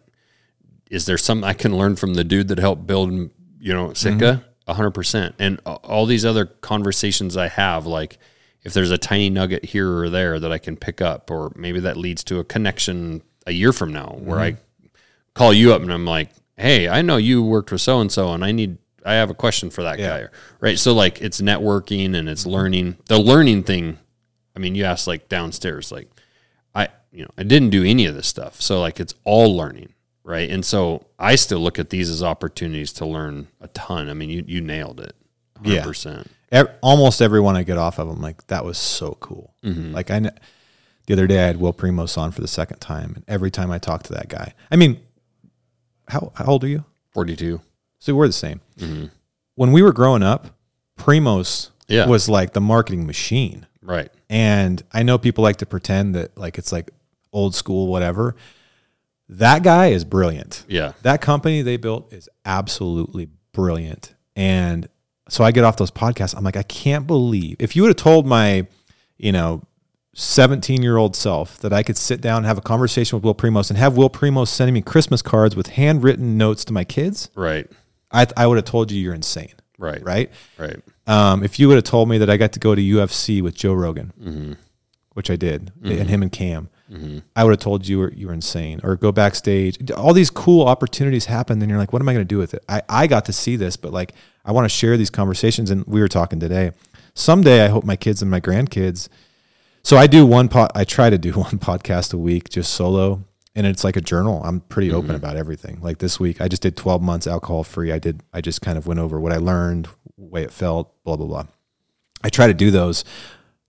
is 0.90 1.06
there 1.06 1.16
something 1.16 1.48
I 1.48 1.55
can 1.55 1.76
learn 1.76 1.97
from 1.97 2.14
the 2.14 2.24
dude 2.24 2.48
that 2.48 2.59
helped 2.59 2.86
build, 2.86 3.10
you 3.59 3.72
know, 3.72 3.94
Sitka? 3.94 4.24
Mm-hmm. 4.24 4.48
A 4.66 4.74
hundred 4.74 4.93
percent. 4.93 5.35
And 5.39 5.60
all 5.64 6.06
these 6.06 6.24
other 6.24 6.47
conversations 6.47 7.36
I 7.36 7.48
have, 7.48 7.86
like, 7.86 8.18
if 8.62 8.72
there's 8.72 8.90
a 8.90 8.98
tiny 8.98 9.31
nugget 9.31 9.64
here 9.64 9.90
or 9.90 10.10
there 10.10 10.39
that 10.40 10.52
I 10.52 10.59
can 10.59 10.76
pick 10.76 11.01
up, 11.01 11.31
or 11.31 11.52
maybe 11.55 11.81
that 11.81 11.97
leads 11.97 12.24
to 12.24 12.39
a 12.39 12.44
connection 12.44 13.22
a 13.47 13.52
year 13.52 13.72
from 13.72 13.93
now, 13.93 14.16
where 14.20 14.40
I 14.40 14.52
mm-hmm. 14.52 14.86
call 15.35 15.52
you 15.52 15.72
up 15.72 15.82
and 15.82 15.93
I'm 15.93 16.06
like, 16.06 16.31
hey, 16.56 16.89
I 16.89 17.02
know 17.02 17.16
you 17.16 17.43
worked 17.43 17.72
with 17.72 17.81
so 17.81 18.01
and 18.01 18.10
so, 18.10 18.32
and 18.32 18.44
I 18.44 18.52
need. 18.52 18.78
I 19.06 19.14
have 19.14 19.28
a 19.28 19.35
question 19.35 19.68
for 19.68 19.82
that 19.82 19.98
Yeah. 19.98 20.22
guy, 20.22 20.28
right? 20.60 20.78
So 20.78 20.94
like 20.94 21.20
it's 21.20 21.40
networking 21.43 22.14
and 22.14 22.26
it's 22.28 22.47
learning. 22.47 22.97
The 23.06 23.18
learning 23.18 23.64
thing 23.64 23.98
I 24.56 24.60
mean, 24.60 24.74
you 24.74 24.85
asked 24.85 25.06
like 25.06 25.28
downstairs, 25.28 25.90
like 25.93 26.09
I, 26.74 26.89
you 27.12 27.22
know, 27.24 27.31
I 27.36 27.43
didn't 27.43 27.70
do 27.70 27.85
any 27.85 28.06
of 28.06 28.14
this 28.14 28.26
stuff. 28.26 28.60
So 28.62 28.81
like 28.81 29.01
it's 29.01 29.12
all 29.24 29.55
learning, 29.55 29.93
right? 30.22 30.48
And 30.48 30.64
so 30.64 31.05
I 31.18 31.35
still 31.35 31.59
look 31.59 31.78
at 31.78 31.90
these 31.90 32.09
as 32.09 32.22
opportunities 32.22 32.93
to 32.94 33.05
learn 33.06 33.48
a 33.60 33.68
ton. 33.68 34.09
I 34.09 34.14
mean, 34.14 34.31
you 34.31 34.43
you 34.47 34.60
nailed 34.62 35.01
it. 35.01 35.14
100%. 35.62 36.26
Ev- 36.52 36.70
almost 36.82 37.20
everyone 37.20 37.56
I 37.56 37.62
get 37.62 37.78
off 37.78 37.98
of, 37.98 38.09
I'm 38.09 38.20
like, 38.22 38.47
that 38.47 38.64
was 38.64 38.78
so 38.78 39.16
cool. 39.20 39.55
Mm-hmm. 39.64 39.93
Like 39.93 40.10
I, 40.10 40.20
the 41.06 41.12
other 41.12 41.26
day 41.26 41.43
I 41.43 41.47
had 41.47 41.59
Will 41.59 41.72
Primos 41.74 42.16
on 42.16 42.31
for 42.32 42.40
the 42.40 42.48
second 42.48 42.78
time, 42.78 43.12
and 43.16 43.24
every 43.28 43.51
time 43.51 43.70
I 43.70 43.78
talk 43.78 44.02
to 44.05 44.12
that 44.14 44.28
guy, 44.28 44.55
I 44.70 44.76
mean, 44.76 45.01
how 46.09 46.32
how 46.35 46.47
old 46.47 46.64
are 46.64 46.68
you? 46.68 46.85
42. 47.12 47.60
So 47.98 48.14
we're 48.14 48.26
the 48.26 48.32
same. 48.32 48.60
Mm-hmm. 48.78 49.06
When 49.55 49.72
we 49.72 49.82
were 49.82 49.93
growing 49.93 50.22
up, 50.22 50.48
Primos 50.98 51.70
Yeah. 51.89 52.06
was 52.06 52.28
like 52.28 52.52
the 52.52 52.60
marketing 52.60 53.06
machine. 53.06 53.66
Right. 53.82 54.10
And 54.28 54.82
I 54.93 55.02
know 55.02 55.18
people 55.18 55.43
like 55.44 55.56
to 55.59 55.66
pretend 55.66 56.14
that 56.14 56.36
like 56.36 56.59
it's 56.59 56.72
like 56.72 56.90
old 57.32 57.55
school, 57.55 57.86
whatever. 57.89 58.35
That 59.28 59.62
guy 59.62 59.86
is 59.89 60.05
brilliant. 60.05 60.64
Yeah. 60.68 60.93
That 61.02 61.20
company 61.20 61.62
they 61.62 61.76
built 61.76 62.12
is 62.12 62.28
absolutely 62.44 63.28
brilliant. 63.52 64.14
And 64.36 64.89
so 65.28 65.44
I 65.44 65.52
get 65.52 65.64
off 65.64 65.76
those 65.76 65.90
podcasts. 65.90 66.36
I'm 66.36 66.44
like, 66.44 66.56
I 66.56 66.62
can't 66.64 67.06
believe 67.06 67.56
if 67.59 67.74
you 67.76 67.82
would 67.82 67.89
have 67.89 67.97
told 67.97 68.26
my, 68.26 68.66
you 69.16 69.32
know, 69.32 69.62
17 70.15 70.82
year 70.82 70.97
old 70.97 71.15
self 71.16 71.59
that 71.59 71.73
I 71.73 71.82
could 71.82 71.97
sit 71.97 72.20
down 72.20 72.39
and 72.39 72.47
have 72.47 72.59
a 72.59 72.62
conversation 72.62 73.16
with 73.16 73.24
Will 73.24 73.35
Primos 73.35 73.69
and 73.70 73.78
have 73.78 73.97
Will 73.97 74.11
Primos 74.11 74.49
sending 74.49 74.74
me 74.74 74.81
Christmas 74.82 75.23
cards 75.23 75.55
with 75.57 75.69
handwritten 75.69 76.39
notes 76.39 76.65
to 76.66 76.73
my 76.73 76.85
kids, 76.85 77.31
Right. 77.35 77.70
I, 78.12 78.27
I 78.36 78.47
would 78.47 78.57
have 78.57 78.65
told 78.65 78.93
you 78.93 79.01
you're 79.01 79.15
insane. 79.15 79.53
Right. 79.77 80.03
Right. 80.05 80.31
Right. 80.57 80.81
Um, 81.07 81.43
if 81.43 81.59
you 81.59 81.66
would 81.69 81.74
have 81.74 81.85
told 81.85 82.09
me 82.09 82.19
that 82.19 82.31
I 82.31 82.36
got 82.36 82.53
to 82.53 82.61
go 82.61 82.74
to 82.74 82.81
UFC 82.81 83.43
with 83.43 83.55
Joe 83.57 83.74
Rogan, 83.74 84.12
Mm-hmm. 84.23 84.53
which 85.15 85.31
I 85.31 85.36
did, 85.36 85.73
and 85.82 86.09
him 86.09 86.23
and 86.23 86.31
Cam, 86.31 86.69
I 87.35 87.43
would 87.43 87.51
have 87.51 87.59
told 87.59 87.89
you 87.89 87.99
were, 87.99 88.12
you 88.12 88.28
were 88.28 88.32
insane. 88.32 88.81
Or 88.85 88.95
go 88.95 89.11
backstage. 89.11 89.91
All 89.91 90.12
these 90.12 90.31
cool 90.31 90.65
opportunities 90.69 91.24
happen, 91.27 91.59
Then 91.59 91.69
you're 91.69 91.78
like, 91.78 91.93
what 91.93 92.01
am 92.01 92.09
I 92.09 92.12
going 92.12 92.24
to 92.24 92.35
do 92.35 92.39
with 92.39 92.55
it? 92.55 92.62
I, 92.69 92.82
I 92.89 93.07
got 93.09 93.24
to 93.24 93.32
see 93.32 93.57
this, 93.57 93.77
but 93.77 93.93
like, 93.93 94.12
I 94.45 94.53
want 94.53 94.65
to 94.65 94.69
share 94.69 94.97
these 94.97 95.11
conversations. 95.11 95.70
And 95.73 95.85
we 95.86 96.01
were 96.01 96.07
talking 96.09 96.39
today. 96.39 96.70
Someday, 97.15 97.65
I 97.65 97.69
hope 97.69 97.82
my 97.85 97.97
kids 97.97 98.23
and 98.23 98.31
my 98.31 98.41
grandkids. 98.41 99.09
So 99.85 99.97
I 99.97 100.06
do 100.06 100.24
one 100.27 100.48
pod. 100.48 100.70
I 100.74 100.85
try 100.85 101.11
to 101.11 101.19
do 101.19 101.32
one 101.35 101.59
podcast 101.59 102.15
a 102.15 102.19
week, 102.19 102.48
just 102.48 102.73
solo, 102.74 103.23
and 103.55 103.66
it's 103.66 103.85
like 103.85 103.97
a 103.97 104.01
journal. 104.01 104.43
I'm 104.44 104.61
pretty 104.61 104.90
open 104.93 105.15
about 105.15 105.36
everything. 105.36 105.81
Like 105.81 105.98
this 105.98 106.19
week, 106.19 106.40
I 106.40 106.48
just 106.48 106.62
did 106.62 106.77
12 106.77 107.02
months 107.02 107.27
alcohol 107.27 107.65
free. 107.65 107.93
I 107.93 107.98
did. 107.98 108.23
I 108.32 108.40
just 108.40 108.62
kind 108.62 108.78
of 108.78 108.86
went 108.86 109.01
over 109.01 109.20
what 109.20 109.32
I 109.32 109.36
learned, 109.36 109.89
way 110.16 110.43
it 110.43 110.51
felt, 110.51 110.93
blah 111.05 111.16
blah 111.16 111.27
blah. 111.27 111.44
I 112.23 112.31
try 112.31 112.47
to 112.47 112.55
do 112.55 112.70
those 112.70 113.05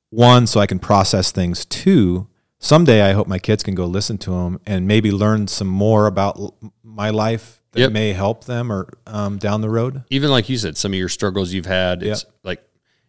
one 0.09 0.47
so 0.47 0.59
I 0.61 0.65
can 0.67 0.79
process 0.79 1.31
things. 1.31 1.65
Two, 1.65 2.27
someday 2.59 3.01
I 3.01 3.11
hope 3.11 3.27
my 3.27 3.39
kids 3.39 3.63
can 3.63 3.75
go 3.75 3.85
listen 3.85 4.17
to 4.19 4.31
them 4.31 4.61
and 4.65 4.87
maybe 4.87 5.11
learn 5.11 5.47
some 5.47 5.67
more 5.67 6.07
about 6.07 6.37
l- 6.37 6.57
my 6.81 7.09
life 7.09 7.61
that 7.73 7.81
Yep. 7.81 7.91
may 7.91 8.13
help 8.13 8.45
them 8.45 8.71
or 8.71 8.87
um, 9.05 9.37
down 9.37 9.59
the 9.59 9.69
road. 9.69 10.03
Even 10.09 10.29
like 10.29 10.47
you 10.47 10.57
said, 10.57 10.77
some 10.77 10.93
of 10.93 10.97
your 10.97 11.09
struggles 11.09 11.51
you've 11.51 11.65
had, 11.65 12.01
it's 12.01 12.25
like 12.45 12.63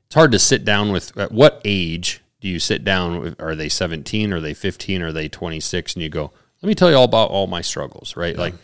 it's 0.07 0.15
hard 0.17 0.33
to 0.33 0.41
sit 0.41 0.65
down 0.65 0.91
with 0.91 1.17
at 1.17 1.31
what 1.31 1.61
age 1.65 2.21
you 2.47 2.59
sit 2.59 2.85
down 2.85 3.21
with 3.21 3.41
are 3.41 3.55
they 3.55 3.69
17 3.69 4.33
are 4.33 4.41
they 4.41 4.55
15 4.55 5.03
are 5.03 5.13
they 5.13 5.29
26 5.29 5.95
and 5.95 6.03
you 6.03 6.09
go 6.09 6.33
let 6.63 6.69
me 6.69 6.75
tell 6.75 6.91
you 6.91 6.97
all 6.97 7.05
about 7.05 7.31
all 7.31 7.47
my 7.47 7.61
struggles 7.61 8.17
right? 8.17 8.37
Like 8.37 8.55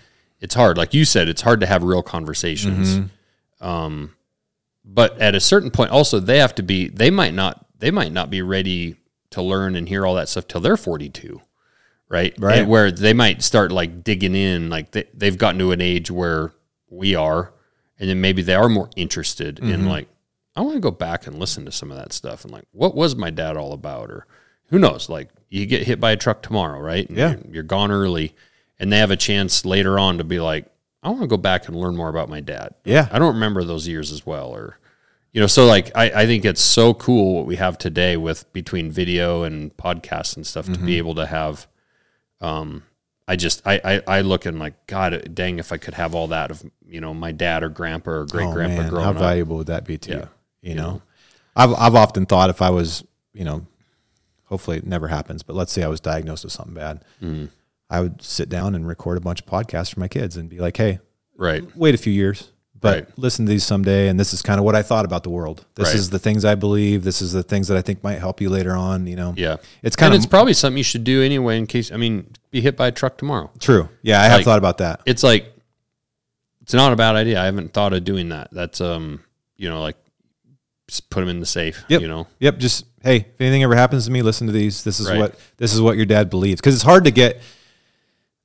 it's 0.41 0.55
hard. 0.55 0.77
Like 0.79 0.95
you 0.95 1.05
said 1.05 1.29
it's 1.29 1.43
hard 1.43 1.61
to 1.61 1.67
have 1.67 1.83
real 1.83 2.03
conversations. 2.03 3.01
Um 3.61 4.15
but 4.85 5.19
at 5.21 5.35
a 5.35 5.41
certain 5.41 5.71
point 5.71 5.91
also 5.91 6.19
they 6.19 6.39
have 6.39 6.55
to 6.57 6.63
be 6.63 6.89
they 6.89 7.11
might 7.11 7.35
not 7.35 7.65
they 7.79 7.91
might 7.91 8.13
not 8.13 8.31
be 8.31 8.43
ready 8.43 8.97
to 9.31 9.43
learn 9.43 9.77
and 9.77 9.89
hear 9.89 10.05
all 10.07 10.15
that 10.15 10.29
stuff 10.29 10.47
till 10.49 10.61
they're 10.61 10.77
42 10.77 11.41
right? 12.09 12.35
Right. 12.39 12.59
And 12.59 12.69
where 12.69 12.91
they 12.91 13.13
might 13.15 13.43
start 13.43 13.73
like 13.73 14.05
digging 14.05 14.35
in 14.35 14.69
like 14.69 14.91
they, 14.91 15.05
they've 15.15 15.39
gotten 15.39 15.59
to 15.61 15.73
an 15.73 15.81
age 15.81 16.11
where 16.11 16.53
we 16.91 17.15
are 17.15 17.53
and 17.99 18.09
then 18.11 18.21
maybe 18.21 18.43
they 18.43 18.55
are 18.55 18.69
more 18.69 18.91
interested 18.97 19.57
Mm-hmm. 19.57 19.73
in 19.73 19.87
like 19.89 20.09
i 20.57 20.61
want 20.61 20.75
to 20.75 20.81
go 20.81 20.91
back 20.91 21.27
and 21.27 21.39
listen 21.39 21.65
to 21.65 21.73
some 21.73 21.91
of 21.91 21.97
that 21.97 22.13
stuff 22.13 22.45
and 22.45 22.53
like 22.53 22.65
what 22.73 22.95
was 22.95 23.17
my 23.17 23.31
dad 23.31 23.57
all 23.57 23.73
about 23.73 24.11
or 24.11 24.27
who 24.67 24.79
knows 24.79 25.09
like 25.09 25.29
you 25.49 25.67
get 25.67 25.83
hit 25.87 26.01
by 26.01 26.13
a 26.13 26.17
truck 26.17 26.43
tomorrow 26.43 26.79
right 26.81 27.09
And 27.09 27.17
Yeah. 27.19 27.31
you're, 27.45 27.55
you're 27.55 27.63
gone 27.63 27.91
early 27.91 28.35
and 28.79 28.93
they 28.93 28.99
have 28.99 29.11
a 29.11 29.17
chance 29.17 29.65
later 29.65 29.99
on 29.99 30.19
to 30.19 30.25
be 30.25 30.41
like 30.41 30.67
i 31.03 31.09
want 31.09 31.23
to 31.23 31.27
go 31.27 31.37
back 31.37 31.69
and 31.69 31.77
learn 31.77 31.97
more 31.97 32.09
about 32.09 32.29
my 32.29 32.41
dad 32.41 32.75
Yeah. 32.85 33.09
i 33.11 33.19
don't 33.19 33.35
remember 33.35 33.65
those 33.65 33.87
years 33.89 34.11
as 34.13 34.25
well 34.27 34.49
or 34.49 34.79
you 35.33 35.41
know 35.41 35.47
so 35.47 35.65
like 35.67 35.91
i, 35.97 36.23
I 36.23 36.27
think 36.27 36.45
it's 36.45 36.61
so 36.61 36.93
cool 36.95 37.35
what 37.37 37.47
we 37.47 37.57
have 37.57 37.79
today 37.79 38.17
with 38.17 38.51
between 38.53 38.91
video 38.91 39.43
and 39.45 39.77
podcasts 39.77 40.37
and 40.37 40.47
stuff 40.47 40.67
to 40.67 40.73
Mm-hmm. 40.73 40.87
be 40.87 40.99
able 40.99 41.15
to 41.17 41.27
have 41.27 41.67
um 42.41 42.83
i 43.29 43.37
just 43.37 43.63
I, 43.67 43.81
I 43.85 44.03
i 44.19 44.21
look 44.21 44.47
and 44.47 44.59
like 44.59 44.87
god 44.87 45.35
dang 45.35 45.59
if 45.59 45.73
i 45.73 45.77
could 45.77 45.95
have 45.95 46.15
all 46.15 46.29
that 46.29 46.51
of 46.51 46.63
you 46.87 47.01
know 47.01 47.15
my 47.15 47.33
dad 47.33 47.63
or 47.63 47.69
grandpa 47.69 48.11
or 48.11 48.27
great 48.27 48.47
Oh, 48.49 48.53
grandpa 48.53 48.83
man, 48.83 48.91
growing 48.91 49.05
how 49.05 49.11
up 49.13 49.17
valuable 49.19 49.57
would 49.59 49.69
that 49.69 49.85
be 49.85 49.97
to 49.99 50.11
Yeah. 50.11 50.17
you? 50.19 50.29
You 50.63 50.75
know, 50.77 51.03
I've 51.57 51.75
I've 51.75 51.95
often 51.95 52.25
thought 52.27 52.49
if 52.49 52.63
I 52.63 52.71
was, 52.71 53.05
you 53.35 53.45
know, 53.45 53.67
hopefully 54.45 54.77
it 54.79 54.87
never 54.87 55.09
happens, 55.09 55.43
but 55.43 55.57
let's 55.57 55.73
say 55.73 55.83
I 55.83 55.89
was 55.89 56.01
diagnosed 56.01 56.45
with 56.45 56.53
something 56.53 56.75
bad, 56.75 57.05
Mm-hmm. 57.23 57.47
I 57.91 58.01
would 58.01 58.23
sit 58.23 58.49
down 58.49 58.75
and 58.75 58.87
record 58.89 59.19
a 59.19 59.21
bunch 59.21 59.41
of 59.41 59.47
podcasts 59.47 59.93
for 59.93 60.01
my 60.01 60.09
kids 60.09 60.37
and 60.39 60.49
be 60.49 60.59
like, 60.61 60.77
hey, 60.79 61.01
right 61.37 61.63
wait 61.77 61.95
a 61.95 61.99
few 61.99 62.13
years, 62.13 62.51
but 62.81 62.95
Right. 62.95 63.19
listen 63.19 63.45
to 63.45 63.51
these 63.51 63.65
someday. 63.65 64.09
And 64.09 64.19
this 64.19 64.33
is 64.33 64.41
kind 64.41 64.59
of 64.59 64.65
what 64.65 64.75
I 64.75 64.83
thought 64.83 65.05
about 65.05 65.25
the 65.25 65.31
world. 65.31 65.67
This 65.75 65.89
Right. 65.89 65.97
is 65.97 66.09
the 66.11 66.19
things 66.19 66.45
I 66.45 66.55
believe. 66.55 67.05
This 67.05 67.21
is 67.21 67.33
the 67.33 67.43
things 67.43 67.69
that 67.69 67.77
I 67.77 67.83
think 67.83 68.03
might 68.03 68.19
help 68.19 68.41
you 68.41 68.49
later 68.49 68.75
on. 68.75 69.07
You 69.07 69.17
know, 69.17 69.35
yeah 69.37 69.57
it's 69.83 69.95
kind 69.97 70.15
and 70.15 70.21
of 70.21 70.25
it's 70.25 70.31
probably 70.31 70.55
something 70.55 70.79
you 70.79 70.85
should 70.85 71.05
do 71.05 71.23
anyway 71.23 71.59
in 71.59 71.67
case 71.67 71.91
i 71.93 71.97
mean 71.97 72.29
be 72.51 72.61
hit 72.63 72.77
by 72.77 72.87
a 72.87 72.93
truck 72.93 73.19
tomorrow 73.19 73.51
true. 73.59 73.89
Yeah, 74.03 74.23
I 74.23 74.27
have 74.27 74.43
thought 74.45 74.59
about 74.59 74.79
that. 74.79 75.01
it's 75.07 75.23
like 75.25 75.53
it's 76.63 76.73
not 76.73 76.93
a 76.93 76.97
bad 76.97 77.17
idea 77.17 77.41
i 77.43 77.45
haven't 77.45 77.73
thought 77.73 77.93
of 77.93 78.05
doing 78.05 78.29
that 78.31 78.49
that's 78.53 78.81
um 78.81 79.21
you 79.57 79.69
know 79.69 79.83
like 79.83 79.97
just 80.93 81.09
put 81.11 81.21
them 81.21 81.29
in 81.29 81.41
the 81.41 81.47
safe 81.47 81.85
Yep. 81.89 82.01
you 82.03 82.09
know 82.09 82.27
Yep. 82.41 82.59
Just 82.59 82.85
hey, 83.03 83.17
if 83.17 83.41
anything 83.41 83.63
ever 83.63 83.75
happens 83.75 84.05
to 84.05 84.11
me, 84.11 84.23
listen 84.23 84.47
to 84.47 84.53
these. 84.53 84.85
This 84.85 85.01
is 85.01 85.09
Right. 85.09 85.19
what 85.19 85.35
this 85.57 85.73
is 85.75 85.81
what 85.81 85.97
your 85.97 86.07
dad 86.07 86.29
believes 86.31 86.61
because 86.61 86.75
it's 86.75 86.85
hard 86.85 87.05
to 87.05 87.11
get 87.11 87.41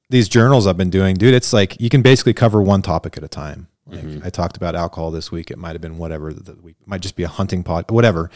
these 0.09 0.29
journals 0.29 0.65
I've 0.67 0.77
been 0.77 0.89
doing, 0.89 1.15
dude. 1.15 1.33
It's 1.33 1.51
like 1.51 1.79
you 1.81 1.89
can 1.89 2.01
basically 2.01 2.33
cover 2.33 2.61
one 2.61 2.81
topic 2.81 3.17
at 3.17 3.23
a 3.23 3.27
time. 3.27 3.67
Like 3.85 4.01
Mm-hmm. 4.03 4.25
I 4.25 4.29
talked 4.29 4.57
about 4.57 4.75
alcohol 4.75 5.11
this 5.11 5.31
week. 5.31 5.51
It 5.51 5.57
might 5.57 5.73
have 5.73 5.81
been 5.81 5.97
whatever 5.97 6.33
the 6.33 6.53
week. 6.61 6.75
Might 6.85 7.01
just 7.01 7.15
be 7.15 7.23
a 7.23 7.27
hunting 7.27 7.63
pod, 7.63 7.89
whatever. 7.91 8.29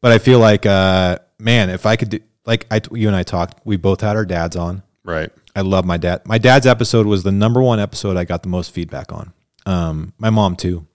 But 0.00 0.12
I 0.12 0.18
feel 0.18 0.38
like, 0.38 0.66
uh, 0.66 1.18
man, 1.38 1.70
if 1.70 1.86
I 1.86 1.96
could, 1.96 2.10
do, 2.10 2.20
like 2.46 2.66
I, 2.70 2.80
you 2.92 3.06
and 3.08 3.16
I 3.16 3.22
talked, 3.22 3.60
we 3.66 3.76
both 3.78 4.00
had 4.02 4.16
our 4.16 4.24
dads 4.26 4.54
on. 4.56 4.82
Right. 5.02 5.30
I 5.56 5.60
love 5.62 5.84
my 5.86 5.96
dad. 5.98 6.22
My 6.26 6.36
dad's 6.38 6.66
episode 6.66 7.06
was 7.06 7.22
the 7.22 7.32
number 7.32 7.62
one 7.62 7.80
episode 7.80 8.16
I 8.18 8.24
got 8.24 8.42
the 8.42 8.48
most 8.50 8.70
feedback 8.72 9.12
on. 9.12 9.32
Um, 9.66 10.12
my 10.18 10.28
mom 10.30 10.56
too. 10.56 10.86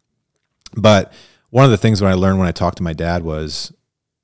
But 0.75 1.11
one 1.49 1.65
of 1.65 1.71
the 1.71 1.77
things 1.77 2.01
when 2.01 2.11
I 2.11 2.15
learned 2.15 2.39
when 2.39 2.47
I 2.47 2.51
talked 2.51 2.77
to 2.77 2.83
my 2.83 2.93
dad 2.93 3.23
was 3.23 3.73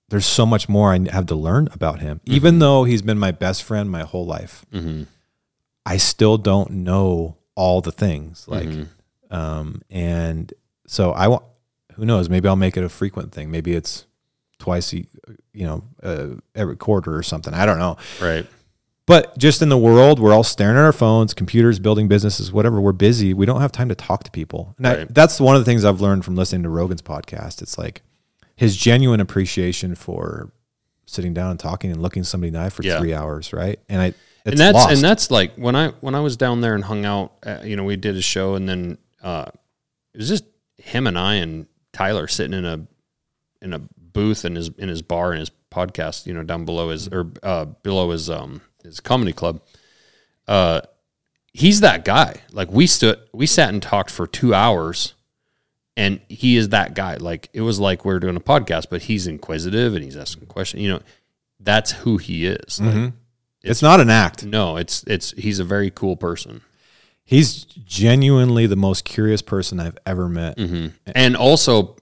there's 0.10 0.26
so 0.26 0.46
much 0.46 0.70
more 0.70 0.94
I 0.94 1.00
have 1.12 1.26
to 1.28 1.36
learn 1.36 1.68
about 1.72 2.00
him. 2.00 2.22
Even 2.26 2.60
though 2.60 2.84
he's 2.84 3.02
been 3.02 3.18
my 3.18 3.32
best 3.32 3.64
friend 3.64 3.90
my 3.90 4.04
whole 4.04 4.26
life, 4.26 4.66
I 5.86 5.98
still 5.98 6.38
don't 6.38 6.70
know 6.72 7.38
all 7.56 7.82
the 7.82 7.92
things. 7.92 8.48
Like, 8.48 8.68
um, 9.32 9.82
and 9.90 10.54
so 10.88 11.12
I 11.12 11.28
want. 11.28 11.44
Who 11.96 12.06
knows? 12.06 12.30
Maybe 12.30 12.48
I'll 12.50 12.58
make 12.58 12.76
it 12.76 12.84
a 12.84 12.90
frequent 12.90 13.32
thing. 13.32 13.50
Maybe 13.50 13.74
it's 13.74 14.06
twice, 14.60 14.94
a, 14.94 14.98
you 15.54 15.66
know, 15.66 15.84
uh, 16.04 16.28
every 16.54 16.76
quarter 16.76 17.16
or 17.16 17.24
something. 17.24 17.54
I 17.54 17.66
don't 17.66 17.80
know. 17.80 17.96
Right. 18.22 18.46
But 19.08 19.38
just 19.38 19.62
in 19.62 19.70
the 19.70 19.78
world, 19.78 20.20
we're 20.20 20.34
all 20.34 20.44
staring 20.44 20.78
at 20.78 20.84
our 20.84 20.92
phones, 20.92 21.34
computers, 21.36 21.78
building 21.80 22.08
businesses, 22.08 22.52
whatever. 22.52 22.82
We're 22.82 22.92
busy. 22.92 23.34
We 23.36 23.46
don't 23.46 23.62
have 23.62 23.72
time 23.72 23.90
to 23.90 23.96
talk 23.96 24.24
to 24.24 24.32
people. 24.32 24.74
And 24.80 24.88
I, 24.88 25.04
that's 25.06 25.40
one 25.40 25.56
of 25.56 25.62
the 25.62 25.66
things 25.66 25.86
I've 25.86 26.02
learned 26.02 26.26
from 26.26 26.36
listening 26.36 26.64
to 26.64 26.70
Rogan's 26.70 27.04
podcast. 27.04 27.62
It's 27.62 27.78
like 27.78 28.02
his 28.56 28.76
genuine 28.76 29.20
appreciation 29.20 29.94
for 29.94 30.52
sitting 31.06 31.36
down 31.36 31.52
and 31.52 31.60
talking 31.60 31.92
and 31.92 32.02
looking 32.02 32.24
somebody 32.24 32.48
in 32.48 32.54
the 32.56 32.62
eye 32.62 32.70
for 32.70 32.82
Yeah. 32.82 32.98
three 33.00 33.14
hours, 33.14 33.54
right? 33.54 33.80
And 33.90 34.02
I, 34.02 34.06
it's 34.08 34.18
and 34.46 34.58
that's 34.58 34.74
lost. 34.76 34.92
and 34.94 35.02
that's 35.04 35.30
like 35.30 35.54
when 35.56 35.76
I 35.76 35.90
when 36.02 36.16
I 36.16 36.20
was 36.22 36.36
down 36.36 36.62
there 36.62 36.74
and 36.74 36.84
hung 36.84 37.06
out. 37.06 37.34
Uh, 37.46 37.60
you 37.64 37.76
know, 37.76 37.84
we 37.84 37.96
did 37.98 38.16
a 38.16 38.22
show, 38.24 38.56
and 38.56 38.68
then 38.68 38.98
uh, 39.22 39.46
it 40.14 40.18
was 40.18 40.30
just 40.30 40.46
him 40.78 41.06
and 41.06 41.18
I 41.18 41.36
and 41.36 41.68
Tyler 41.94 42.28
sitting 42.28 42.58
in 42.58 42.66
a 42.66 42.88
in 43.62 43.74
a 43.74 43.80
booth 43.98 44.46
in 44.46 44.56
his 44.56 44.70
in 44.80 44.90
his 44.90 45.02
bar 45.04 45.32
in 45.34 45.40
his 45.40 45.52
podcast. 45.72 46.26
You 46.26 46.34
know, 46.34 46.44
down 46.44 46.66
below 46.66 46.90
his 46.90 47.08
or 47.08 47.32
uh, 47.44 47.66
below 47.66 48.10
his 48.12 48.30
um 48.32 48.62
his 48.86 49.00
comedy 49.00 49.34
club. 49.34 49.62
Uh, 50.48 50.82
he's 51.54 51.82
that 51.82 52.06
guy. 52.06 52.42
Like 52.52 52.72
we 52.72 52.88
stood, 52.88 53.20
we 53.34 53.46
sat 53.46 53.70
and 53.70 53.82
talked 53.82 54.12
for 54.12 54.28
two 54.28 54.54
hours. 54.54 55.14
And 55.98 56.20
he 56.28 56.58
is 56.58 56.70
that 56.70 56.94
guy. 56.94 57.16
Like 57.16 57.50
it 57.54 57.62
was 57.62 57.80
like 57.80 58.04
we 58.04 58.14
are 58.14 58.20
doing 58.20 58.36
a 58.36 58.42
podcast, 58.42 58.88
but 58.90 59.04
he's 59.04 59.28
inquisitive 59.28 59.96
and 59.96 60.04
he's 60.04 60.18
asking 60.18 60.48
questions. 60.48 60.84
You 60.84 60.90
know, 60.90 61.02
that's 61.60 61.92
who 61.92 62.18
he 62.18 62.46
is. 62.48 62.82
Like, 62.82 63.14
it's 63.64 63.82
not 63.82 64.00
an 64.02 64.10
act. 64.10 64.46
no, 64.46 64.76
it's 64.78 65.04
it's 65.08 65.32
he's 65.32 65.60
a 65.60 65.64
very 65.64 65.90
cool 65.90 66.16
person, 66.18 66.62
He's 67.24 67.64
genuinely 67.64 68.68
the 68.68 68.76
most 68.76 69.06
curious 69.06 69.42
person 69.42 69.80
I've 69.80 69.98
ever 70.06 70.30
met. 70.30 70.58
Mm-hmm. 70.58 70.88
and 71.16 71.36
also 71.36 71.96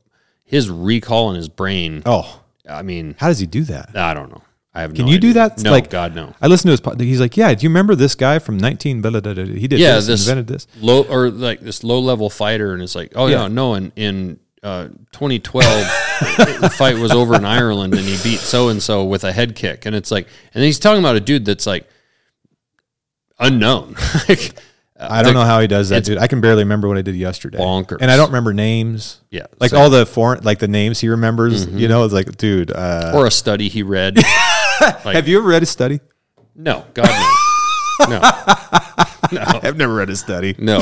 his 0.44 0.70
recall 0.70 1.30
in 1.30 1.36
his 1.36 1.48
brain. 1.48 2.02
Oh, 2.06 2.42
I 2.68 2.82
mean, 2.82 3.16
how 3.20 3.28
does 3.28 3.40
he 3.40 3.46
do 3.46 3.64
that? 3.66 3.96
I 3.96 4.14
don't 4.14 4.32
know. 4.32 4.42
I 4.76 4.82
have. 4.82 4.94
Can 4.95 5.06
no 5.06 5.12
you 5.12 5.20
do 5.20 5.34
that? 5.34 5.62
No, 5.62 5.70
Like- 5.72 5.90
God, 5.91 6.16
no. 6.16 6.34
I 6.41 6.48
listened 6.48 6.70
to 6.70 6.72
his 6.72 6.82
pod. 6.82 7.00
He's 7.00 7.20
like, 7.20 7.38
yeah. 7.38 7.54
Do 7.54 7.62
you 7.64 7.70
remember 7.70 7.94
this 7.95 8.16
guy 8.16 8.40
from 8.40 8.58
19? 8.58 9.02
Blah, 9.02 9.12
blah, 9.12 9.20
blah, 9.22 9.34
blah. 9.36 9.44
He 9.45 9.68
did 9.68 9.80
Yeah, 9.80 9.95
this, 9.95 10.08
this 10.08 10.28
invented 10.28 10.48
this. 10.48 10.66
low 10.82 11.04
or 11.04 11.30
like 11.30 11.60
this 11.60 11.84
low 11.84 12.00
level 12.00 12.30
fighter, 12.30 12.74
and 12.74 12.82
it's 12.82 12.95
like, 12.95 13.12
oh 13.16 13.28
yeah, 13.28 13.44
Yeah. 13.44 13.48
no, 13.50 13.76
in 13.76 13.91
in 13.95 14.40
uh, 14.64 14.86
2012, 15.12 15.66
the 16.62 16.74
fight 16.76 16.98
was 16.98 17.12
over 17.12 17.36
in 17.36 17.45
Ireland, 17.45 17.94
and 17.94 18.04
he 18.04 18.18
beat 18.24 18.40
so 18.40 18.70
and 18.70 18.82
so 18.82 19.04
with 19.04 19.24
a 19.26 19.32
head 19.34 19.56
kick, 19.56 19.86
and 19.86 19.95
it's 19.95 20.10
like, 20.10 20.28
and 20.56 20.64
he's 20.64 20.80
talking 20.80 21.00
about 21.00 21.18
a 21.18 21.20
dude 21.20 21.44
that's 21.45 21.68
like 21.68 21.88
unknown, 23.40 23.95
like 24.30 24.56
I 25.00 25.22
don't 25.22 25.34
the- 25.34 25.40
know 25.41 25.45
how 25.45 25.60
he 25.60 25.68
does 25.68 25.90
that, 25.90 26.06
dude. 26.06 26.18
I 26.18 26.28
can 26.28 26.40
barely 26.40 26.64
remember 26.64 26.88
what 26.88 26.98
I 26.98 27.02
did 27.02 27.16
yesterday. 27.16 27.58
bonkers. 27.58 27.98
And 28.00 28.10
I 28.10 28.16
don't 28.16 28.28
remember 28.28 28.54
names. 28.54 29.20
yeah, 29.32 29.48
Like 29.60 29.72
so- 29.72 29.78
all 29.80 29.90
the 29.90 30.06
foreign, 30.06 30.44
like 30.44 30.60
the 30.60 30.68
names 30.70 31.00
he 31.02 31.10
remembers. 31.10 31.66
You 31.68 31.88
know, 31.90 32.06
it's 32.06 32.14
like, 32.14 32.38
dude. 32.38 32.72
Uh, 32.72 33.12
or 33.14 33.26
a 33.28 33.32
study 33.32 33.68
he 33.70 33.84
read. 33.84 34.18
like- 35.06 35.16
have 35.16 35.28
you 35.28 35.38
ever 35.40 35.48
read 35.48 35.64
a 35.64 35.66
study? 35.68 36.00
no, 36.56 36.86
God 36.94 37.10
no, 38.10 38.20
no, 39.32 39.60
I've 39.64 39.78
never 39.78 39.94
read 39.95 40.10
a 40.10 40.16
study. 40.16 40.56
no, 40.58 40.82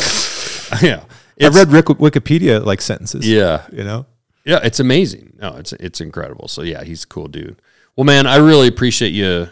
yeah, 0.81 1.03
I've 1.41 1.55
read 1.55 1.69
Rick, 1.71 1.85
Wikipedia 1.85 2.63
like 2.65 2.81
sentences. 2.81 3.27
yeah, 3.27 3.65
You 3.71 3.83
know. 3.83 4.05
Yeah, 4.43 4.59
it's 4.63 4.79
amazing. 4.79 5.37
No, 5.39 5.55
it's 5.57 5.71
it's 5.73 6.01
incredible. 6.01 6.47
So 6.47 6.63
yeah, 6.63 6.83
he's 6.83 7.03
a 7.03 7.07
cool 7.07 7.27
dude. 7.27 7.61
Well, 7.95 8.05
man, 8.05 8.25
I 8.25 8.37
really 8.37 8.67
appreciate 8.67 9.11
you 9.13 9.49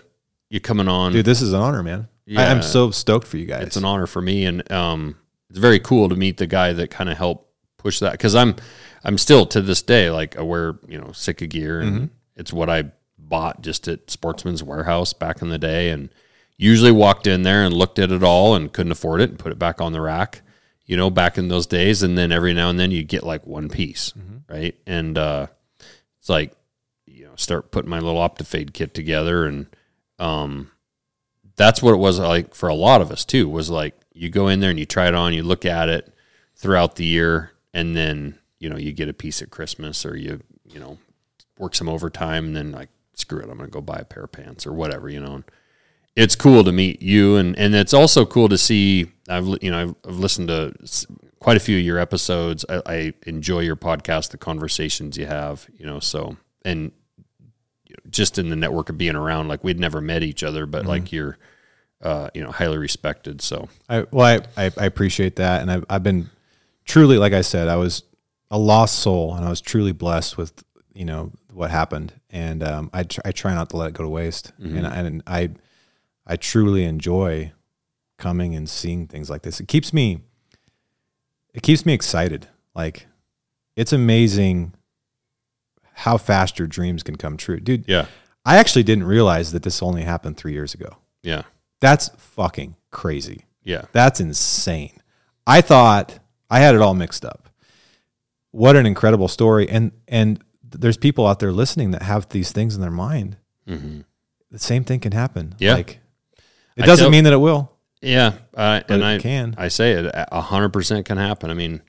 you 0.49 0.59
coming 0.59 0.87
on. 0.87 1.11
Dude, 1.13 1.25
this 1.25 1.41
is 1.43 1.53
an 1.53 1.59
honor, 1.61 1.83
man. 1.83 2.07
I, 2.27 2.31
Yeah. 2.31 2.51
I'm 2.51 2.61
so 2.63 2.89
stoked 2.91 3.27
for 3.27 3.37
you 3.37 3.45
guys. 3.45 3.63
it's 3.67 3.77
an 3.77 3.85
honor 3.85 4.07
for 4.07 4.19
me, 4.21 4.45
and 4.45 4.69
um, 4.71 5.15
it's 5.49 5.59
very 5.59 5.79
cool 5.79 6.09
to 6.09 6.15
meet 6.15 6.37
the 6.37 6.47
guy 6.47 6.73
that 6.73 6.89
kind 6.89 7.09
of 7.09 7.17
helped 7.17 7.47
push 7.77 7.99
that 7.99 8.13
because 8.13 8.33
I'm 8.33 8.55
I'm 9.03 9.17
still 9.19 9.45
to 9.47 9.61
this 9.61 9.81
day 9.83 10.09
like 10.09 10.37
I 10.37 10.41
wear 10.41 10.79
you 10.87 10.99
know 10.99 11.11
Sitka 11.11 11.45
gear, 11.47 11.81
and 11.81 11.91
Mm-hmm. 11.95 12.05
it's 12.37 12.51
what 12.51 12.67
I 12.69 12.85
bought 13.29 13.61
just 13.61 13.87
at 13.87 14.09
Sportsman's 14.11 14.63
Warehouse 14.63 15.13
back 15.13 15.41
in 15.41 15.49
the 15.49 15.57
day, 15.57 15.91
and 15.91 16.09
usually 16.57 16.91
walked 16.91 17.27
in 17.27 17.43
there 17.43 17.63
and 17.63 17.73
looked 17.73 17.99
at 17.99 18.11
it 18.11 18.23
all 18.23 18.55
and 18.55 18.73
couldn't 18.73 18.91
afford 18.91 19.21
it 19.21 19.29
and 19.29 19.39
put 19.39 19.51
it 19.51 19.59
back 19.59 19.79
on 19.79 19.93
the 19.93 20.01
rack. 20.01 20.41
You 20.85 20.97
know, 20.97 21.09
back 21.11 21.37
in 21.37 21.47
those 21.49 21.67
days, 21.67 22.01
and 22.01 22.17
then 22.17 22.31
every 22.31 22.53
now 22.53 22.69
and 22.69 22.79
then 22.79 22.89
you 22.91 23.03
get 23.03 23.23
like 23.23 23.45
one 23.45 23.69
piece, 23.69 24.11
Mm-hmm. 24.17 24.51
right? 24.53 24.75
And 24.87 25.17
uh, 25.17 25.47
it's 26.19 26.29
like 26.29 26.53
you 27.05 27.25
know 27.25 27.35
start 27.35 27.71
putting 27.71 27.89
my 27.89 27.99
little 27.99 28.19
Optifade 28.21 28.73
kit 28.73 28.93
together 28.93 29.45
and 29.45 29.67
um 30.19 30.69
that's 31.55 31.81
what 31.81 31.93
it 31.93 31.97
was 31.97 32.19
like 32.19 32.53
for 32.53 32.69
a 32.69 32.73
lot 32.75 33.01
of 33.01 33.11
us 33.11 33.23
too 33.25 33.47
was 33.49 33.69
like 33.69 33.93
you 34.13 34.29
go 34.29 34.47
in 34.47 34.59
there 34.59 34.69
and 34.69 34.79
you 34.79 34.85
try 34.85 35.07
it 35.07 35.15
on 35.15 35.33
you 35.33 35.43
look 35.43 35.65
at 35.65 35.89
it 35.89 36.13
throughout 36.55 36.95
the 36.95 37.05
year 37.05 37.51
and 37.73 37.95
then 37.95 38.37
you 38.59 38.69
know 38.69 38.77
you 38.77 38.91
get 38.91 39.09
a 39.09 39.13
piece 39.13 39.41
at 39.41 39.49
Christmas 39.49 40.05
or 40.05 40.15
you 40.15 40.41
you 40.71 40.79
know 40.79 40.97
work 41.57 41.73
some 41.75 41.89
overtime 41.89 42.45
and 42.47 42.55
then 42.55 42.71
like 42.71 42.89
screw 43.19 43.39
it 43.39 43.49
I'm 43.49 43.57
going 43.57 43.69
to 43.69 43.73
go 43.73 43.81
buy 43.81 43.97
a 43.97 44.05
pair 44.05 44.23
of 44.23 44.31
pants 44.31 44.65
or 44.65 44.73
whatever 44.73 45.09
you 45.09 45.19
know 45.19 45.35
and 45.35 45.43
it's 46.15 46.35
cool 46.35 46.63
to 46.63 46.71
meet 46.71 47.01
you 47.01 47.37
and 47.37 47.57
and 47.57 47.75
it's 47.75 47.93
also 47.93 48.25
cool 48.25 48.49
to 48.49 48.57
see 48.57 49.11
I've 49.27 49.47
you 49.61 49.71
know 49.71 49.81
I've, 49.81 49.95
I've 50.07 50.19
listened 50.19 50.47
to 50.49 50.73
quite 51.39 51.55
a 51.55 51.61
few 51.61 51.77
of 51.77 51.85
your 51.85 51.97
episodes. 51.97 52.65
I, 52.67 52.81
I 52.85 53.13
enjoy 53.25 53.59
your 53.61 53.77
podcast 53.77 54.31
the 54.31 54.37
conversations 54.37 55.17
you 55.17 55.25
have 55.25 55.67
you 55.77 55.85
know 55.85 55.99
so 55.99 56.37
and 56.65 56.91
just 58.09 58.37
in 58.37 58.49
the 58.49 58.55
network 58.55 58.89
of 58.89 58.97
being 58.97 59.15
around 59.15 59.47
like 59.47 59.63
we'd 59.63 59.79
never 59.79 60.01
met 60.01 60.23
each 60.23 60.43
other 60.43 60.65
but 60.65 60.85
like 60.85 61.11
you're 61.11 61.37
uh, 62.01 62.29
you 62.33 62.43
know 62.43 62.51
highly 62.51 62.77
respected 62.77 63.41
so. 63.41 63.69
I, 63.89 64.05
well, 64.11 64.41
I, 64.57 64.65
I, 64.65 64.71
I 64.77 64.85
appreciate 64.85 65.35
that, 65.37 65.61
and 65.61 65.71
I've, 65.71 65.85
I've 65.89 66.03
been 66.03 66.29
truly, 66.85 67.17
like 67.17 67.33
I 67.33 67.41
said, 67.41 67.67
I 67.67 67.75
was 67.75 68.03
a 68.51 68.57
lost 68.57 68.99
soul, 68.99 69.35
and 69.35 69.45
I 69.45 69.49
was 69.49 69.61
truly 69.61 69.91
blessed 69.91 70.37
with 70.37 70.63
you 70.93 71.05
know 71.05 71.31
what 71.51 71.71
happened, 71.71 72.13
and 72.29 72.63
um, 72.63 72.89
I 72.93 73.03
tr- 73.03 73.21
I 73.25 73.31
try 73.31 73.53
not 73.53 73.69
to 73.71 73.77
let 73.77 73.89
it 73.89 73.93
go 73.93 74.03
to 74.03 74.09
waste, 74.09 74.51
and 74.59 74.85
and 74.85 75.23
I 75.27 75.49
I 76.25 76.35
truly 76.35 76.83
enjoy 76.85 77.51
coming 78.17 78.53
and 78.55 78.69
seeing 78.69 79.07
things 79.07 79.29
like 79.29 79.41
this. 79.43 79.59
It 79.59 79.67
keeps 79.67 79.93
me 79.93 80.19
it 81.53 81.63
keeps 81.63 81.85
me 81.85 81.93
excited. 81.93 82.47
Like 82.75 83.07
it's 83.75 83.93
amazing 83.93 84.73
how 85.93 86.17
fast 86.17 86.59
your 86.59 86.67
dreams 86.67 87.03
can 87.03 87.15
come 87.15 87.35
true, 87.37 87.59
dude. 87.59 87.85
yeah 87.87 88.05
I 88.45 88.57
actually 88.57 88.83
didn't 88.83 89.03
realize 89.05 89.51
that 89.51 89.63
this 89.63 89.81
only 89.83 90.03
happened 90.03 90.37
three 90.37 90.53
years 90.53 90.73
ago. 90.73 90.97
yeah 91.23 91.43
That's 91.81 92.09
fucking 92.17 92.75
crazy. 92.91 93.45
yeah 93.63 93.85
That's 93.91 94.19
insane. 94.19 94.93
I 95.47 95.61
thought 95.61 96.19
I 96.49 96.59
had 96.59 96.75
it 96.75 96.81
all 96.81 96.93
mixed 96.93 97.25
up. 97.25 97.49
What 98.51 98.75
an 98.75 98.85
incredible 98.85 99.27
story. 99.27 99.67
And 99.69 99.91
and 100.07 100.43
there's 100.71 100.97
people 100.97 101.25
out 101.27 101.39
there 101.39 101.51
listening 101.51 101.91
that 101.91 102.01
have 102.03 102.29
these 102.29 102.51
things 102.51 102.75
in 102.75 102.81
their 102.81 102.91
mind. 102.91 103.37
hmm 103.67 104.01
The 104.51 104.59
same 104.59 104.83
thing 104.83 104.99
can 104.99 105.11
happen. 105.11 105.55
Yeah. 105.59 105.75
Like 105.75 105.99
it 106.75 106.83
doesn't 106.85 107.03
tell- 107.05 107.11
mean 107.11 107.23
that 107.25 107.33
it 107.33 107.37
will, 107.37 107.71
yeah 108.01 108.33
uh, 108.55 108.81
and 108.87 109.01
it 109.01 109.05
I 109.05 109.17
can. 109.19 109.55
I 109.57 109.67
say 109.67 109.91
it 109.93 110.09
a 110.13 110.41
hundred 110.41 110.69
percent 110.69 111.05
can 111.05 111.17
happen 111.17 111.49
I 111.49 111.53
mean 111.53 111.81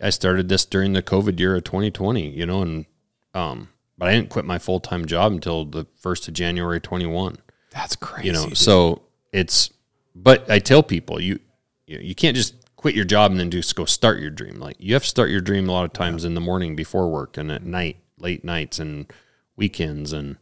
I 0.00 0.10
started 0.10 0.48
this 0.48 0.64
during 0.64 0.92
the 0.92 1.02
COVID 1.02 1.40
year 1.40 1.56
of 1.56 1.64
2020 1.64 2.30
you 2.30 2.46
know 2.46 2.62
and 2.62 2.86
um 3.34 3.68
but 3.98 4.08
I 4.08 4.14
didn't 4.14 4.30
quit 4.30 4.44
my 4.44 4.58
full 4.58 4.78
time 4.78 5.06
job 5.06 5.32
until 5.32 5.64
the 5.64 5.86
first 6.00 6.28
of 6.28 6.34
January 6.34 6.78
21 6.80 7.36
That's 7.72 7.96
crazy. 7.96 8.28
you 8.28 8.32
know 8.32 8.46
dude. 8.46 8.56
so 8.56 9.02
it's 9.32 9.70
but 10.14 10.48
i 10.50 10.58
tell 10.58 10.82
people 10.82 11.20
you 11.20 11.38
you 11.86 11.98
you 11.98 12.14
can't 12.14 12.34
just 12.36 12.54
quit 12.76 12.94
your 12.94 13.04
job 13.04 13.30
and 13.32 13.38
then 13.40 13.50
just 13.50 13.74
go 13.74 13.84
start 13.84 14.20
your 14.20 14.30
dream 14.30 14.54
like 14.60 14.76
you 14.78 14.94
have 14.94 15.02
to 15.02 15.08
start 15.08 15.28
your 15.30 15.40
dream 15.40 15.68
a 15.68 15.72
lot 15.72 15.84
of 15.84 15.92
times 15.92 16.24
in 16.24 16.34
the 16.34 16.40
morning 16.40 16.76
before 16.76 17.08
work 17.10 17.36
and 17.36 17.50
at 17.50 17.64
night 17.64 17.96
late 18.20 18.44
nights 18.44 18.78
and 18.78 19.12
weekends 19.56 20.12
and 20.12 20.36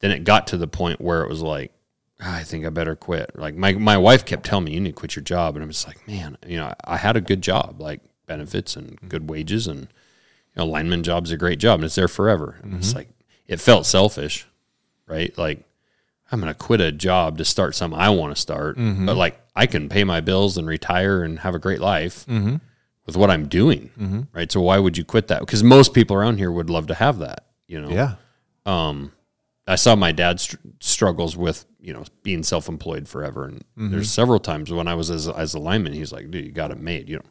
then 0.00 0.10
it 0.10 0.24
got 0.24 0.46
to 0.46 0.56
the 0.56 0.68
point 0.68 1.00
where 1.00 1.22
it 1.22 1.28
was 1.28 1.42
like 1.42 1.72
"Ah, 2.20 2.36
i 2.36 2.42
think 2.42 2.64
i 2.66 2.68
better 2.68 2.96
quit. 2.96 3.32
Like 3.34 3.54
my, 3.54 3.72
my 3.72 3.96
wife 3.96 4.24
kept 4.24 4.44
telling 4.44 4.64
me 4.64 4.74
you 4.74 4.80
need 4.80 4.90
to 4.90 4.94
quit 5.00 5.16
your 5.16 5.22
job 5.22 5.56
and 5.56 5.62
i'm 5.62 5.70
just 5.70 5.86
like 5.86 6.06
man 6.06 6.36
you 6.46 6.56
know 6.56 6.72
i 6.84 6.96
had 6.96 7.16
a 7.16 7.20
good 7.20 7.42
job 7.42 7.80
like 7.80 8.00
benefits 8.26 8.76
and 8.76 8.96
mm-hmm. 8.96 9.08
good 9.08 9.30
wages 9.30 9.66
and 9.66 9.80
you 9.80 10.56
know 10.56 10.66
lineman 10.66 11.02
job's 11.02 11.32
are 11.32 11.36
a 11.36 11.38
great 11.38 11.58
job 11.58 11.80
and 11.80 11.84
it's 11.84 11.94
there 11.94 12.08
forever. 12.08 12.56
And 12.62 12.74
it's 12.74 12.88
mm-hmm. 12.88 12.98
like 12.98 13.08
it 13.46 13.60
felt 13.60 13.86
selfish 13.86 14.46
right? 15.08 15.36
Like 15.36 15.64
I'm 16.30 16.40
going 16.40 16.52
to 16.52 16.58
quit 16.58 16.80
a 16.80 16.92
job 16.92 17.38
to 17.38 17.44
start 17.44 17.74
something 17.74 17.98
I 17.98 18.10
want 18.10 18.34
to 18.34 18.40
start, 18.40 18.76
but 18.76 18.82
mm-hmm. 18.82 19.08
like 19.08 19.40
I 19.56 19.66
can 19.66 19.88
pay 19.88 20.04
my 20.04 20.20
bills 20.20 20.56
and 20.56 20.68
retire 20.68 21.22
and 21.22 21.40
have 21.40 21.54
a 21.54 21.58
great 21.58 21.80
life 21.80 22.26
with 23.08 23.16
what 23.16 23.30
I'm 23.30 23.48
doing. 23.48 24.28
Right. 24.34 24.52
So 24.52 24.60
why 24.60 24.78
would 24.78 24.96
you 24.98 25.04
quit 25.04 25.28
that? 25.28 25.40
Because 25.40 25.64
most 25.64 25.94
people 25.94 26.14
around 26.14 26.36
here 26.36 26.52
would 26.52 26.68
love 26.68 26.86
to 26.88 26.94
have 26.94 27.18
that, 27.20 27.46
you 27.66 27.80
know? 27.80 27.88
yeah. 27.88 28.14
um, 28.66 29.12
I 29.66 29.76
saw 29.76 29.96
my 29.96 30.12
dad 30.12 30.40
str- 30.40 30.56
struggles 30.80 31.36
with 31.36 31.64
you 31.80 31.92
know 31.92 32.04
being 32.22 32.42
self 32.42 32.68
employed 32.68 33.06
forever, 33.08 33.44
and 33.44 33.62
there's 33.76 34.10
several 34.10 34.38
times 34.40 34.70
when 34.72 34.88
I 34.88 34.94
was 34.94 35.10
as 35.10 35.28
as 35.28 35.52
a 35.54 35.58
lineman, 35.58 35.92
he's 35.92 36.10
like, 36.10 36.30
"Dude, 36.30 36.44
you 36.46 36.52
got 36.52 36.70
it 36.70 36.80
made." 36.80 37.06
You 37.08 37.16
know, 37.16 37.24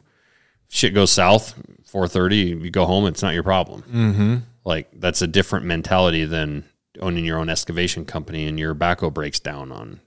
shit 0.68 0.94
goes 0.94 1.10
south, 1.10 1.54
four 1.84 2.06
thirty, 2.06 2.36
you 2.36 2.70
go 2.70 2.86
home, 2.86 3.06
it's 3.06 3.22
not 3.22 3.34
your 3.34 3.42
problem. 3.42 3.82
Mm-hmm. 3.92 4.36
Like 4.64 4.88
that's 4.92 5.20
a 5.20 5.26
different 5.26 5.66
mentality 5.66 6.26
than 6.26 6.62
owning 7.00 7.24
your 7.24 7.38
own 7.40 7.48
excavation 7.48 8.04
company 8.04 8.46
and 8.46 8.56
your 8.56 8.72
backhoe 8.74 9.12
breaks 9.12 9.40
down 9.40 9.72
on 9.72 10.00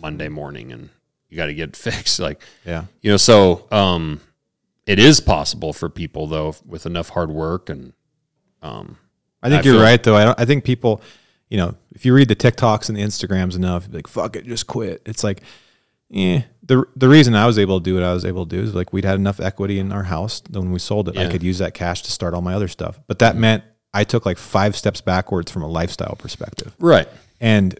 Monday 0.00 0.28
morning 0.30 0.72
and 0.72 0.88
you 1.28 1.36
got 1.36 1.46
to 1.46 1.54
get 1.54 1.76
fixed. 1.88 2.18
Like, 2.18 2.40
Yeah. 2.64 2.84
you 3.02 3.10
know, 3.10 3.16
so 3.18 3.66
um, 3.70 4.20
it 4.86 4.98
is 4.98 5.20
possible 5.20 5.72
for 5.72 5.88
people 5.88 6.26
though 6.26 6.54
with 6.66 6.86
enough 6.86 7.10
hard 7.10 7.30
work 7.30 7.68
and 7.68 7.92
um, 8.62 8.96
I 9.42 9.50
think 9.50 9.64
I 9.64 9.70
you're 9.70 9.82
right 9.82 10.02
though. 10.02 10.16
I 10.16 10.24
don't, 10.24 10.40
I 10.40 10.46
think 10.46 10.64
people, 10.64 11.02
you 11.50 11.58
know, 11.58 11.74
if 11.92 12.06
you 12.06 12.14
read 12.14 12.28
the 12.28 12.36
TikToks 12.36 12.88
and 12.88 12.96
the 12.96 13.02
Instagrams 13.02 13.54
enough, 13.54 13.86
like 13.90 14.06
fuck 14.08 14.36
it, 14.36 14.46
just 14.46 14.66
quit. 14.66 15.02
It's 15.04 15.22
like, 15.22 15.42
yeah. 16.08 16.42
The 16.62 16.86
the 16.96 17.10
reason 17.10 17.34
I 17.34 17.44
was 17.44 17.58
able 17.58 17.78
to 17.78 17.84
do 17.84 17.94
what 17.94 18.02
I 18.02 18.14
was 18.14 18.24
able 18.24 18.46
to 18.46 18.56
do 18.56 18.62
is 18.62 18.74
like 18.74 18.92
we'd 18.92 19.04
had 19.04 19.16
enough 19.16 19.38
equity 19.38 19.78
in 19.78 19.92
our 19.92 20.04
house 20.04 20.40
that 20.40 20.58
when 20.58 20.72
we 20.72 20.78
sold 20.78 21.10
it, 21.10 21.18
I 21.18 21.30
could 21.30 21.42
use 21.42 21.58
that 21.58 21.74
cash 21.74 22.02
to 22.02 22.10
start 22.10 22.32
all 22.32 22.40
my 22.40 22.54
other 22.54 22.68
stuff. 22.68 22.98
But 23.06 23.18
that 23.18 23.36
meant 23.36 23.64
I 23.92 24.04
took 24.04 24.24
like 24.24 24.38
five 24.38 24.74
steps 24.74 25.02
backwards 25.02 25.52
from 25.52 25.62
a 25.62 25.68
lifestyle 25.68 26.16
perspective. 26.16 26.74
right. 26.78 27.06
And 27.38 27.78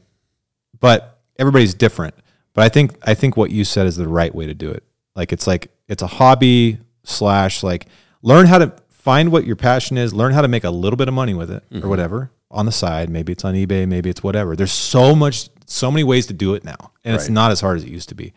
but 0.78 1.22
everybody's 1.38 1.72
different. 1.72 2.14
But 2.52 2.64
I 2.64 2.68
think 2.68 2.98
I 3.02 3.14
think 3.14 3.38
what 3.38 3.50
you 3.50 3.64
said 3.64 3.86
is 3.86 3.96
the 3.96 4.06
right 4.06 4.34
way 4.34 4.46
to 4.46 4.54
do 4.54 4.70
it. 4.70 4.84
Like 5.16 5.32
it's 5.32 5.46
like 5.46 5.70
it's 5.88 6.02
a 6.02 6.06
hobby 6.06 6.78
slash 7.04 7.62
like 7.62 7.86
learn 8.22 8.46
how 8.46 8.58
to 8.58 8.72
find 8.90 9.30
what 9.30 9.44
your 9.44 9.56
passion 9.56 9.98
is, 9.98 10.12
learn 10.14 10.32
how 10.32 10.40
to 10.42 10.48
make 10.48 10.64
a 10.64 10.70
little 10.70 10.96
bit 10.96 11.08
of 11.08 11.14
money 11.14 11.34
with 11.34 11.50
it 11.50 11.62
or 11.70 11.76
mm-hmm. 11.78 11.88
whatever 11.88 12.30
on 12.50 12.66
the 12.66 12.72
side. 12.72 13.10
Maybe 13.10 13.32
it's 13.32 13.44
on 13.44 13.54
eBay, 13.54 13.86
maybe 13.86 14.10
it's 14.10 14.22
whatever. 14.22 14.56
There's 14.56 14.72
so 14.72 15.14
much 15.14 15.48
so 15.66 15.90
many 15.90 16.04
ways 16.04 16.26
to 16.26 16.32
do 16.32 16.54
it 16.54 16.64
now. 16.64 16.92
And 17.04 17.14
it's 17.14 17.28
not 17.28 17.50
as 17.50 17.60
hard 17.60 17.76
as 17.78 17.84
it 17.84 17.90
used 17.90 18.08
to 18.10 18.14
be. 18.14 18.32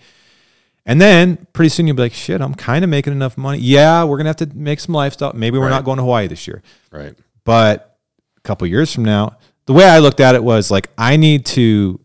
And 0.85 1.01
then 1.01 1.47
pretty 1.51 1.69
soon 1.69 1.87
you'll 1.87 1.97
be 1.97 2.03
like, 2.03 2.13
shit, 2.13 2.39
I'm 2.41 2.55
kind 2.55 2.83
of 2.83 2.89
making 2.89 3.13
enough 3.13 3.37
money. 3.37 3.59
Yeah, 3.59 4.03
we're 4.05 4.17
gonna 4.17 4.29
have 4.29 4.37
to 4.37 4.49
make 4.53 4.79
some 4.79 4.95
lifestyle. 4.95 5.33
Maybe 5.33 5.57
we're 5.57 5.65
Right. 5.65 5.71
not 5.71 5.83
going 5.83 5.97
to 5.97 6.03
Hawaii 6.03 6.27
this 6.27 6.47
year. 6.47 6.61
Right. 6.91 7.13
But 7.43 7.97
a 8.37 8.41
couple 8.41 8.67
years 8.67 8.93
from 8.93 9.03
now, 9.03 9.37
the 9.65 9.73
way 9.73 9.85
I 9.85 9.99
looked 9.99 10.21
at 10.21 10.35
it 10.35 10.43
was 10.43 10.71
like 10.71 10.89
I 10.97 11.17
need 11.17 11.45
to 11.47 11.99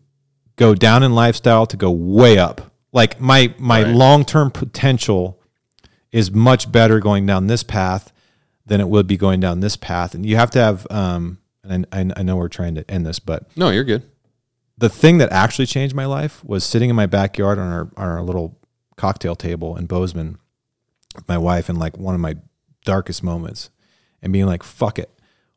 go 0.57 0.75
down 0.75 1.03
in 1.03 1.15
lifestyle 1.15 1.65
to 1.67 1.77
go 1.77 1.91
way 1.91 2.37
up. 2.37 2.73
Like 2.91 3.19
my 3.21 3.53
my 3.57 3.83
Right. 3.83 3.95
long 3.95 4.25
term 4.25 4.51
potential 4.51 5.39
is 6.13 6.31
much 6.31 6.71
better 6.71 6.99
going 7.01 7.25
down 7.25 7.47
this 7.47 7.63
path 7.63 8.13
than 8.65 8.79
it 8.79 8.87
would 8.87 9.07
be 9.07 9.17
going 9.17 9.41
down 9.41 9.59
this 9.59 9.75
path. 9.75 10.15
And 10.15 10.25
you 10.25 10.37
have 10.37 10.51
to 10.51 10.59
have 10.59 10.87
um 10.89 11.39
and 11.65 11.85
I, 11.91 12.09
I 12.15 12.23
know 12.23 12.37
we're 12.37 12.47
trying 12.47 12.75
to 12.75 12.89
end 12.89 13.05
this, 13.05 13.19
but 13.19 13.47
No, 13.57 13.69
you're 13.69 13.83
good. 13.83 14.03
the 14.77 14.89
thing 14.89 15.17
that 15.17 15.31
actually 15.33 15.65
changed 15.65 15.93
my 15.95 16.05
life 16.05 16.43
was 16.45 16.63
sitting 16.63 16.89
in 16.89 16.95
my 16.95 17.05
backyard 17.07 17.59
on 17.59 17.69
our 17.71 17.89
on 17.97 18.07
our 18.09 18.21
little 18.21 18.57
cocktail 18.95 19.35
table 19.35 19.75
in 19.75 19.85
Bozeman 19.87 20.37
with 21.15 21.27
my 21.27 21.37
wife 21.37 21.69
in 21.69 21.77
like 21.77 21.97
one 21.97 22.15
of 22.15 22.21
my 22.21 22.35
darkest 22.85 23.23
moments 23.23 23.69
and 24.21 24.31
being 24.31 24.45
like, 24.45 24.63
fuck 24.63 24.97
it. 24.99 25.09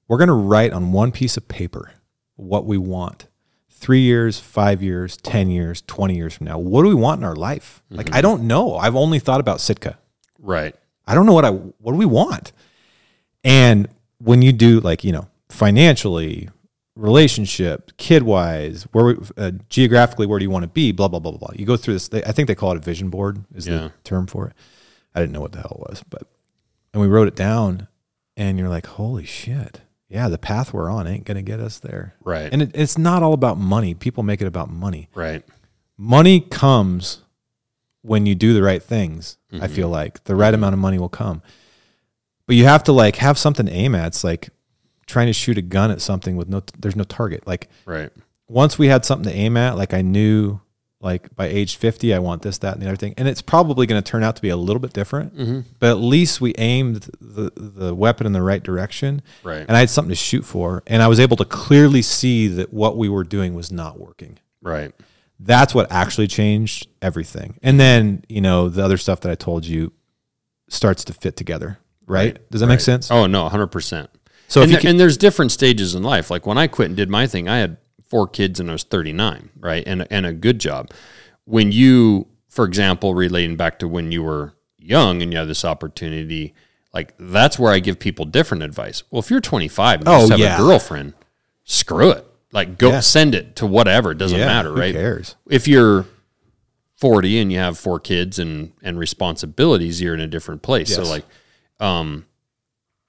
We're 0.09 0.19
gonna 0.19 0.35
write 0.35 0.73
on 0.73 0.93
one 0.93 1.13
piece 1.13 1.37
of 1.37 1.47
paper 1.49 1.93
what 2.37 2.65
we 2.67 2.79
want. 2.79 3.27
Three 3.71 4.01
years, 4.01 4.39
five 4.41 4.83
years, 4.83 5.17
ten 5.19 5.51
years, 5.51 5.83
twenty 5.87 6.17
years 6.17 6.35
from 6.35 6.47
now. 6.47 6.59
What 6.59 6.83
do 6.83 6.89
we 6.89 6.95
want 6.95 7.21
in 7.21 7.25
our 7.25 7.37
life? 7.37 7.83
Like 7.91 8.15
I 8.15 8.21
don't 8.23 8.45
know. 8.45 8.77
I've 8.77 8.97
only 8.97 9.19
thought 9.19 9.41
about 9.41 9.61
Sitka. 9.61 9.99
Right. 10.39 10.75
I 11.07 11.15
don't 11.15 11.27
know 11.27 11.33
what 11.35 11.45
I 11.45 11.51
what 11.51 11.93
do 11.93 11.99
we 11.99 12.07
want. 12.07 12.53
And 13.45 13.89
when 14.19 14.43
you 14.43 14.53
do 14.53 14.81
like 14.81 15.05
you 15.05 15.13
know 15.13 15.29
financially, 15.49 16.49
relationship, 16.97 17.97
kid 17.97 18.23
wise, 18.23 18.85
where 18.93 19.05
we, 19.05 19.17
uh, 19.37 19.53
geographically, 19.69 20.27
where 20.27 20.39
do 20.39 20.45
you 20.45 20.51
want 20.51 20.65
to 20.65 20.69
be? 20.69 20.93
Blah 20.93 21.09
blah 21.09 21.21
blah 21.21 21.33
blah 21.33 21.39
blah. 21.39 21.55
You 21.55 21.67
go 21.67 21.77
through 21.77 21.95
this. 21.95 22.09
They, 22.09 22.23
I 22.25 22.33
think 22.33 22.49
they 22.49 22.55
call 22.55 22.73
it 22.73 22.77
a 22.79 22.81
vision 22.81 23.11
board. 23.11 23.45
Is 23.55 23.67
Yeah. 23.67 23.79
the 23.79 23.93
term 24.05 24.27
for 24.27 24.49
it. 24.49 24.53
I 25.15 25.21
didn't 25.21 25.33
know 25.33 25.41
what 25.41 25.53
the 25.53 25.59
hell 25.61 25.79
it 25.87 25.91
was, 25.91 26.03
but 26.11 26.25
and 26.93 27.01
we 27.01 27.09
wrote 27.09 27.29
it 27.29 27.37
down, 27.37 27.89
and 28.37 28.59
you're 28.59 28.69
like, 28.69 28.87
holy 28.87 29.25
shit. 29.25 29.81
Yeah, 30.09 30.29
the 30.29 30.39
path 30.39 30.73
we're 30.73 30.89
on 30.91 31.07
ain't 31.07 31.25
gonna 31.25 31.43
get 31.43 31.59
us 31.61 31.79
there. 31.81 32.15
Right. 32.23 32.49
And 32.53 32.63
it, 32.63 32.71
it's 32.75 32.97
not 32.97 33.23
all 33.23 33.33
about 33.33 33.59
money. 33.59 33.93
People 33.95 34.23
make 34.23 34.41
it 34.41 34.47
about 34.47 34.71
money 34.71 35.09
right. 35.15 35.43
money 35.99 36.41
comes 36.41 37.23
when 38.07 38.27
you 38.27 38.35
do 38.35 38.55
the 38.55 38.63
right 38.63 38.83
things. 38.83 39.37
I 39.53 39.57
mm-hmm. 39.57 39.75
feel 39.75 39.89
like 39.89 40.25
the 40.25 40.37
right 40.37 40.55
amount 40.55 40.75
of 40.75 40.79
money 40.79 40.99
will 40.99 41.09
come, 41.09 41.43
but 42.47 42.57
you 42.57 42.65
have 42.65 42.85
to 42.85 42.93
like 42.93 43.17
have 43.17 43.39
something 43.39 43.67
to 43.67 43.73
aim 43.73 43.95
at. 43.95 44.09
It's 44.09 44.25
like 44.25 44.51
trying 45.07 45.27
to 45.27 45.33
shoot 45.33 45.59
a 45.59 45.63
gun 45.63 45.91
at 45.91 46.01
something 46.01 46.37
with 46.37 46.49
no, 46.49 46.63
there's 46.79 46.97
no 46.97 47.05
target. 47.05 47.47
Like 47.47 47.69
Right. 47.85 48.11
once 48.49 48.79
we 48.79 48.89
had 48.89 49.05
something 49.05 49.31
to 49.31 49.37
aim 49.37 49.57
at, 49.57 49.77
like 49.77 49.95
I 49.95 50.03
knew, 50.03 50.61
like 51.01 51.35
by 51.37 51.47
age 51.47 51.77
50, 51.77 52.15
I 52.15 52.19
want 52.19 52.43
this, 52.43 52.59
that, 52.59 52.75
and 52.75 52.83
the 52.83 52.89
other 52.89 52.97
thing. 52.97 53.15
And 53.17 53.29
it's 53.29 53.43
probably 53.43 53.87
going 53.87 54.03
to 54.03 54.11
turn 54.11 54.23
out 54.23 54.35
to 54.37 54.43
be 54.43 54.49
a 54.49 54.57
little 54.57 54.81
bit 54.81 54.93
different, 54.93 55.37
mm-hmm. 55.37 55.61
but 55.79 55.91
at 55.91 55.99
least 55.99 56.41
we 56.41 56.55
aimed 56.59 57.09
the, 57.21 57.53
the 57.57 57.95
weapon 57.95 58.27
in 58.27 58.33
the 58.33 58.43
right 58.43 58.63
direction. 58.63 59.23
Right. 59.45 59.65
And 59.67 59.77
I 59.77 59.81
had 59.81 59.91
something 59.91 60.11
to 60.11 60.17
shoot 60.17 60.45
for. 60.45 60.83
And 60.87 61.03
I 61.03 61.09
was 61.09 61.21
able 61.21 61.37
to 61.37 61.45
clearly 61.45 62.03
see 62.03 62.49
that 62.49 62.73
what 62.73 62.97
we 62.97 63.09
were 63.09 63.25
doing 63.25 63.55
was 63.55 63.71
not 63.71 64.01
working 64.01 64.39
Right. 64.63 64.93
That's 65.39 65.75
what 65.75 65.91
actually 65.93 66.27
changed 66.29 66.89
everything. 67.03 67.59
And 67.63 67.79
then, 67.79 68.25
you 68.29 68.41
know, 68.41 68.69
the 68.69 68.83
other 68.85 68.97
stuff 68.97 69.21
that 69.21 69.31
I 69.31 69.35
told 69.35 69.67
you 69.67 69.93
starts 70.69 71.05
to 71.05 71.13
fit 71.13 71.37
together, 71.37 71.79
right? 72.07 72.39
Does 72.51 72.61
that 72.61 72.67
make 72.69 72.81
sense? 72.81 73.11
Oh 73.11 73.27
no, 73.27 73.49
hundred 73.49 73.69
percent. 73.69 74.11
So 74.49 74.61
if 74.61 74.65
and, 74.65 74.73
there- 74.73 74.81
can, 74.81 74.91
and 74.91 75.01
there's 75.01 75.17
different 75.17 75.53
stages 75.53 75.95
in 75.95 76.03
life. 76.03 76.31
Like 76.31 76.47
when 76.47 76.59
I 76.59 76.67
quit 76.67 76.89
and 76.89 76.97
did 76.97 77.11
my 77.11 77.27
thing, 77.27 77.49
I 77.49 77.59
had 77.59 77.77
four 78.09 78.27
kids 78.29 78.61
and 78.61 78.69
I 78.71 78.73
was 78.73 78.85
39, 78.85 79.51
right? 79.59 79.83
And 79.87 80.07
and 80.11 80.25
a 80.27 80.33
good 80.33 80.59
job. 80.61 80.91
When 81.45 81.71
you, 81.73 82.29
for 82.49 82.65
example, 82.65 83.15
relating 83.15 83.57
back 83.57 83.79
to 83.81 83.89
when 83.89 84.11
you 84.13 84.23
were 84.23 84.55
young 84.79 85.21
and 85.23 85.33
you 85.33 85.39
had 85.39 85.49
this 85.49 85.65
opportunity, 85.65 86.55
like 86.95 87.15
that's 87.19 87.59
where 87.59 87.73
I 87.73 87.79
give 87.81 87.99
people 87.99 88.25
different 88.25 88.63
advice. 88.63 89.03
Well, 89.11 89.21
if 89.21 89.31
you're 89.31 89.41
25 89.41 90.01
and 90.01 90.09
you 90.09 90.15
Oh, 90.15 90.19
just 90.21 90.31
have 90.31 90.39
yeah. 90.41 90.55
a 90.55 90.59
girlfriend, 90.59 91.15
screw 91.65 92.11
it. 92.11 92.25
Like 92.57 92.79
go 92.79 92.91
Yeah. 92.91 93.01
send 93.01 93.35
it 93.37 93.55
to 93.57 93.67
whatever. 93.67 94.11
It 94.11 94.19
doesn't 94.19 94.39
yeah, 94.39 94.47
matter, 94.47 94.71
who 94.71 94.81
right? 94.81 94.95
cares? 94.95 95.37
if 95.49 95.69
you're 95.69 96.07
40 96.97 97.39
and 97.41 97.53
you 97.53 97.59
have 97.59 97.79
four 97.79 98.01
kids 98.01 98.39
and 98.39 98.73
and 98.83 98.99
responsibilities 98.99 100.01
you're 100.01 100.15
in 100.15 100.21
a 100.21 100.27
different 100.27 100.63
place 100.63 100.95
so 100.95 101.03
like 101.03 101.27
um 101.79 102.25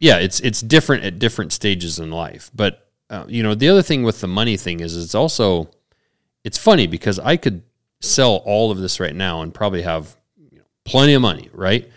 yeah 0.02 0.18
it's 0.18 0.41
it's 0.41 0.60
different 0.61 1.06
at 1.06 1.19
different 1.19 1.53
stages 1.53 1.98
in 1.98 2.11
life 2.11 2.52
but 2.53 2.91
uh, 3.10 3.24
you 3.30 3.41
know 3.41 3.56
the 3.56 3.69
other 3.69 3.82
thing 3.82 4.03
with 4.03 4.19
the 4.19 4.28
money 4.28 4.57
thing 4.57 4.82
is 4.82 4.98
it's 5.02 5.15
also 5.15 5.69
it's 6.44 6.57
funny 6.57 6.86
because 6.86 7.18
i 7.19 7.38
could 7.38 7.61
sell 8.02 8.41
all 8.45 8.72
of 8.72 8.78
this 8.80 8.99
right 8.99 9.15
now 9.15 9.41
and 9.41 9.53
probably 9.53 9.84
have 9.84 10.18
you 10.52 10.57
know, 10.57 10.65
plenty 10.84 11.14
of 11.14 11.22
money 11.22 11.49
right 11.53 11.90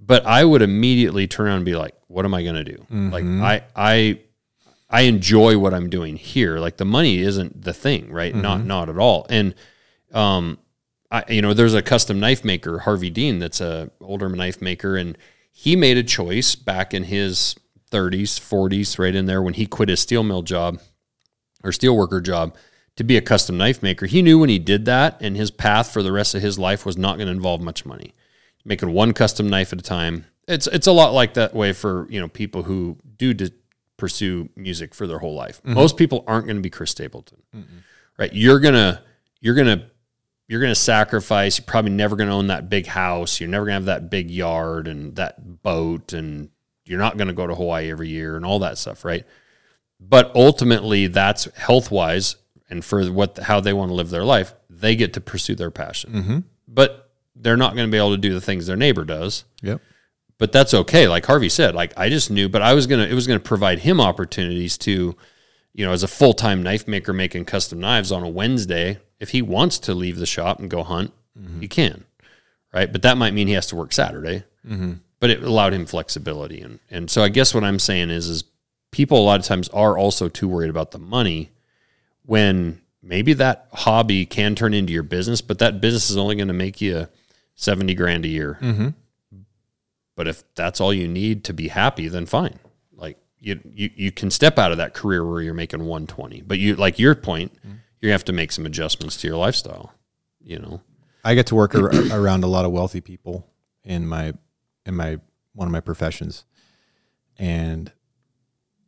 but 0.00 0.24
i 0.24 0.44
would 0.44 0.62
immediately 0.62 1.26
turn 1.26 1.46
around 1.48 1.56
and 1.56 1.64
be 1.64 1.74
like 1.74 1.96
what 2.06 2.24
am 2.24 2.34
i 2.34 2.44
going 2.44 2.54
to 2.54 2.62
do 2.64 2.86
like 3.10 3.24
i 3.24 3.62
i 3.74 4.20
I 4.92 5.02
enjoy 5.02 5.58
what 5.58 5.72
I'm 5.72 5.88
doing 5.88 6.16
here. 6.16 6.58
Like 6.58 6.76
the 6.76 6.84
money 6.84 7.18
isn't 7.18 7.62
the 7.62 7.72
thing, 7.72 8.12
right? 8.12 8.34
Not 8.34 8.64
not 8.64 8.88
at 8.88 8.98
all. 8.98 9.26
And 9.30 9.54
um, 10.12 10.58
I 11.10 11.24
you 11.28 11.42
know, 11.42 11.54
there's 11.54 11.74
a 11.74 11.82
custom 11.82 12.20
knife 12.20 12.44
maker, 12.44 12.80
Harvey 12.80 13.10
Dean, 13.10 13.38
that's 13.38 13.60
a 13.60 13.90
older 14.00 14.28
knife 14.28 14.60
maker, 14.60 14.96
and 14.96 15.16
he 15.50 15.76
made 15.76 15.96
a 15.96 16.02
choice 16.02 16.54
back 16.54 16.92
in 16.94 17.04
his 17.04 17.54
30s, 17.90 18.40
40s, 18.40 18.98
right 18.98 19.14
in 19.14 19.26
there 19.26 19.42
when 19.42 19.54
he 19.54 19.66
quit 19.66 19.88
his 19.88 20.00
steel 20.00 20.22
mill 20.22 20.42
job 20.42 20.80
or 21.62 21.72
steel 21.72 21.96
worker 21.96 22.20
job 22.20 22.56
to 22.96 23.04
be 23.04 23.16
a 23.16 23.22
custom 23.22 23.56
knife 23.56 23.82
maker. 23.82 24.06
He 24.06 24.22
knew 24.22 24.38
when 24.38 24.48
he 24.48 24.58
did 24.58 24.84
that, 24.84 25.16
and 25.20 25.36
his 25.36 25.50
path 25.50 25.90
for 25.90 26.02
the 26.02 26.12
rest 26.12 26.34
of 26.34 26.42
his 26.42 26.58
life 26.58 26.84
was 26.84 26.96
not 26.96 27.16
going 27.16 27.26
to 27.26 27.32
involve 27.32 27.60
much 27.60 27.86
money. 27.86 28.14
Making 28.64 28.92
one 28.92 29.12
custom 29.12 29.48
knife 29.48 29.72
at 29.72 29.78
a 29.78 29.82
time. 29.82 30.26
It's 30.48 30.66
it's 30.66 30.86
a 30.86 30.92
lot 30.92 31.12
like 31.12 31.34
that 31.34 31.54
way 31.54 31.72
for 31.72 32.06
you 32.10 32.20
know 32.20 32.28
people 32.28 32.64
who 32.64 32.98
do 33.16 33.34
de- 33.34 33.50
pursue 34.02 34.48
music 34.56 34.96
for 34.96 35.06
their 35.06 35.20
whole 35.20 35.36
life. 35.36 35.62
Mm-hmm. 35.62 35.74
Most 35.74 35.96
people 35.96 36.24
aren't 36.26 36.46
going 36.46 36.56
to 36.56 36.60
be 36.60 36.70
Chris 36.70 36.90
Stapleton, 36.90 37.40
right? 38.18 38.32
You're 38.32 38.58
gonna 38.58 39.00
you're 39.40 39.54
gonna 39.54 39.88
you're 40.48 40.60
gonna 40.60 40.74
sacrifice. 40.74 41.60
You're 41.60 41.66
probably 41.66 41.92
never 41.92 42.16
gonna 42.16 42.36
own 42.36 42.48
that 42.48 42.68
big 42.68 42.86
house. 42.86 43.40
You're 43.40 43.48
never 43.48 43.64
gonna 43.66 43.74
have 43.74 43.84
that 43.84 44.10
big 44.10 44.28
yard 44.28 44.88
and 44.88 45.14
that 45.14 45.62
boat, 45.62 46.14
and 46.14 46.50
you're 46.84 46.98
not 46.98 47.16
gonna 47.16 47.32
go 47.32 47.46
to 47.46 47.54
Hawaii 47.54 47.92
every 47.92 48.08
year 48.08 48.34
and 48.34 48.44
all 48.44 48.58
that 48.58 48.76
stuff, 48.76 49.04
right? 49.04 49.24
But 50.00 50.34
ultimately, 50.34 51.06
that's 51.06 51.44
health 51.54 51.92
wise 51.92 52.34
and 52.68 52.84
for 52.84 53.04
what 53.06 53.38
how 53.38 53.60
they 53.60 53.72
want 53.72 53.90
to 53.90 53.94
live 53.94 54.10
their 54.10 54.24
life. 54.24 54.52
They 54.68 54.96
get 54.96 55.12
to 55.12 55.20
pursue 55.20 55.54
their 55.54 55.70
passion, 55.70 56.12
mm-hmm. 56.12 56.38
but 56.66 57.12
they're 57.36 57.56
not 57.56 57.76
going 57.76 57.86
to 57.86 57.92
be 57.92 57.98
able 57.98 58.10
to 58.10 58.20
do 58.20 58.34
the 58.34 58.40
things 58.40 58.66
their 58.66 58.76
neighbor 58.76 59.04
does 59.04 59.44
Yep. 59.62 59.80
But 60.38 60.52
that's 60.52 60.74
okay. 60.74 61.08
Like 61.08 61.26
Harvey 61.26 61.48
said, 61.48 61.74
like 61.74 61.92
I 61.96 62.08
just 62.08 62.30
knew, 62.30 62.48
but 62.48 62.62
I 62.62 62.74
was 62.74 62.86
gonna, 62.86 63.04
it 63.04 63.14
was 63.14 63.26
gonna 63.26 63.40
provide 63.40 63.80
him 63.80 64.00
opportunities 64.00 64.76
to, 64.78 65.16
you 65.74 65.86
know, 65.86 65.92
as 65.92 66.02
a 66.02 66.08
full 66.08 66.34
time 66.34 66.62
knife 66.62 66.86
maker 66.88 67.12
making 67.12 67.44
custom 67.44 67.80
knives 67.80 68.12
on 68.12 68.22
a 68.22 68.28
Wednesday. 68.28 68.98
If 69.20 69.30
he 69.30 69.40
wants 69.42 69.78
to 69.80 69.94
leave 69.94 70.18
the 70.18 70.26
shop 70.26 70.58
and 70.58 70.68
go 70.68 70.82
hunt, 70.82 71.12
he 71.60 71.68
can, 71.68 72.04
right? 72.74 72.90
But 72.90 73.02
that 73.02 73.16
might 73.16 73.34
mean 73.34 73.46
he 73.46 73.54
has 73.54 73.66
to 73.68 73.76
work 73.76 73.92
Saturday. 73.92 74.44
But 75.20 75.30
it 75.30 75.42
allowed 75.42 75.72
him 75.72 75.86
flexibility, 75.86 76.60
and 76.60 76.80
and 76.90 77.10
so 77.10 77.22
I 77.22 77.28
guess 77.28 77.54
what 77.54 77.62
I'm 77.62 77.78
saying 77.78 78.10
is, 78.10 78.28
is 78.28 78.44
people 78.90 79.18
a 79.18 79.24
lot 79.24 79.40
of 79.40 79.46
times 79.46 79.68
are 79.68 79.96
also 79.96 80.28
too 80.28 80.48
worried 80.48 80.70
about 80.70 80.90
the 80.90 80.98
money 80.98 81.50
when 82.24 82.80
maybe 83.02 83.32
that 83.34 83.66
hobby 83.72 84.24
can 84.26 84.54
turn 84.54 84.74
into 84.74 84.92
your 84.92 85.02
business, 85.02 85.40
but 85.40 85.58
that 85.58 85.80
business 85.80 86.10
is 86.10 86.16
only 86.16 86.36
going 86.36 86.48
to 86.48 86.54
make 86.54 86.80
you 86.80 87.08
70 87.56 87.94
grand 87.94 88.24
a 88.24 88.28
year. 88.28 88.58
Mm-hmm. 88.60 88.88
But 90.14 90.28
if 90.28 90.42
that's 90.54 90.80
all 90.80 90.92
you 90.92 91.08
need 91.08 91.44
to 91.44 91.52
be 91.54 91.68
happy, 91.68 92.08
then 92.08 92.26
fine. 92.26 92.58
Like 92.92 93.18
you, 93.38 93.60
you, 93.72 93.90
you 93.94 94.12
can 94.12 94.30
step 94.30 94.58
out 94.58 94.70
of 94.72 94.78
that 94.78 94.94
career 94.94 95.24
where 95.26 95.40
you're 95.40 95.54
making 95.54 95.80
120, 95.80 96.42
but 96.42 96.58
you, 96.58 96.76
like 96.76 96.98
your 96.98 97.14
point, 97.14 97.52
Mm-hmm. 97.66 97.76
you 98.00 98.10
have 98.12 98.24
to 98.24 98.32
make 98.32 98.52
some 98.52 98.66
adjustments 98.66 99.16
to 99.18 99.28
your 99.28 99.36
lifestyle, 99.36 99.92
you 100.40 100.58
know? 100.58 100.80
I 101.24 101.34
get 101.34 101.46
to 101.46 101.54
work 101.54 101.74
ar- 101.74 101.90
around 102.12 102.44
a 102.44 102.48
lot 102.48 102.64
of 102.64 102.72
wealthy 102.72 103.00
people 103.00 103.46
in 103.84 104.06
my 104.06 104.34
in 104.84 104.94
my 104.96 105.18
one 105.54 105.68
of 105.68 105.72
my 105.72 105.80
professions, 105.80 106.44
and 107.38 107.92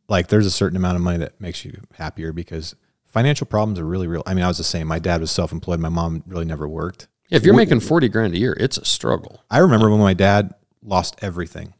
like 0.09 0.27
there's 0.27 0.45
a 0.45 0.51
certain 0.51 0.75
amount 0.77 0.95
of 0.97 1.01
money 1.01 1.17
that 1.19 1.39
makes 1.39 1.63
you 1.65 1.81
happier 1.93 2.31
because 2.33 2.75
financial 3.05 3.47
problems 3.47 3.79
are 3.79 3.85
really 3.85 4.07
real. 4.07 4.23
I 4.25 4.33
mean, 4.33 4.43
I 4.43 4.47
was 4.47 4.57
the 4.57 4.63
same. 4.63 4.87
My 4.87 4.99
dad 4.99 5.21
was 5.21 5.31
self 5.31 5.51
employed. 5.51 5.79
My 5.79 5.89
mom 5.89 6.23
really 6.27 6.45
never 6.45 6.67
worked. 6.67 7.07
If 7.31 7.43
you're 7.43 7.55
making 7.55 7.79
40 7.79 8.09
grand 8.09 8.33
a 8.35 8.37
year, 8.37 8.55
it's 8.59 8.77
a 8.77 8.85
struggle. 8.85 9.43
I 9.49 9.57
remember 9.59 9.89
when 9.89 9.99
my 9.99 10.13
dad 10.13 10.53
lost 10.85 11.15
everything, 11.21 11.73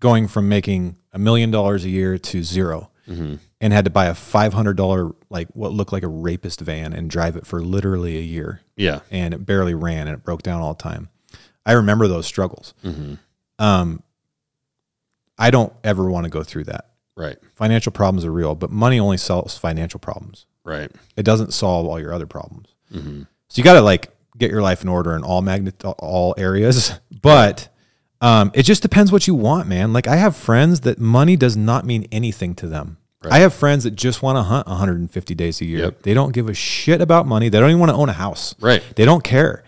going 0.00 0.28
from 0.28 0.48
making 0.48 0.96
a 1.12 1.18
million 1.18 1.50
dollars 1.50 1.84
a 1.84 1.88
year 1.88 2.18
to 2.18 2.42
0 2.42 2.90
mm-hmm. 3.08 3.36
and 3.60 3.72
had 3.72 3.84
to 3.84 3.90
buy 3.90 4.06
a 4.06 4.14
five 4.14 4.52
hundred 4.54 4.76
dollar 4.76 5.14
like 5.30 5.48
what 5.52 5.72
looked 5.72 5.92
like 5.92 6.02
a 6.02 6.08
rapist 6.08 6.60
van 6.60 6.92
and 6.92 7.10
drive 7.10 7.36
it 7.36 7.46
for 7.46 7.60
literally 7.60 8.16
a 8.16 8.22
year. 8.22 8.60
Yeah. 8.76 9.00
and 9.10 9.34
it 9.34 9.46
barely 9.46 9.74
ran 9.74 10.06
and 10.06 10.16
it 10.16 10.24
broke 10.24 10.42
down 10.42 10.60
all 10.60 10.74
the 10.74 10.82
time. 10.82 11.08
I 11.64 11.72
remember 11.72 12.06
those 12.06 12.26
struggles. 12.26 12.74
Mm-hmm. 12.84 13.14
Um, 13.58 14.02
I 15.38 15.50
don't 15.50 15.72
ever 15.82 16.08
want 16.08 16.24
to 16.24 16.30
go 16.30 16.42
through 16.42 16.64
that. 16.64 16.90
Right. 17.16 17.36
Financial 17.54 17.92
problems 17.92 18.24
are 18.24 18.32
real, 18.32 18.54
but 18.54 18.70
money 18.70 19.00
only 19.00 19.16
solves 19.16 19.56
financial 19.56 19.98
problems. 19.98 20.46
Right. 20.64 20.90
It 21.16 21.22
doesn't 21.22 21.54
solve 21.54 21.86
all 21.86 21.98
your 21.98 22.12
other 22.12 22.26
problems. 22.26 22.74
Mm-hmm. 22.92 23.22
So 23.48 23.58
you 23.58 23.64
got 23.64 23.74
to 23.74 23.80
like 23.80 24.10
get 24.36 24.50
your 24.50 24.62
life 24.62 24.82
in 24.82 24.88
order 24.88 25.16
in 25.16 25.24
all 25.24 25.42
magnet 25.42 25.82
all 25.84 26.34
areas. 26.38 26.92
But 27.22 27.70
um, 28.20 28.50
it 28.54 28.62
just 28.62 28.82
depends 28.82 29.12
what 29.12 29.26
you 29.26 29.34
want, 29.34 29.68
man. 29.68 29.92
Like 29.92 30.06
I 30.06 30.16
have 30.16 30.36
friends 30.36 30.80
that 30.80 30.98
money 30.98 31.36
does 31.36 31.56
not 31.56 31.84
mean 31.84 32.06
anything 32.10 32.54
to 32.56 32.66
them. 32.66 32.98
I 33.28 33.40
have 33.40 33.54
friends 33.54 33.84
that 33.84 33.92
just 33.92 34.22
want 34.22 34.36
to 34.36 34.42
hunt 34.42 34.68
150 34.68 35.34
days 35.34 35.60
a 35.60 35.64
year. 35.64 35.78
Yep. 35.86 36.02
They 36.02 36.14
don't 36.14 36.32
give 36.32 36.48
a 36.48 36.54
shit 36.54 37.00
about 37.00 37.26
money. 37.26 37.48
They 37.48 37.58
don't 37.58 37.70
even 37.70 37.80
want 37.80 37.90
to 37.90 37.96
own 37.96 38.08
a 38.08 38.12
house. 38.12 38.54
Right. 38.60 38.82
They 38.94 39.04
don't 39.04 39.24
care. 39.24 39.64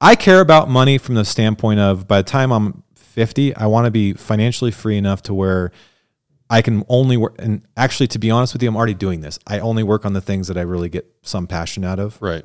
I 0.00 0.14
care 0.14 0.40
about 0.40 0.70
money 0.70 0.96
from 0.96 1.14
the 1.14 1.24
standpoint 1.24 1.80
of 1.80 2.08
by 2.08 2.22
the 2.22 2.28
time 2.28 2.52
I'm 2.52 2.84
50, 2.94 3.54
I 3.56 3.66
want 3.66 3.86
to 3.86 3.90
be 3.90 4.12
financially 4.12 4.70
free 4.70 4.96
enough 4.96 5.22
to 5.24 5.34
where 5.34 5.72
I 6.48 6.62
can 6.62 6.84
only 6.88 7.16
work. 7.16 7.36
And 7.38 7.66
actually, 7.76 8.06
to 8.08 8.18
be 8.18 8.30
honest 8.30 8.52
with 8.52 8.62
you, 8.62 8.68
I'm 8.68 8.76
already 8.76 8.94
doing 8.94 9.20
this. 9.20 9.38
I 9.46 9.58
only 9.58 9.82
work 9.82 10.04
on 10.04 10.12
the 10.12 10.20
things 10.20 10.48
that 10.48 10.56
I 10.56 10.62
really 10.62 10.88
get 10.88 11.06
some 11.22 11.46
passion 11.46 11.84
out 11.84 11.98
of, 11.98 12.20
Right. 12.20 12.44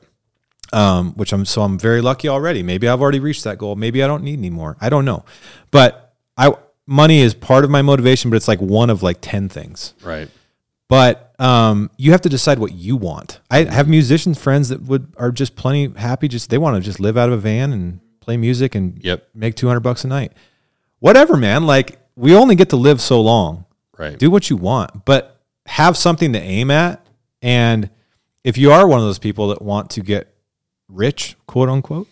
Um, 0.73 1.13
which 1.13 1.33
I'm 1.33 1.45
so 1.45 1.61
I'm 1.61 1.77
very 1.79 2.01
lucky 2.01 2.27
already. 2.27 2.63
Maybe 2.63 2.87
I've 2.87 3.01
already 3.01 3.19
reached 3.19 3.43
that 3.43 3.57
goal. 3.57 3.75
Maybe 3.75 4.03
I 4.03 4.07
don't 4.07 4.23
need 4.23 4.39
any 4.39 4.49
more. 4.49 4.77
I 4.81 4.89
don't 4.89 5.05
know, 5.05 5.25
but 5.71 6.15
I 6.37 6.53
money 6.87 7.19
is 7.19 7.33
part 7.33 7.63
of 7.63 7.69
my 7.69 7.81
motivation, 7.81 8.29
but 8.29 8.35
it's 8.37 8.47
like 8.47 8.59
one 8.59 8.89
of 8.89 9.03
like 9.03 9.17
ten 9.21 9.47
things 9.49 9.93
Right. 10.03 10.29
but 10.89 11.33
um, 11.39 11.89
you 11.97 12.11
have 12.11 12.21
to 12.21 12.29
decide 12.29 12.59
what 12.59 12.73
you 12.73 12.95
want. 12.95 13.39
I 13.49 13.63
have 13.63 13.87
musicians 13.87 14.39
friends 14.39 14.69
that 14.69 14.81
would 14.83 15.13
are 15.17 15.31
just 15.31 15.55
plenty 15.55 15.87
happy. 15.95 16.27
Just 16.27 16.49
they 16.49 16.57
want 16.57 16.75
to 16.75 16.81
just 16.81 16.99
live 16.99 17.17
out 17.17 17.29
of 17.29 17.33
a 17.33 17.41
van 17.41 17.73
and 17.73 17.99
play 18.19 18.37
music 18.37 18.75
and 18.75 19.03
Yep. 19.03 19.27
make 19.33 19.55
two 19.55 19.67
hundred 19.67 19.79
bucks 19.81 20.03
a 20.03 20.07
night. 20.07 20.33
Whatever, 20.99 21.37
man. 21.37 21.65
Like 21.65 21.99
we 22.15 22.35
only 22.35 22.55
get 22.55 22.69
to 22.69 22.75
live 22.75 23.01
so 23.01 23.21
long. 23.21 23.65
Right. 23.97 24.17
Do 24.17 24.29
what 24.29 24.49
you 24.49 24.57
want, 24.57 25.05
but 25.05 25.39
have 25.65 25.95
something 25.97 26.33
to 26.33 26.39
aim 26.39 26.69
at. 26.71 27.05
And 27.41 27.89
if 28.43 28.57
you 28.57 28.71
are 28.71 28.87
one 28.87 28.99
of 28.99 29.05
those 29.05 29.19
people 29.19 29.47
that 29.49 29.61
want 29.61 29.91
to 29.91 30.01
get 30.01 30.30
rich, 30.91 31.35
quote 31.47 31.69
unquote, 31.69 32.07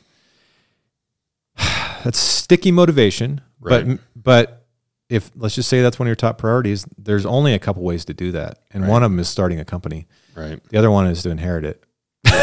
that's 2.04 2.18
sticky 2.20 2.72
motivation. 2.72 3.42
Right. 3.60 3.86
But 3.86 4.00
but 4.16 4.66
if 5.10 5.32
let's 5.36 5.56
just 5.56 5.70
say 5.70 5.82
that's 5.82 5.98
one 6.00 6.08
of 6.08 6.10
your 6.10 6.16
top 6.16 6.38
priorities, 6.38 6.86
there's 6.98 7.26
only 7.26 7.54
a 7.54 7.60
couple 7.60 7.84
ways 7.84 8.06
to 8.06 8.14
do 8.14 8.32
that, 8.34 8.60
and 8.72 8.88
one 8.88 9.04
of 9.04 9.12
them 9.12 9.20
is 9.20 9.28
starting 9.30 9.60
a 9.60 9.66
company. 9.66 10.08
Right. 10.36 10.62
The 10.70 10.78
other 10.78 10.92
one 10.92 11.08
is 11.08 11.24
to 11.24 11.30
inherit 11.30 11.66
it. 11.66 11.84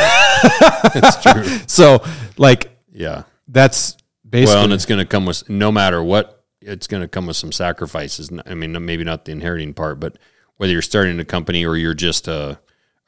It's 0.95 1.23
true. 1.23 1.45
So 1.67 2.05
like 2.37 2.71
Yeah. 2.93 3.23
that's 3.49 3.97
basically 4.29 4.55
Well, 4.57 4.65
and 4.65 4.73
it's 4.73 4.85
going 4.87 4.99
to 4.99 5.07
come 5.07 5.25
with 5.27 5.49
no 5.49 5.73
matter 5.73 6.03
what, 6.03 6.45
it's 6.61 6.87
going 6.87 7.01
to 7.03 7.09
come 7.09 7.27
with 7.27 7.37
some 7.37 7.53
sacrifices. 7.53 8.31
I 8.47 8.55
mean, 8.55 8.85
maybe 8.85 9.03
not 9.03 9.25
the 9.25 9.33
inheriting 9.33 9.73
part, 9.73 9.99
but 9.99 10.19
whether 10.59 10.73
you're 10.73 10.83
starting 10.83 11.19
a 11.21 11.25
company 11.25 11.65
or 11.65 11.77
you're 11.77 11.95
just 11.95 12.29
a, 12.29 12.59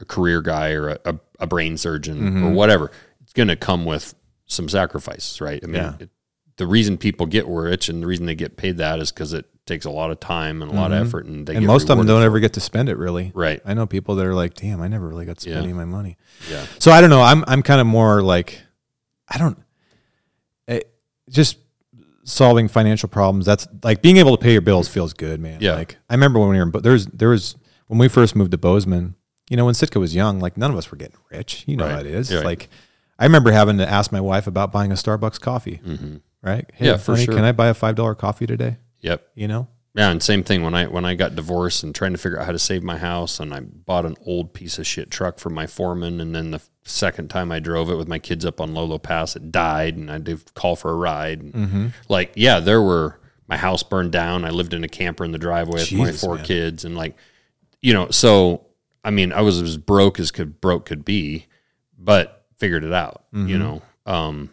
a 0.00 0.04
career 0.06 0.40
guy 0.40 0.70
or 0.72 0.88
a, 0.90 0.98
a, 1.04 1.14
a 1.40 1.46
brain 1.46 1.76
surgeon 1.76 2.18
Mm-hmm. 2.18 2.46
or 2.46 2.50
whatever, 2.52 2.90
it's 3.28 3.34
going 3.34 3.48
to 3.48 3.56
come 3.56 3.84
with 3.84 4.14
some 4.46 4.70
sacrifices, 4.70 5.38
right? 5.42 5.60
I 5.62 5.66
mean, 5.66 5.74
Yeah. 5.82 5.92
it, 6.00 6.08
the 6.56 6.66
reason 6.66 6.96
people 6.96 7.26
get 7.26 7.46
rich 7.46 7.90
and 7.90 8.02
the 8.02 8.06
reason 8.06 8.24
they 8.24 8.34
get 8.34 8.56
paid 8.56 8.78
that 8.78 8.98
is 9.00 9.12
because 9.12 9.34
it 9.34 9.44
takes 9.66 9.84
a 9.84 9.90
lot 9.90 10.10
of 10.10 10.18
time 10.18 10.62
and 10.62 10.72
a 10.72 10.74
lot 10.74 10.92
of 10.92 11.06
effort, 11.06 11.26
and 11.26 11.46
they 11.46 11.52
Mm-hmm. 11.52 11.58
and 11.58 11.66
most 11.66 11.90
of 11.90 11.98
them 11.98 12.06
don't 12.06 12.22
ever 12.22 12.40
get 12.40 12.54
to 12.54 12.60
spend 12.60 12.88
it 12.88 12.96
really. 12.96 13.30
Right. 13.34 13.60
I 13.66 13.74
know 13.74 13.84
people 13.86 14.14
that 14.14 14.24
are 14.24 14.34
like, 14.34 14.54
damn, 14.54 14.80
I 14.80 14.88
never 14.88 15.06
really 15.06 15.26
got 15.26 15.36
to 15.36 15.40
spend 15.42 15.56
Yeah. 15.56 15.62
any 15.62 15.72
of 15.72 15.76
my 15.76 15.84
money. 15.84 16.16
Yeah. 16.50 16.64
So 16.78 16.90
I 16.90 17.02
don't 17.02 17.10
know. 17.10 17.20
I'm 17.20 17.44
I'm 17.46 17.62
kind 17.62 17.80
of 17.82 17.86
more 17.86 18.22
like, 18.22 18.60
I 19.28 19.36
don't, 19.36 19.58
it, 20.66 20.90
just 21.28 21.58
solving 22.24 22.66
financial 22.68 23.08
problems. 23.10 23.44
That's 23.46 23.68
like 23.84 24.00
being 24.02 24.16
able 24.16 24.36
to 24.36 24.42
pay 24.42 24.52
your 24.52 24.60
bills 24.62 24.88
feels 24.88 25.12
good, 25.12 25.40
man. 25.40 25.58
Yeah. 25.60 25.74
Like 25.74 25.96
I 26.08 26.14
remember 26.14 26.38
when 26.40 26.48
we 26.48 26.56
were, 26.56 26.62
in, 26.62 26.70
but 26.70 26.82
there's 26.82 27.06
there 27.06 27.28
was 27.28 27.56
when 27.88 27.98
we 27.98 28.08
first 28.08 28.34
moved 28.34 28.50
to 28.52 28.58
Bozeman. 28.58 29.14
You 29.50 29.56
know, 29.56 29.64
when 29.64 29.74
Sitka 29.74 29.98
was 30.00 30.14
young, 30.14 30.40
like 30.40 30.56
none 30.56 30.70
of 30.70 30.76
us 30.76 30.90
were 30.90 30.96
getting 30.98 31.16
rich. 31.30 31.64
You 31.66 31.76
know 31.76 31.84
Right. 31.84 31.92
how 31.92 32.00
it 32.00 32.06
is. 32.06 32.30
Yeah. 32.30 32.40
Like 32.40 32.68
I 33.18 33.24
remember 33.24 33.50
having 33.50 33.78
to 33.78 33.88
ask 33.88 34.12
my 34.12 34.20
wife 34.20 34.46
about 34.46 34.72
buying 34.72 34.92
a 34.92 34.94
Starbucks 34.94 35.40
coffee. 35.40 35.80
Mm-hmm. 35.84 36.16
Right? 36.42 36.70
Hey, 36.72 36.86
Yeah, 36.86 36.96
for 36.98 37.12
honey, 37.12 37.24
sure. 37.24 37.34
Can 37.34 37.44
I 37.44 37.52
buy 37.52 37.68
a 37.68 37.74
five 37.74 37.96
dollar 37.96 38.14
coffee 38.14 38.46
today? 38.46 38.76
Yep. 39.00 39.28
You 39.34 39.48
know. 39.48 39.68
Yeah, 39.94 40.10
and 40.10 40.22
same 40.22 40.44
thing 40.44 40.62
when 40.62 40.74
I 40.74 40.86
when 40.86 41.04
I 41.04 41.14
got 41.14 41.34
divorced 41.34 41.82
and 41.82 41.92
trying 41.92 42.12
to 42.12 42.18
figure 42.18 42.38
out 42.38 42.46
how 42.46 42.52
to 42.52 42.58
save 42.58 42.84
my 42.84 42.98
house, 42.98 43.40
and 43.40 43.52
I 43.52 43.60
bought 43.60 44.06
an 44.06 44.16
old 44.24 44.54
piece 44.54 44.78
of 44.78 44.86
shit 44.86 45.10
truck 45.10 45.40
for 45.40 45.50
my 45.50 45.66
foreman, 45.66 46.20
and 46.20 46.32
then 46.34 46.52
the 46.52 46.60
second 46.84 47.30
time 47.30 47.50
I 47.50 47.58
drove 47.58 47.90
it 47.90 47.96
with 47.96 48.06
my 48.06 48.20
kids 48.20 48.44
up 48.44 48.60
on 48.60 48.74
Lolo 48.74 48.98
Pass, 48.98 49.34
it 49.34 49.50
died, 49.50 49.96
and 49.96 50.08
I 50.08 50.14
had 50.14 50.26
to 50.26 50.38
call 50.54 50.76
for 50.76 50.92
a 50.92 50.94
ride. 50.94 51.42
And 51.42 51.92
Like, 52.08 52.32
yeah, 52.36 52.60
there 52.60 52.80
were 52.80 53.18
my 53.48 53.56
house 53.56 53.82
burned 53.82 54.12
down. 54.12 54.44
I 54.44 54.50
lived 54.50 54.72
in 54.72 54.84
a 54.84 54.88
camper 54.88 55.24
in 55.24 55.32
the 55.32 55.38
driveway 55.38 55.80
with 55.80 55.92
my 55.94 56.12
four 56.12 56.36
man. 56.36 56.44
kids, 56.44 56.84
and 56.84 56.94
like, 56.94 57.16
you 57.80 57.92
know, 57.92 58.08
so 58.10 58.66
I 59.02 59.10
mean, 59.10 59.32
I 59.32 59.40
was 59.40 59.60
as 59.60 59.78
broke 59.78 60.20
as 60.20 60.30
could 60.30 60.60
broke 60.60 60.84
could 60.84 61.04
be, 61.04 61.46
but 61.98 62.37
figured 62.58 62.84
it 62.84 62.92
out. 62.92 63.24
You 63.32 63.58
know, 63.58 63.82
um, 64.06 64.50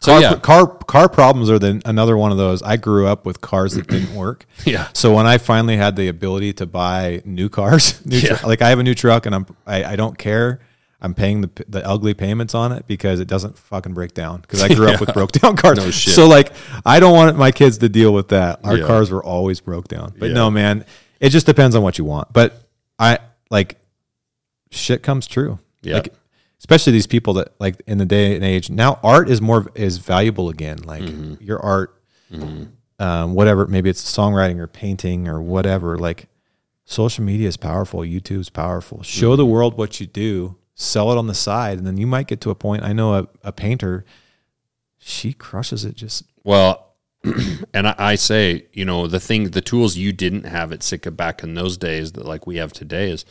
so 0.00 0.12
car, 0.12 0.20
yeah, 0.20 0.34
car 0.36 0.66
car 0.66 1.08
problems 1.08 1.50
are 1.50 1.58
then 1.58 1.82
another 1.84 2.16
one 2.16 2.30
of 2.30 2.38
those. 2.38 2.62
I 2.62 2.76
grew 2.76 3.06
up 3.06 3.26
with 3.26 3.40
cars 3.40 3.74
that 3.74 3.88
didn't 3.88 4.14
work. 4.14 4.46
yeah, 4.64 4.88
So 4.92 5.12
when 5.14 5.26
I 5.26 5.38
finally 5.38 5.76
had 5.76 5.96
the 5.96 6.06
ability 6.08 6.52
to 6.54 6.66
buy 6.66 7.20
new 7.24 7.48
cars, 7.48 8.00
new 8.06 8.18
Yeah. 8.18 8.38
like 8.46 8.62
I 8.62 8.68
have 8.68 8.78
a 8.78 8.82
new 8.84 8.94
truck 8.94 9.26
and 9.26 9.34
I'm 9.34 9.46
I, 9.66 9.84
I 9.84 9.96
don't 9.96 10.16
care. 10.16 10.60
I'm 11.00 11.14
paying 11.14 11.40
the 11.40 11.50
the 11.68 11.84
ugly 11.86 12.14
payments 12.14 12.54
on 12.54 12.70
it 12.72 12.86
because 12.86 13.18
it 13.20 13.26
doesn't 13.28 13.56
fucking 13.58 13.94
break 13.94 14.14
down. 14.14 14.40
Because 14.40 14.62
I 14.62 14.68
grew 14.74 14.88
up 14.88 15.00
with 15.00 15.12
broke 15.14 15.32
down 15.32 15.56
cars. 15.56 15.78
No 15.78 15.90
shit. 15.90 16.14
So 16.14 16.28
like 16.28 16.52
I 16.86 17.00
don't 17.00 17.14
want 17.16 17.36
my 17.36 17.50
kids 17.50 17.78
to 17.78 17.88
deal 17.88 18.12
with 18.14 18.28
that. 18.28 18.60
Our 18.64 18.78
Yeah. 18.78 18.86
cars 18.86 19.10
were 19.10 19.22
always 19.24 19.60
broke 19.60 19.88
down. 19.88 20.14
But 20.16 20.28
Yeah. 20.28 20.34
no, 20.34 20.50
man, 20.50 20.84
it 21.18 21.30
just 21.30 21.46
depends 21.46 21.74
on 21.74 21.82
what 21.82 21.98
you 21.98 22.04
want. 22.04 22.32
But 22.32 22.60
I 23.00 23.18
like 23.50 23.78
shit 24.70 25.02
comes 25.02 25.26
true. 25.26 25.58
Yeah. 25.82 25.94
Like 25.94 26.14
especially 26.58 26.92
these 26.92 27.06
people 27.06 27.34
that 27.34 27.48
like 27.60 27.80
in 27.86 27.98
the 27.98 28.04
day 28.04 28.34
and 28.34 28.44
age 28.44 28.68
now 28.70 28.98
art 29.02 29.28
is 29.30 29.40
more 29.40 29.70
is 29.74 29.98
valuable 29.98 30.48
again. 30.48 30.78
Like 30.82 31.02
Mm-hmm. 31.02 31.42
your 31.42 31.60
art 31.60 31.94
um, 33.00 33.34
whatever 33.34 33.66
maybe 33.66 33.88
it's 33.90 34.02
songwriting 34.02 34.58
or 34.58 34.66
painting 34.66 35.28
or 35.28 35.40
whatever 35.40 35.96
like 35.98 36.28
social 36.84 37.24
media 37.24 37.48
is 37.48 37.56
powerful 37.56 38.00
youtube's 38.00 38.50
powerful 38.50 39.02
show 39.02 39.30
Mm-hmm. 39.30 39.36
the 39.36 39.46
world 39.46 39.78
what 39.78 40.00
you 40.00 40.06
do 40.06 40.56
sell 40.74 41.10
it 41.12 41.18
on 41.18 41.26
the 41.26 41.34
side 41.34 41.78
and 41.78 41.86
then 41.86 41.96
you 41.96 42.06
might 42.06 42.26
get 42.26 42.40
to 42.42 42.50
a 42.50 42.54
point 42.54 42.82
i 42.82 42.92
know 42.92 43.14
a, 43.14 43.28
a 43.44 43.52
painter 43.52 44.04
she 44.98 45.32
crushes 45.32 45.84
it 45.84 45.94
just 45.94 46.24
Well, 46.44 46.94
and 47.74 47.86
I, 47.88 47.94
I 47.98 48.14
say, 48.14 48.66
you 48.72 48.84
know, 48.84 49.06
the 49.06 49.20
thing, 49.20 49.50
the 49.50 49.60
tools 49.60 49.96
you 49.96 50.12
didn't 50.12 50.44
have 50.44 50.72
at 50.72 50.82
Sitka 50.84 51.10
back 51.10 51.42
in 51.42 51.54
those 51.54 51.76
days 51.76 52.12
that 52.12 52.24
like 52.26 52.46
we 52.46 52.56
have 52.56 52.72
today 52.72 53.10
is, 53.10 53.24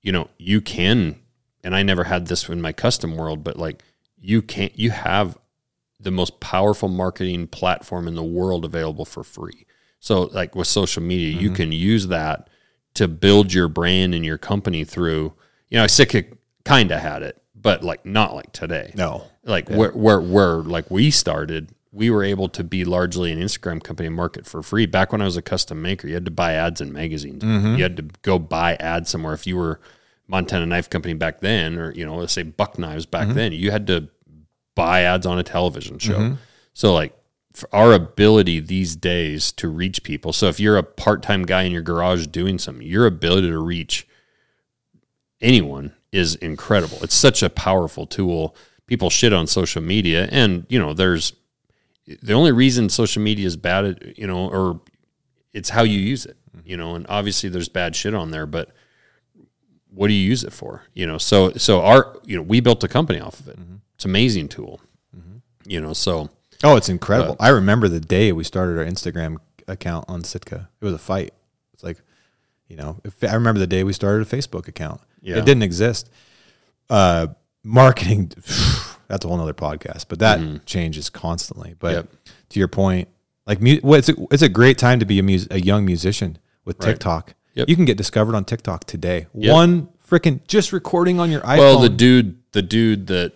you 0.00 0.10
know, 0.12 0.28
you 0.38 0.60
can, 0.60 1.20
and 1.62 1.74
I 1.74 1.82
never 1.82 2.04
had 2.04 2.26
this 2.26 2.48
in 2.48 2.60
my 2.60 2.72
custom 2.72 3.16
world, 3.16 3.44
but 3.44 3.58
like 3.58 3.82
you 4.18 4.42
can't, 4.42 4.76
you 4.78 4.90
have 4.90 5.38
the 6.00 6.10
most 6.10 6.40
powerful 6.40 6.88
marketing 6.88 7.46
platform 7.46 8.08
in 8.08 8.14
the 8.14 8.22
world 8.22 8.64
available 8.64 9.04
for 9.04 9.22
free. 9.22 9.66
So 10.00 10.22
like 10.22 10.56
with 10.56 10.66
social 10.66 11.02
media, 11.02 11.28
you 11.28 11.48
mm-hmm. 11.48 11.56
can 11.56 11.72
use 11.72 12.08
that 12.08 12.48
to 12.94 13.08
build 13.08 13.52
your 13.52 13.68
brand 13.68 14.14
and 14.14 14.24
your 14.24 14.38
company 14.38 14.84
through, 14.84 15.32
you 15.70 15.78
know, 15.78 15.86
Sitka 15.86 16.24
kind 16.64 16.90
of 16.90 17.00
had 17.00 17.22
it, 17.22 17.40
but 17.54 17.84
like 17.84 18.04
not 18.04 18.34
like 18.34 18.52
today 18.52 18.92
no 18.96 19.24
like 19.44 19.68
where, 19.68 19.90
where 19.92 20.20
where 20.20 20.56
like 20.56 20.90
we 20.90 21.10
started 21.10 21.70
we 21.92 22.10
were 22.10 22.24
able 22.24 22.48
to 22.48 22.64
be 22.64 22.84
largely 22.84 23.30
an 23.30 23.38
Instagram 23.38 23.82
company 23.82 24.08
market 24.08 24.46
for 24.46 24.62
free. 24.62 24.86
Back 24.86 25.12
when 25.12 25.20
I 25.20 25.26
was 25.26 25.36
a 25.36 25.42
custom 25.42 25.82
maker, 25.82 26.08
you 26.08 26.14
had 26.14 26.24
to 26.24 26.30
buy 26.30 26.54
ads 26.54 26.80
in 26.80 26.90
magazines. 26.90 27.42
Mm-hmm. 27.42 27.74
You 27.76 27.82
had 27.82 27.98
to 27.98 28.04
go 28.22 28.38
buy 28.38 28.76
ads 28.76 29.10
somewhere. 29.10 29.34
If 29.34 29.46
you 29.46 29.58
were 29.58 29.78
Montana 30.32 30.64
Knife 30.64 30.88
Company 30.88 31.12
back 31.12 31.40
then, 31.40 31.78
or 31.78 31.92
you 31.92 32.06
know, 32.06 32.16
let's 32.16 32.32
say 32.32 32.42
Buck 32.42 32.78
Knives 32.78 33.04
back 33.04 33.28
mm-hmm. 33.28 33.36
then, 33.36 33.52
you 33.52 33.70
had 33.70 33.86
to 33.88 34.08
buy 34.74 35.02
ads 35.02 35.26
on 35.26 35.38
a 35.38 35.42
television 35.42 35.98
show. 35.98 36.18
Mm-hmm. 36.18 36.34
So 36.72 36.94
like 36.94 37.14
for 37.52 37.68
our 37.74 37.92
ability 37.92 38.58
these 38.60 38.96
days 38.96 39.52
to 39.52 39.68
reach 39.68 40.02
people. 40.02 40.32
So 40.32 40.48
if 40.48 40.58
you're 40.58 40.78
a 40.78 40.82
part-time 40.82 41.44
guy 41.44 41.64
in 41.64 41.72
your 41.72 41.82
garage 41.82 42.26
doing 42.28 42.58
something, 42.58 42.86
your 42.86 43.04
ability 43.04 43.50
to 43.50 43.58
reach 43.58 44.08
anyone 45.42 45.92
is 46.12 46.34
incredible. 46.36 46.96
It's 47.02 47.14
such 47.14 47.42
a 47.42 47.50
powerful 47.50 48.06
tool. 48.06 48.56
People 48.86 49.10
shit 49.10 49.34
on 49.34 49.46
social 49.46 49.82
media 49.82 50.30
and 50.32 50.64
you 50.70 50.78
know, 50.78 50.94
there's 50.94 51.34
the 52.22 52.32
only 52.32 52.52
reason 52.52 52.88
social 52.88 53.20
media 53.20 53.46
is 53.46 53.58
bad, 53.58 54.14
you 54.16 54.26
know, 54.26 54.48
or 54.48 54.80
it's 55.52 55.68
how 55.68 55.82
you 55.82 56.00
use 56.00 56.24
it, 56.24 56.38
mm-hmm. 56.56 56.66
you 56.66 56.78
know, 56.78 56.94
and 56.94 57.04
obviously 57.10 57.50
there's 57.50 57.68
bad 57.68 57.94
shit 57.94 58.14
on 58.14 58.30
there, 58.30 58.46
but 58.46 58.70
what 59.94 60.08
do 60.08 60.14
you 60.14 60.26
use 60.26 60.44
it 60.44 60.52
for? 60.52 60.84
You 60.94 61.06
know, 61.06 61.18
so 61.18 61.52
so 61.52 61.82
our 61.82 62.16
you 62.24 62.36
know, 62.36 62.42
we 62.42 62.60
built 62.60 62.82
a 62.84 62.88
company 62.88 63.20
off 63.20 63.40
of 63.40 63.48
it. 63.48 63.58
Mm-hmm. 63.58 63.76
It's 63.94 64.04
an 64.04 64.10
amazing 64.10 64.48
tool. 64.48 64.80
Mm-hmm. 65.16 65.70
You 65.70 65.80
know, 65.80 65.92
so 65.92 66.30
Oh, 66.64 66.76
it's 66.76 66.88
incredible. 66.88 67.36
Uh, 67.40 67.44
I 67.44 67.48
remember 67.48 67.88
the 67.88 68.00
day 68.00 68.32
we 68.32 68.44
started 68.44 68.78
our 68.78 68.84
Instagram 68.84 69.38
account 69.66 70.04
on 70.08 70.22
Sitka. 70.24 70.68
It 70.80 70.84
was 70.84 70.94
a 70.94 70.98
fight. 70.98 71.34
It's 71.74 71.82
like, 71.82 72.00
you 72.68 72.76
know, 72.76 73.00
if, 73.04 73.22
I 73.24 73.34
remember 73.34 73.58
the 73.58 73.66
day 73.66 73.84
we 73.84 73.92
started 73.92 74.26
a 74.26 74.36
Facebook 74.36 74.68
account. 74.68 75.00
Yeah. 75.20 75.38
It 75.38 75.44
didn't 75.44 75.64
exist. 75.64 76.08
Uh, 76.88 77.28
marketing, 77.64 78.28
that's 79.08 79.24
a 79.24 79.28
whole 79.28 79.36
nother 79.36 79.54
podcast, 79.54 80.06
but 80.08 80.20
that 80.20 80.38
mm-hmm. 80.38 80.58
changes 80.64 81.10
constantly. 81.10 81.74
But 81.78 81.92
Yep. 81.92 82.08
to 82.50 82.58
your 82.58 82.68
point, 82.68 83.08
like, 83.46 83.60
mu- 83.60 83.80
well, 83.82 83.98
it's, 83.98 84.08
a, 84.08 84.14
it's 84.30 84.42
a 84.42 84.48
great 84.48 84.78
time 84.78 85.00
to 85.00 85.06
be 85.06 85.18
a, 85.18 85.22
mus- 85.22 85.48
a 85.50 85.60
young 85.60 85.84
musician 85.84 86.38
with 86.64 86.78
Right. 86.78 86.90
TikTok. 86.90 87.34
Yep. 87.54 87.68
You 87.68 87.76
can 87.76 87.84
get 87.84 87.96
discovered 87.96 88.34
on 88.34 88.44
TikTok 88.44 88.84
today. 88.84 89.26
Yep. 89.34 89.52
One 89.52 89.88
freaking 90.08 90.40
just 90.46 90.72
recording 90.72 91.20
on 91.20 91.30
your 91.30 91.40
iPhone. 91.42 91.58
Well, 91.58 91.78
the 91.80 91.88
dude, 91.88 92.38
the 92.52 92.62
dude 92.62 93.08
that 93.08 93.32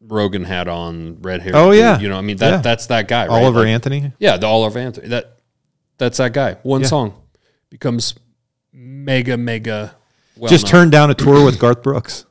Rogan 0.00 0.44
had 0.44 0.68
on 0.68 1.20
red 1.22 1.40
hair. 1.42 1.52
Oh, 1.54 1.70
yeah. 1.70 1.98
you 1.98 2.08
know, 2.08 2.18
I 2.18 2.20
mean 2.20 2.36
that 2.38 2.50
Yeah. 2.50 2.56
that's 2.58 2.86
that 2.86 3.08
guy. 3.08 3.26
Right? 3.26 3.30
Oliver 3.42 3.60
Like, 3.60 3.68
Anthony. 3.68 4.12
yeah, 4.18 4.36
the 4.36 4.46
Oliver 4.46 4.78
Anthony. 4.78 5.08
That 5.08 5.38
that's 5.98 6.18
that 6.18 6.32
guy. 6.32 6.54
One 6.62 6.80
Yeah. 6.82 6.86
song 6.88 7.14
becomes 7.70 8.14
mega 8.72 9.36
mega. 9.36 9.94
Well 10.36 10.50
just 10.50 10.66
turned 10.66 10.90
down 10.92 11.10
a 11.10 11.14
tour 11.14 11.44
with 11.44 11.58
Garth 11.60 11.82
Brooks. 11.82 12.24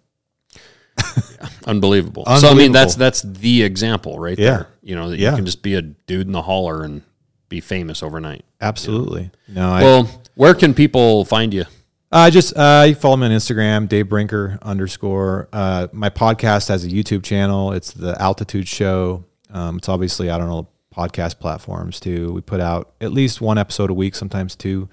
unbelievable. 1.66 2.26
So 2.38 2.50
I 2.50 2.54
mean, 2.54 2.72
that's 2.72 2.96
that's 2.96 3.22
the 3.22 3.64
example 3.64 4.20
right 4.20 4.38
Yeah. 4.38 4.50
there. 4.50 4.68
You 4.82 4.96
know 4.96 5.10
that 5.10 5.18
you 5.20 5.30
can 5.32 5.46
just 5.46 5.62
be 5.64 5.76
a 5.76 5.82
dude 5.82 6.28
in 6.28 6.34
the 6.34 6.42
holler 6.44 6.84
and 6.84 7.02
be 7.50 7.60
famous 7.62 8.04
overnight. 8.04 8.44
Absolutely. 8.62 9.32
No, 9.48 9.70
I, 9.72 9.82
Well, 9.84 10.10
where 10.36 10.54
can 10.54 10.74
people 10.74 11.26
find 11.26 11.54
you? 11.54 11.66
Uh, 12.12 12.30
just 12.30 12.56
uh, 12.56 12.86
you 12.88 12.96
follow 12.96 13.18
me 13.18 13.26
on 13.26 13.32
Instagram, 13.32 13.90
Dave 13.90 14.08
Brinker 14.08 14.60
underscore. 14.62 15.50
Uh, 15.52 15.88
my 15.92 16.10
podcast 16.10 16.68
has 16.68 16.86
a 16.86 16.88
YouTube 16.88 17.24
channel. 17.24 17.72
It's 17.74 17.92
the 17.92 18.20
Altitude 18.22 18.68
Show. 18.68 19.26
Um, 19.50 19.78
it's 19.78 19.90
obviously 19.90 20.30
I 20.30 20.38
don't 20.38 20.48
know 20.48 20.68
podcast 20.96 21.40
platforms 21.40 22.00
too. 22.00 22.32
We 22.32 22.42
put 22.42 22.60
out 22.60 22.94
at 23.02 23.12
least 23.12 23.42
one 23.42 23.58
episode 23.58 23.90
a 23.90 23.94
week, 23.96 24.14
sometimes 24.14 24.56
two. 24.56 24.90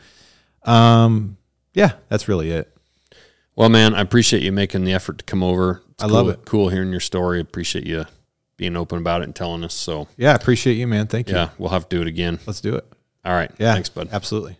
Um, 0.65 1.37
yeah, 1.75 1.93
that's 2.09 2.27
really 2.27 2.51
it. 2.51 2.75
Well, 3.55 3.69
man, 3.69 3.95
I 3.95 4.01
appreciate 4.01 4.43
you 4.43 4.53
making 4.53 4.85
the 4.85 4.95
effort 4.95 5.19
to 5.19 5.25
come 5.25 5.43
over. 5.43 5.83
It's 5.91 6.03
I 6.03 6.07
love 6.07 6.29
it. 6.31 6.47
Cool 6.47 6.71
hearing 6.71 6.91
your 6.91 7.01
story. 7.01 7.41
Appreciate 7.41 7.87
you 7.87 8.07
being 8.57 8.77
open 8.77 8.99
about 8.99 9.21
it 9.21 9.25
and 9.25 9.35
telling 9.37 9.65
us. 9.65 9.75
So 9.75 10.09
Yeah, 10.17 10.33
I 10.33 10.35
appreciate 10.37 10.75
you, 10.75 10.87
man. 10.87 11.07
Thank 11.07 11.29
you. 11.29 11.35
yeah, 11.35 11.51
we'll 11.59 11.71
have 11.71 11.89
to 11.91 11.97
do 11.97 12.03
it 12.03 12.09
again. 12.09 12.39
Let's 12.47 12.61
do 12.62 12.75
it. 12.77 12.87
All 13.25 13.33
right. 13.35 13.51
Yeah, 13.59 13.75
Thanks, 13.75 13.91
bud. 13.91 14.09
Absolutely. 14.11 14.57